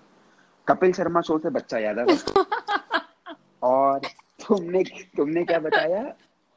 कपिल 0.67 0.91
शर्मा 0.93 1.21
शो 1.21 1.37
से 1.39 1.49
बच्चा 1.49 1.77
यादव 1.79 2.09
है 2.09 2.17
और 3.63 3.99
तुमने 4.47 4.83
तुमने 5.17 5.43
क्या 5.43 5.59
बताया? 5.59 6.03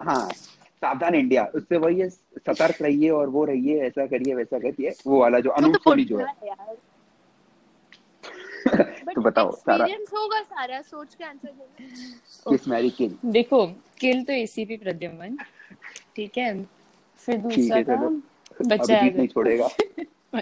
हाँ 0.05 0.29
सावधान 0.83 1.15
इंडिया 1.15 1.45
उससे 1.55 1.77
वही 1.77 2.01
है 2.01 2.09
सतर्क 2.09 2.83
रहिए 2.83 3.11
और 3.11 3.29
वो 3.29 3.45
रहिए 3.45 3.81
ऐसा 3.87 4.07
करिए 4.07 4.35
वैसा 4.35 4.59
करिए 4.59 4.95
वो 5.07 5.21
वाला 5.21 5.41
जो 5.41 5.51
अनूप 5.51 5.77
सोनी 5.85 6.05
जो 6.05 6.19
है। 6.19 6.27
तो 9.15 9.21
बताओ 9.21 9.51
सारा 9.57 9.87
होगा 10.13 10.41
सारा 10.43 10.81
सोच 10.83 11.15
के 11.15 11.25
आंसर 11.25 11.51
किस 12.49 12.69
मैरी 12.69 12.91
किल? 12.91 13.17
देखो 13.25 13.67
किल 14.01 14.23
तो 14.25 14.33
एसीपी 14.33 14.77
प्रद्युमन 14.77 15.37
ठीक 16.17 16.39
है? 16.39 16.65
फिर 17.17 17.37
दूसरा 17.39 17.83
था 17.83 17.97
बच्चा 18.67 19.01
नहीं 19.01 19.27
छोड़ेगा। 19.29 19.67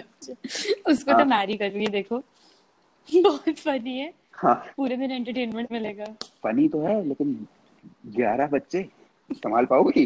उसको 0.89 1.11
तो 1.11 1.17
हाँ। 1.17 1.25
मैरी 1.25 1.57
करूँगी 1.57 1.87
देखो। 1.87 2.17
बहुत 3.23 3.59
फनी 3.59 3.97
है। 3.97 4.11
हाँ। 4.33 4.53
पूरे 4.77 4.97
दिन 4.97 5.11
एंटरटेनमेंट 5.11 5.71
मिलेगा। 5.71 6.05
फनी 6.43 6.67
तो 6.69 6.81
है 6.81 7.03
लेकिन 7.07 7.35
ग्यारह 8.15 8.47
बच्चे 8.47 8.81
संभाल 9.35 9.65
पाओगी? 9.65 10.05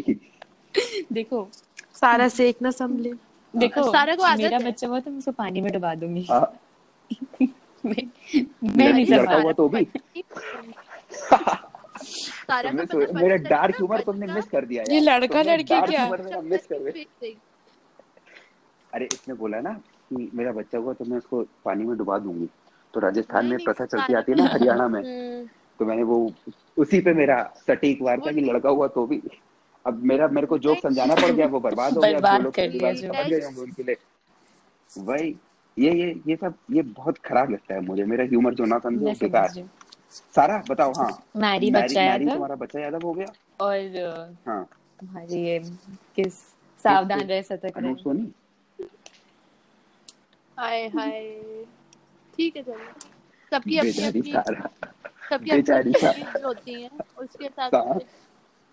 देखो 1.12 1.48
सारा 1.94 2.28
से 2.28 2.48
एक 2.48 2.62
ना 2.62 2.70
संभले। 2.72 3.12
देखो 3.54 3.82
सारा 3.92 4.14
को 4.16 4.22
आदत 4.22 4.42
मेरा 4.42 4.58
बच्चा 4.60 4.86
हुआ 4.86 5.00
तो 5.00 5.10
मैं 5.10 5.18
उसको 5.18 5.32
पानी 5.34 5.60
में 5.60 5.72
डुबा 5.72 5.94
दूँगी। 5.94 6.26
हाँ, 6.30 6.52
मैं 7.84 8.02
मैं 8.76 8.92
नहीं 8.92 9.06
लड़का 9.06 9.22
संभाल 9.22 9.42
हुआ 9.42 9.52
तो 9.52 9.68
भी। 9.68 9.86
सारा 12.48 12.70
को 12.72 12.98
पता 12.98 13.20
मेरा 13.20 13.36
डार्क 13.44 13.76
ह्यूमर 13.76 14.00
तुमने 14.02 14.26
मिस 14.32 14.48
कर 14.48 14.64
दिया 14.66 14.84
ये 14.90 15.00
लड़का 15.00 15.42
लड़की 15.42 15.80
क्या? 15.82 16.06
मिस 16.42 16.66
कर 16.66 16.78
देगी। 16.78 17.36
अरे 18.92 19.08
इसने 19.12 19.34
बोला 19.34 19.60
ना 19.60 19.72
कि 19.72 20.30
मेरा 20.34 20.52
बच्चा 20.52 20.78
हुआ 20.78 20.92
तो 20.92 21.04
मैं 21.04 21.18
उसको 21.18 21.42
पानी 21.64 21.84
में 21.84 21.96
डुबा 21.98 22.18
दूँगी। 22.18 22.48
तो 22.94 23.00
राजस्थान 23.00 23.46
में 23.46 23.58
प्रथा 23.64 23.84
चलती 23.86 24.14
आती 24.14 24.32
है 24.32 24.38
ना 24.38 24.44
हरियाणा 24.52 24.86
में। 24.88 25.00
हम्म, 25.00 25.48
तो 25.78 25.84
मैंने 25.86 26.02
वो 26.02 26.16
उसी 26.78 27.00
पे 27.00 27.12
मेरा 27.14 27.42
सटीक 27.66 28.02
वार 28.02 28.20
था 28.26 28.32
कि 28.32 28.40
लड़का 28.40 28.68
हुआ 28.68 28.86
तो 28.94 29.06
भी। 29.06 29.20
अब 29.84 30.02
मेरा 30.04 30.28
मेरे 30.28 30.46
को 30.46 30.58
जोक 30.58 30.78
समझाना 30.82 31.14
पड़ 31.14 31.30
गया 31.30 31.46
वो 31.46 31.60
बर्बाद 31.60 31.94
हो 31.94 32.00
गया 32.00 32.12
बर्बाद 32.12 32.52
कर 32.56 32.68
दिया 32.70 32.88
उनके 33.48 33.82
लिए। 33.82 33.96
वही 34.90 35.28
ये 35.76 35.92
ये 35.94 36.08
ये 36.26 36.36
सब 36.36 36.54
ये 36.72 36.82
बहुत 36.82 37.18
खराब 37.24 37.50
लगता 37.50 37.74
है 37.74 37.80
मुझे 37.80 38.04
मेरा 38.04 38.24
ह्यूमर 38.24 38.54
जो 38.54 38.64
ना 38.64 38.78
समझो 38.78 39.12
बेकार 39.20 39.58
हूँ। 39.58 39.68
सारा 40.34 40.62
बताओ 40.70 40.92
हाँ। 40.92 41.10
मैरी 41.36 41.70
मैरी 41.70 41.84
बच्चा 41.84 42.02
यादव 42.02 42.30
तुम्हारा 42.32 42.54
बच्चा 42.56 42.80
यादव 42.80 43.06
हो 43.06 43.12
गया? 43.12 43.26
और 43.60 44.34
हाँ। 44.46 44.66
हमारी 45.02 45.40
ये 45.42 45.58
किस 46.16 46.34
सावधान 46.78 47.20
रहे 47.20 47.42
सतर्क 47.42 47.78
रहे। 47.78 47.94
सोनी? 47.94 48.32
हाय 50.56 50.86
हाय। 50.88 51.20
ठीक 52.34 52.56
है 52.56 52.62
चलो। 52.62 52.76
सबकी 53.52 53.78
अपनी 53.78 54.04
अपनी 54.06 54.32
होती 55.32 56.72
हैं 56.82 56.90
उसके 57.18 57.44
हिसाब 57.44 57.74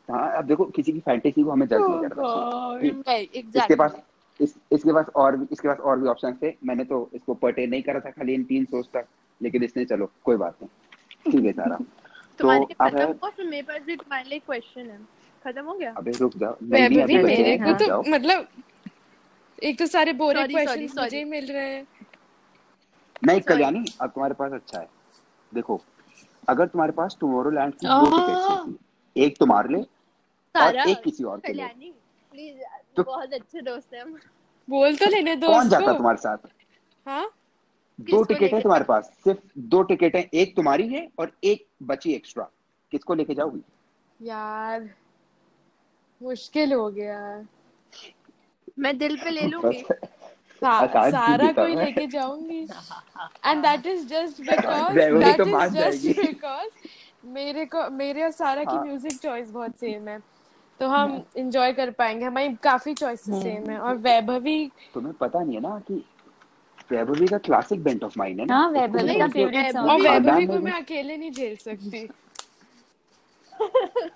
हाँ। 0.10 0.32
अब 0.38 0.46
देखो 0.46 0.66
किसी 0.76 0.92
की 0.92 1.00
फैंटेसी 1.00 1.44
को 1.44 1.52
हमें 1.52 1.66
जज 1.68 1.74
Oh 1.74 1.90
नहीं 1.90 2.10
करना. 2.10 3.04
राइट 3.08 3.36
इसके 3.36 3.76
पास 3.76 3.96
इस 4.40 4.54
इसके 4.72 4.94
पास 4.94 5.06
और 5.16 5.36
भी 5.38 5.46
इसके 5.52 5.68
पास 5.68 5.78
और 5.80 6.00
भी 6.00 6.08
ऑप्शन 6.10 6.34
थे। 6.44 6.54
मैंने 6.66 6.84
तो 6.86 7.10
इसको 7.14 7.34
पर्टेन 7.34 7.70
नहीं 7.70 7.82
करा 7.84 8.00
था 8.00 8.10
खाली 8.12 8.34
इन 8.34 8.44
तीन 8.44 8.66
सोच 8.66 8.88
तक 8.94 9.06
लेकिन 9.42 9.64
इसने 9.64 9.86
चलो 9.86 10.10
कोई 10.24 10.38
बात 10.38 10.58
नहीं। 10.62 11.32
ठीक 11.32 11.46
है 11.46 11.52
सारा। 11.52 11.78
तो 12.40 12.48
अब 12.50 12.98
है 12.98 13.06
मेरे 13.46 13.62
पास 13.64 13.82
भी 13.86 13.96
तुम्हारे 13.96 14.30
लिए 14.30 14.40
क्वेश्चन 14.40 14.90
है। 14.90 15.00
खत्म 15.46 15.64
हो 15.66 15.74
गया? 15.74 15.94
अबे 15.98 16.12
रुक 16.12 16.38
जाओ। 16.38 16.56
नहीं 16.62 16.90
नहीं 16.90 16.98
वैभवी 16.98 17.16
अभी 17.16 17.24
मेरे 17.24 17.58
को 17.58 17.74
तो 17.80 18.02
मतलब 18.12 18.48
एक 19.64 19.78
तो 19.80 19.86
सारे 19.88 20.14
बोरिंग 20.14 20.48
क्वेश्चंस 20.50 20.98
मुझे 20.98 21.24
मिल 21.24 21.52
रहे 21.52 21.74
हैं। 21.74 21.86
नहीं 23.26 23.42
कल्याणी 23.42 23.86
अब 24.02 24.10
तुम्हारे 24.10 24.34
पास 24.40 24.52
अच्छा 24.54 24.80
है। 24.80 24.88
देखो 25.52 25.82
अगर 26.50 26.68
तुम्हारे 26.68 26.92
पास 26.92 27.18
टुमारो 27.20 27.50
लैंड 27.52 27.74
की 27.74 27.88
दो 27.88 28.06
टिकट्स 28.06 28.50
होती 28.50 29.24
एक 29.24 29.38
तुम्हारे 29.38 29.70
लिए 29.70 29.86
और 30.56 30.76
एक 30.90 31.02
किसी 31.04 31.24
और 31.24 31.40
के 31.40 31.54
लिए। 31.54 31.68
प्लीज़ 32.32 32.58
तो- 32.96 33.06
बहुत 33.06 33.34
अच्छे 33.34 33.62
दोस्त 33.62 33.94
हैं 33.94 34.02
हम। 34.02 34.20
बोल 34.70 34.96
तो 34.96 35.06
लेने 35.06 35.36
दो 35.36 35.48
कौन 35.48 35.70
जाता 35.70 35.94
तुम्हारे 35.94 36.18
साथ? 36.18 36.38
हाँ? 37.06 37.30
दो 38.02 38.24
टिकट 38.24 38.54
है 38.54 38.62
तुम्हारे 38.62 38.84
पास 38.84 39.06
सिर्फ़ 39.24 39.40
दो 39.58 39.82
टिकट 39.84 40.16
है 40.16 40.30
एक 40.34 40.56
तुम्हारी 40.56 40.88
है 40.88 41.08
और 41.20 41.32
एक 41.44 41.68
बची 41.84 42.14
एक्स्ट्रा 42.14 42.50
किसको 42.92 43.14
लेके 43.14 43.34
जाओगी? 43.34 43.62
यार 44.22 44.90
मुश्किल 46.24 46.74
हो 46.74 46.90
गया। 46.90 47.46
मैं 48.80 48.98
दिल 48.98 49.18
पे 49.18 49.30
ले 49.30 49.42
लूँगी। 49.42 49.84
सारा 50.64 51.52
कोई 51.52 51.76
लेके 51.76 52.08
जाऊँगी। 52.08 52.68
And 53.46 53.62
that 53.64 53.86
is 53.86 54.08
just 54.08 54.42
because 54.42 54.96
that 54.96 55.38
तो 55.38 55.46
इज़ 55.46 55.74
जस्ट 55.74 56.20
बिकॉज़ 56.20 56.70
मेरे 57.26 57.66
को 57.66 57.90
मेरे 57.90 58.24
और 58.24 58.32
सारा 58.32 58.64
की 58.64 58.76
हाँ। 58.76 58.84
म्यूज़िक 58.84 59.18
चॉइस 59.18 59.52
बहुत 59.52 59.78
सेम 59.80 60.08
है। 60.08 60.20
तो 60.80 60.88
हम 60.88 61.24
इंजॉय 61.38 61.74
कर 61.74 61.92
पाएँगे। 61.92 62.26
हमारी 62.26 62.56
काफ़ी 62.56 62.94
चॉइसेस 62.94 63.42
सेम 63.44 63.70
है। 63.70 63.80
और 63.80 63.96
वैभवी? 63.98 64.72
तुम्हें 64.94 65.14
पता 65.14 65.40
नहीं 65.40 65.56
है 65.56 65.62
ना 65.62 65.80
कि 65.80 66.04
वैभवी 66.92 67.28
का 67.28 67.38
क्लासिक 67.38 67.84
बेंट 67.84 68.04
ऑफ़ 68.04 68.14
माइंड 68.18 68.40
है 68.40 68.46
ना? 68.46 68.54
हाँ 68.56 68.70
वैभवी 68.72 69.20
का 69.20 69.28
फेवरेट 69.28 69.74
सॉन्ग 69.74 70.08
खानदान 70.08 70.36
वैभवी 70.36 70.46
को 70.48 70.60
मैं 70.60 70.72
अकेले 70.72 71.18
नहीं 71.18 71.32
झेल 71.32 71.56
सकती। 71.56 72.10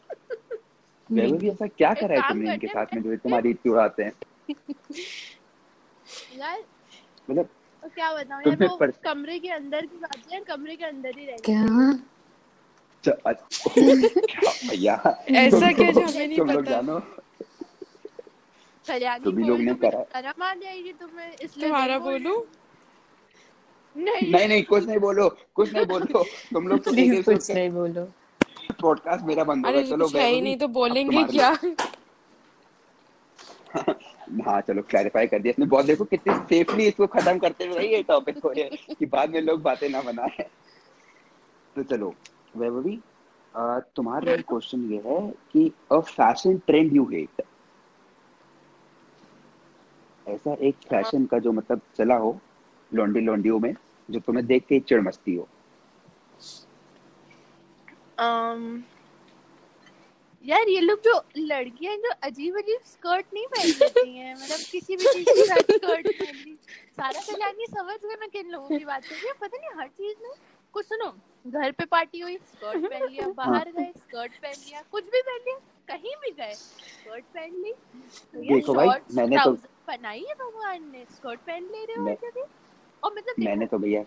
वैभवी 1.12 1.50
ऐसा 1.50 1.68
क्या 1.68 1.94
करा 1.94 2.16
है 2.16 2.22
तुमने 2.22 2.54
इनके 2.54 2.68
साथ 2.68 2.86
में 2.94 3.04
जो 3.04 3.16
तुम्हारी 3.16 3.50
इतनी 3.50 3.72
उड़ाते 3.72 4.04
हैं? 4.04 4.12
यार 6.39 6.60
मतलब 7.30 7.45
तो 7.84 7.89
क्या 7.89 8.14
बताऊँ? 8.14 8.41
यार 8.47 8.55
वो 8.68 8.76
पर- 8.78 8.95
कमरे 9.03 9.39
के 9.39 9.49
अंदर 9.49 9.86
की 9.86 9.97
बातें 9.97 10.34
हैं 10.36 10.43
कमरे 10.43 10.76
के 10.76 10.86
अंदर 10.86 11.20
ही 11.20 11.26
रहती 11.26 11.41
क्या? 11.43 11.64
अच्छा, 13.03 13.12
क्या 13.78 14.51
भैया? 14.70 14.93
ऐसा 15.32 15.72
क्या 15.72 15.91
जो 15.91 16.01
हमें 16.01 16.28
नहीं 16.28 16.39
पता? 16.39 16.62
जानो। 16.72 16.99
तुम 19.24 19.38
लोग 19.38 19.60
ने 19.60 19.74
करा। 19.74 20.03
शर्म 20.14 20.43
आ 20.43 20.53
जाएगी 20.53 20.91
तुम्हें 20.93 21.32
इसलिए 21.41 21.68
तुम्हारा 21.68 21.97
नहीं 21.97 22.20
बोलूँ? 22.20 22.43
नहीं। 23.95 24.32
नहीं 24.32 24.47
नहीं 24.47 24.64
कुछ 24.64 24.86
नहीं 24.86 24.97
बोलो 24.99 25.28
कुछ 25.55 25.74
नहीं 25.74 25.86
बोलो। 25.86 26.24
तुम 26.53 26.68
लोग 26.68 26.84
तो 26.84 26.91
प्लीज़ 26.91 27.22
कुछ 27.26 27.51
नहीं 27.51 27.70
बोलो। 27.70 28.03
पॉडकास्ट 28.82 29.26
मेरा 29.26 29.43
बंद 29.43 29.66
चलो 29.66 30.07
है 30.07 30.12
ही 30.12 30.20
वैभवी, 30.20 30.41
नहीं 30.41 30.57
तो 30.57 30.68
बोलेंगे 30.68 31.24
क्या? 31.24 31.51
हाँ 34.46 34.60
चलो 34.62 34.82
क्लैरिफाई 34.90 35.28
कर 35.28 35.40
दिया। 35.40 35.52
इसने 35.52 35.66
बहुत 35.66 35.86
देखो 35.86 36.06
कितनी 36.06 36.34
सेफली 36.50 36.88
इसको 36.88 37.08
खत्म 37.08 37.38
करते 37.40 37.66
हुए 37.68 37.86
ये 37.88 38.02
टॉपिक 38.04 38.40
को 38.40 38.54
ये 38.54 38.70
कि 38.90 39.06
बाद 39.06 39.30
में 39.30 39.42
लोग 39.42 39.62
बातें 39.62 39.88
ना 39.90 40.02
बनाए। 40.02 40.50
तो 41.76 41.84
चलो 41.84 42.14
वैभवी 42.56 43.00
तुम्हारे 43.96 44.26
लिए 44.26 44.44
क्वेश्चन 44.50 44.84
ये 44.92 45.02
है 45.06 45.20
कि 45.54 45.72
a 45.92 46.00
fashion 46.00 46.58
trend 46.68 46.96
you 46.96 47.06
hate 47.12 47.42
ऐसा 50.26 50.54
एक 50.62 50.76
फ़ैशन 50.90 51.26
का 51.26 51.40
जो 51.40 51.52
मतलब 51.52 51.82
चला 51.98 52.16
हो 52.18 52.40
लॉन्डी 52.92 53.22
लॉन्डियो 53.22 53.60
में 53.60 53.74
जो 54.10 54.20
तुम्हें 54.20 54.46
देख 54.48 54.66
के 54.66 54.80
चिड़ 54.80 55.02
मचती 55.02 55.36
हो। 55.36 55.48
um, 58.20 58.64
यार 60.46 60.70
ये 60.70 60.80
लोग 60.82 61.00
जो 61.04 61.14
लड़कियाँ 61.38 61.96
जो 62.04 62.10
अजीब 62.24 62.58
अजीब 62.58 62.80
स्कर्ट 62.86 63.26
नहीं 63.34 63.46
पहन 63.48 63.68
लेती 63.80 64.16
हैं 64.18 64.34
मतलब 64.36 64.60
किसी 64.72 64.96
भी 64.96 65.06
चीज़ 65.14 65.26
के 65.30 65.46
साथ 65.46 65.72
स्कर्ट 65.72 66.08
पहन 66.10 66.36
ली। 66.36 66.54
सारा 67.00 67.22
कल्याणी 67.22 67.66
समझ 67.70 67.96
गए 68.04 68.16
मैं 68.20 68.30
किन 68.30 68.50
लोगों 68.52 68.78
की 68.78 68.86
बात 68.86 69.04
कर 69.06 69.16
रही 69.16 69.28
हूँ। 69.28 69.36
पता 69.42 69.58
नहीं 69.58 69.80
हर 69.80 69.88
चीज़ 69.88 70.16
में 70.24 70.32
कुछ 70.74 70.86
सुनो 70.86 71.12
घर 71.48 71.72
पे 71.72 71.86
पार्टी 71.92 72.20
हुई 72.20 72.38
स्कर्ट 72.38 72.86
पहन 72.90 73.08
लिया 73.08 73.28
बाहर 73.38 73.72
गए 73.72 73.92
स्कर्ट 73.98 74.32
पहन 74.42 74.56
लिया 74.66 74.82
कुछ 74.92 75.04
भी 75.12 75.22
पहन 75.22 75.42
लिया 75.48 75.58
कहीं 75.90 76.16
भी 76.24 76.32
गए 76.40 76.54
स्कर्ट 76.54 77.24
पहन 77.36 77.54
ली। 77.64 77.72
तो 78.34 78.42
देखो 78.44 78.74
भाई, 78.74 78.88
मैंने 79.16 79.38
तो- 79.44 79.56
बनाई 79.88 80.24
है 80.30 80.34
भगवान 80.40 80.90
ने 80.92 81.06
स्कर्ट 81.16 81.40
पहन 81.48 81.64
ले 81.72 81.86
रहे 81.86 81.98
हो 81.98 82.08
ऐसे 82.10 82.30
भी 82.36 82.42
और 83.04 83.14
मतलब 83.18 83.44
मैंने 83.46 83.66
तो 83.66 83.78
भैया 83.80 84.04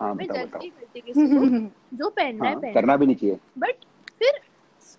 हाँ 0.00 0.14
मैं 0.14 0.26
बताओ 0.26 0.44
बताओ। 0.46 1.68
जो 1.94 2.08
पहनना 2.10 2.46
है 2.48 2.52
हाँ 2.52 2.60
पहन 2.62 2.72
करना 2.74 2.96
भी 2.96 3.06
नहीं 3.06 3.16
चाहिए। 3.16 3.38
बट 3.58 3.84
फिर 4.18 4.40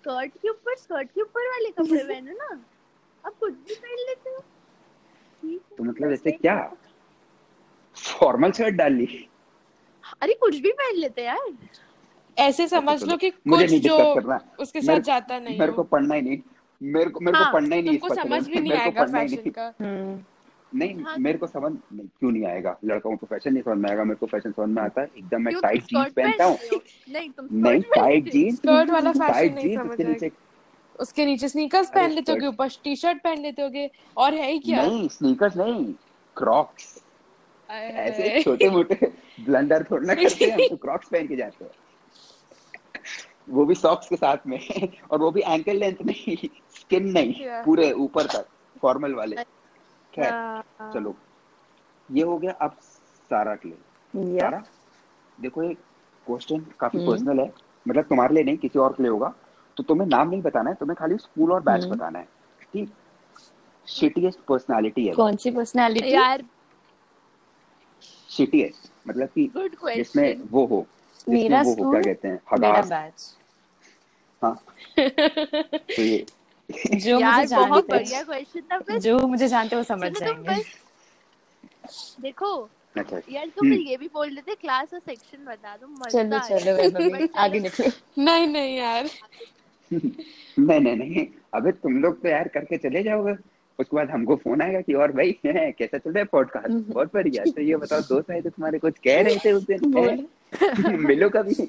स्कर्ट 0.00 0.32
के 0.42 0.48
ऊपर 0.48 0.76
स्कर्ट 0.76 1.10
के 1.10 1.22
ऊपर 1.22 1.48
वाले 1.48 1.70
कपड़े 1.70 2.04
पहनो 2.08 2.32
ना। 2.32 2.64
अब 3.24 3.32
कुछ 3.40 3.52
भी 3.52 3.74
पहन 3.74 4.06
लेते 4.08 4.30
हो। 4.30 4.44
तो 5.78 5.84
मतलब 5.84 6.12
ऐसे 6.12 6.30
क्या? 6.30 6.72
फॉर्मल 7.96 8.52
शर्ट 8.52 8.74
डाल 8.74 8.92
ली। 8.92 9.28
अरे 10.22 10.34
कुछ 10.34 10.56
भी 10.56 10.72
पहन 10.72 10.96
लेते 10.96 11.24
यार। 11.24 11.52
ऐसे 12.38 12.68
समझ 12.68 13.02
लो 13.04 13.16
कि 13.16 13.32
मुझे 13.46 13.66
कुछ 13.66 13.76
जो 13.76 13.96
उसके 14.60 14.80
साथ 14.80 15.00
जाता 15.00 15.38
नहीं 15.38 15.58
मेरे 15.58 15.72
को 15.72 15.82
पढ़ना 15.82 16.14
ही 16.14 16.22
नहीं। 16.22 16.38
मेरे 16.82 17.10
को 17.10 17.20
मेरे 17.20 17.36
हाँ, 17.38 17.46
को 17.46 17.52
पढ़ना 17.52 17.76
ही 17.76 17.82
नहीं 17.82 17.98
तुमको 17.98 18.14
समझ 18.14 18.46
भी 18.48 18.60
नहीं 18.60 18.72
आएगा 18.72 19.04
फ़ैशन 19.04 19.50
का। 19.58 19.68
नहीं 20.74 21.02
हाँ, 21.02 21.16
मेरे 21.18 21.38
को 21.38 21.46
समझ 21.46 21.72
नहीं, 21.72 22.06
क्यों 22.18 22.30
नहीं 22.30 22.44
आएगा? 22.46 22.78
लड़कों 22.84 23.16
को 23.16 23.26
फ़ैशन 23.26 23.52
नहीं 23.52 23.62
समझ 23.62 23.78
में 23.78 23.90
आएगा 23.90 24.04
मेरे 24.04 24.16
को 24.16 24.26
फ़ैशन 24.26 24.52
समझ 24.52 24.68
में 24.68 24.82
आता 24.82 25.00
है। 25.00 25.10
एकदम 25.18 25.42
मैं 25.42 25.54
टाइट 25.54 25.82
जीन्स 25.82 26.12
पहनता 26.12 26.44
हूँ। 26.44 26.58
नहीं 27.08 27.30
तुम 27.30 27.48
नहीं 27.52 27.80
टाइट 27.80 28.30
जीन्स 28.32 28.56
स्कर्ट 28.56 28.90
वाला 28.90 29.12
फ़ैशन 29.12 29.32
टाइट 29.32 29.54
नहीं 29.54 29.68
जीन्स 29.68 29.82
समझ 29.82 29.90
उसके 29.90 30.04
नीचे 30.04 30.30
उसके 31.00 31.24
नीचे 31.26 31.48
स्नीकर्स 31.48 31.90
पहन 31.90 32.10
लेते 32.10 32.32
होगे 32.32 32.46
ऊपर 32.46 32.68
टी 32.84 32.96
शर्ट 32.96 33.22
पहन 33.22 33.38
लेते 33.38 33.62
होगे 33.62 33.90
और 34.16 34.34
है 34.34 34.50
ही 34.52 34.58
क्या? 34.58 34.86
नहीं 34.86 35.08
स्नीकर्स 35.08 35.56
नहीं 35.56 35.94
क्रॉक्स 36.36 37.02
ऐसे 37.70 38.42
छोटे 38.42 38.68
मोटे 38.70 39.12
ब्लंडर 39.40 39.84
थोड़ा 39.90 40.06
ना 40.06 40.14
करते 40.14 40.44
हैं 40.44 40.68
तो 40.70 40.76
क्रॉक्स 40.76 41.08
पहन 41.08 41.26
के 41.26 41.36
जाते 41.36 41.64
हैं। 41.64 41.70
वो 43.48 43.64
भी 43.64 43.74
सॉक्स 43.74 44.08
के 44.08 44.16
साथ 44.16 44.36
में 44.46 44.60
और 45.10 45.18
वो 45.18 45.30
भी 45.30 45.40
एंकल 45.40 45.76
लेंथ 45.76 46.02
नहीं 46.06 46.36
स्किन 46.80 47.06
नहीं 47.08 47.34
पूरे 47.64 47.92
ऊपर 47.92 48.26
तक 48.26 48.46
फॉर्मल 48.82 49.14
वाले। 49.14 49.36
खैर 50.14 50.32
हाँ। 50.32 50.92
चलो। 50.94 51.14
ये 52.10 52.22
हो 52.22 52.38
गया 52.38 52.52
अब 52.52 52.76
सारा 53.30 53.54
के 53.54 53.68
लिए। 53.68 54.40
सारा? 54.40 54.62
देखो 55.40 55.62
ये 55.62 55.74
क्वेश्चन 56.26 56.64
काफ़ी 56.80 56.98
हम्म। 56.98 57.10
पर्सनल 57.10 57.40
है। 57.40 57.52
मतलब 57.88 58.04
तुम्हारे 58.04 58.34
लिए 58.34 58.44
नहीं 58.44 58.56
किसी 58.56 58.78
और 58.78 58.92
के 58.92 59.02
लिए 59.02 59.12
होगा। 59.12 59.34
तो 59.76 59.82
तुम्हें 59.82 60.08
नाम 60.08 60.30
नहीं 60.30 60.42
बताना 60.42 60.70
है 60.70 60.76
तुम्हें 60.76 60.96
खाली 60.96 61.16
स्कूल 61.16 61.52
और 61.52 61.62
बैच 61.62 61.82
हम्म। 61.82 61.94
बताना 61.94 62.18
है। 62.18 62.28
ठीक? 62.72 62.92
शिटिएस्ट 63.88 64.40
पर्सनालिटी 64.40 65.06
है 65.06 65.12
कौन 65.14 65.36
सी 65.36 65.50
पर्सनालिटी 65.50 66.12
यार। 66.14 66.44
शिटिएस्ट 68.30 68.90
मतलब 69.08 69.28
कि 69.28 69.50
जिसमें 69.96 70.42
वो 70.50 70.66
हो 70.66 70.86
जिसमें 71.18 71.34
मेरा 71.42 71.62
वो 71.62 71.84
हो 71.84 71.90
क्या 71.90 72.02
कहते 72.02 72.28
हैं 72.28 72.40
मेरा 72.52 72.68
हगास 72.68 72.88
बैच 72.88 73.36
हाँ। 74.42 74.54
तो 75.96 76.02
ये 76.02 76.26
जो 76.70 77.18
यार 77.20 77.40
मुझे 77.40 77.56
बहुत 77.56 77.86
जानते 77.88 77.92
बढ़िया 77.92 78.22
क्वेश्चन 78.22 78.78
था 78.80 78.98
जो 78.98 79.18
मुझे 79.26 79.48
जानते 79.48 79.76
वो 79.76 79.82
समझ 79.82 80.12
जाएँगे। 80.18 80.62
देखो 82.20 82.68
अच्छा 82.96 83.20
यार 83.30 83.46
तुम 83.46 83.66
हम्म। 83.66 83.80
ये 83.80 83.96
भी 83.96 84.08
बोल 84.14 84.28
रहे 84.28 84.42
थे 84.42 84.54
क्लास 84.54 84.94
और 84.94 85.00
सेक्शन 85.00 85.44
बता 85.44 85.76
दो 85.76 85.86
मज़ा 85.86 86.38
चलो। 86.38 86.60
चलो 86.60 87.28
आगे 87.36 87.60
निकलो। 87.60 87.90
नहीं 88.24 88.46
नहीं 88.46 88.76
यार। 88.76 89.08
नहीं 89.92 90.80
नहीं 90.80 90.96
नहीं। 90.96 91.26
अबे 91.54 91.72
तुम 91.72 92.02
लोग 92.02 92.22
तो 92.22 92.28
यार 92.28 92.48
करके 92.48 92.76
चले 92.76 93.02
जाओगे। 93.02 93.32
उसके 93.78 93.96
बाद 93.96 94.10
हमको 94.10 94.36
फ़ोन 94.36 94.62
आएगा 94.62 94.80
कि 94.80 94.94
और 94.94 95.12
भाई 95.12 95.38
है 95.46 95.70
कैसा 95.78 95.98
चल 95.98 96.10
रहा 96.10 96.18
है 96.18 96.24
पॉडकास्ट 96.24 96.92
बहुत 96.92 97.14
बढ़िया। 97.14 97.44
तो 97.44 97.62
ये 97.62 97.76
बताओ 97.76 98.00
दोस्त 98.00 98.30
आए 98.30 98.40
थे 98.40 98.50
तुम्हारे 98.50 98.78
कुछ 98.78 98.98
कह 98.98 99.20
रहे 99.22 99.36
थे 99.44 99.52
उस 99.52 99.66
दिन? 99.70 100.26
मिलो 101.06 101.28
कभी? 101.28 101.68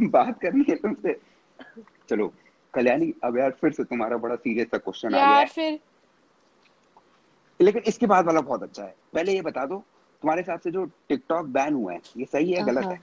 बात 0.00 0.40
करनी 0.40 0.64
है 0.68 0.76
तुमसे। 0.76 1.16
चलो 2.10 2.32
कल्याणी 2.74 3.12
अब 3.24 3.38
यार 3.38 3.50
फिर 3.60 3.72
से 3.72 3.84
तुम्हारा 3.84 4.16
बड़ा 4.16 4.34
सीरियस 4.36 4.66
सा 4.66 4.78
क्वेश्चन 4.78 5.14
आ 5.14 5.24
गया 5.26 5.28
यार 5.28 5.46
फिर। 5.48 5.78
लेकिन 7.60 7.82
इसके 7.86 8.06
बाद 8.06 8.26
वाला 8.26 8.40
बहुत 8.40 8.62
अच्छा 8.62 8.82
है। 8.82 8.94
पहले 9.14 9.32
ये 9.32 9.40
बता 9.42 9.64
दो 9.66 9.78
तुम्हारे 10.22 10.40
हिसाब 10.40 10.60
से 10.60 10.70
जो 10.70 10.84
टिकटॉक 11.08 11.46
बैन 11.48 11.74
हुआ 11.74 11.92
है 11.92 12.00
ये 12.16 12.24
सही 12.24 12.52
है 12.52 12.62
गलत 12.62 12.84
हाँ। 12.84 12.92
है? 12.92 13.00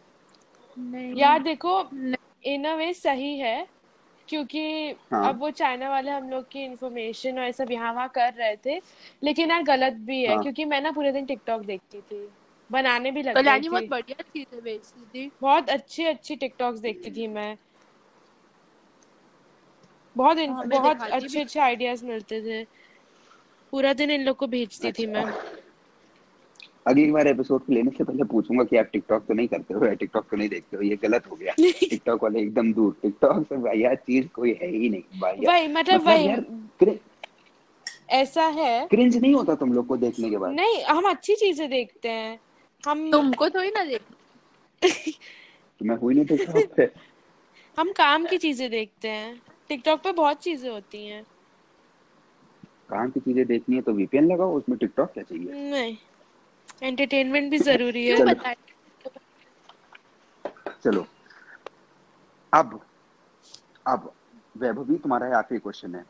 नहीं। 0.78 1.14
यार 1.16 1.44
देखो 1.44 1.80
इन 2.46 2.66
अ 2.66 2.76
वे 2.76 2.94
सही 2.94 3.38
है 3.40 3.68
क्योंकि 4.28 4.62
हाँ। 5.12 5.30
अब 5.30 5.40
वो 5.40 5.50
चाइना 5.52 5.90
वाले 5.90 6.12
हम 6.12 6.30
लोग 6.30 6.46
की 6.52 6.64
इन्फॉर्मेशन 6.64 7.40
और 7.40 7.52
सब 7.52 7.72
यहाँ 7.72 7.94
वहाँ 7.94 8.08
कर 8.10 8.34
रहे 8.34 8.56
थे 8.66 8.82
लेकिन 9.24 9.52
यार 9.52 9.64
गलत 9.64 9.94
भी 10.02 10.22
है 10.24 10.34
हाँ। 10.34 10.42
क्योंकि 10.44 10.66
मैं 10.66 10.82
ना 10.82 10.92
पूरे 10.92 11.12
दिन 11.12 11.26
टिकटॉक 11.26 11.62
देखती 11.62 12.02
थी 12.02 12.28
बनाने 12.70 13.12
भी 13.12 13.22
लग 13.24 13.36
कल्याणी 13.36 13.62
गई 13.62 13.70
बहुत 13.70 13.84
थी। 13.84 13.88
बढ़िया 13.88 14.24
चीज़ें 14.24 15.08
थी 15.08 15.32
बहुत 15.42 15.70
अच्छी 15.70 16.06
अच्छी 16.06 16.36
टिकटॉक्स 16.36 16.80
देखती 16.80 17.12
थी 17.12 17.28
मैं। 17.28 17.58
बहुत 20.18 20.38
इन, 20.38 20.52
हमें 20.52 20.70
बहुत 20.70 21.02
अच्छे 21.02 21.42
अच्छे 21.42 21.60
आइडियाज़ 21.60 22.06
मिलते 22.06 22.42
थे। 22.42 22.64
पूरा 23.74 23.94
दिन 23.94 24.12
इन 24.12 24.22
लोग 24.22 24.38
को 24.38 24.48
भेजती 24.48 24.88
अच्छा। 24.88 25.04
थी 25.04 25.08
मैं 25.08 25.26
अगली 26.88 27.12
बार 27.12 27.28
एपिसोड 27.28 27.62
लेने 27.70 27.92
से 27.92 28.04
पहले 28.04 28.24
पूछूँगा 28.24 28.64
कि 28.64 28.78
आप 28.78 28.90
टिकटॉक 28.94 29.24
तो 29.28 29.34
नहीं 29.34 29.48
करते 29.48 29.74
हो 29.74 29.86
या 29.86 29.94
टिकटॉक 29.94 30.26
तो 30.32 30.38
नहीं 30.38 30.50
देखते 30.50 30.78
हो? 30.78 30.84
ये 30.84 30.96
गलत 30.96 31.28
हो 31.32 31.36
गया। 31.36 31.54
टिकटॉक 31.60 32.24
वाले 32.24 32.40
एकदम 32.40 32.74
दूर। 32.74 32.96
टिकटॉक 33.02 33.46
से 33.50 33.58
भैया 33.58 33.94
चीज़ 33.96 34.28
कोई 34.28 34.54
है 34.62 34.68
ही 34.68 34.90
नहीं 34.90 35.02
भैया 35.22 35.52
वही 35.52 35.68
मतलब 35.68 36.02
मतलब 36.02 36.68
वही। 36.80 37.00
ऐसा 38.10 38.46
है। 38.48 38.88
क्रिंज 38.88 39.18
नहीं 39.18 39.34
होता 39.36 39.56
तुम 39.56 39.74
लोग 39.74 39.88
को 39.88 39.98
देखने 39.98 40.30
के 40.30 40.38
बाद? 40.38 40.52
नहीं 40.52 40.84
हम 40.84 41.10
अच्छी 41.10 41.36
चीज़ें 41.36 41.70
देखते 41.70 42.10
हैं। 42.10 42.40
हम 42.84 43.12
तुमको 43.12 43.50
थोड़ी 43.50 43.70
ना 43.70 43.84
देख 43.84 44.02
तो 44.82 45.86
मैं 45.86 45.96
हुई 45.96 46.16
नहीं 46.16 46.26
टिकटॉक 46.26 46.74
पे 46.78 46.90
हम 47.78 47.92
काम 47.92 48.26
की 48.26 48.38
चीज़ें 48.38 48.70
देखते 48.70 49.08
हैं। 49.08 49.42
टिकटॉक 49.70 50.02
पे 50.04 50.12
बहुत 50.14 50.42
चीज़ें 50.42 50.70
होती 50.70 51.06
हैं। 51.06 51.24
काम 52.90 53.10
की 53.12 53.20
चीज़ें 53.20 53.46
देखनी 53.48 53.76
है 53.76 53.82
तो 53.82 53.94
वीपीएन 53.94 54.32
लगाओ 54.32 54.58
उसमें 54.58 54.78
टिकटॉक 54.80 55.12
क्या 55.14 55.24
चाहिए? 55.24 55.54
नहीं 55.72 55.96
एंटरटेनमेंट 56.84 57.50
भी 57.52 57.58
ज़रूरी 57.60 58.06
है। 58.08 58.16
क्यों 58.16 58.26
चलो। 58.26 58.34
बताए 58.34 58.56
चलो। 60.84 61.06
अब 62.54 62.80
अब 63.88 64.12
वैभवी 64.58 64.98
तुम्हारा 64.98 65.28
ये 65.28 65.34
आखिरी 65.36 65.60
क्वेश्चन 65.60 65.96
है। 65.96 66.06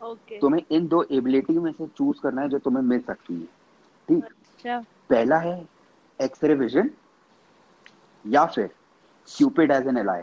ओके। 0.00 0.38
तुम्हें 0.40 0.62
इन 0.72 0.86
दो 0.88 1.02
एबिलिटी 1.12 1.58
में 1.58 1.70
से 1.72 1.86
चूज़ 1.86 2.20
करना 2.22 2.42
है 2.42 2.48
जो 2.48 2.58
तुम्हें 2.58 2.82
मिल 2.84 3.00
सकती 3.02 3.34
है। 3.34 3.46
ठीक? 4.08 4.24
अच्छा। 4.24 4.78
पहला 5.10 5.38
है 5.38 5.54
एक्सरे 6.20 6.54
विजन 6.54 6.90
या 8.24 8.44
फिर 8.46 8.66
क्यूपिड 9.28 9.70
एज 9.72 9.86
एन 9.88 9.98
एलाई 9.98 10.22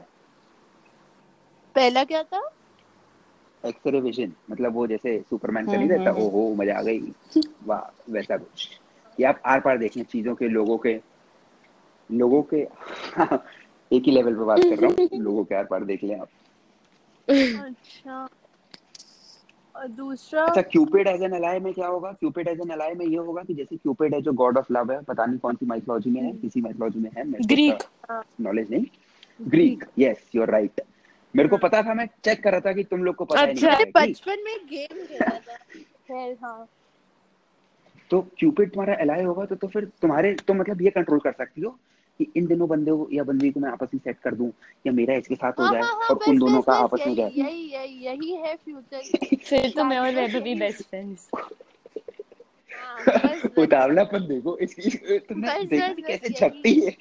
पहला 1.76 2.04
क्या 2.04 2.24
था? 2.24 2.42
एक्सरे 3.64 4.00
विजन 4.02 4.32
मतलब 4.52 4.74
वो 4.74 4.86
जैसे 4.88 5.20
सुपरमैन 5.30 5.66
का 5.66 5.78
नहीं 5.78 5.90
रहता 5.90 6.12
ओहो 6.24 6.54
मज़ा 6.56 6.78
आ 6.80 6.82
गई। 6.82 7.00
वाह 7.66 8.12
वैसा 8.14 8.38
कुछ। 8.38 8.68
कि 9.18 9.24
आप 9.24 9.42
आर 9.46 9.60
पार 9.60 9.78
देखें 9.78 10.04
चीज़ों 10.04 10.36
के 10.36 10.48
लोगों 10.48 10.78
के 10.78 11.00
लोगों 12.10 12.42
के 12.54 12.62
एक 13.92 14.04
ही 14.06 14.12
लेवल 14.12 14.36
पे 14.36 14.44
बात 14.46 14.60
कर 14.60 14.78
रहा 14.78 14.92
हूँ। 14.92 15.10
लोगों 15.24 15.44
के 15.44 15.56
आर 15.56 15.66
पार 15.66 15.84
देख 15.86 16.04
लें 16.04 16.20
आप। 16.20 16.28
अच्छा। 17.28 18.28
और 19.76 19.88
दूसरा? 19.88 20.44
अच्छा 20.44 20.62
क्यूपिड 20.62 21.08
एज 21.08 21.22
एन 21.24 21.32
अलाय 21.32 21.60
में 21.60 21.74
क्या 21.74 21.88
होगा? 21.88 22.12
क्यूपिड 22.12 22.48
एज 22.48 22.60
एन 22.62 22.70
अलाय 22.70 22.94
में 22.94 23.06
ये 23.06 23.18
होगा 23.18 23.42
कि 23.44 23.54
जैसे 23.54 23.76
क्यूपिड 23.76 24.14
है 24.14 24.22
जो 24.22 24.34
गॉड 24.34 24.58
ऑफ़ 24.58 24.72
लव 24.74 24.92
है 24.92 25.02
पता 25.04 25.26
नहीं 25.26 25.40
कौन 25.40 25.56
सी 25.56 25.66
माइथोलॉजी 25.66 26.12
में 26.12 26.22
है 26.22 26.32
किसी 26.34 26.62
माइथोलॉजी 26.62 27.00
में 27.00 27.10
है 27.18 27.26
ग्रीक 27.46 27.84
नॉलेज 28.42 28.72
नहीं। 28.72 28.86
Greek 29.40 29.86
yes 30.00 30.30
you 30.36 30.42
are 30.42 30.50
right 30.50 30.82
मेरे 31.38 31.50
को 31.50 31.58
पता 31.58 31.82
था 31.84 31.94
मैं 31.94 32.06
चेक 32.26 32.44
कर 32.44 32.52
रहा 32.52 32.60
था 32.60 32.74
कि 32.74 32.84
तुम 32.84 33.04
लोग 33.04 33.16
को 33.16 33.26
पता 33.26 33.42
है 33.42 33.52
अच्छा, 33.52 33.68
नहीं 33.68 33.86
पता 33.86 34.00
है, 34.00 34.08
बचपन 34.08 34.44
में 34.46 34.58
गेम 34.68 35.06
खेला 35.06 35.38
था। 35.40 35.56
खैर 36.08 36.38
हाँ। 36.44 36.68
तो 38.12 38.22
क्यूपिड 38.40 38.70
तुम्हारा 38.72 38.96
अलाय 38.96 39.24
होगा 39.24 39.46
तो 39.46 39.56
तो 39.56 39.68
फिर 39.68 39.86
तुम्हारे 40.02 40.34
तो 40.48 40.54
मतलब 40.54 40.82
ये 40.82 40.90
कंट्रोल 40.90 41.20
कर 41.20 41.32
सकती 41.32 41.62
हो 41.62 41.70
कि 42.20 42.32
इन 42.36 42.48
दिनों 42.48 42.68
बंदे 42.70 42.92
को 42.92 43.08
या 43.12 43.24
बंदी 43.24 43.52
को 43.52 43.60
मैं 43.60 43.70
आपस 43.72 43.88
में 43.94 44.00
सेट 44.04 44.20
कर 44.20 44.36
दूँ 44.36 44.52
या 44.88 44.94
मेरा 44.94 45.14
इसके 45.14 45.36
साथ 45.36 45.52
हो 45.52 45.64
हाँ 45.64 45.72
जाए 45.72 45.82
हाँ 45.82 45.92
हाँ 45.92 46.08
और 46.10 46.20
उन 46.28 46.40
दोनों 46.40 46.62
का 46.62 46.74
आपस 46.74 47.00
में 47.00 47.14
यही 47.14 47.16
जाए। 47.16 47.32
यही 47.36 47.74
यही 47.74 48.06
यही 48.06 48.32
है 48.36 48.56
फ्यूचर 48.56 49.36
फिर 49.36 49.70
तो 49.70 49.84
मैं 49.84 49.98
और 49.98 50.12
बेस्ट 50.56 50.84
फ्रेंड्स 50.84 51.30
उतावलापन 53.58 54.28
देखो 54.28 54.58
इसकी 54.58 55.18
तुमने 55.20 55.64
देखा 55.66 55.88
कैसे। 56.08 56.30
छपती 56.30 56.74
है। 56.80 56.92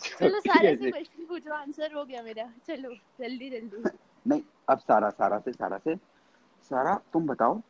चलो 0.00 0.40
सारे 0.40 0.74
से 0.76 0.90
क्वेश्चन 0.90 1.24
पूछो 1.24 1.52
आंसर 1.54 1.92
हो 1.94 2.04
गया 2.04 2.22
मेरा। 2.22 2.44
चलो 2.68 2.94
जल्दी 3.20 3.50
जल्दी। 3.50 3.90
नहीं 4.26 4.40
अब 4.68 4.78
सारा 4.78 5.10
सारा 5.12 5.38
से 5.38 5.52
सारा 5.52 5.78
से। 5.78 5.94
सारा 6.70 6.94
तुम 7.12 7.26
बताओ 7.26 7.60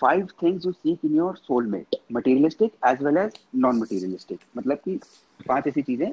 five 0.00 0.28
things 0.42 0.66
you 0.66 0.72
seek 0.72 1.04
in 1.04 1.16
your 1.16 1.36
soulmate 1.36 1.96
materialistic 2.12 2.72
as 2.86 3.02
well 3.02 3.16
as 3.18 3.38
non 3.54 3.78
materialistic 3.78 4.40
मतलब 4.56 4.78
कि 4.84 4.98
पाँच 5.48 5.66
ऐसी 5.66 5.82
चीज़ें 5.82 6.12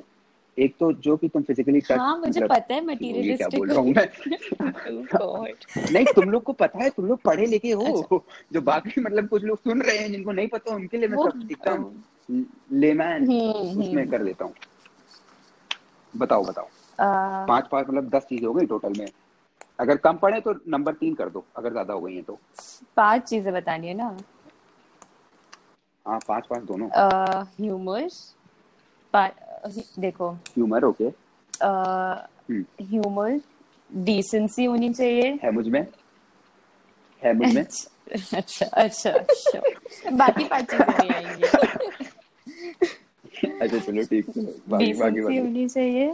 एक 0.58 0.76
तो 0.80 0.92
जो 0.94 1.18
कि 1.18 1.28
तुम 1.28 1.44
फिजिकली 1.44 1.80
टच 1.82 1.92
हाँ 1.92 2.18
मुझे 2.18 2.42
पता 2.42 2.74
है 2.74 2.80
ये 2.80 2.82
क्या 2.82 2.82
मटेरियलिस्टिक 2.82 3.60
बोल 3.60 3.70
रहा 3.70 3.80
हूँ 3.80 3.94
मैं? 3.94 5.54
नहीं 5.92 6.06
तुम 6.06 6.30
लोग 6.30 6.44
को 6.44 6.54
पता 6.54 6.84
है 6.84 6.90
तुम 6.90 7.06
लोग 7.06 7.22
पढ़े 7.22 7.46
लिखे 7.46 7.72
हो 7.72 7.84
अच्छा। 7.84 8.20
जो 8.54 8.62
बाकी 8.62 9.02
मतलब 9.02 9.28
कुछ 9.28 9.44
लोग 9.44 9.58
सुन 9.58 9.82
रहे 9.82 9.98
हैं 9.98 10.12
जिनको 10.12 10.32
नहीं 10.32 10.48
पता 10.48 10.76
उनके 10.76 10.98
लिए 10.98 11.08
मैं 11.08 11.18
सब 11.18 11.52
एकदम 11.52 11.86
लेमैन 12.72 13.28
हम्म, 13.28 13.82
उसमें 13.82 14.10
कर 14.10 14.24
देता 14.24 14.46
हूँ। 14.46 14.54
बताओ 16.16 16.44
बताओ। 16.44 16.68
पाँच 17.48 17.68
पाँच 17.68 17.88
मतलब 17.90 18.10
दस 18.10 18.24
चीज़ें 18.24 18.48
हो 18.48 18.54
गई 18.54 18.66
टोटल 18.66 18.94
में। 19.00 19.08
अगर 19.80 19.98
कम 19.98 20.18
पड़े 20.18 20.40
तो 20.42 20.54
नंबर 20.68 20.94
तीन 20.94 21.14
कर 21.14 21.30
दो 21.30 21.46
अगर 21.56 21.72
ज़्यादा 21.72 21.94
हो 21.94 22.02
गई 22.02 22.16
है 22.16 22.22
तो। 22.22 22.40
पाँच 22.98 23.24
चीज़ें 23.24 23.54
बतानी 23.54 23.88
है 23.88 23.94
ना। 23.94 24.18
हाँ 26.08 26.20
पाँच 26.28 26.48
पाँच 26.48 26.64
दोनों। 26.64 26.90
ह्यूमर 27.60 28.08
देखो 30.00 30.32
ह्यूमर 30.32 30.84
ओके 30.84 31.12
ह्यूमर 32.84 33.40
डिसेंसी 33.94 34.66
होनी 34.66 34.94
चाहिए। 34.94 35.40
है 35.44 35.52
मुझमें? 35.52 35.88
है 37.24 37.34
मुझमें? 37.34 37.64
अच्छा 38.36 38.66
अच्छा 38.66 39.10
अच्छा। 39.12 39.60
बाकी 40.12 40.46
पाँच 40.46 40.72
चीज़ें 40.72 41.00
नहीं 41.00 41.12
आएँगी 41.12 41.44
अच्छा 43.62 43.80
चलो 43.80 44.04
ठीक 44.04 44.26
है। 44.38 44.44
बाकी 44.44 44.94
बाकी 44.94 45.22
बाकी। 45.22 45.38
होनी 45.38 45.68
चाहिए। 45.68 46.14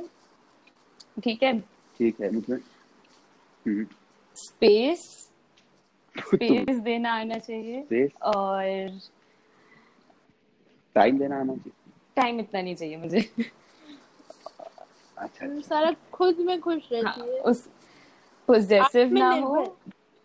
ठीक 1.24 1.44
है? 1.44 1.60
ठीक 1.98 2.22
है 2.22 2.30
मुझमें। 2.32 2.58
हम्म, 3.68 3.86
स्पेस 4.36 5.00
स्पेस 6.16 6.80
देना 6.80 7.14
आना 7.14 7.38
चाहिए। 7.38 8.10
और 8.22 9.00
टाइम 10.96 11.18
देना 11.20 11.40
आना 11.40 11.54
चाहिए। 11.54 11.72
टाइम 12.18 12.40
इतना 12.40 12.62
नहीं 12.62 12.76
चाहिए 12.76 12.98
मुझे। 12.98 13.20
अच्छा 15.18 15.46
अच्छा। 15.46 15.60
सारा 15.62 15.92
खुद 16.14 16.40
में 16.40 16.60
खुश 16.62 16.90
हाँ, 16.94 17.02
रहती 17.04 17.22
है 17.22 17.40
उस 17.42 17.68
पोजेसिव 18.48 19.14
ना 19.14 19.30
हो 19.30 19.78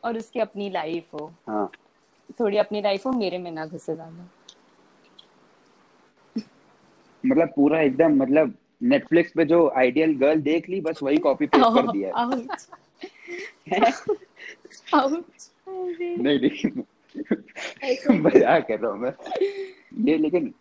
और 0.02 0.16
उसकी 0.18 0.40
अपनी 0.40 0.70
लाइफ 0.70 1.14
हो। 1.14 1.32
हाँ। 1.48 1.70
थोड़ी 2.40 2.58
अपनी 2.58 2.80
लाइफ 2.82 3.06
हो 3.06 3.12
मेरे 3.12 3.38
में 3.38 3.50
ना 3.50 3.66
घुसे 3.66 3.94
ज़्यादा। 3.94 4.28
मतलब 7.24 7.48
पूरा 7.56 7.80
एकदम 7.80 8.16
मतलब 8.16 8.54
नेटफ्लिक्स 8.82 9.32
पे 9.36 9.44
जो 9.44 9.68
आइडियल 9.76 10.14
गर्ल 10.18 10.40
देख 10.42 10.68
ली 10.68 10.80
बस 10.80 11.02
वही 11.02 11.16
कॉपी 11.26 11.46
पेस्ट 11.46 11.74
कर 11.74 11.90
दिया 11.92 12.08
है। 12.08 12.12
नहीं 16.18 16.38
नहीं। 16.40 16.70
मज़ाक 18.18 18.66
कर 18.68 18.78
रहा 18.78 18.90
हूँ 18.90 18.98
मैं। 19.00 19.12
ये 20.08 20.16
लेकिन 20.18 20.52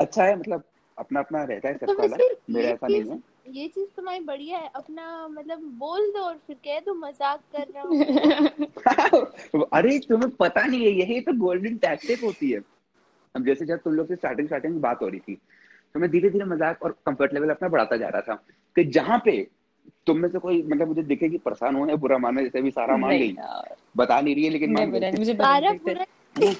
अच्छा 0.00 0.24
है 0.24 0.38
मतलब 0.38 0.62
अपना 0.98 1.20
अपना 1.20 1.44
रहता 1.44 1.68
है 1.68 1.74
तो 1.74 1.86
सबका 1.86 2.02
अलग 2.02 2.36
मेरा 2.50 2.68
ऐसा 2.68 2.88
नहीं 2.88 3.10
है। 3.10 3.18
ये 3.50 3.68
चीज़ 3.68 3.88
तुम्हारी 3.96 4.20
बढ़िया 4.20 4.58
है 4.58 4.70
अपना 4.74 5.28
मतलब 5.28 5.58
बोल 5.78 6.10
दो 6.10 6.20
और 6.20 6.36
फिर 6.46 6.56
कह 6.56 6.80
दो 6.80 6.94
मज़ाक 6.94 7.40
कर 7.56 7.66
रहा 7.74 7.82
हूँ। 7.82 9.66
अरे 9.72 9.98
तुम्हें 9.98 10.30
पता 10.30 10.62
नहीं 10.62 10.84
है 10.84 10.90
यही 10.92 11.20
तो 11.20 11.32
गोल्डन 11.32 11.76
टैक्टिक 11.76 12.20
होती 12.20 12.50
है। 12.50 12.60
अब 13.34 13.44
जैसे 13.44 13.66
जब 13.66 13.76
तुम 13.76 13.92
लोग 13.92 14.08
से 14.08 14.16
स्टार्टिंग 14.16 14.46
स्टार्टिंग 14.46 14.72
में 14.72 14.82
बात 14.82 15.02
हो 15.02 15.08
रही 15.08 15.20
थी 15.20 15.34
तो 15.94 16.00
मैं 16.00 16.10
धीरे 16.10 16.30
धीरे 16.30 16.44
मज़ाक 16.44 16.82
और 16.82 16.92
कंफर्ट 17.06 17.34
लेवल 17.34 17.50
अपना 17.50 17.68
बढ़ाता 17.68 17.96
जा 17.96 18.08
रहा 18.08 18.20
था 18.20 18.34
कि 18.76 18.84
जहाँ 18.84 19.18
पे 19.24 19.50
तुम 20.06 20.18
में 20.18 20.28
से 20.28 20.38
कोई 20.38 20.62
मतलब 20.62 20.88
मुझे 20.88 21.02
दिखे 21.02 21.28
कि 21.28 21.38
परेशान 21.38 21.76
हो 21.76 21.86
या 21.88 21.96
बुरा 21.96 22.18
मानो 22.18 22.40
जैसे 22.40 22.62
भी 22.62 22.70
सारा 22.70 22.96
मान 22.96 23.18
गई 23.18 23.36
बता 23.96 24.20
नहीं 24.20 24.34
रही 24.34 24.44
है 24.44 24.50
लेकिन 24.50 24.72
मान 24.72 24.90
बुरा 24.90 25.10
गई 25.10 25.18
मुझे 25.18 25.34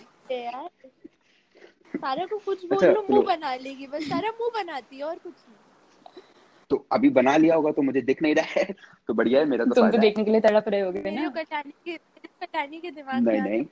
सारा 1.96 2.26
को 2.26 2.38
कुछ 2.38 2.66
बोल 2.66 2.78
अच्छा, 2.78 2.88
लो 2.92 3.06
मुँह 3.10 3.22
बना 3.24 3.54
लेगी 3.54 3.86
बस 3.86 4.08
सारा 4.08 4.30
मुँह 4.30 4.50
बनाती 4.54 4.96
है 4.96 5.04
और 5.04 5.14
कुछ 5.14 5.32
नहीं। 5.32 6.22
तो 6.70 6.86
अभी 6.92 7.10
बना 7.10 7.36
लिया 7.36 7.54
होगा 7.54 7.70
तो 7.72 7.82
मुझे 7.82 8.00
दिख 8.00 8.22
नहीं 8.22 8.34
रहा 8.34 8.60
है 8.60 8.64
तो 9.08 9.14
बढ़िया 9.14 9.40
है 9.40 9.46
मेरा 9.46 9.64
तो 9.64 9.74
तुम 9.74 9.90
तो 9.90 9.98
देखने 9.98 10.24
के 10.24 10.30
लिए 10.30 10.40
तड़प 10.40 10.64
रहे 10.68 10.80
होगे 10.80 11.10
ना। 11.10 11.28
को 11.28 11.34
कटाने 11.34 11.72
के 11.84 11.96
कटाने 12.42 12.80
के 12.80 12.90
दिमाग 12.90 13.28
नहीं 13.28 13.40
में 13.42 13.50
नहीं। 13.50 13.64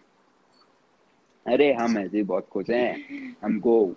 अरे 1.47 1.73
हम 1.73 1.99
ऐसे 1.99 2.17
ही 2.17 2.23
बहुत 2.23 2.49
खुश 2.49 2.71
हैं। 2.71 3.07
हमको 3.43 3.93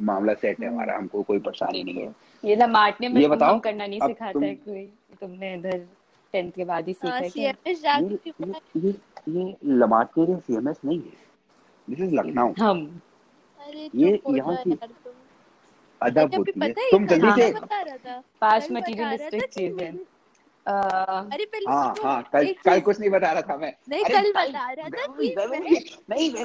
मामला 0.00 0.34
सेट 0.34 0.60
है 0.60 0.68
हमारा 0.68 0.96
हमको 0.96 1.22
कोई 1.22 1.38
परेशानी 1.38 1.82
नहीं 1.82 2.06
है। 2.06 2.14
ये 2.44 2.56
लमाटने 2.56 3.08
में 3.08 3.20
ये 3.20 3.28
बताओ, 3.28 3.60
करना 3.60 3.86
नहीं 3.86 4.00
सिखाता 4.00 4.32
तुम- 4.32 4.46
है 4.46 4.54
कोई। 4.54 4.86
तुमने 5.20 5.54
इधर 5.54 5.86
टेंथ 6.32 6.52
के 6.52 6.64
बाद 6.64 6.86
ही 6.86 6.92
सीखा 6.92 7.14
हाँ 7.14 7.20
है 7.20 7.28
ये 7.36 7.54
ये 8.76 8.94
ये 9.28 9.56
लमाटने 9.64 10.36
सीएमएस 10.36 10.76
नहीं 10.84 10.98
है। 10.98 11.28
This 11.90 12.00
is 12.00 12.14
Lucknow. 12.14 12.52
हम। 12.60 13.00
ये 13.94 14.20
यहाँ 14.36 14.56
की 14.56 14.78
अदब 16.00 16.34
होती 16.34 16.60
है। 16.62 16.72
तुम 16.90 17.06
जल्दी 17.06 17.30
से 17.32 17.52
था? 17.52 18.62
मटेरियलिस्टिक 18.72 19.44
चीज़ें। 19.44 19.90
अरे 20.66 21.44
पहले 21.44 21.70
हाँ 21.70 21.94
हाँ 22.04 22.22
कल 22.32 22.52
कल 22.64 22.80
कुछ 22.80 23.00
नहीं 23.00 23.10
बता 23.10 23.32
रहा 23.32 23.42
था 23.42 23.56
मैं। 23.56 23.72
नहीं 23.88 24.04
कल 24.04 24.30
बता 24.32 24.70
रहा 24.72 24.88
था 24.88 25.06
कि 25.06 25.34
नहीं 26.10 26.32
मैं 26.32 26.44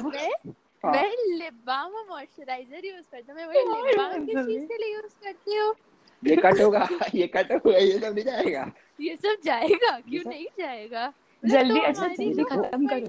हाँ। 0.84 0.92
मैं 0.92 1.08
लिप 1.10 1.54
बाम 1.66 1.92
और 1.92 2.06
मॉइस्चराइजर 2.10 2.86
यूज़ 2.86 3.04
करती 3.12 3.32
हूँ। 3.32 3.36
मैं 3.36 3.46
वही 3.46 3.82
लिप 3.82 3.98
बाम 3.98 4.24
किस 4.26 4.38
चीज़ 4.46 4.64
के 4.64 4.76
लिए 4.78 4.94
यूज़ 4.94 5.14
करती 5.24 5.56
हूँ? 5.56 5.74
ये 6.22 6.36
कट 6.36 6.60
होगा 6.60 6.88
ये 7.14 7.26
कट 7.26 7.52
होगा 7.52 7.78
ये 7.78 7.98
सब 7.98 8.14
नहीं 8.14 8.24
जाएगा। 8.24 8.70
ये 9.00 9.16
सब 9.16 9.36
जाएगा 9.44 9.98
क्यों 10.00 10.22
नहीं 10.30 10.46
जाएगा? 10.58 11.12
जल्दी 11.42 11.80
तो 11.80 11.86
अच्छा 11.86 12.06
जल्दी 12.06 12.44
खत्म 12.44 12.86
करो। 12.86 13.06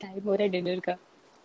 टाइम 0.00 0.20
हो 0.24 0.34
रहा 0.34 0.42
है 0.42 0.48
डिनर 0.48 0.80
का। 0.80 0.96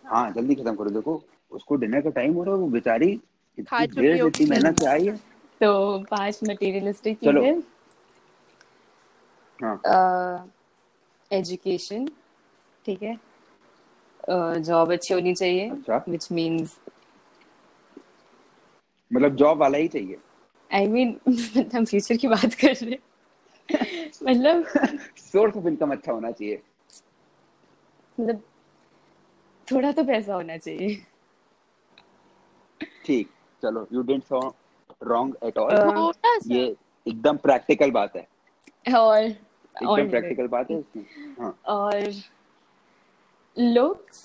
हाँ 0.06 0.30
जल्दी 0.32 0.54
खत्म 0.54 0.74
करो 0.76 0.90
देखो। 0.90 1.22
उसको 1.52 1.76
डिनर 1.76 2.00
का 2.00 2.10
टाइम 2.10 2.34
हो 2.34 2.44
रहा 2.44 2.54
है 2.54 2.60
वो 2.60 2.66
बेचारी 2.68 3.20
इतनी 3.58 3.86
देर 3.86 4.26
इतनी 4.26 4.46
मेहनत 4.46 4.78
से 4.78 4.86
आई 4.86 5.06
है। 5.06 5.16
तो 5.60 5.98
पाँच 6.10 6.38
मटेरियलिस्टिक 6.44 7.18
चीज़ें। 7.18 7.60
हाँ। 9.58 10.52
एजुकेशन 11.30 12.08
ठीक 12.86 13.02
है। 13.02 13.18
जॉब 14.60 14.92
अच्छी 14.92 15.14
होनी 15.14 15.34
चाहिए 15.34 15.68
अच्छा। 15.70 16.04
विच 16.08 16.28
मीन्स 16.32 16.76
मतलब 19.12 19.36
जॉब 19.36 19.58
वाला 19.58 19.78
ही 19.78 19.88
चाहिए। 19.88 20.18
आई 20.70 20.86
मीन 20.86 21.16
हम 21.74 21.84
फ्यूचर 21.84 22.16
की 22.16 22.28
बात 22.28 22.54
कर 22.54 22.74
रहे 22.74 22.90
हैं। 22.90 24.10
मतलब 24.22 24.64
सोर्स 25.16 25.56
ऑफ़ 25.56 25.66
इनकम 25.68 25.92
अच्छा 25.92 26.12
होना 26.12 26.30
चाहिए। 26.30 26.62
मतलब 28.20 28.42
थोड़ा 29.68 29.92
तो 29.92 30.04
पैसा 30.04 30.34
होना 30.34 30.56
चाहिए। 30.56 31.02
ठीक 33.06 33.28
चलो 33.62 33.86
you 33.92 34.02
didn't 34.02 34.24
so 34.24 34.40
wrong 35.02 35.36
at 35.44 35.58
all 35.58 36.12
ये 36.46 36.64
एकदम 37.06 37.36
प्रैक्टिकल 37.44 37.90
बात 37.90 38.16
है। 38.16 38.26
और 38.96 39.18
एकदम 39.22 40.08
प्रैक्टिकल 40.10 40.46
बात 40.48 40.70
है 40.70 40.78
इसमें। 40.78 41.04
हाँ। 41.40 41.56
और 41.68 42.12
लुक्स 43.56 44.20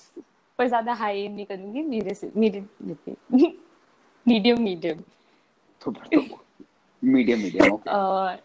पर 0.58 0.66
ज़्यादा 0.68 0.92
हाई 0.94 1.20
एम 1.22 1.32
नहीं 1.32 1.46
करूँगी 1.46 1.82
मेरे 1.84 2.14
से 2.14 2.30
मेरे 2.36 2.60
मीडियम 4.26 4.62
मीडियम 4.62 4.98
तो 5.82 5.92
तो 5.92 6.20
मीडियम 7.02 7.38
मीडियम 7.38 7.72
ओके 7.72 7.90
और 7.90 8.38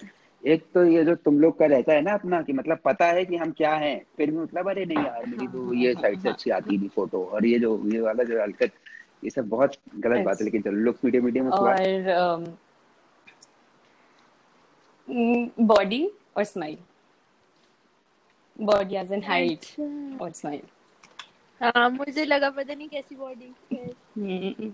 एक 0.44 0.64
तो 0.74 0.84
ये 0.84 1.04
जो 1.06 1.16
तुम 1.16 1.40
लोग 1.40 1.58
का 1.60 1.66
रहता 1.66 1.94
है 1.94 2.02
ना 2.02 2.14
अपना 2.14 2.42
कि 2.42 2.54
मतलब 2.54 2.80
पता 2.86 3.06
है 3.08 3.24
कि 3.26 3.36
हम 3.38 3.52
क्या 3.58 3.74
हैं 3.84 3.96
फिर 4.18 4.32
भी 4.32 4.38
मतलब 4.38 4.70
अरे 4.70 4.86
नहीं 4.86 5.06
यार 5.06 5.26
मेरी 5.26 5.48
तो 5.48 5.74
ये 5.74 5.94
साइड 5.94 6.22
से 6.22 6.30
अच्छी 6.30 6.50
आती 6.52 6.78
नहीं 6.78 6.90
फ़ोटो 6.96 7.24
और 7.26 7.46
ये 7.46 7.60
जो 7.60 7.80
ये 7.94 8.02
वाला 8.02 8.24
जो 8.24 8.42
हलकत 8.42 8.72
ये 9.24 9.30
सब 9.30 9.48
बहुत 9.50 9.78
गलत 9.96 10.26
बात 10.26 10.40
है 10.40 10.46
लेकिन 10.46 10.62
चलो 10.62 10.78
लुक्स 10.78 11.06
मीडियम 11.06 11.26
मीडियम 11.26 11.48
उसके 11.48 11.66
और 11.66 12.58
बॉडी 15.60 16.10
और 16.38 16.44
smile 16.44 16.78
body 18.62 18.96
as 18.96 19.12
an 19.14 19.24
height 19.24 19.66
और 20.22 20.32
स्माइल 20.32 20.62
हाँ 21.62 21.90
मुझे 21.90 22.26
लगा 22.26 22.50
पता 22.50 22.74
नहीं 22.74 22.88
कैसी 22.90 23.16
बॉडी 23.16 23.54
है। 23.74 24.72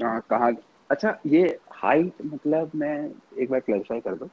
हाँ 0.00 0.20
कहाँ 0.30 0.52
अच्छा 0.90 1.18
ये 1.26 1.58
हाइट 1.72 2.22
मतलब 2.24 2.70
मैं 2.74 2.94
एक 3.38 3.50
बार 3.50 3.60
क्लैरिफाई 3.60 4.00
कर 4.00 4.14
दो? 4.14 4.28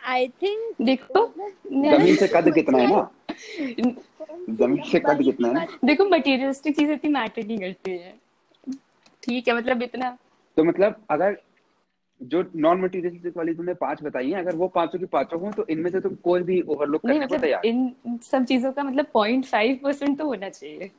आई 0.00 0.28
थिंक 0.42 0.82
देखो 0.82 1.26
ज़मीन 1.72 2.16
से 2.16 2.28
कद 2.28 2.52
कितना 2.54 2.78
है 2.78 2.90
ना? 2.90 3.10
ज़मीन 4.50 4.82
से 4.90 5.00
कद 5.00 5.22
कितना 5.22 5.48
है 5.60 5.66
देखो 5.84 6.04
मटेरियलिस्टिक 6.04 6.76
चीज़ 6.76 6.92
इतनी 6.92 7.10
मैटर 7.10 7.46
नहीं 7.46 7.58
करती 7.58 7.90
है। 7.90 8.18
ठीक 9.24 9.48
है 9.48 9.54
मतलब 9.54 9.82
इतना। 9.82 10.16
तो 10.56 10.64
मतलब 10.64 10.96
अगर 11.10 11.36
जो 12.20 12.42
नॉन 12.56 12.80
मटेरियलिस्टिक 12.80 13.36
वाली 13.36 13.54
तुमने 13.54 13.74
पाँच 13.74 14.02
बताई 14.02 14.30
हैं 14.30 14.38
अगर 14.38 14.56
वो 14.56 14.68
पाँचों 14.74 14.98
की 14.98 15.06
पाँचों 15.12 15.40
हो 15.40 15.50
तो 15.52 15.66
इनमें 15.70 15.90
से 15.90 16.00
तो 16.00 16.10
कोई 16.24 16.42
भी 16.42 16.60
ओवरलुक 16.62 17.04
नहीं 17.04 17.18
करने 17.18 17.26
को 17.26 17.34
मतलब 17.34 17.40
तैयार 17.42 17.66
इन 17.66 18.18
सब 18.22 18.44
चीज़ों 18.44 18.72
का 18.72 18.82
मतलब 18.82 19.06
पॉइंट 19.14 19.44
फाइव 19.46 19.78
परसेंट 19.84 20.18
तो 20.18 20.26
होना 20.26 20.48
चाहिए। 20.48 20.90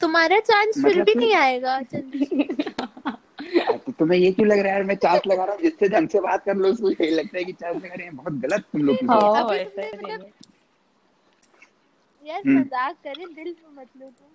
तुम्हारा 0.00 0.38
चांस 0.40 0.78
मतलब 0.78 0.92
फिर 0.94 1.02
भी 1.04 1.14
नहीं 1.14 1.34
आएगा 1.34 1.80
तो 3.78 3.92
तुम्हें 3.92 4.18
ये 4.18 4.30
क्यों 4.32 4.46
लग 4.48 4.58
रहा 4.58 4.72
है 4.74 4.82
मैं 4.84 4.94
चांस 4.96 5.20
लगा 5.26 5.44
रहा 5.44 5.54
हूँ 5.54 5.62
जिससे 5.62 5.88
ढंग 5.88 6.08
से 6.08 6.20
बात 6.20 6.44
कर 6.44 6.56
लो 6.56 6.68
उसको 6.68 6.90
यही 6.90 7.10
लगता 7.10 7.38
है 7.38 7.44
कि 7.44 7.52
चांस 7.52 7.76
लगा 7.76 7.94
रहे 7.94 8.06
हैं 8.06 8.16
बहुत 8.16 8.32
गलत 8.40 8.64
तुम 8.72 8.82
लोग 8.82 8.96
की 8.96 9.06
हाँ 9.06 9.44
मतलब 9.44 9.50
है 9.78 9.86
यार 12.22 12.40
हम्म। 12.40 12.58
मज़ाक 12.58 12.96
करे 13.04 13.26
दिल 13.34 13.54
मत 13.70 13.88
लो 13.96 14.06
तुम 14.06 14.28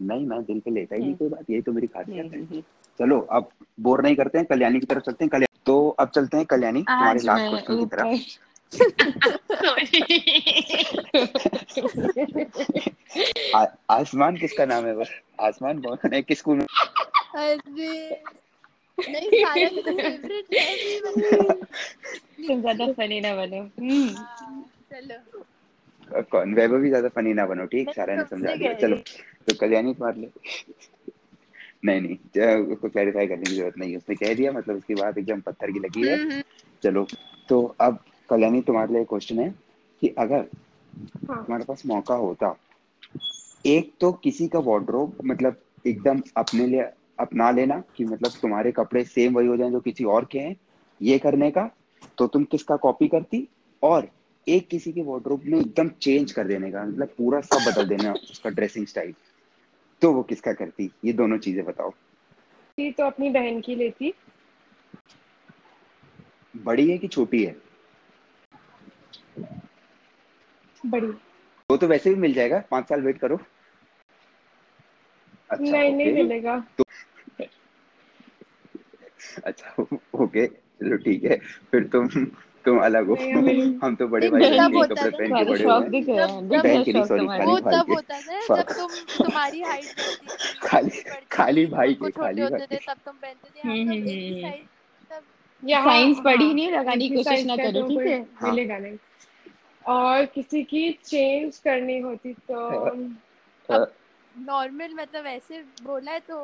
नहीं 0.00 0.26
मैं 0.26 0.42
दिल 0.44 0.60
पे 0.60 0.70
लेता 0.70 0.94
ही 0.94 1.00
नहीं 1.00 1.10
हम्म। 1.10 1.18
कोई 1.18 1.28
बात 1.28 1.50
यही 1.50 1.60
तो 1.62 1.72
मेरी 1.72 1.86
खासियत 1.86 2.32
है। 2.32 2.38
हम्म, 2.40 2.62
चलो 2.98 3.18
अब 3.30 3.48
बोर 3.80 4.02
नहीं 4.02 4.16
करते 4.16 4.38
हैं 4.38 4.46
कल्याणी 4.46 4.80
की 4.80 4.86
तरफ़ 4.86 5.02
चलते 5.02 5.24
हैं 5.24 5.28
कल्याणी 5.30 5.58
तो 5.66 5.88
अब 6.00 6.08
चलते 6.14 6.36
हैं 6.36 6.46
कल्याणी 6.46 6.82
तुम्हारे 6.82 7.18
आज 7.18 7.24
लास्ट 7.26 7.48
क्वेश्चन 7.48 7.78
की 7.78 7.86
तरफ़। 7.86 8.36
आसमान 13.90 14.36
किसका 14.36 14.64
नाम 14.66 14.86
है 14.86 14.94
वो 14.96 15.04
आसमान 15.40 15.78
कौन 15.82 15.98
है? 16.14 16.22
किस 16.22 16.38
स्कूल 16.38 16.56
में? 16.56 16.66
अरे 17.36 18.22
नहीं 18.98 19.44
सारा 19.44 19.68
फेवरेट 19.68 20.54
है 20.54 21.56
तुम 22.46 22.60
ज़्यादा 22.60 22.86
फनी 22.92 23.20
ना 23.20 23.34
बनो। 23.36 23.56
हम्म। 23.56 24.08
हाँ, 24.16 24.64
चलो। 24.92 25.42
कौन 26.08 26.54
वैभव 26.54 26.78
भी 26.78 26.88
ज़्यादा 26.88 27.08
फनी 27.08 27.32
ना 27.34 27.46
बनो 27.46 27.64
ठीक? 27.66 27.88
सारा 27.94 28.14
ने 28.16 28.24
समझा 28.24 28.54
दिया। 28.54 28.72
चलो 28.74 28.96
तो 28.96 29.54
कल्याणी 29.60 29.94
तुम्हारे 29.94 30.20
लिए 30.20 30.30
नहीं 31.84 32.00
नहीं 32.00 32.64
उसको 32.66 32.88
क्लैरिफाई 32.88 33.26
करने 33.26 33.44
की 33.44 33.54
ज़रूरत 33.54 33.78
नहीं 33.78 33.90
है। 33.90 33.96
उसने 33.96 34.14
कह 34.16 34.34
दिया 34.34 34.52
मतलब 34.52 34.76
उसकी 34.76 34.94
बात 34.94 35.18
एकदम 35.18 35.40
पत्थर 35.40 35.70
की 35.70 35.78
लगी 35.78 36.06
है। 36.08 36.16
हम्म, 36.16 36.30
हम्म। 36.32 36.42
चलो 36.82 37.06
तो 37.48 37.62
अब 37.80 37.98
कल्याणी 38.28 38.60
तुम्हारे 38.60 38.92
लिए 38.94 39.04
क्वेश्चन 39.04 39.38
है 39.38 39.48
कि 40.02 40.08
अगर 40.18 40.46
हाँ। 41.28 41.42
तुम्हारे 41.42 41.64
पास 41.64 41.82
मौका 41.86 42.14
होता 42.14 42.54
एक 43.66 43.92
तो 44.00 44.12
किसी 44.12 44.48
का 44.48 44.58
वार्डरोब 44.58 45.16
मतलब 45.24 45.60
एकदम 45.86 46.22
अपने 46.36 46.66
लिए 46.66 46.82
अपना 47.20 47.50
लेना 47.50 47.82
कि 47.96 48.04
मतलब 48.04 48.30
तुम्हारे 48.42 48.72
कपड़े 48.72 49.04
सेम 49.04 49.34
वही 49.34 49.46
हो 49.46 49.56
जाएँ 49.56 49.70
जो 49.70 49.80
किसी 49.80 50.04
और 50.04 50.24
के 50.24 50.38
हैं 50.38 50.56
ये 51.00 51.18
करने 51.18 51.50
का 51.50 51.70
तो 52.18 52.26
तुम 52.26 52.44
किसका 52.44 52.76
कॉपी 52.76 53.08
करती? 53.08 53.48
और 53.82 54.08
एक 54.48 54.68
किसी 54.68 54.92
के 54.92 55.02
वार्डरोब 55.02 55.42
में 55.44 55.60
एकदम 55.60 55.88
चेंज 55.88 56.32
कर 56.32 56.44
देने 56.44 56.70
का 56.70 56.84
मतलब 56.84 57.08
पूरा 57.08 57.40
सब 57.40 57.64
बदल 57.64 57.86
देना 57.86 58.12
उसका 58.12 58.50
ड्रेसिंग 58.50 58.86
स्टाइल 58.86 59.14
तो 60.02 60.12
वो 60.12 60.22
किसका 60.22 60.52
करती? 60.52 60.92
ये 61.04 61.12
दोनों 61.12 61.38
चीज़ें 61.38 61.64
बताओ। 61.64 61.92
ये 62.78 62.92
तो 62.92 63.06
अपनी 63.06 63.30
बहन 63.30 63.60
की 63.60 63.74
लेती। 63.74 64.14
बड़ी 66.56 66.90
है 66.90 66.98
कि 66.98 67.08
छोटी 67.08 67.44
है? 67.44 67.56
बड़ी। 70.86 71.06
वो 71.70 71.76
तो 71.76 71.86
वैसे 71.86 72.10
भी 72.10 72.16
मिल 72.16 72.32
जाएगा 72.32 72.64
पाँच 72.70 72.88
साल 72.88 73.00
वेट 73.00 73.18
करो। 73.18 73.40
अच्छा 75.50 75.64
नहीं 75.64 75.94
नहीं 75.94 76.12
मिलेगा। 76.12 76.66
अच्छा 79.44 79.86
ओके 80.14 80.46
चलो 80.46 80.96
ठीक 80.96 81.24
है। 81.24 81.40
फिर 81.70 81.88
तुम 81.88 82.08
तुम 82.66 82.78
अलग 82.84 83.08
हो। 83.08 83.14
हम 83.82 83.94
तो 83.96 84.06
बड़े 84.08 84.28
भाई 84.30 84.40
बहन 84.40 84.72
के 84.72 84.94
कपड़े 84.94 85.10
पहन 85.10 85.36
के 85.36 85.44
बड़े 85.50 85.64
हुए। 85.64 86.00
हैं 86.00 86.02
है 86.08 86.26
है 86.26 86.60
बहन 86.62 86.82
के 86.84 86.92
नहीं, 86.92 87.04
शौक 87.04 87.08
खाली 87.08 87.44
वो 87.46 87.56
भाई 87.60 87.74
तब 87.74 87.86
के। 87.86 87.92
होता 87.92 88.20
था 88.20 88.56
जब 88.56 88.72
तुम 88.72 88.90
तुम्हारी 89.18 89.60
हाइट 89.62 90.60
खाली 90.62 91.02
खाली 91.32 91.66
भाई 91.66 91.94
के 91.94 92.10
खाली 92.12 92.42
भाई 92.42 92.66
के। 92.66 92.76
तब 92.76 92.96
तुम 93.04 93.14
पहनते 93.14 93.48
थे। 93.48 93.60
हम 93.60 93.70
हम्म, 93.70 93.90
ही 93.92 93.98
हम्म, 93.98 94.40
साइज़ 94.42 94.64
तब 95.10 95.22
यहाँ 95.62 95.84
साइंस 95.86 96.18
पढ़ी 96.24 96.44
हाँ, 96.46 96.54
नहीं 96.54 96.70
लगाने 96.72 97.08
की 97.08 97.16
कोशिश 97.16 97.44
ना 97.46 97.56
करो 97.56 97.80
तो 97.80 97.88
ठीक 97.88 98.06
है 98.06 98.20
हाँ। 98.36 98.50
मिलेगा 98.50 98.78
नहीं। 98.78 98.96
और 99.84 100.24
किसी 100.34 100.62
की 100.64 100.90
चेंज 101.04 101.58
करनी 101.64 101.98
होती 102.00 102.32
तो 102.50 102.94
नॉर्मल 104.34 104.94
मतलब 104.94 105.26
ऐसे 105.26 105.60
बोला 105.82 106.12
है 106.12 106.20
तो 106.20 106.38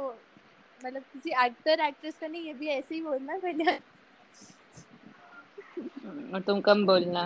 मतलब 0.80 1.02
किसी 1.12 1.30
एक्टर 1.44 1.80
एक्ट्रेस 1.86 2.14
का 2.20 2.26
नहीं 2.26 2.42
ये 2.44 2.52
भी 2.52 2.68
ऐसे 2.68 2.94
ही 2.94 3.00
बोलना 3.02 3.36
पहले। 3.38 3.72
और 6.34 6.40
तुम 6.40 6.60
कम 6.60 6.84
बोलना। 6.86 7.24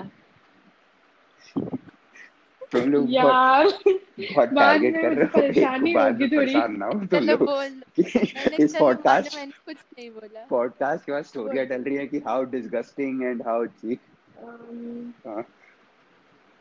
तुम 2.72 2.90
लोग 2.92 3.06
यार 3.10 3.66
बहुत 3.66 4.48
टारगेट 4.48 4.94
कर 4.94 5.12
रहे 5.12 5.24
हो 5.24 5.30
परेशानी 5.34 5.92
होगी 5.92 6.28
थोड़ी। 6.28 6.54
ना 6.54 6.86
हो 6.86 7.06
तुम 7.06 7.24
लोग। 7.24 7.40
बोल 7.40 7.70
मैंने 7.98 8.64
इस 8.64 8.76
पॉडकास्ट 8.76 9.36
मैंने 9.36 9.52
कुछ 9.66 9.76
नहीं 9.76 10.10
बोला। 10.10 10.46
पॉडकास्ट 10.50 11.04
के 11.06 11.12
बाद 11.12 11.24
स्टोरियाँ 11.24 11.66
डल 11.66 11.82
रही 11.82 11.96
है 11.96 12.06
कि 12.06 12.18
how 12.26 12.44
disgusting 12.50 13.22
and 13.22 13.42
how 13.46 13.66
cheap 13.66 13.98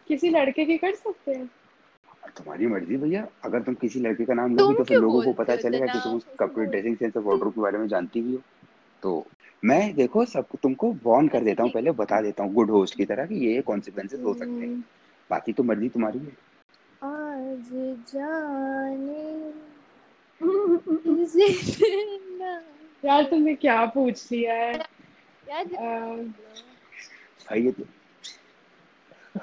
किसी 0.07 0.29
लड़के 0.29 0.65
की 0.65 0.77
कर 0.77 0.93
सकते 0.95 1.31
हैं? 1.31 1.49
तुम्हारी 2.37 2.67
मर्ज़ी 2.67 2.97
भैया 2.97 3.27
अगर 3.45 3.61
तुम 3.61 3.73
किसी 3.75 3.99
लड़के 3.99 4.25
का 4.25 4.33
नाम 4.33 4.55
लोगी 4.55 4.75
तो 4.75 4.83
फिर 4.83 4.99
लोगों 4.99 5.21
को 5.23 5.33
पता 5.33 5.55
चलेगा 5.55 5.85
कि 5.85 5.99
तुम 5.99 6.15
उस 6.17 6.25
कपड़े 6.39 6.65
ड्रेसिंग 6.65 6.95
सेंस 6.97 7.17
और 7.17 7.23
वार्डरोब 7.23 7.53
के 7.53 7.61
बारे 7.61 7.77
में 7.77 7.87
जानती 7.87 8.21
भी 8.21 8.33
हो। 8.33 8.41
तो 9.03 9.25
मैं 9.63 9.95
देखो 9.95 10.25
सब 10.25 10.45
तुमको 10.63 10.95
वार्न 11.05 11.27
कर 11.27 11.43
देता 11.43 11.63
हूँ 11.63 11.71
पहले 11.71 11.91
बता 11.91 12.21
देता 12.21 12.43
हूँ 12.43 12.53
गुड 12.53 12.69
होस्ट 12.69 12.97
की 12.97 13.05
तरह 13.05 13.25
कि 13.25 13.35
ये 13.35 13.61
कॉन्सिक्वेंसेस 13.61 14.19
हो 14.19 14.33
सकते 14.33 14.65
हैं। 14.65 14.85
बाकी 15.29 15.53
तो 15.53 15.63
मर्ज़ी 15.63 15.89
तुम्हारी 15.89 16.19
है। 16.19 16.37
आज 17.03 17.93
जाने 18.13 19.53
यार 23.05 23.23
तुमने 23.23 23.55
क्या 23.55 23.85
पूछ 23.85 24.31
लिया 24.31 24.53
है? 24.53 24.85
भाई 27.47 27.61
ये 27.61 27.71
तो 27.71 27.83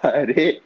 अरे 0.09 0.61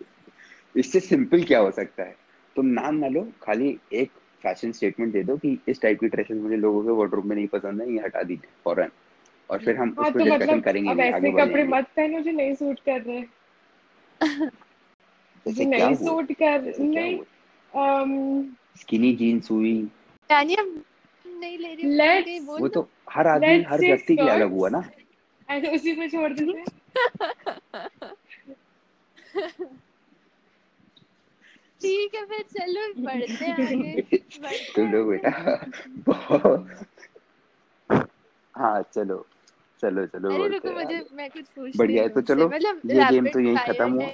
इससे 0.77 1.01
सिंपल 1.01 1.45
क्या 1.45 1.59
हो 1.59 1.71
सकता 1.71 2.03
है? 2.03 2.17
तुम 2.57 2.67
नाम 2.67 2.95
ना 2.95 3.09
लो 3.09 3.33
खाली 3.43 3.79
एक 3.93 4.11
फ़ैशन 4.43 4.73
स्टेटमेंट 4.73 5.13
दे 5.13 5.23
दो 5.23 5.37
कि 5.37 5.59
इस 5.69 5.81
टाइप 5.81 6.01
की 6.01 6.09
ड्रेसेस 6.09 6.37
मुझे 6.37 6.57
लोगों 6.57 6.85
के 6.85 6.91
वार्डरोब 6.91 7.25
में 7.25 7.37
नहीं 7.37 7.49
पसंद 7.49 7.83
है 7.83 7.93
ये 7.93 7.99
हटा 7.99 8.23
दीजिए 8.23 8.51
फ़ौरन। 8.65 8.89
और 9.51 9.59
फिर 9.59 9.77
हम 9.77 9.95
हाँ 9.99 10.07
उस 10.07 10.13
तो 10.13 10.19
डिस्कशन 10.19 10.47
मतलब 10.47 10.63
करेंगे 10.63 10.91
अब 10.91 11.01
ऐसे 11.01 11.31
कपड़े 11.33 11.65
मत 11.65 11.85
पहनो 11.97 12.21
जो 12.21 12.31
नहीं 12.31 12.55
सूट 12.55 12.81
कर 12.81 13.01
रहे। 13.03 13.23
जैसे 15.47 15.65
जो 15.65 15.71
क्या 15.71 15.87
नहीं 15.87 15.95
सूट 15.97 16.33
कर 16.33 16.61
नहीं 16.79 17.19
um, 17.73 18.11
स्किनी 18.79 19.13
जीन्स 19.17 19.51
हुई। 19.51 19.89
तानिया 20.31 20.63
नहीं 20.63 21.59
ले 21.59 21.75
रही 22.21 22.41
बोल 22.41 22.61
वो 22.61 22.69
तो 22.69 22.89
हर 23.11 23.27
आदमी 23.27 23.63
हर 23.63 23.81
व्यक्ति 23.81 24.17
के 24.17 24.23
लिए 24.23 24.31
अलग 24.33 24.51
हुआ 24.51 24.69
ना। 24.69 24.89
ऐसे 25.51 25.75
उसी 25.75 25.93
पे 25.93 26.09
छोड़ 26.09 26.33
देते 26.33 26.65
ठीक 31.81 32.15
है 32.15 32.25
फिर 32.27 32.43
चलो 32.43 33.03
बढ़ते 33.05 33.47
हैं 33.47 33.67
आगे 33.67 34.01
तुम 34.77 34.93
लोग 34.93 35.09
बेटा 35.09 35.31
हाँ 38.55 38.83
चलो। 38.95 39.27
चलो 39.83 40.07
चलो 40.07 40.29
अरे 40.29 40.49
रुको 40.49 40.71
मुझे 40.75 41.05
मैं 41.13 41.31
कुछ 41.31 41.49
पूछ 41.49 41.77
बढ़िया 41.77 42.03
है 42.03 42.09
तो 42.09 42.21
चलो 42.21 42.49
मतलब 42.49 42.81
ये 42.87 43.05
गेम 43.05 43.27
तो 43.27 43.41
यही 43.41 43.57
खत्म 43.57 43.91
हुआ। 43.93 44.07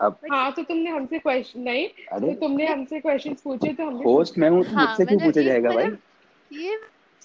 अब 0.00 0.18
हाँ 0.30 0.52
तो 0.52 0.62
तुमने 0.62 0.90
हमसे 0.90 1.18
क्वेश्चन 1.18 1.60
नहीं 1.60 1.88
तो 1.88 2.32
तुमने 2.40 2.66
हमसे 2.66 3.00
क्वेश्चंस 3.00 3.40
पूछे 3.42 3.72
तो 3.72 3.86
हम 3.86 3.94
होस्ट 4.06 4.38
मैं 4.38 4.50
हूँ 4.50 4.62
हाँ 4.64 4.86
मुझसे 4.88 5.04
क्यों 5.04 5.18
मतलब 5.18 5.26
पूछा 5.26 5.40
ये 5.40 5.46
जाएगा 5.48 5.72
भाई? 5.72 5.84
मतलब 5.84 5.98
ये 6.52 6.76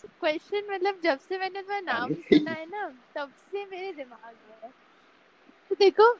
क्वेश्चन 0.03 0.73
मतलब 0.73 0.99
जब 1.03 1.19
से 1.19 1.37
मैंने 1.37 1.61
तुम्हारा 1.61 1.81
नाम 1.93 2.13
सुना 2.13 2.51
है 2.51 2.65
ना 2.65 2.87
तब 3.15 3.33
से 3.51 3.65
मेरे 3.65 3.91
दिमाग 3.93 4.35
में 4.49 4.55
है। 4.63 4.69
तो 5.69 5.75
देखो 5.75 6.13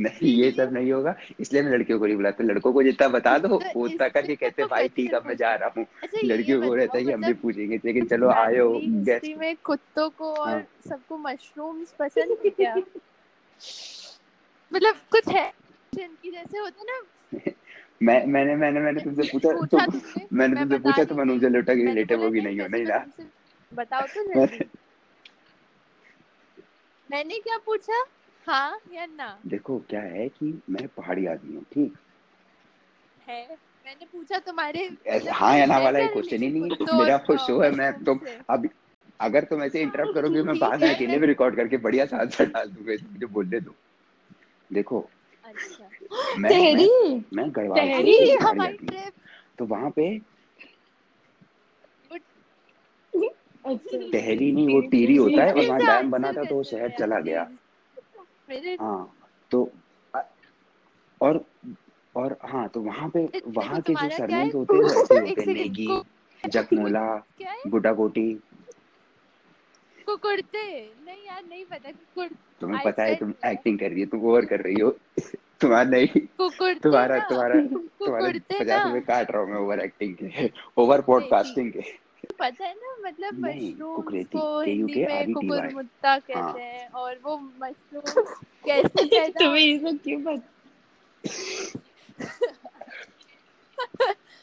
नहीं 0.00 0.32
ये 0.34 0.50
सब 0.50 0.72
नहीं 0.72 0.92
होगा। 0.92 1.14
इसलिए 1.40 1.62
मैं 1.62 1.70
लड़कियों 1.72 1.98
को 1.98 2.06
नहीं 2.06 2.16
बुलाता 2.16 2.44
लड़कों 2.44 2.72
को 2.72 2.82
जितना 2.82 3.08
बता 3.08 3.36
दो 3.38 3.48
तो 3.48 3.58
वो 3.76 3.84
उतना 3.84 4.08
करके 4.08 4.34
कहते 4.36 4.62
तो 4.62 4.68
भाई 4.68 4.88
ठीक 4.88 5.12
है 5.14 5.20
मैं 5.26 5.36
जा 5.36 5.54
रहा 5.54 5.70
हूँ। 5.76 5.84
अच्छा 6.02 6.20
लड़कियों 6.24 6.60
को 6.62 6.74
रहता 6.74 6.98
है 6.98 7.04
हम 7.04 7.10
भी 7.10 7.16
मतलब 7.16 7.36
पूछेंगे 7.42 7.80
लेकिन 7.84 8.06
चलो 8.06 8.28
आए 8.30 8.58
हो 8.58 8.80
गेस्ट 9.08 9.26
में 9.38 9.56
कुत्तों 9.64 10.08
को 10.10 10.32
और 10.34 10.48
हाँ। 10.48 10.66
सबको 10.88 11.18
मशरूम्स 11.18 11.94
पसंद 11.98 12.36
है 12.44 12.50
क्या? 12.50 12.74
मतलब 14.72 14.94
कुछ 15.10 15.28
है 15.28 15.52
जिनकी 15.94 16.30
जैसे 16.30 16.58
होते 16.58 16.84
ना? 16.90 17.00
मैं 18.02 18.26
मैंने 18.26 18.54
मैंने 18.56 18.80
मैंने 18.80 19.00
तुमसे 19.00 19.22
पूछा 19.32 19.52
तुम 19.66 20.00
मैंने 20.32 20.56
तुमसे 20.56 20.78
पूछा 20.78 21.04
तुम 21.04 21.20
अनुजा 21.26 21.48
लोटा 21.48 21.74
के 21.74 21.84
रिलेटिव 21.86 22.22
हो 22.22 22.28
नहीं 22.28 22.42
नहीं 22.42 22.60
हो 22.60 22.66
नहीं 22.66 22.84
ना? 22.84 23.04
बताओ 23.72 24.06
तो 24.06 24.24
मैंने 27.10 27.38
क्या 27.38 27.58
पूछा? 27.66 28.02
हाँ 28.46 28.78
या 28.92 29.06
ना? 29.06 29.38
देखो 29.46 29.78
क्या 29.90 30.00
है 30.00 30.28
कि 30.28 30.62
मैं 30.70 30.88
पहाड़ी 30.88 31.26
आदमी 31.26 31.54
हूँ 31.54 31.64
ठीक? 31.64 31.94
है? 33.28 33.56
मैंने 33.86 34.06
पूछा 34.06 34.38
तुम्हारे 34.38 34.88
मतलब 34.90 35.28
हाँ 35.32 35.58
या 35.58 35.66
ना 35.66 35.78
वाला 35.78 35.98
एक 35.98 36.12
क्वेश्चन 36.12 36.42
ही 36.42 36.50
नहीं 36.50 36.62
है। 36.62 36.98
मेरा 36.98 37.16
वो 37.16 37.34
अ, 37.34 37.36
शो 37.36 37.60
है 37.60 37.70
मैं 37.70 38.04
तुम 38.04 38.18
से। 38.18 38.38
अब 38.50 38.68
अगर 39.20 39.44
तुम 39.44 39.62
ऐसे 39.62 39.82
इंटरप्ट 39.82 40.14
करोगे 40.14 40.42
मैं 40.42 40.58
बाद 40.58 40.80
में 40.80 40.88
अकेले 40.94 41.06
मैं 41.06 41.20
भी 41.20 41.26
रिकॉर्ड 41.26 41.56
करके 41.56 41.76
बढ़िया 41.76 42.06
सा 42.06 42.16
आंसर 42.16 42.46
डाल 42.46 42.68
दूँगा 42.68 42.92
इसमें 42.92 43.10
मुझे 43.10 43.26
बोलने 43.26 43.60
दो। 43.60 43.74
देखो 44.72 45.10
अच्छा। 45.44 45.88
मैं 46.38 46.50
मैं 46.50 46.50
तेरी 46.50 47.24
मैं 47.34 47.50
गढ़वाल 47.52 47.80
हूँ 47.80 48.86
तो 49.58 49.66
वहाँ 49.66 49.90
पे 49.90 50.20
अच्छा। 53.64 53.98
टहली 53.98 54.52
नहीं 54.52 54.74
वो 54.74 54.80
टीरी 54.80 55.16
होता 55.16 55.44
है 55.44 55.52
और 55.52 55.66
वहाँ 55.66 55.80
डैम 55.80 56.10
बना 56.10 56.32
था 56.32 56.44
तो 56.44 56.54
वो 56.54 56.62
शहर 56.62 56.90
चला 56.90 57.20
गया। 57.20 57.48
हाँ 58.80 59.16
तो 59.50 59.70
और 61.20 61.44
और 62.14 62.36
हाँ 62.44 62.68
तो 62.68 62.80
वहाँ 62.80 63.08
पे 63.08 63.26
देखो 63.26 63.50
वहाँ 63.50 63.80
के 63.80 63.92
जो 63.92 63.98
तुम्हारा 63.98 64.16
सरनेम्स 64.18 64.54
होते 64.54 64.76
हैं? 64.76 64.82
वो 64.84 64.90
ऐसे 64.90 65.16
एक 65.16 65.38
होते 65.38 65.40
हैं 65.40 65.48
नेगी 65.54 66.02
जकमोला 66.50 67.06
गुड्डा 67.66 67.92
कोटी 67.92 68.32
कुकुड़ते 70.06 70.66
नहीं 71.06 71.26
यार 71.26 71.42
नहीं 71.44 71.64
पता 71.64 71.90
कुकुड़ 71.90 72.28
तुम्हें 72.60 72.80
पता 72.84 73.02
है 73.02 73.14
तुम 73.14 73.32
एक्टिंग 73.46 73.78
कर 73.78 73.90
रही 73.90 74.00
हो 74.00 74.06
तुम 74.06 74.20
ओवर 74.20 74.44
कर 74.44 74.60
रही 74.60 74.80
हो। 74.80 74.90
तुम्हारा 75.60 75.90
नहीं 75.90 76.20
कुकुड़ते 76.38 76.80
तुम्हारा 76.80 77.18
तुम्हारा 77.20 78.28
पचास 78.60 78.84
रुपए 78.84 79.00
काट 79.00 79.30
रहा 79.30 79.42
हूँ 79.42 79.50
मैं 79.50 79.58
ओवर 79.58 79.80
एक्टिंग 79.80 80.14
के 80.14 80.50
ओवर 80.76 81.00
पॉडकास्टिंग 81.00 81.72
के। 81.72 82.03
पता 82.38 82.64
है 82.64 82.74
ना 82.74 82.96
मतलब 83.08 83.40
कुकरेती 83.96 84.38
को 84.38 84.60
हिंदी 84.60 85.04
में 85.06 85.32
कुकुरमुत्ता 85.34 86.10
हाँ। 86.10 86.18
कहते 86.20 86.60
हैं 86.60 86.88
और 86.88 87.18
वो 87.24 87.38
मशरूम्स 87.38 88.34
कैसे 88.66 89.04
पैदा 89.04 89.40
तुम्हें 89.40 89.62
ये 89.62 89.78
सब 89.78 89.98
क्यों 90.04 90.20
पता? 90.20 90.50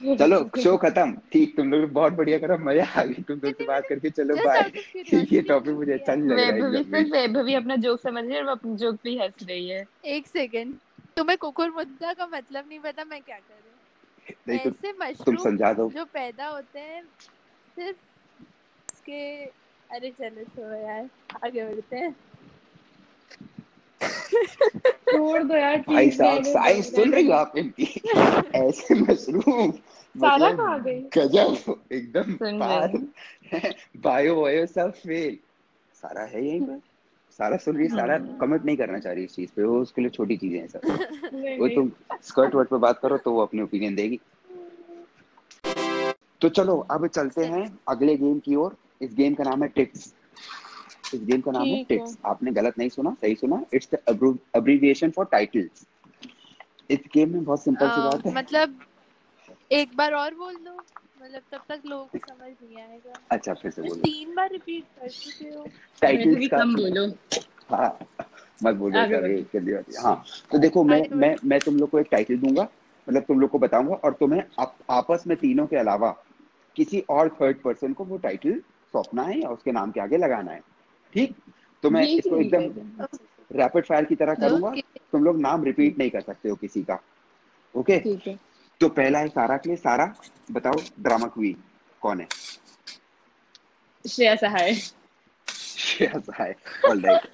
चलो 0.02 0.38
शो 0.58 0.76
खत्म। 0.78 1.12
ठीक 1.32 1.56
तुम 1.58 1.72
लोग 1.72 1.92
बहुत 1.92 2.14
बढ़िया 2.14 2.38
करा 2.40 2.58
मज़ा 2.58 2.86
आ 2.86 3.04
गई 3.04 3.24
तुम 3.24 3.40
दोनों 3.40 3.54
से 3.54 3.66
बात 3.66 3.86
करके। 3.90 4.10
चलो 4.10 4.36
बाय 4.36 4.60
ये 4.60 4.70
क्यूरियोसिटी 4.70 5.42
टॉपिक 5.42 5.74
मुझे 5.74 5.94
अच्छा 5.94 6.16
नहीं 6.16 6.30
लग 6.30 6.38
रहा 6.38 6.46
है 6.46 6.54
वैभवी 6.54 6.78
भी 6.78 6.84
सिर्फ़ 6.84 7.12
वैभवी 7.14 7.54
अपना 7.54 7.76
जोक 7.76 8.00
समझ 8.00 8.24
रही 8.26 8.36
है 8.36 8.42
और 8.44 8.48
अपने 8.48 8.76
जोक 8.76 9.00
पे 9.04 9.10
ही 9.10 9.18
हंस 9.18 9.44
रही 9.44 9.68
है। 9.68 9.86
एक 10.06 10.28
सेकंड 10.28 10.74
तुम्हें 11.18 11.38
कुकुरमुत्ता 11.38 12.14
का 12.14 12.28
मतलब 12.28 12.68
नहीं 12.68 12.80
पता 12.80 13.04
मैं 13.04 13.22
क्या 13.22 13.38
करूँ? 13.38 13.78
नहीं 14.48 14.60
तो 14.60 14.70
ऐसे 14.70 14.94
मशरूम 14.94 15.58
जो 15.90 16.06
पैदा 16.06 16.48
होते 16.48 16.80
हैं 16.80 17.04
सिर्फ़ 17.76 17.98
उसके 18.94 19.44
अरे 19.90 20.10
चलो 20.12 20.44
छोड़ो 20.44 20.76
यार 20.76 21.10
आगे 21.46 21.64
बढ़ते 21.66 21.96
हैं। 21.96 22.16
छोड़ 25.12 25.44
दो 25.44 25.56
यार 25.56 25.78
भाई 25.88 26.12
साहब 26.12 26.44
साइंस 26.44 26.96
सुन 26.96 27.12
रही 27.14 27.26
हो 27.28 27.34
आप 27.34 27.54
इनकी? 27.58 27.84
ऐसे 28.56 28.96
मशरूम 28.96 29.72
सारा 29.72 30.38
मतलब 30.38 30.58
कहाँ 30.58 30.82
गई? 30.84 31.00
गजब 31.18 31.82
एकदम 31.92 32.34
सुन 32.36 32.60
पार। 32.60 32.88
रही 32.88 33.74
बायो 33.98 34.42
वायो 34.42 34.66
सब 34.66 34.92
फेल 34.94 35.38
सारा 35.96 36.24
है 36.24 36.46
यहीं 36.46 36.62
पर। 36.62 36.82
सारा 37.40 37.58
सुन 37.58 37.76
रही 37.76 37.84
है 37.84 37.90
सारा 37.90 38.18
कमेंट 38.18 38.66
नहीं 38.66 38.78
करना 38.78 39.00
चाह 39.00 39.14
रही 39.14 39.24
इस 39.24 39.36
चीज़ 39.36 39.52
पे। 39.56 39.64
वो 39.64 39.82
उसके 39.82 40.02
लिए 40.02 40.10
छोटी 40.10 40.38
चीज़ें 40.38 40.60
हैं 40.60 40.68
सब। 40.68 40.82
वो 41.60 41.68
तुम 41.68 41.92
स्कर्ट 42.24 42.56
वर्ट 42.56 42.70
पे 42.70 42.78
बात 42.78 43.00
करो 43.00 43.18
तो 43.18 43.32
वो 43.32 43.42
अपनी 43.42 43.62
ओपिनियन 43.62 43.96
देगी। 43.96 44.20
तो 46.42 46.50
चलो 46.50 46.78
अब 46.92 47.08
चलते 47.08 47.46
हैं 47.46 47.64
अगले 47.88 48.16
गेम 48.18 48.40
की 48.40 48.56
ओर। 48.56 48.76
इस 49.02 49.14
गेम 49.14 49.34
का 49.34 49.44
नाम 49.44 49.64
है 49.64 49.68
टिक्स 49.70 50.14
इस 51.14 51.22
गेम 51.24 51.42
का 51.42 51.52
नाम 51.52 51.68
है 51.68 51.84
टिक्स 51.84 52.18
आपने 52.26 52.52
गलत 52.52 52.78
नहीं 52.78 52.90
सुना 52.90 53.16
सही 53.22 53.36
सुना। 53.36 53.64
It's 53.74 53.90
the 53.94 53.98
abbreviation 54.56 55.12
for 55.12 55.26
titles 55.26 55.86
इस 56.90 57.00
गेम 57.14 57.34
में 57.34 57.44
बहुत 57.44 57.64
सिंपल 57.64 57.90
सी 57.90 58.02
बात 58.02 58.26
है। 58.26 58.34
मतलब 58.34 58.80
एक 59.72 59.96
बार 59.98 60.14
और 60.14 60.36
बोल 60.36 60.56
दो। 60.56 60.78
मतलब 61.22 61.42
तब 61.52 61.62
तक 61.70 61.82
लोगों 61.86 62.06
को 62.06 62.18
समझ 62.18 62.52
नहीं 62.52 62.78
आएगा। 62.78 63.14
अच्छा 63.32 63.54
फिर 63.54 63.72
से 63.72 63.82
बोलो। 63.82 64.02
तीन 64.02 64.34
बार 64.36 64.50
रिपीट 64.52 64.84
कर 65.00 65.10
चुके 65.10 65.50
हो। 65.50 65.66
टाइटल्स 66.02 66.28
वैभवी 66.28 66.48
का 66.48 66.58
कम 66.58 66.76
बोलो। 66.76 67.06
हाँ 67.72 67.98
मत 68.64 68.76
बोलो 68.76 68.92
बात 68.92 69.98
हाँ 70.00 70.24
तो 70.52 70.58
देखो 70.58 70.84
मैं 70.84 71.02
मैं 71.12 71.36
मैं 71.46 71.60
तुम 71.60 71.78
लोग 71.78 71.90
को 71.90 72.00
एक 72.00 72.08
टाइटल 72.12 72.38
दूँगा। 72.38 72.68
मतलब 73.08 73.24
तुम 73.24 73.40
लोग 73.40 73.50
को 73.50 73.60
बताऊँगा 73.60 73.96
और 73.96 74.14
तुम्हें 74.14 74.44
आप, 74.60 74.76
आपस 74.90 75.24
में 75.28 75.38
तीनों 75.38 75.66
के 75.68 75.76
अलावा 75.76 76.10
किसी 76.76 77.00
और 77.10 77.30
थर्ड 77.42 77.62
पर्सन 77.62 77.94
को 77.94 78.06
वो 78.06 78.18
टाइटल 78.18 78.62
सौंपना 78.94 79.24
है 79.24 79.40
या 79.40 79.50
उसके 79.50 79.72
नाम 79.72 79.92
के 79.92 80.00
आगे 80.00 80.18
लगाना 80.18 80.52
है। 80.52 80.62
ठीक? 81.14 81.36
तो 81.84 81.90
मैं 81.90 82.08
इसको 82.08 82.38
एकदम 82.38 83.06
रैपिड 83.52 83.86
फायर 83.86 84.06
की 84.06 84.16
तरह 84.16 84.36
करूँगा। 84.36 84.74
तुम 85.12 85.24
लोग 85.24 85.40
नाम 85.42 85.64
रिपीट 85.64 85.98
नहीं 85.98 86.10
कर 86.10 86.22
सकते 86.22 86.50
हो 86.50 86.56
किसी 86.56 86.84
का। 86.84 87.00
ओके 87.76 87.98
तो 88.82 88.90
पहला 88.90 89.20
है 89.20 89.28
सारा 89.28 89.58
के 89.58 89.70
लिए। 89.70 89.78
सारा 89.78 90.14
बताओ 90.52 90.74
ड्रामा 91.00 91.28
क्वीन 91.28 91.64
कौन 92.02 92.20
है? 92.20 92.28
श्रेया 94.06 94.36
सहाय। 94.36 94.74
श्रेया 95.48 96.20
सहाय। 96.20 96.56
ऑल 96.90 97.02
राइट 97.02 97.28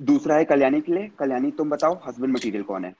दूसरा 0.00 0.36
है 0.36 0.44
कल्याणी 0.44 0.80
के 0.80 0.92
लिए। 0.92 1.10
कल्याणी 1.18 1.50
तुम 1.50 1.70
बताओ 1.70 2.00
हस्बैंड 2.06 2.32
मटेरियल 2.32 2.62
कौन 2.62 2.84
है? 2.84 2.94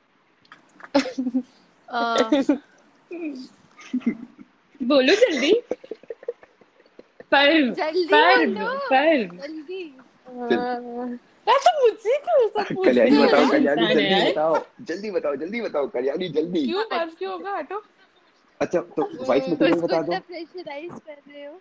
बोलो 4.82 5.14
जल्दी। 5.14 5.52
पर्व 7.32 7.72
जल्दी 7.74 8.04
पर्व 8.06 8.54
पर्व 8.90 9.36
जल्दी। 9.36 9.82
यार 11.48 11.74
मुझसे 11.82 12.16
क्यों 12.18 12.48
सब 12.48 12.82
कल्याणी 12.84 13.18
बताओ 13.18 13.50
कल्याणी 13.50 13.86
जल्दी 13.86 14.30
बताओ 14.30 14.58
जल्दी 14.88 15.10
बताओ 15.10 15.36
जल्दी 15.36 15.60
बताओ 15.60 15.86
कल्याणी 15.88 16.28
जल्दी। 16.28 16.64
क्यों 16.66 16.84
पर्व 16.84 17.10
क्यों 17.18 17.32
होगा? 17.32 17.56
हटो। 17.56 17.82
अच्छा 18.60 18.80
तो 18.80 19.02
बता 19.02 20.00
दो। 20.02 20.18
प्रेशराइज 20.18 20.90
कर 20.90 21.12
रहे 21.12 21.44
हो। 21.46 21.60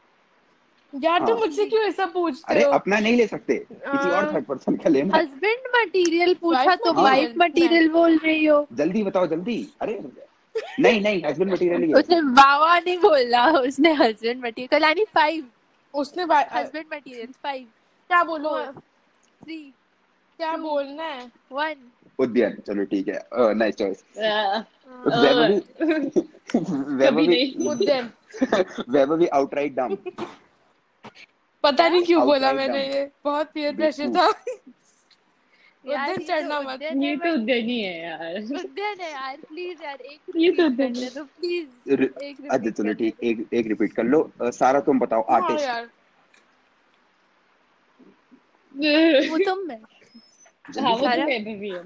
यार 0.94 1.20
तुम 1.20 1.30
हाँ। 1.30 1.40
मुझसे 1.40 1.66
क्यों 1.66 1.82
ऐसा 1.84 2.06
पूछते 2.06 2.54
अरे 2.54 2.64
हो? 2.64 2.72
अपना 2.72 3.00
नहीं 3.00 3.16
ले 3.18 3.28
सकते। 3.28 3.56
किसी 3.56 4.10
और 4.10 4.24
हाँ। 4.24 4.34
थर्ड 4.34 4.46
पर्सन 4.46 4.76
का 4.76 4.90
लेना। 4.90 5.18
हस्बैंड 5.18 5.68
मटेरियल 5.76 6.34
पूछा 6.34 6.76
तो 6.76 6.94
हाँ 6.94 7.04
वाइफ 7.04 7.34
मटेरियल 7.38 7.90
बोल 7.90 8.18
रही 8.18 8.46
हो। 8.46 8.68
जल्दी 8.74 9.04
बताओ 9.04 9.28
जल्दी। 9.28 9.58
अरे 9.82 9.94
नहीं 10.80 11.02
नहीं 11.02 11.22
हस्बैंड 11.26 11.52
मटेरियल 11.52 11.84
ही 11.84 11.90
है। 11.90 11.96
उसने 11.96 12.20
वावा 12.40 12.80
नहीं 12.80 12.98
बोला 13.00 13.46
उसने 13.60 13.92
हस्बैंड 13.94 14.40
मटेरियल 14.46 14.68
कल्याणी 14.72 15.06
फाइव 15.16 15.44
उसने 15.94 16.24
हस्बैंड 16.24 16.86
मटेरियल 16.94 17.32
फाइव 17.44 17.66
क्या 18.10 18.24
बोलूँ? 18.24 18.58
थ्री 19.44 19.58
क्या 20.40 20.56
बोलना 20.58 21.04
है? 21.04 21.26
वन 21.52 21.76
उद्यान 22.20 22.54
चलो 22.68 22.84
ठीक 22.86 23.08
है। 23.08 23.20
नाइस 23.56 23.76
चॉइस 23.76 24.04
वैभवी 25.08 25.60
वैभवी 26.98 27.68
उद्यान। 27.70 28.10
वैभवी 28.90 29.28
आउटराइट 29.28 29.76
डम 29.76 29.96
पता 31.64 31.88
नहीं 31.90 32.04
क्यों 32.06 32.26
बोला 32.26 32.52
मैंने 32.54 32.86
ये 32.88 33.10
बहुत 33.26 33.52
पीयर 33.54 33.76
प्रेशर 33.76 34.10
था। 34.16 34.28
उद्यान 35.86 36.18
चढ़ना 36.20 36.60
तो 36.60 36.70
मत। 36.70 36.82
ये 36.82 37.16
तो 37.16 37.26
but 37.26 37.38
उद्यान 37.38 37.70
ही 37.70 37.80
है 37.82 38.00
यार 38.02 38.38
उद्यान 38.38 39.00
है 39.02 39.12
यार 39.12 39.38
प्लीज़ 39.50 39.84
यार 39.84 40.02
एक 40.04 40.20
ये 40.38 40.52
तो 40.52 40.66
उद्यान 40.66 40.96
है। 40.96 41.10
दो 41.10 41.24
प्लीज़ 41.24 41.94
अच्छा 42.52 42.70
चलो 42.70 42.94
ठीक 42.94 43.24
एक 43.24 43.48
एक 43.54 43.68
रिपीट 43.68 43.94
कर 43.94 44.04
लो। 44.04 44.22
सारा 44.44 44.80
तुम 44.82 45.00
बताओ 45.00 45.26
हाँ 45.30 45.42
आर्टिस्ट 45.42 45.68
वो 49.32 49.38
तुम 49.38 49.70
है। 49.72 49.80
हाँ 50.80 50.92
वो 50.92 51.02
तो 51.02 51.08
है। 51.08 51.26
वैभवी 51.26 51.70
है। 51.70 51.84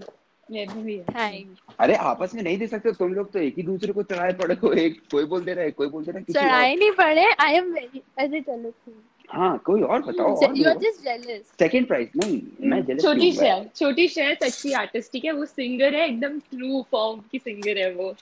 अरे 1.80 1.95
आपस 1.95 2.34
में 2.35 2.41
नहीं 2.43 2.57
दे 2.57 2.67
सकते 2.67 2.91
तुम 2.91 3.13
लोग 3.13 3.31
तो 3.34 3.39
एक 3.39 3.55
ही 3.57 3.63
दूसरे 3.63 3.93
को 3.93 4.03
चढ़ाए 4.03 4.31
पड़े 4.34 4.55
हो 4.55 4.71
एक 4.73 4.99
कोई 5.11 5.26
बोल 5.26 5.43
दे 5.45 5.53
रहा 5.53 5.65
है 5.65 5.71
कोई 5.71 5.88
बोल 5.88 6.05
दे 6.05 6.11
रहा 6.11 6.19
है 6.19 6.34
चढ़ाए 6.34 6.76
नहीं 6.76 6.91
पड़े 6.91 7.26
आई 7.39 7.53
एम 7.53 7.71
वेरी 7.73 8.01
अरे 8.19 8.41
चलो 8.41 8.69
ठीक। 8.71 9.18
हाँ 9.30 9.57
कोई 9.65 9.81
और 9.81 10.01
बताओ 10.03 10.35
और 10.35 10.57
you 10.57 10.69
are 10.69 10.77
just 10.77 11.03
jealous 11.03 11.51
second 11.60 11.88
prize 11.88 12.11
नहीं 12.15 12.41
मैं 12.69 12.81
jealous 12.81 13.01
छोटी 13.03 13.31
शेयर 13.31 13.69
छोटी 13.76 14.07
शेयर 14.07 14.38
सच्ची 14.43 14.72
आर्टिस्ट 14.73 15.11
ठीक 15.11 15.26
है? 15.26 15.31
वो 15.31 15.45
सिंगर 15.45 15.95
है 15.95 16.06
एकदम 16.07 16.39
ट्रू 16.49 16.81
फॉर्म 16.91 17.19
की 17.31 17.39
सिंगर 17.39 17.77
है 17.77 17.93
वो। 17.95 18.14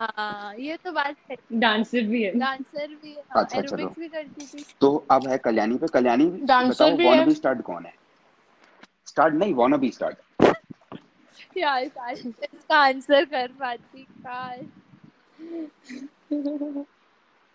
हाँ 0.00 0.54
ये 0.58 0.76
तो 0.84 0.92
बात 0.92 1.16
है। 1.30 1.36
डांसर 1.52 2.02
भी 2.02 2.22
है। 2.22 2.32
डांसर 2.38 2.86
भी 2.86 3.08
है 3.08 3.22
हाँ, 3.30 3.42
अच्छा, 3.42 3.60
चलो। 3.60 3.76
एरोबिक्स 3.76 3.98
भी 3.98 4.08
करती 4.08 4.46
थी। 4.46 4.64
तो 4.80 4.94
अब 5.10 5.26
है 5.28 5.38
कल्याणी 5.38 5.76
पे। 5.78 5.86
कल्याणी 5.92 6.24
Dancer 6.24 6.70
बताओ 6.70 6.96
भी 6.96 7.06
वाना 7.06 7.20
है। 7.20 7.26
बी 7.26 7.34
स्टार्ट 7.34 7.60
कौन 7.62 7.84
है? 7.86 7.92
स्टार्ट 9.06 9.34
नहीं 9.34 9.54
वाना 9.54 9.76
बी 9.76 9.90
स्टार्ट 9.90 10.44
यार 11.56 11.84
काश 11.88 12.18
इसका 12.26 12.78
आंसर 12.78 13.24
कर 13.24 13.46
पाती 13.60 14.06
काश। 14.26 14.60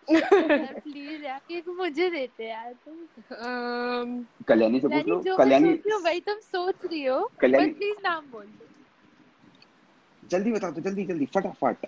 प्लीज़ 0.08 1.22
यार 1.24 1.40
ये 1.50 1.62
मुझे 1.68 2.08
देते 2.10 2.48
यार 2.48 2.72
तुम। 2.86 4.24
कल्याणी 4.48 4.80
से 4.80 4.88
पूछ 4.88 4.92
कल्याणी 4.94 5.10
लो 5.10 5.20
जो 5.22 5.36
कल्याणी 5.36 5.74
सोच 5.76 6.04
रही 6.04 6.20
तुम 6.20 6.38
सोच 6.42 6.84
रही 6.84 7.04
हो 7.04 7.18
कल्याणी- 7.40 7.74
प्लीज़ 7.76 7.98
नाम 8.02 8.24
बोल 8.32 8.44
दो। 8.44 8.66
जल्दी 10.22 10.52
बताओ 10.52 10.70
तो 10.72 10.80
जल्दी 10.80 11.04
जल्दी 11.04 11.26
फटाफट। 11.34 11.86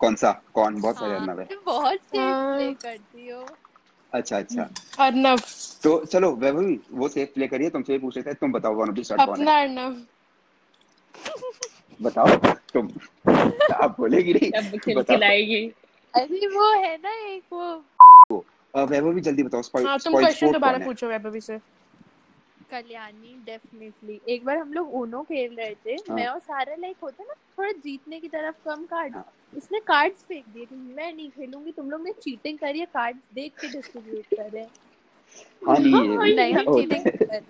कौन 0.00 0.14
सा? 0.14 0.30
कौन? 0.54 0.80
बहुत 0.80 0.96
सारे 0.96 1.12
हाँ, 1.12 1.20
अर्नब 1.20 1.38
है। 1.40 1.46
बहुत 1.66 1.98
सेफ़ 1.98 2.20
हाँ। 2.20 2.56
प्ले 2.56 2.72
करती 2.74 3.28
हो। 3.28 3.46
अच्छा 4.12 4.38
अच्छा। 4.38 4.68
अर्नव 4.98 5.38
तो 5.82 6.04
चलो 6.04 6.30
वैभवी 6.36 6.78
वो 6.92 7.08
सेफ़ 7.08 7.30
प्ले 7.34 7.46
करिए 7.48 7.70
तुमसे 7.70 7.92
ही 7.92 7.98
पूछ 7.98 8.16
रहे 8.16 8.24
थे 8.24 8.34
तुम 8.34 8.52
बताओ 8.52 8.74
वाना 8.74 8.92
बी 8.92 9.04
स्टार्ट 9.04 9.20
कौन 9.20 9.28
है? 9.28 9.42
अपना 9.42 9.60
अर्नव 9.60 9.96
बताओ 12.00 12.36
तुम 12.72 12.88
आप 13.82 13.96
बोलेगी 13.98 14.32
नहीं 14.34 14.78
खिलखिलाएगी। 14.78 15.64
अरे 16.14 16.46
वो 16.46 16.72
है 16.74 16.96
ना 16.96 17.12
एक 17.28 17.42
वो। 17.52 18.44
वैभवी 18.74 19.20
जल्दी 19.20 19.42
बताओ 19.42 19.62
स्पॉइल 19.62 19.86
हाँ 19.86 19.98
तुम 19.98 20.12
क्वेश्चन 20.14 20.52
दोबारा 20.52 20.78
पूछो 20.84 21.06
वैभवी 21.08 21.40
से 21.40 21.58
कल्याणी 22.70 23.34
डेफिनेटली 23.46 24.20
एक 24.34 24.44
बार 24.44 24.56
हम 24.58 24.72
लोग 24.72 24.94
ऊनो 24.94 25.22
खेल 25.22 25.54
रहे 25.56 25.74
थे 25.86 25.94
हाँ। 25.94 26.16
मैं 26.16 26.26
और 26.26 26.38
सारा 26.38 26.74
लाइक 26.80 26.96
होता 27.02 27.24
ना 27.24 27.34
थोड़ा 27.58 27.70
जीतने 27.84 28.20
की 28.20 28.28
तरफ़ 28.28 28.54
कम 28.64 28.84
कार्ड 28.84 29.14
हाँ। 29.14 29.24
इसने 29.56 29.80
कार्ड्स 29.86 30.24
फेंक 30.28 30.44
दिए 30.54 30.64
कि 30.64 30.74
मैं 30.74 31.12
नहीं 31.12 31.28
खेलूँगी 31.30 31.72
तुम 31.72 31.90
लोग 31.90 32.02
ने 32.04 32.12
चीटिंग 32.22 32.58
करी 32.58 32.80
है 32.80 32.86
कार्ड्स 32.94 33.28
देख 33.34 33.52
के 33.60 33.68
डिस्ट्रीब्यूट 33.68 34.24
कर 34.36 34.50
रहे 34.50 34.62
हैं। 34.62 34.70
हाँ 35.66 35.76
नहीं 35.78 36.28
ये 36.28 36.34
नहीं 36.34 36.52
हम 36.54 36.74
चीटिंग 36.76 37.06
है। 37.06 37.10
कर 37.12 37.42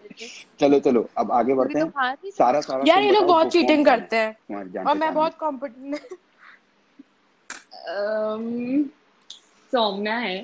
चलो 0.61 0.79
चलो 0.81 1.09
अब 1.19 1.33
आगे 1.33 1.55
बढ़ते 1.55 1.79
हैं। 1.79 2.31
सारा 2.39 2.61
सारा 2.61 2.85
यार 2.89 3.03
ये 3.03 3.11
लोग 3.11 3.27
बहुत 3.27 3.51
चीटिंग 3.53 3.85
करते 3.87 4.17
हैं। 4.17 4.85
और 4.85 4.95
मैं 4.97 5.13
बहुत 5.15 5.33
में। 5.33 5.39
कॉम्पिटेंट 5.41 5.99
सौम्या 9.73 10.17
है। 10.17 10.37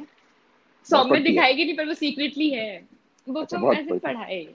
सौम्या 0.89 1.21
दिखाएगी 1.21 1.65
नहीं 1.65 1.77
पर 1.77 1.87
वो 1.87 1.95
सीक्रेटली 1.95 2.51
है। 2.51 2.85
वो 3.29 3.41
अच्छा, 3.41 3.57
तो 3.59 3.73
ऐसे 3.73 3.99
पढ़ाए 3.99 4.47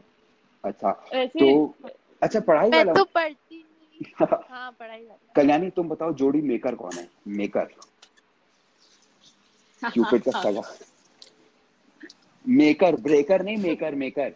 अच्छा 0.63 0.89
ऐसे 1.13 1.39
तो 1.39 1.73
अच्छा 2.21 2.39
पढ़ाई 2.39 2.69
मैं 2.69 2.77
वाला 2.77 2.93
तो 2.93 3.03
पढ़ती 3.03 3.55
नहीं 3.57 4.25
हाँ। 4.49 4.71
पढ़ाई 4.79 4.99
वाला। 4.99 5.31
कल्याणी 5.35 5.69
तुम 5.69 5.89
बताओ 5.89 6.13
जोड़ी 6.13 6.41
मेकर 6.41 6.75
कौन 6.75 6.91
है? 6.97 7.07
मेकर। 7.27 7.67
क्यूपिड 9.93 10.21
का 10.23 10.41
सगा 10.41 10.61
मेकर 12.47 12.95
ब्रेकर 12.95 13.43
नहीं 13.43 13.57
maker 13.57 13.95
maker 13.95 14.33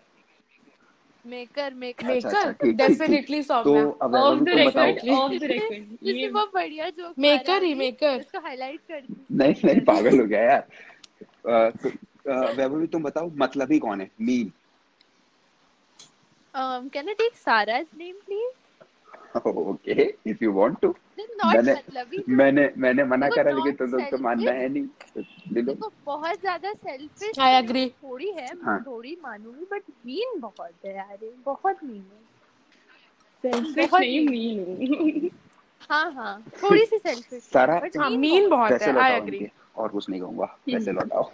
maker 1.25 1.73
maker 1.73 2.55
definitely 2.63 3.41
तो 3.41 3.73
अब 4.01 4.15
off 4.15 4.39
the 4.39 4.49
record 4.49 5.09
off 5.09 5.33
the 5.33 5.43
record 5.43 6.07
ये 6.07 6.27
बहुत 6.29 6.53
बढ़िया 6.53 6.89
जोक 6.89 7.19
मेकर 7.19 7.63
ही 7.63 7.73
मेकर 7.73 8.19
इसको 8.19 8.39
हाईलाइट 8.39 8.79
कर 8.91 9.03
नहीं 9.31 9.53
नहीं 9.65 9.81
पागल 9.81 10.19
हो 10.19 10.25
गया 10.25 10.41
यार। 10.43 10.67
तो, 11.45 11.89
वैभवी 12.27 12.87
तुम 12.87 13.03
बताओ 13.03 13.31
मतलब 13.35 13.71
ही 13.71 13.79
कौन 13.79 14.01
है? 14.01 14.09
Meme 14.21 14.51
um 16.53 16.89
can 16.89 17.09
i 17.09 17.13
take 17.13 17.37
sarah's 17.41 17.91
name 17.97 18.15
please? 18.25 18.60
Okay 19.37 20.01
if 20.27 20.43
you 20.43 20.51
want 20.53 20.79
to 20.81 20.93
मैंने 21.47 21.71
मतलब 21.73 22.11
मैंने 22.29 22.69
मैंने 22.77 23.03
मना 23.03 23.29
करा 23.29 23.51
लेकिन 23.51 23.73
तुम 23.75 23.91
लोग 23.91 24.09
तो 24.11 24.17
मानना 24.17 24.51
है 24.51 24.67
नहीं। 24.69 24.85
तो 24.85 25.21
ले 25.53 25.61
लो। 25.61 25.73
देखो 25.73 25.91
बहुत 26.05 26.39
ज़्यादा 26.39 26.73
सेल्फिश 26.73 27.39
I 27.39 27.49
agree. 27.61 27.89
थोड़ी 28.03 28.31
है 28.31 28.47
हाँ। 28.63 28.79
थोड़ी 28.79 29.15
मानूँगी 29.23 29.65
बट 29.71 29.83
मीन 30.05 30.39
बहुत 30.39 30.85
है 30.85 30.95
यार 30.95 31.17
बहुत 31.45 31.83
मीन 31.83 32.01
है। 32.01 32.21
सेल्फिश 33.43 33.93
नहीं 33.93 34.27
मीन 34.27 35.29
हाँ। 35.89 36.11
हाँ 36.13 36.41
थोड़ी 36.63 36.85
सी 36.85 36.97
सेल्फिश 36.97 37.43
सारा 37.43 37.79
बट 37.79 37.97
हाँ 37.97 38.09
मीन 38.09 38.49
बहुत 38.49 38.81
है। 38.81 38.97
आई 38.99 39.11
एग्री 39.13 39.47
और 39.75 39.89
कुछ 39.89 40.09
नहीं 40.09 40.21
कहूँगा 40.21 40.45
पैसे 40.65 40.91
लौटाओ। 40.91 41.31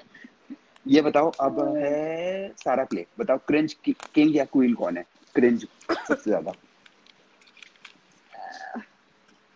ये 0.87 1.01
बताओ 1.01 1.29
अब 1.41 1.59
है 1.77 2.53
सारा 2.57 2.83
प्ले 2.83 3.05
बताओ 3.19 3.37
क्रिंज 3.47 3.73
किंग 3.85 4.35
या 4.35 4.45
क्वीन 4.45 4.73
कौन 4.73 4.97
है? 4.97 5.05
क्रिंज 5.35 5.65
सबसे 5.91 6.29
ज़्यादा। 6.29 6.51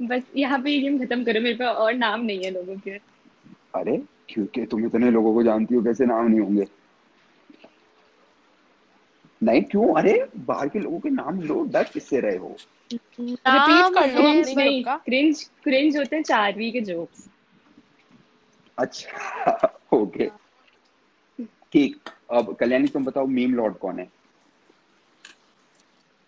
बस 0.01 0.23
यहाँ 0.35 0.59
पे 0.63 0.71
ये 0.71 0.79
गेम 0.81 0.97
खत्म 1.05 1.23
करो 1.23 1.41
मेरे 1.41 1.55
पास 1.55 1.75
और 1.77 1.93
नाम 1.93 2.21
नहीं 2.21 2.43
है 2.43 2.51
लोगों 2.51 2.75
के। 2.79 2.97
अरे 3.75 3.97
क्योंकि 4.29 4.65
तुम 4.65 4.85
इतने 4.85 5.11
लोगों 5.11 5.33
को 5.33 5.43
जानती 5.43 5.75
हो 5.75 5.81
कैसे 5.81 6.05
नाम 6.05 6.27
नहीं 6.27 6.39
होंगे? 6.39 6.65
नहीं 9.41 9.61
क्यों? 9.63 9.93
अरे 9.95 10.13
बाहर 10.47 10.69
के 10.69 10.79
लोगों 10.79 10.99
के 10.99 11.09
नाम 11.09 11.41
लो 11.41 11.63
डर 11.71 11.83
किससे 11.83 12.19
रहे 12.19 12.37
हो? 12.37 12.55
रिपीट 12.91 13.93
कर 13.93 14.13
लो। 14.13 14.21
नहीं 14.55 14.83
क्रिंज 14.85 15.43
क्रिंज 15.63 15.97
होते 15.97 16.15
हैं 16.15 16.23
चारवी 16.23 16.71
के 16.71 16.81
जोक्स 16.81 17.27
अच्छा 18.77 19.67
ओके 19.93 20.27
ठीक 21.73 22.09
अब 22.31 22.55
कल्याणी 22.59 22.87
तुम 22.87 23.05
बताओ 23.05 23.25
मीम 23.27 23.53
लॉर्ड 23.55 23.77
कौन 23.77 23.99
है? 23.99 24.07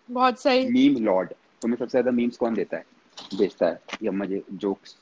बहुत 0.08 0.40
सही। 0.40 0.68
मीम 0.70 0.96
लॉर्ड 1.04 1.32
तुम्हें 1.62 1.76
सबसे 1.78 1.90
ज़्यादा 1.90 2.10
मीम्स 2.10 2.36
कौन 2.36 2.54
देता 2.54 2.76
है? 2.76 2.84
बेचता 3.34 3.66
है 3.66 3.80
या 4.02 4.12
मुझे 4.12 4.42
जोक्स 4.52 4.96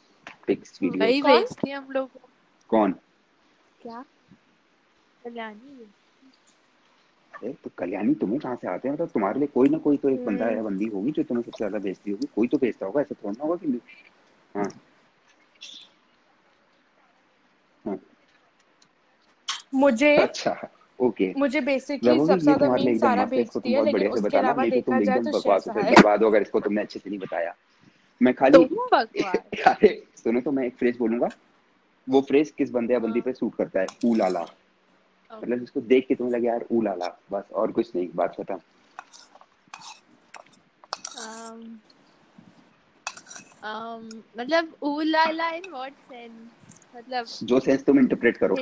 पिक्स 0.47 0.78
वीडियो 0.82 1.26
वही? 1.26 1.44
हैं 1.66 1.76
हम 1.76 1.90
लोग। 1.90 2.20
कौन? 2.70 2.94
क्या? 3.80 4.05
कल्याणी 5.24 5.84
अरे 7.34 7.52
तो 7.64 7.70
कल्याणी 7.78 8.14
तुम्हें 8.14 8.39
कहाँ 8.40 8.56
से 8.56 8.68
आते 8.68 8.89
हैं? 8.89 8.94
मतलब 8.94 9.09
तुम्हारे 9.09 9.39
लिए 9.39 9.48
कोई 9.48 9.68
ना 9.68 9.78
कोई 9.78 9.97
तो 9.97 10.09
एक 10.09 10.24
बंदा 10.26 10.48
या 10.51 10.62
बंदी 10.62 10.86
होगी 10.86 11.10
जो 11.10 11.22
तुम्हें 11.22 11.43
सबसे 11.43 11.56
ज़्यादा 11.59 11.78
बेचती 11.78 12.10
होगी। 12.10 12.26
कोई 12.34 12.48
तो 12.48 12.59
बेचता 12.59 12.86
होगा 12.86 13.01
ऐसा 13.01 13.14
थोड़ा 13.14 13.32
ना 13.32 13.44
होगा 13.44 13.56
कि 13.56 13.80
हाँ। 14.55 14.68
हाँ। 17.84 17.98
मुझे 19.74 20.16
अच्छा 20.16 20.56
ओके। 20.98 21.32
मुझे 21.39 21.60
बेसिकली 21.60 22.18
सबसे 22.20 22.44
ज़्यादा 22.44 22.68
मीन 22.68 22.98
सारा 22.98 23.22
मस्त 23.22 23.36
है 23.36 23.43
बेचती 23.43 23.72
है 23.72 23.82
लेकिन 23.84 24.09
उसके 24.09 24.36
अलावा 24.36 24.64
तो 24.64 24.70
देखा 24.70 25.01
जाए 25.01 25.20
तो 25.20 25.39
बकवास 25.39 25.68
हो 25.68 26.16
हो 26.16 26.30
अगर 26.30 26.43
इसको 26.43 26.60
तुमने 26.60 26.80
अच्छे 26.80 26.98
से 26.98 27.09
नहीं 27.10 27.18
बताया। 27.18 27.55
मैं 28.23 28.35
खाली 28.35 28.65
तुम 28.65 28.97
अरे 29.66 30.07
सुनो 30.16 30.40
तो 30.40 30.51
मैं 30.51 30.66
एक 30.66 30.77
फ्रेज 30.77 30.99
बोलूँगा। 30.99 31.28
वो 32.09 32.20
फ्रेज 32.20 32.51
किस 32.51 32.70
बंदे 32.70 32.93
या 32.94 32.99
बंदी 32.99 33.20
पे 33.20 33.32
सूट 33.32 33.55
करता 33.55 33.81
है? 33.81 33.86
ऊ 34.05 34.15
लाला 34.15 34.47
मतलब 35.32 35.59
जिसको 35.59 35.81
देख 35.81 36.07
के 36.09 36.15
तुम्हें 36.15 36.35
लगे 36.35 36.47
यार 36.47 36.66
ऊ 36.73 36.82
लाला 36.82 37.09
बस 37.32 37.51
और 37.53 37.73
कुछ 37.73 37.97
नहीं 37.97 38.09
बात 38.15 38.35
खत्म 38.40 38.59
um, 41.23 41.81
um, 43.65 44.23
मतलब 44.39 44.77
ऊलाला 44.82 45.51
इन 45.51 45.70
व्हाट 45.70 45.93
सेंस 45.93 46.51
मतलब 46.97 47.27
जो 47.43 47.61
सेंस 47.61 47.85
तुम 47.85 47.99
इंटरप्रेट 47.99 48.36
करो। 48.36 48.57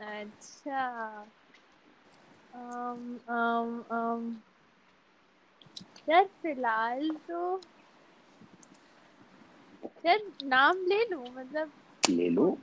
अच्छा। 0.00 1.26
um, 2.54 3.02
um, 3.28 3.72
um, 3.92 4.34
यार 6.08 6.24
फ़िलहाल 6.42 7.10
तो 7.10 7.60
यार 10.06 10.20
नाम 10.44 10.86
ले 10.86 11.04
लूँ 11.04 11.24
मतलब 11.34 11.72
ले 12.10 12.28
लो? 12.28 12.58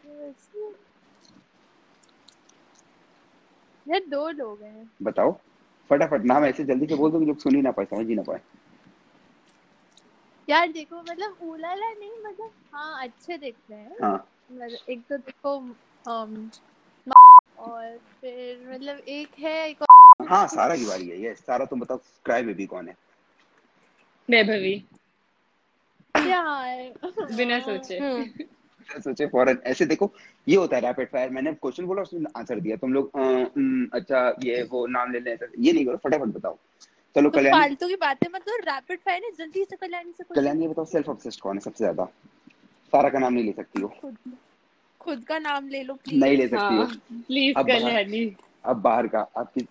यार 3.88 4.00
दो 4.10 4.30
लोग 4.30 4.62
हैं। 4.62 4.92
बताओ। 5.04 5.40
फटाफट 5.90 6.24
नाम 6.26 6.46
ऐसे 6.46 6.64
जल्दी 6.64 6.88
से 6.88 6.96
बोल 6.96 7.12
दो 7.12 7.20
कि 7.20 7.26
लोग 7.26 7.38
सुन 7.38 7.56
ही 7.56 7.62
ना 7.62 7.72
पाए 7.72 7.86
समझ 7.86 8.08
ही 8.08 8.16
ना 8.16 8.22
पाए। 8.22 8.40
यार 10.50 10.72
देखो 10.72 11.02
मतलब 11.02 11.38
उलाला 11.42 11.90
नहीं 11.90 12.12
मतलब 12.26 12.52
हाँ 12.74 13.04
अच्छे 13.04 13.38
दिखते 13.38 13.74
हैं। 13.74 13.96
हाँ। 14.02 14.28
मतलब 14.52 14.78
एक 14.90 15.02
तो 15.10 15.18
देखो 15.18 15.58
um, 16.10 16.50
और 17.60 17.98
फिर 18.22 18.74
मतलब 18.74 18.98
एक 18.98 19.40
है 19.40 19.70
एक 19.70 19.84
हाँ 20.30 20.48
सारा 20.48 20.76
की 20.76 20.86
बारी 20.86 21.10
है 21.10 21.22
ये 21.22 21.34
सारा 21.36 21.66
तुम 21.66 21.80
बताओ 21.80 21.98
क्राई 22.26 22.44
बेबी 22.44 22.66
कौन 22.66 22.88
है? 22.88 22.96
वैभवी। 24.30 24.84
और 24.86 24.96
यार 24.96 25.05
बिना 27.38 27.60
सोचे। 27.60 27.98
हम्म 28.00 29.02
सोचे 29.04 29.26
फ़ौरन। 29.28 29.58
ऐसे 29.66 29.86
देखो 29.86 30.12
ये 30.48 30.56
होता 30.56 30.76
है 30.76 30.82
रैपिड 30.82 31.08
फायर 31.12 31.30
मैंने 31.30 31.54
क्वेश्चन 31.54 31.86
बोला 31.86 32.02
उसने 32.02 32.30
आंसर 32.38 32.60
दिया। 32.60 32.76
तुम 32.78 32.94
लोग 32.94 33.18
अच्छा 33.94 34.28
ये 34.44 34.62
वो 34.72 34.86
नाम 34.88 35.12
ले 35.12 35.20
लें 35.20 35.38
ये 35.60 35.74
नहीं 35.74 35.86
करो 35.86 35.98
फटाफट 35.98 36.34
बताओ। 36.36 36.58
चलो 37.16 37.30
तो 37.30 37.38
कल्याणी। 37.38 37.60
फालतू 37.60 37.88
की 37.88 37.96
बातें 37.96 38.28
मतलब 38.34 38.70
रैपिड 38.70 39.00
फायर 39.00 39.24
है 39.24 39.32
जल्दी 39.38 39.64
से 39.64 39.76
कल्याणी 39.76 40.12
से 40.12 40.24
कुछ 40.24 40.38
कल्याणी 40.38 40.62
ये 40.62 40.68
बताओ 40.68 40.86
सेल्फ 40.86 41.10
ऑब्सेस्ड 41.10 41.42
कौन 41.42 41.56
है 41.56 41.60
सबसे 41.60 41.84
ज़्यादा? 41.84 42.06
सारा 42.94 43.10
का 43.10 43.20
नाम 43.20 43.34
नहीं 43.34 43.44
ले 43.46 43.52
सकती 43.52 43.82
हो। 43.82 43.88
खुद 44.02 44.18
खुद 45.02 45.24
का 45.24 45.40
नाम 45.40 45.68
ले 45.68 45.84
लो 45.84 45.94
प्लीज़ 45.94 46.24
नहीं 46.24 46.38
ले 46.38 46.48
सकती 46.48 46.76
हो। 46.76 46.84
हाँ 46.84 47.22
प्लीज़ 47.28 47.56
बाहर- 47.56 47.70
कल्याणी। 47.72 48.36
अब 48.66 48.82
बाहर 48.82 49.08
का 49.08 49.20
आपकी 49.38 49.62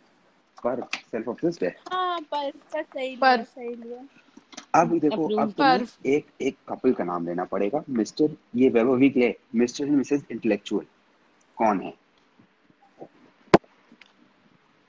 पर 0.64 0.80
सेल्फ 1.10 1.28
ऑब्सेस्ड 1.28 1.64
है? 1.64 1.74
हाँ 1.92 2.20
पर 2.34 2.50
सही 2.76 3.16
पर- 3.16 3.44
सही 3.44 3.74
लिया। 3.74 4.02
अब 4.74 4.92
देखो 4.98 5.26
अब 5.38 5.52
तुम्हें 5.52 5.80
एक 6.06 6.26
एक 6.42 6.56
कपल 6.68 6.92
का 6.92 7.04
नाम 7.04 7.26
लेना 7.26 7.44
पड़ेगा। 7.44 7.82
मिस्टर 7.90 8.36
ये 8.56 8.68
वैभविक 8.70 9.16
लिए 9.16 9.36
मिस्टर 9.54 9.84
एंड 9.84 9.96
मिसेस 9.96 10.24
इंटेलेक्चुअल। 10.30 10.86
कौन 11.56 11.80
है? 11.80 11.94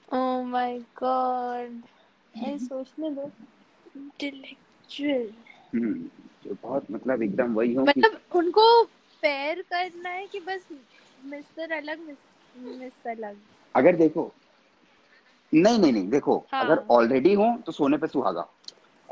ओह 0.09 0.43
माय 0.45 0.79
गॉड 0.95 1.81
मैं 2.33 2.57
सोचने 2.59 3.09
दो। 3.11 3.31
इंटेलेक्चुअल। 3.95 5.31
हम्म 5.75 5.93
जो 6.43 6.55
बहुत 6.63 6.91
मतलब 6.91 7.21
एकदम 7.23 7.53
वही 7.53 7.73
हो 7.73 7.85
मतलब 7.87 8.35
उनको 8.35 8.63
पेयर 9.23 9.61
करना 9.63 10.09
है 10.09 10.25
कि 10.27 10.39
बस 10.41 10.67
मिस्टर 11.25 11.71
अलग 11.73 11.99
मिस 11.99 12.17
मिस 12.55 13.07
अलग? 13.07 13.41
अगर 13.75 13.95
देखो 13.95 14.31
नहीं 15.53 15.79
नहीं 15.79 15.91
नहीं 15.93 16.09
देखो 16.09 16.37
हाँ। 16.47 16.61
अगर 16.61 16.83
ऑलरेडी 16.91 17.33
हो 17.33 17.55
तो 17.65 17.71
सोने 17.71 17.97
पे 17.97 18.07
सुहागा। 18.07 18.47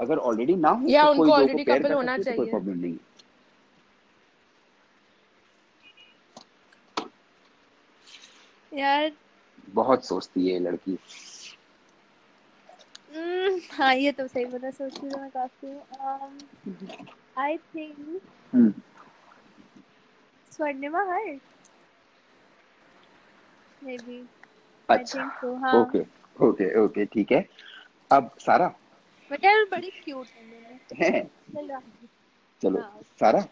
अगर 0.04 0.18
ऑलरेडी 0.26 0.56
ना 0.58 0.70
हो 0.80 0.90
या 0.90 1.02
तो 1.02 1.08
उनको 1.08 1.32
कोई 1.32 1.32
दो 1.34 1.48
को 1.48 1.58
already 1.58 1.66
pair 1.66 1.84
couple 1.84 1.88
कर 1.88 1.96
होना 1.96 2.18
तो 2.20 2.34
कोई 2.34 2.46
प्रॉब्लम 2.48 2.78
नहीं 2.78 2.98
यार। 8.72 9.12
बहुत 9.74 10.06
सोचती 10.06 10.48
है 10.48 10.60
लड़की। 10.60 10.98
हम्म, 13.10 13.60
हाँ 13.72 13.94
ये 13.96 14.12
तो 14.12 14.28
सही 14.28 14.46
बता 14.48 14.72
सोच 14.72 14.94
रही 14.94 15.08
हूँ 15.08 15.22
मैं 15.22 15.30
काफ़ी। 15.32 15.74
आई 17.38 17.58
थिंक 17.58 18.22
हम्म, 18.54 18.72
स्वर्णिमा 20.52 21.04
हर 21.08 21.40
मे 23.82 23.98
बी 24.00 24.18
आई 24.90 25.04
अच्छा 25.14 25.24
हाँ। 25.60 25.76
ओके 25.76 26.00
ओके 26.40 26.74
ओके 26.80 27.06
ठीक 27.08 27.32
है। 27.32 27.46
अब 28.12 28.32
सारा? 28.40 28.74
बट 29.34 29.45
यार 29.45 29.64
बड़ी 29.72 29.89
क्यूट 30.03 30.27
है 30.97 31.10
है? 31.10 31.22
चलो 31.53 31.80
चलो 32.61 32.80
हाँ। 32.80 32.99
सारा 33.19 33.45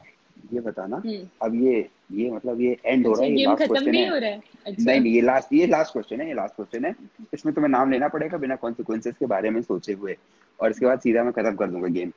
ये 0.54 0.60
बताना। 0.60 0.98
हम्म। 0.98 1.28
अब 1.42 1.56
ये 1.56 1.90
ये 2.12 2.30
मतलब 2.32 2.62
ये 2.62 2.78
एंड 2.86 3.08
हो 3.08 3.14
रहा 3.14 3.24
है 3.24 3.32
ये 3.32 3.46
लास्ट 3.46 3.68
क्वेश्चन 3.68 3.90
नहीं 3.92 4.10
रहा 4.10 4.30
है? 4.30 4.42
अच्छा। 4.66 4.84
नहीं 4.92 5.00
नहीं 5.02 5.14
ये 5.14 5.22
लास्ट 5.22 5.54
ये 5.54 5.68
लास्ट 5.68 5.92
क्वेश्चन 5.92 6.22
है 6.22 6.28
ये 6.28 6.34
लास्ट 6.34 6.56
क्वेश्चन 6.56 6.86
है। 6.86 6.96
इसमें 7.34 7.54
तुम्हें 7.56 7.70
नाम 7.72 7.92
लेना 7.92 8.08
पड़ेगा 8.08 8.38
बिना 8.38 8.56
कॉन्सिक्वेंसेस 8.56 9.16
के 9.20 9.26
बारे 9.26 9.50
में 9.50 9.62
सोचे 9.62 9.94
हुए। 9.94 10.18
और 10.60 10.72
इसके 10.72 10.86
बाद 10.86 11.00
सीधा 11.00 11.24
मैं 11.24 11.34
खत्म 11.34 11.56
कर 11.56 11.70
दूँगा 11.70 11.88
गेम 11.88 12.12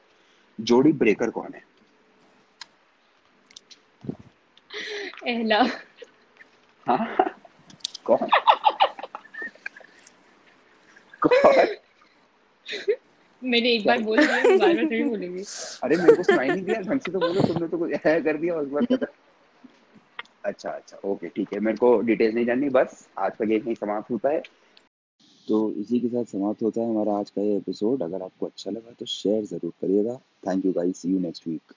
जोड़ी 0.60 0.92
ब्रेकर 0.92 1.30
कौन 1.30 1.54
है? 1.54 1.62
एहला। 5.26 5.62
हाँ? 6.86 7.16
कौन? 8.04 8.18
कौन? 11.22 11.76
मैंने 13.44 13.70
एक 13.72 13.86
बार 13.86 14.00
बोल 14.02 14.18
दिया, 14.18 14.36
बार 14.42 14.58
बार 14.58 14.84
थोड़ी 14.84 15.02
बोलूँगी। 15.04 15.44
अरे, 15.84 15.96
मेरे 15.96 16.16
को 16.16 16.22
सुनाई 16.22 16.48
नहीं 16.48 16.62
दिया 16.64 16.80
ढंग 16.80 17.00
से 17.00 17.12
तो 17.12 17.18
बोलो, 17.20 17.40
तुमने 17.42 17.68
तो 17.68 17.78
कुछ 17.78 17.90
कर 17.96 18.36
दिया 18.36 18.56
उस 18.56 18.68
बार 18.68 18.84
पता 18.90 19.06
अच्छा 20.44 20.70
अच्छा 20.70 20.98
ओके 21.08 21.28
ठीक 21.28 21.52
है, 21.54 21.60
मेरे 21.60 21.76
को 21.76 21.96
डिटेल्स 22.02 22.34
नहीं 22.34 22.46
जाननी, 22.46 22.68
बस 22.70 23.08
आज 23.18 23.36
का 23.38 23.44
गेम 23.44 23.68
ही 23.68 23.74
समाप्त 23.74 24.10
होता 24.10 24.30
है। 24.30 24.42
तो 25.48 25.70
इसी 25.80 26.00
के 26.00 26.08
साथ 26.08 26.24
समाप्त 26.24 26.62
होता 26.62 26.80
है 26.80 26.88
हमारा 26.88 27.12
आज 27.18 27.30
का 27.30 27.42
ये 27.42 27.56
एपिसोड 27.56 28.02
अगर 28.02 28.22
आपको 28.22 28.46
अच्छा 28.46 28.70
लगा 28.70 28.92
तो 28.98 29.06
शेयर 29.06 29.44
ज़रूर 29.44 29.72
करिएगा। 29.80 30.14
Thank 30.46 30.64
you 30.66 30.72
guys 30.72 30.98
see 30.98 31.10
you 31.12 31.18
next 31.20 31.48
week 31.48 31.72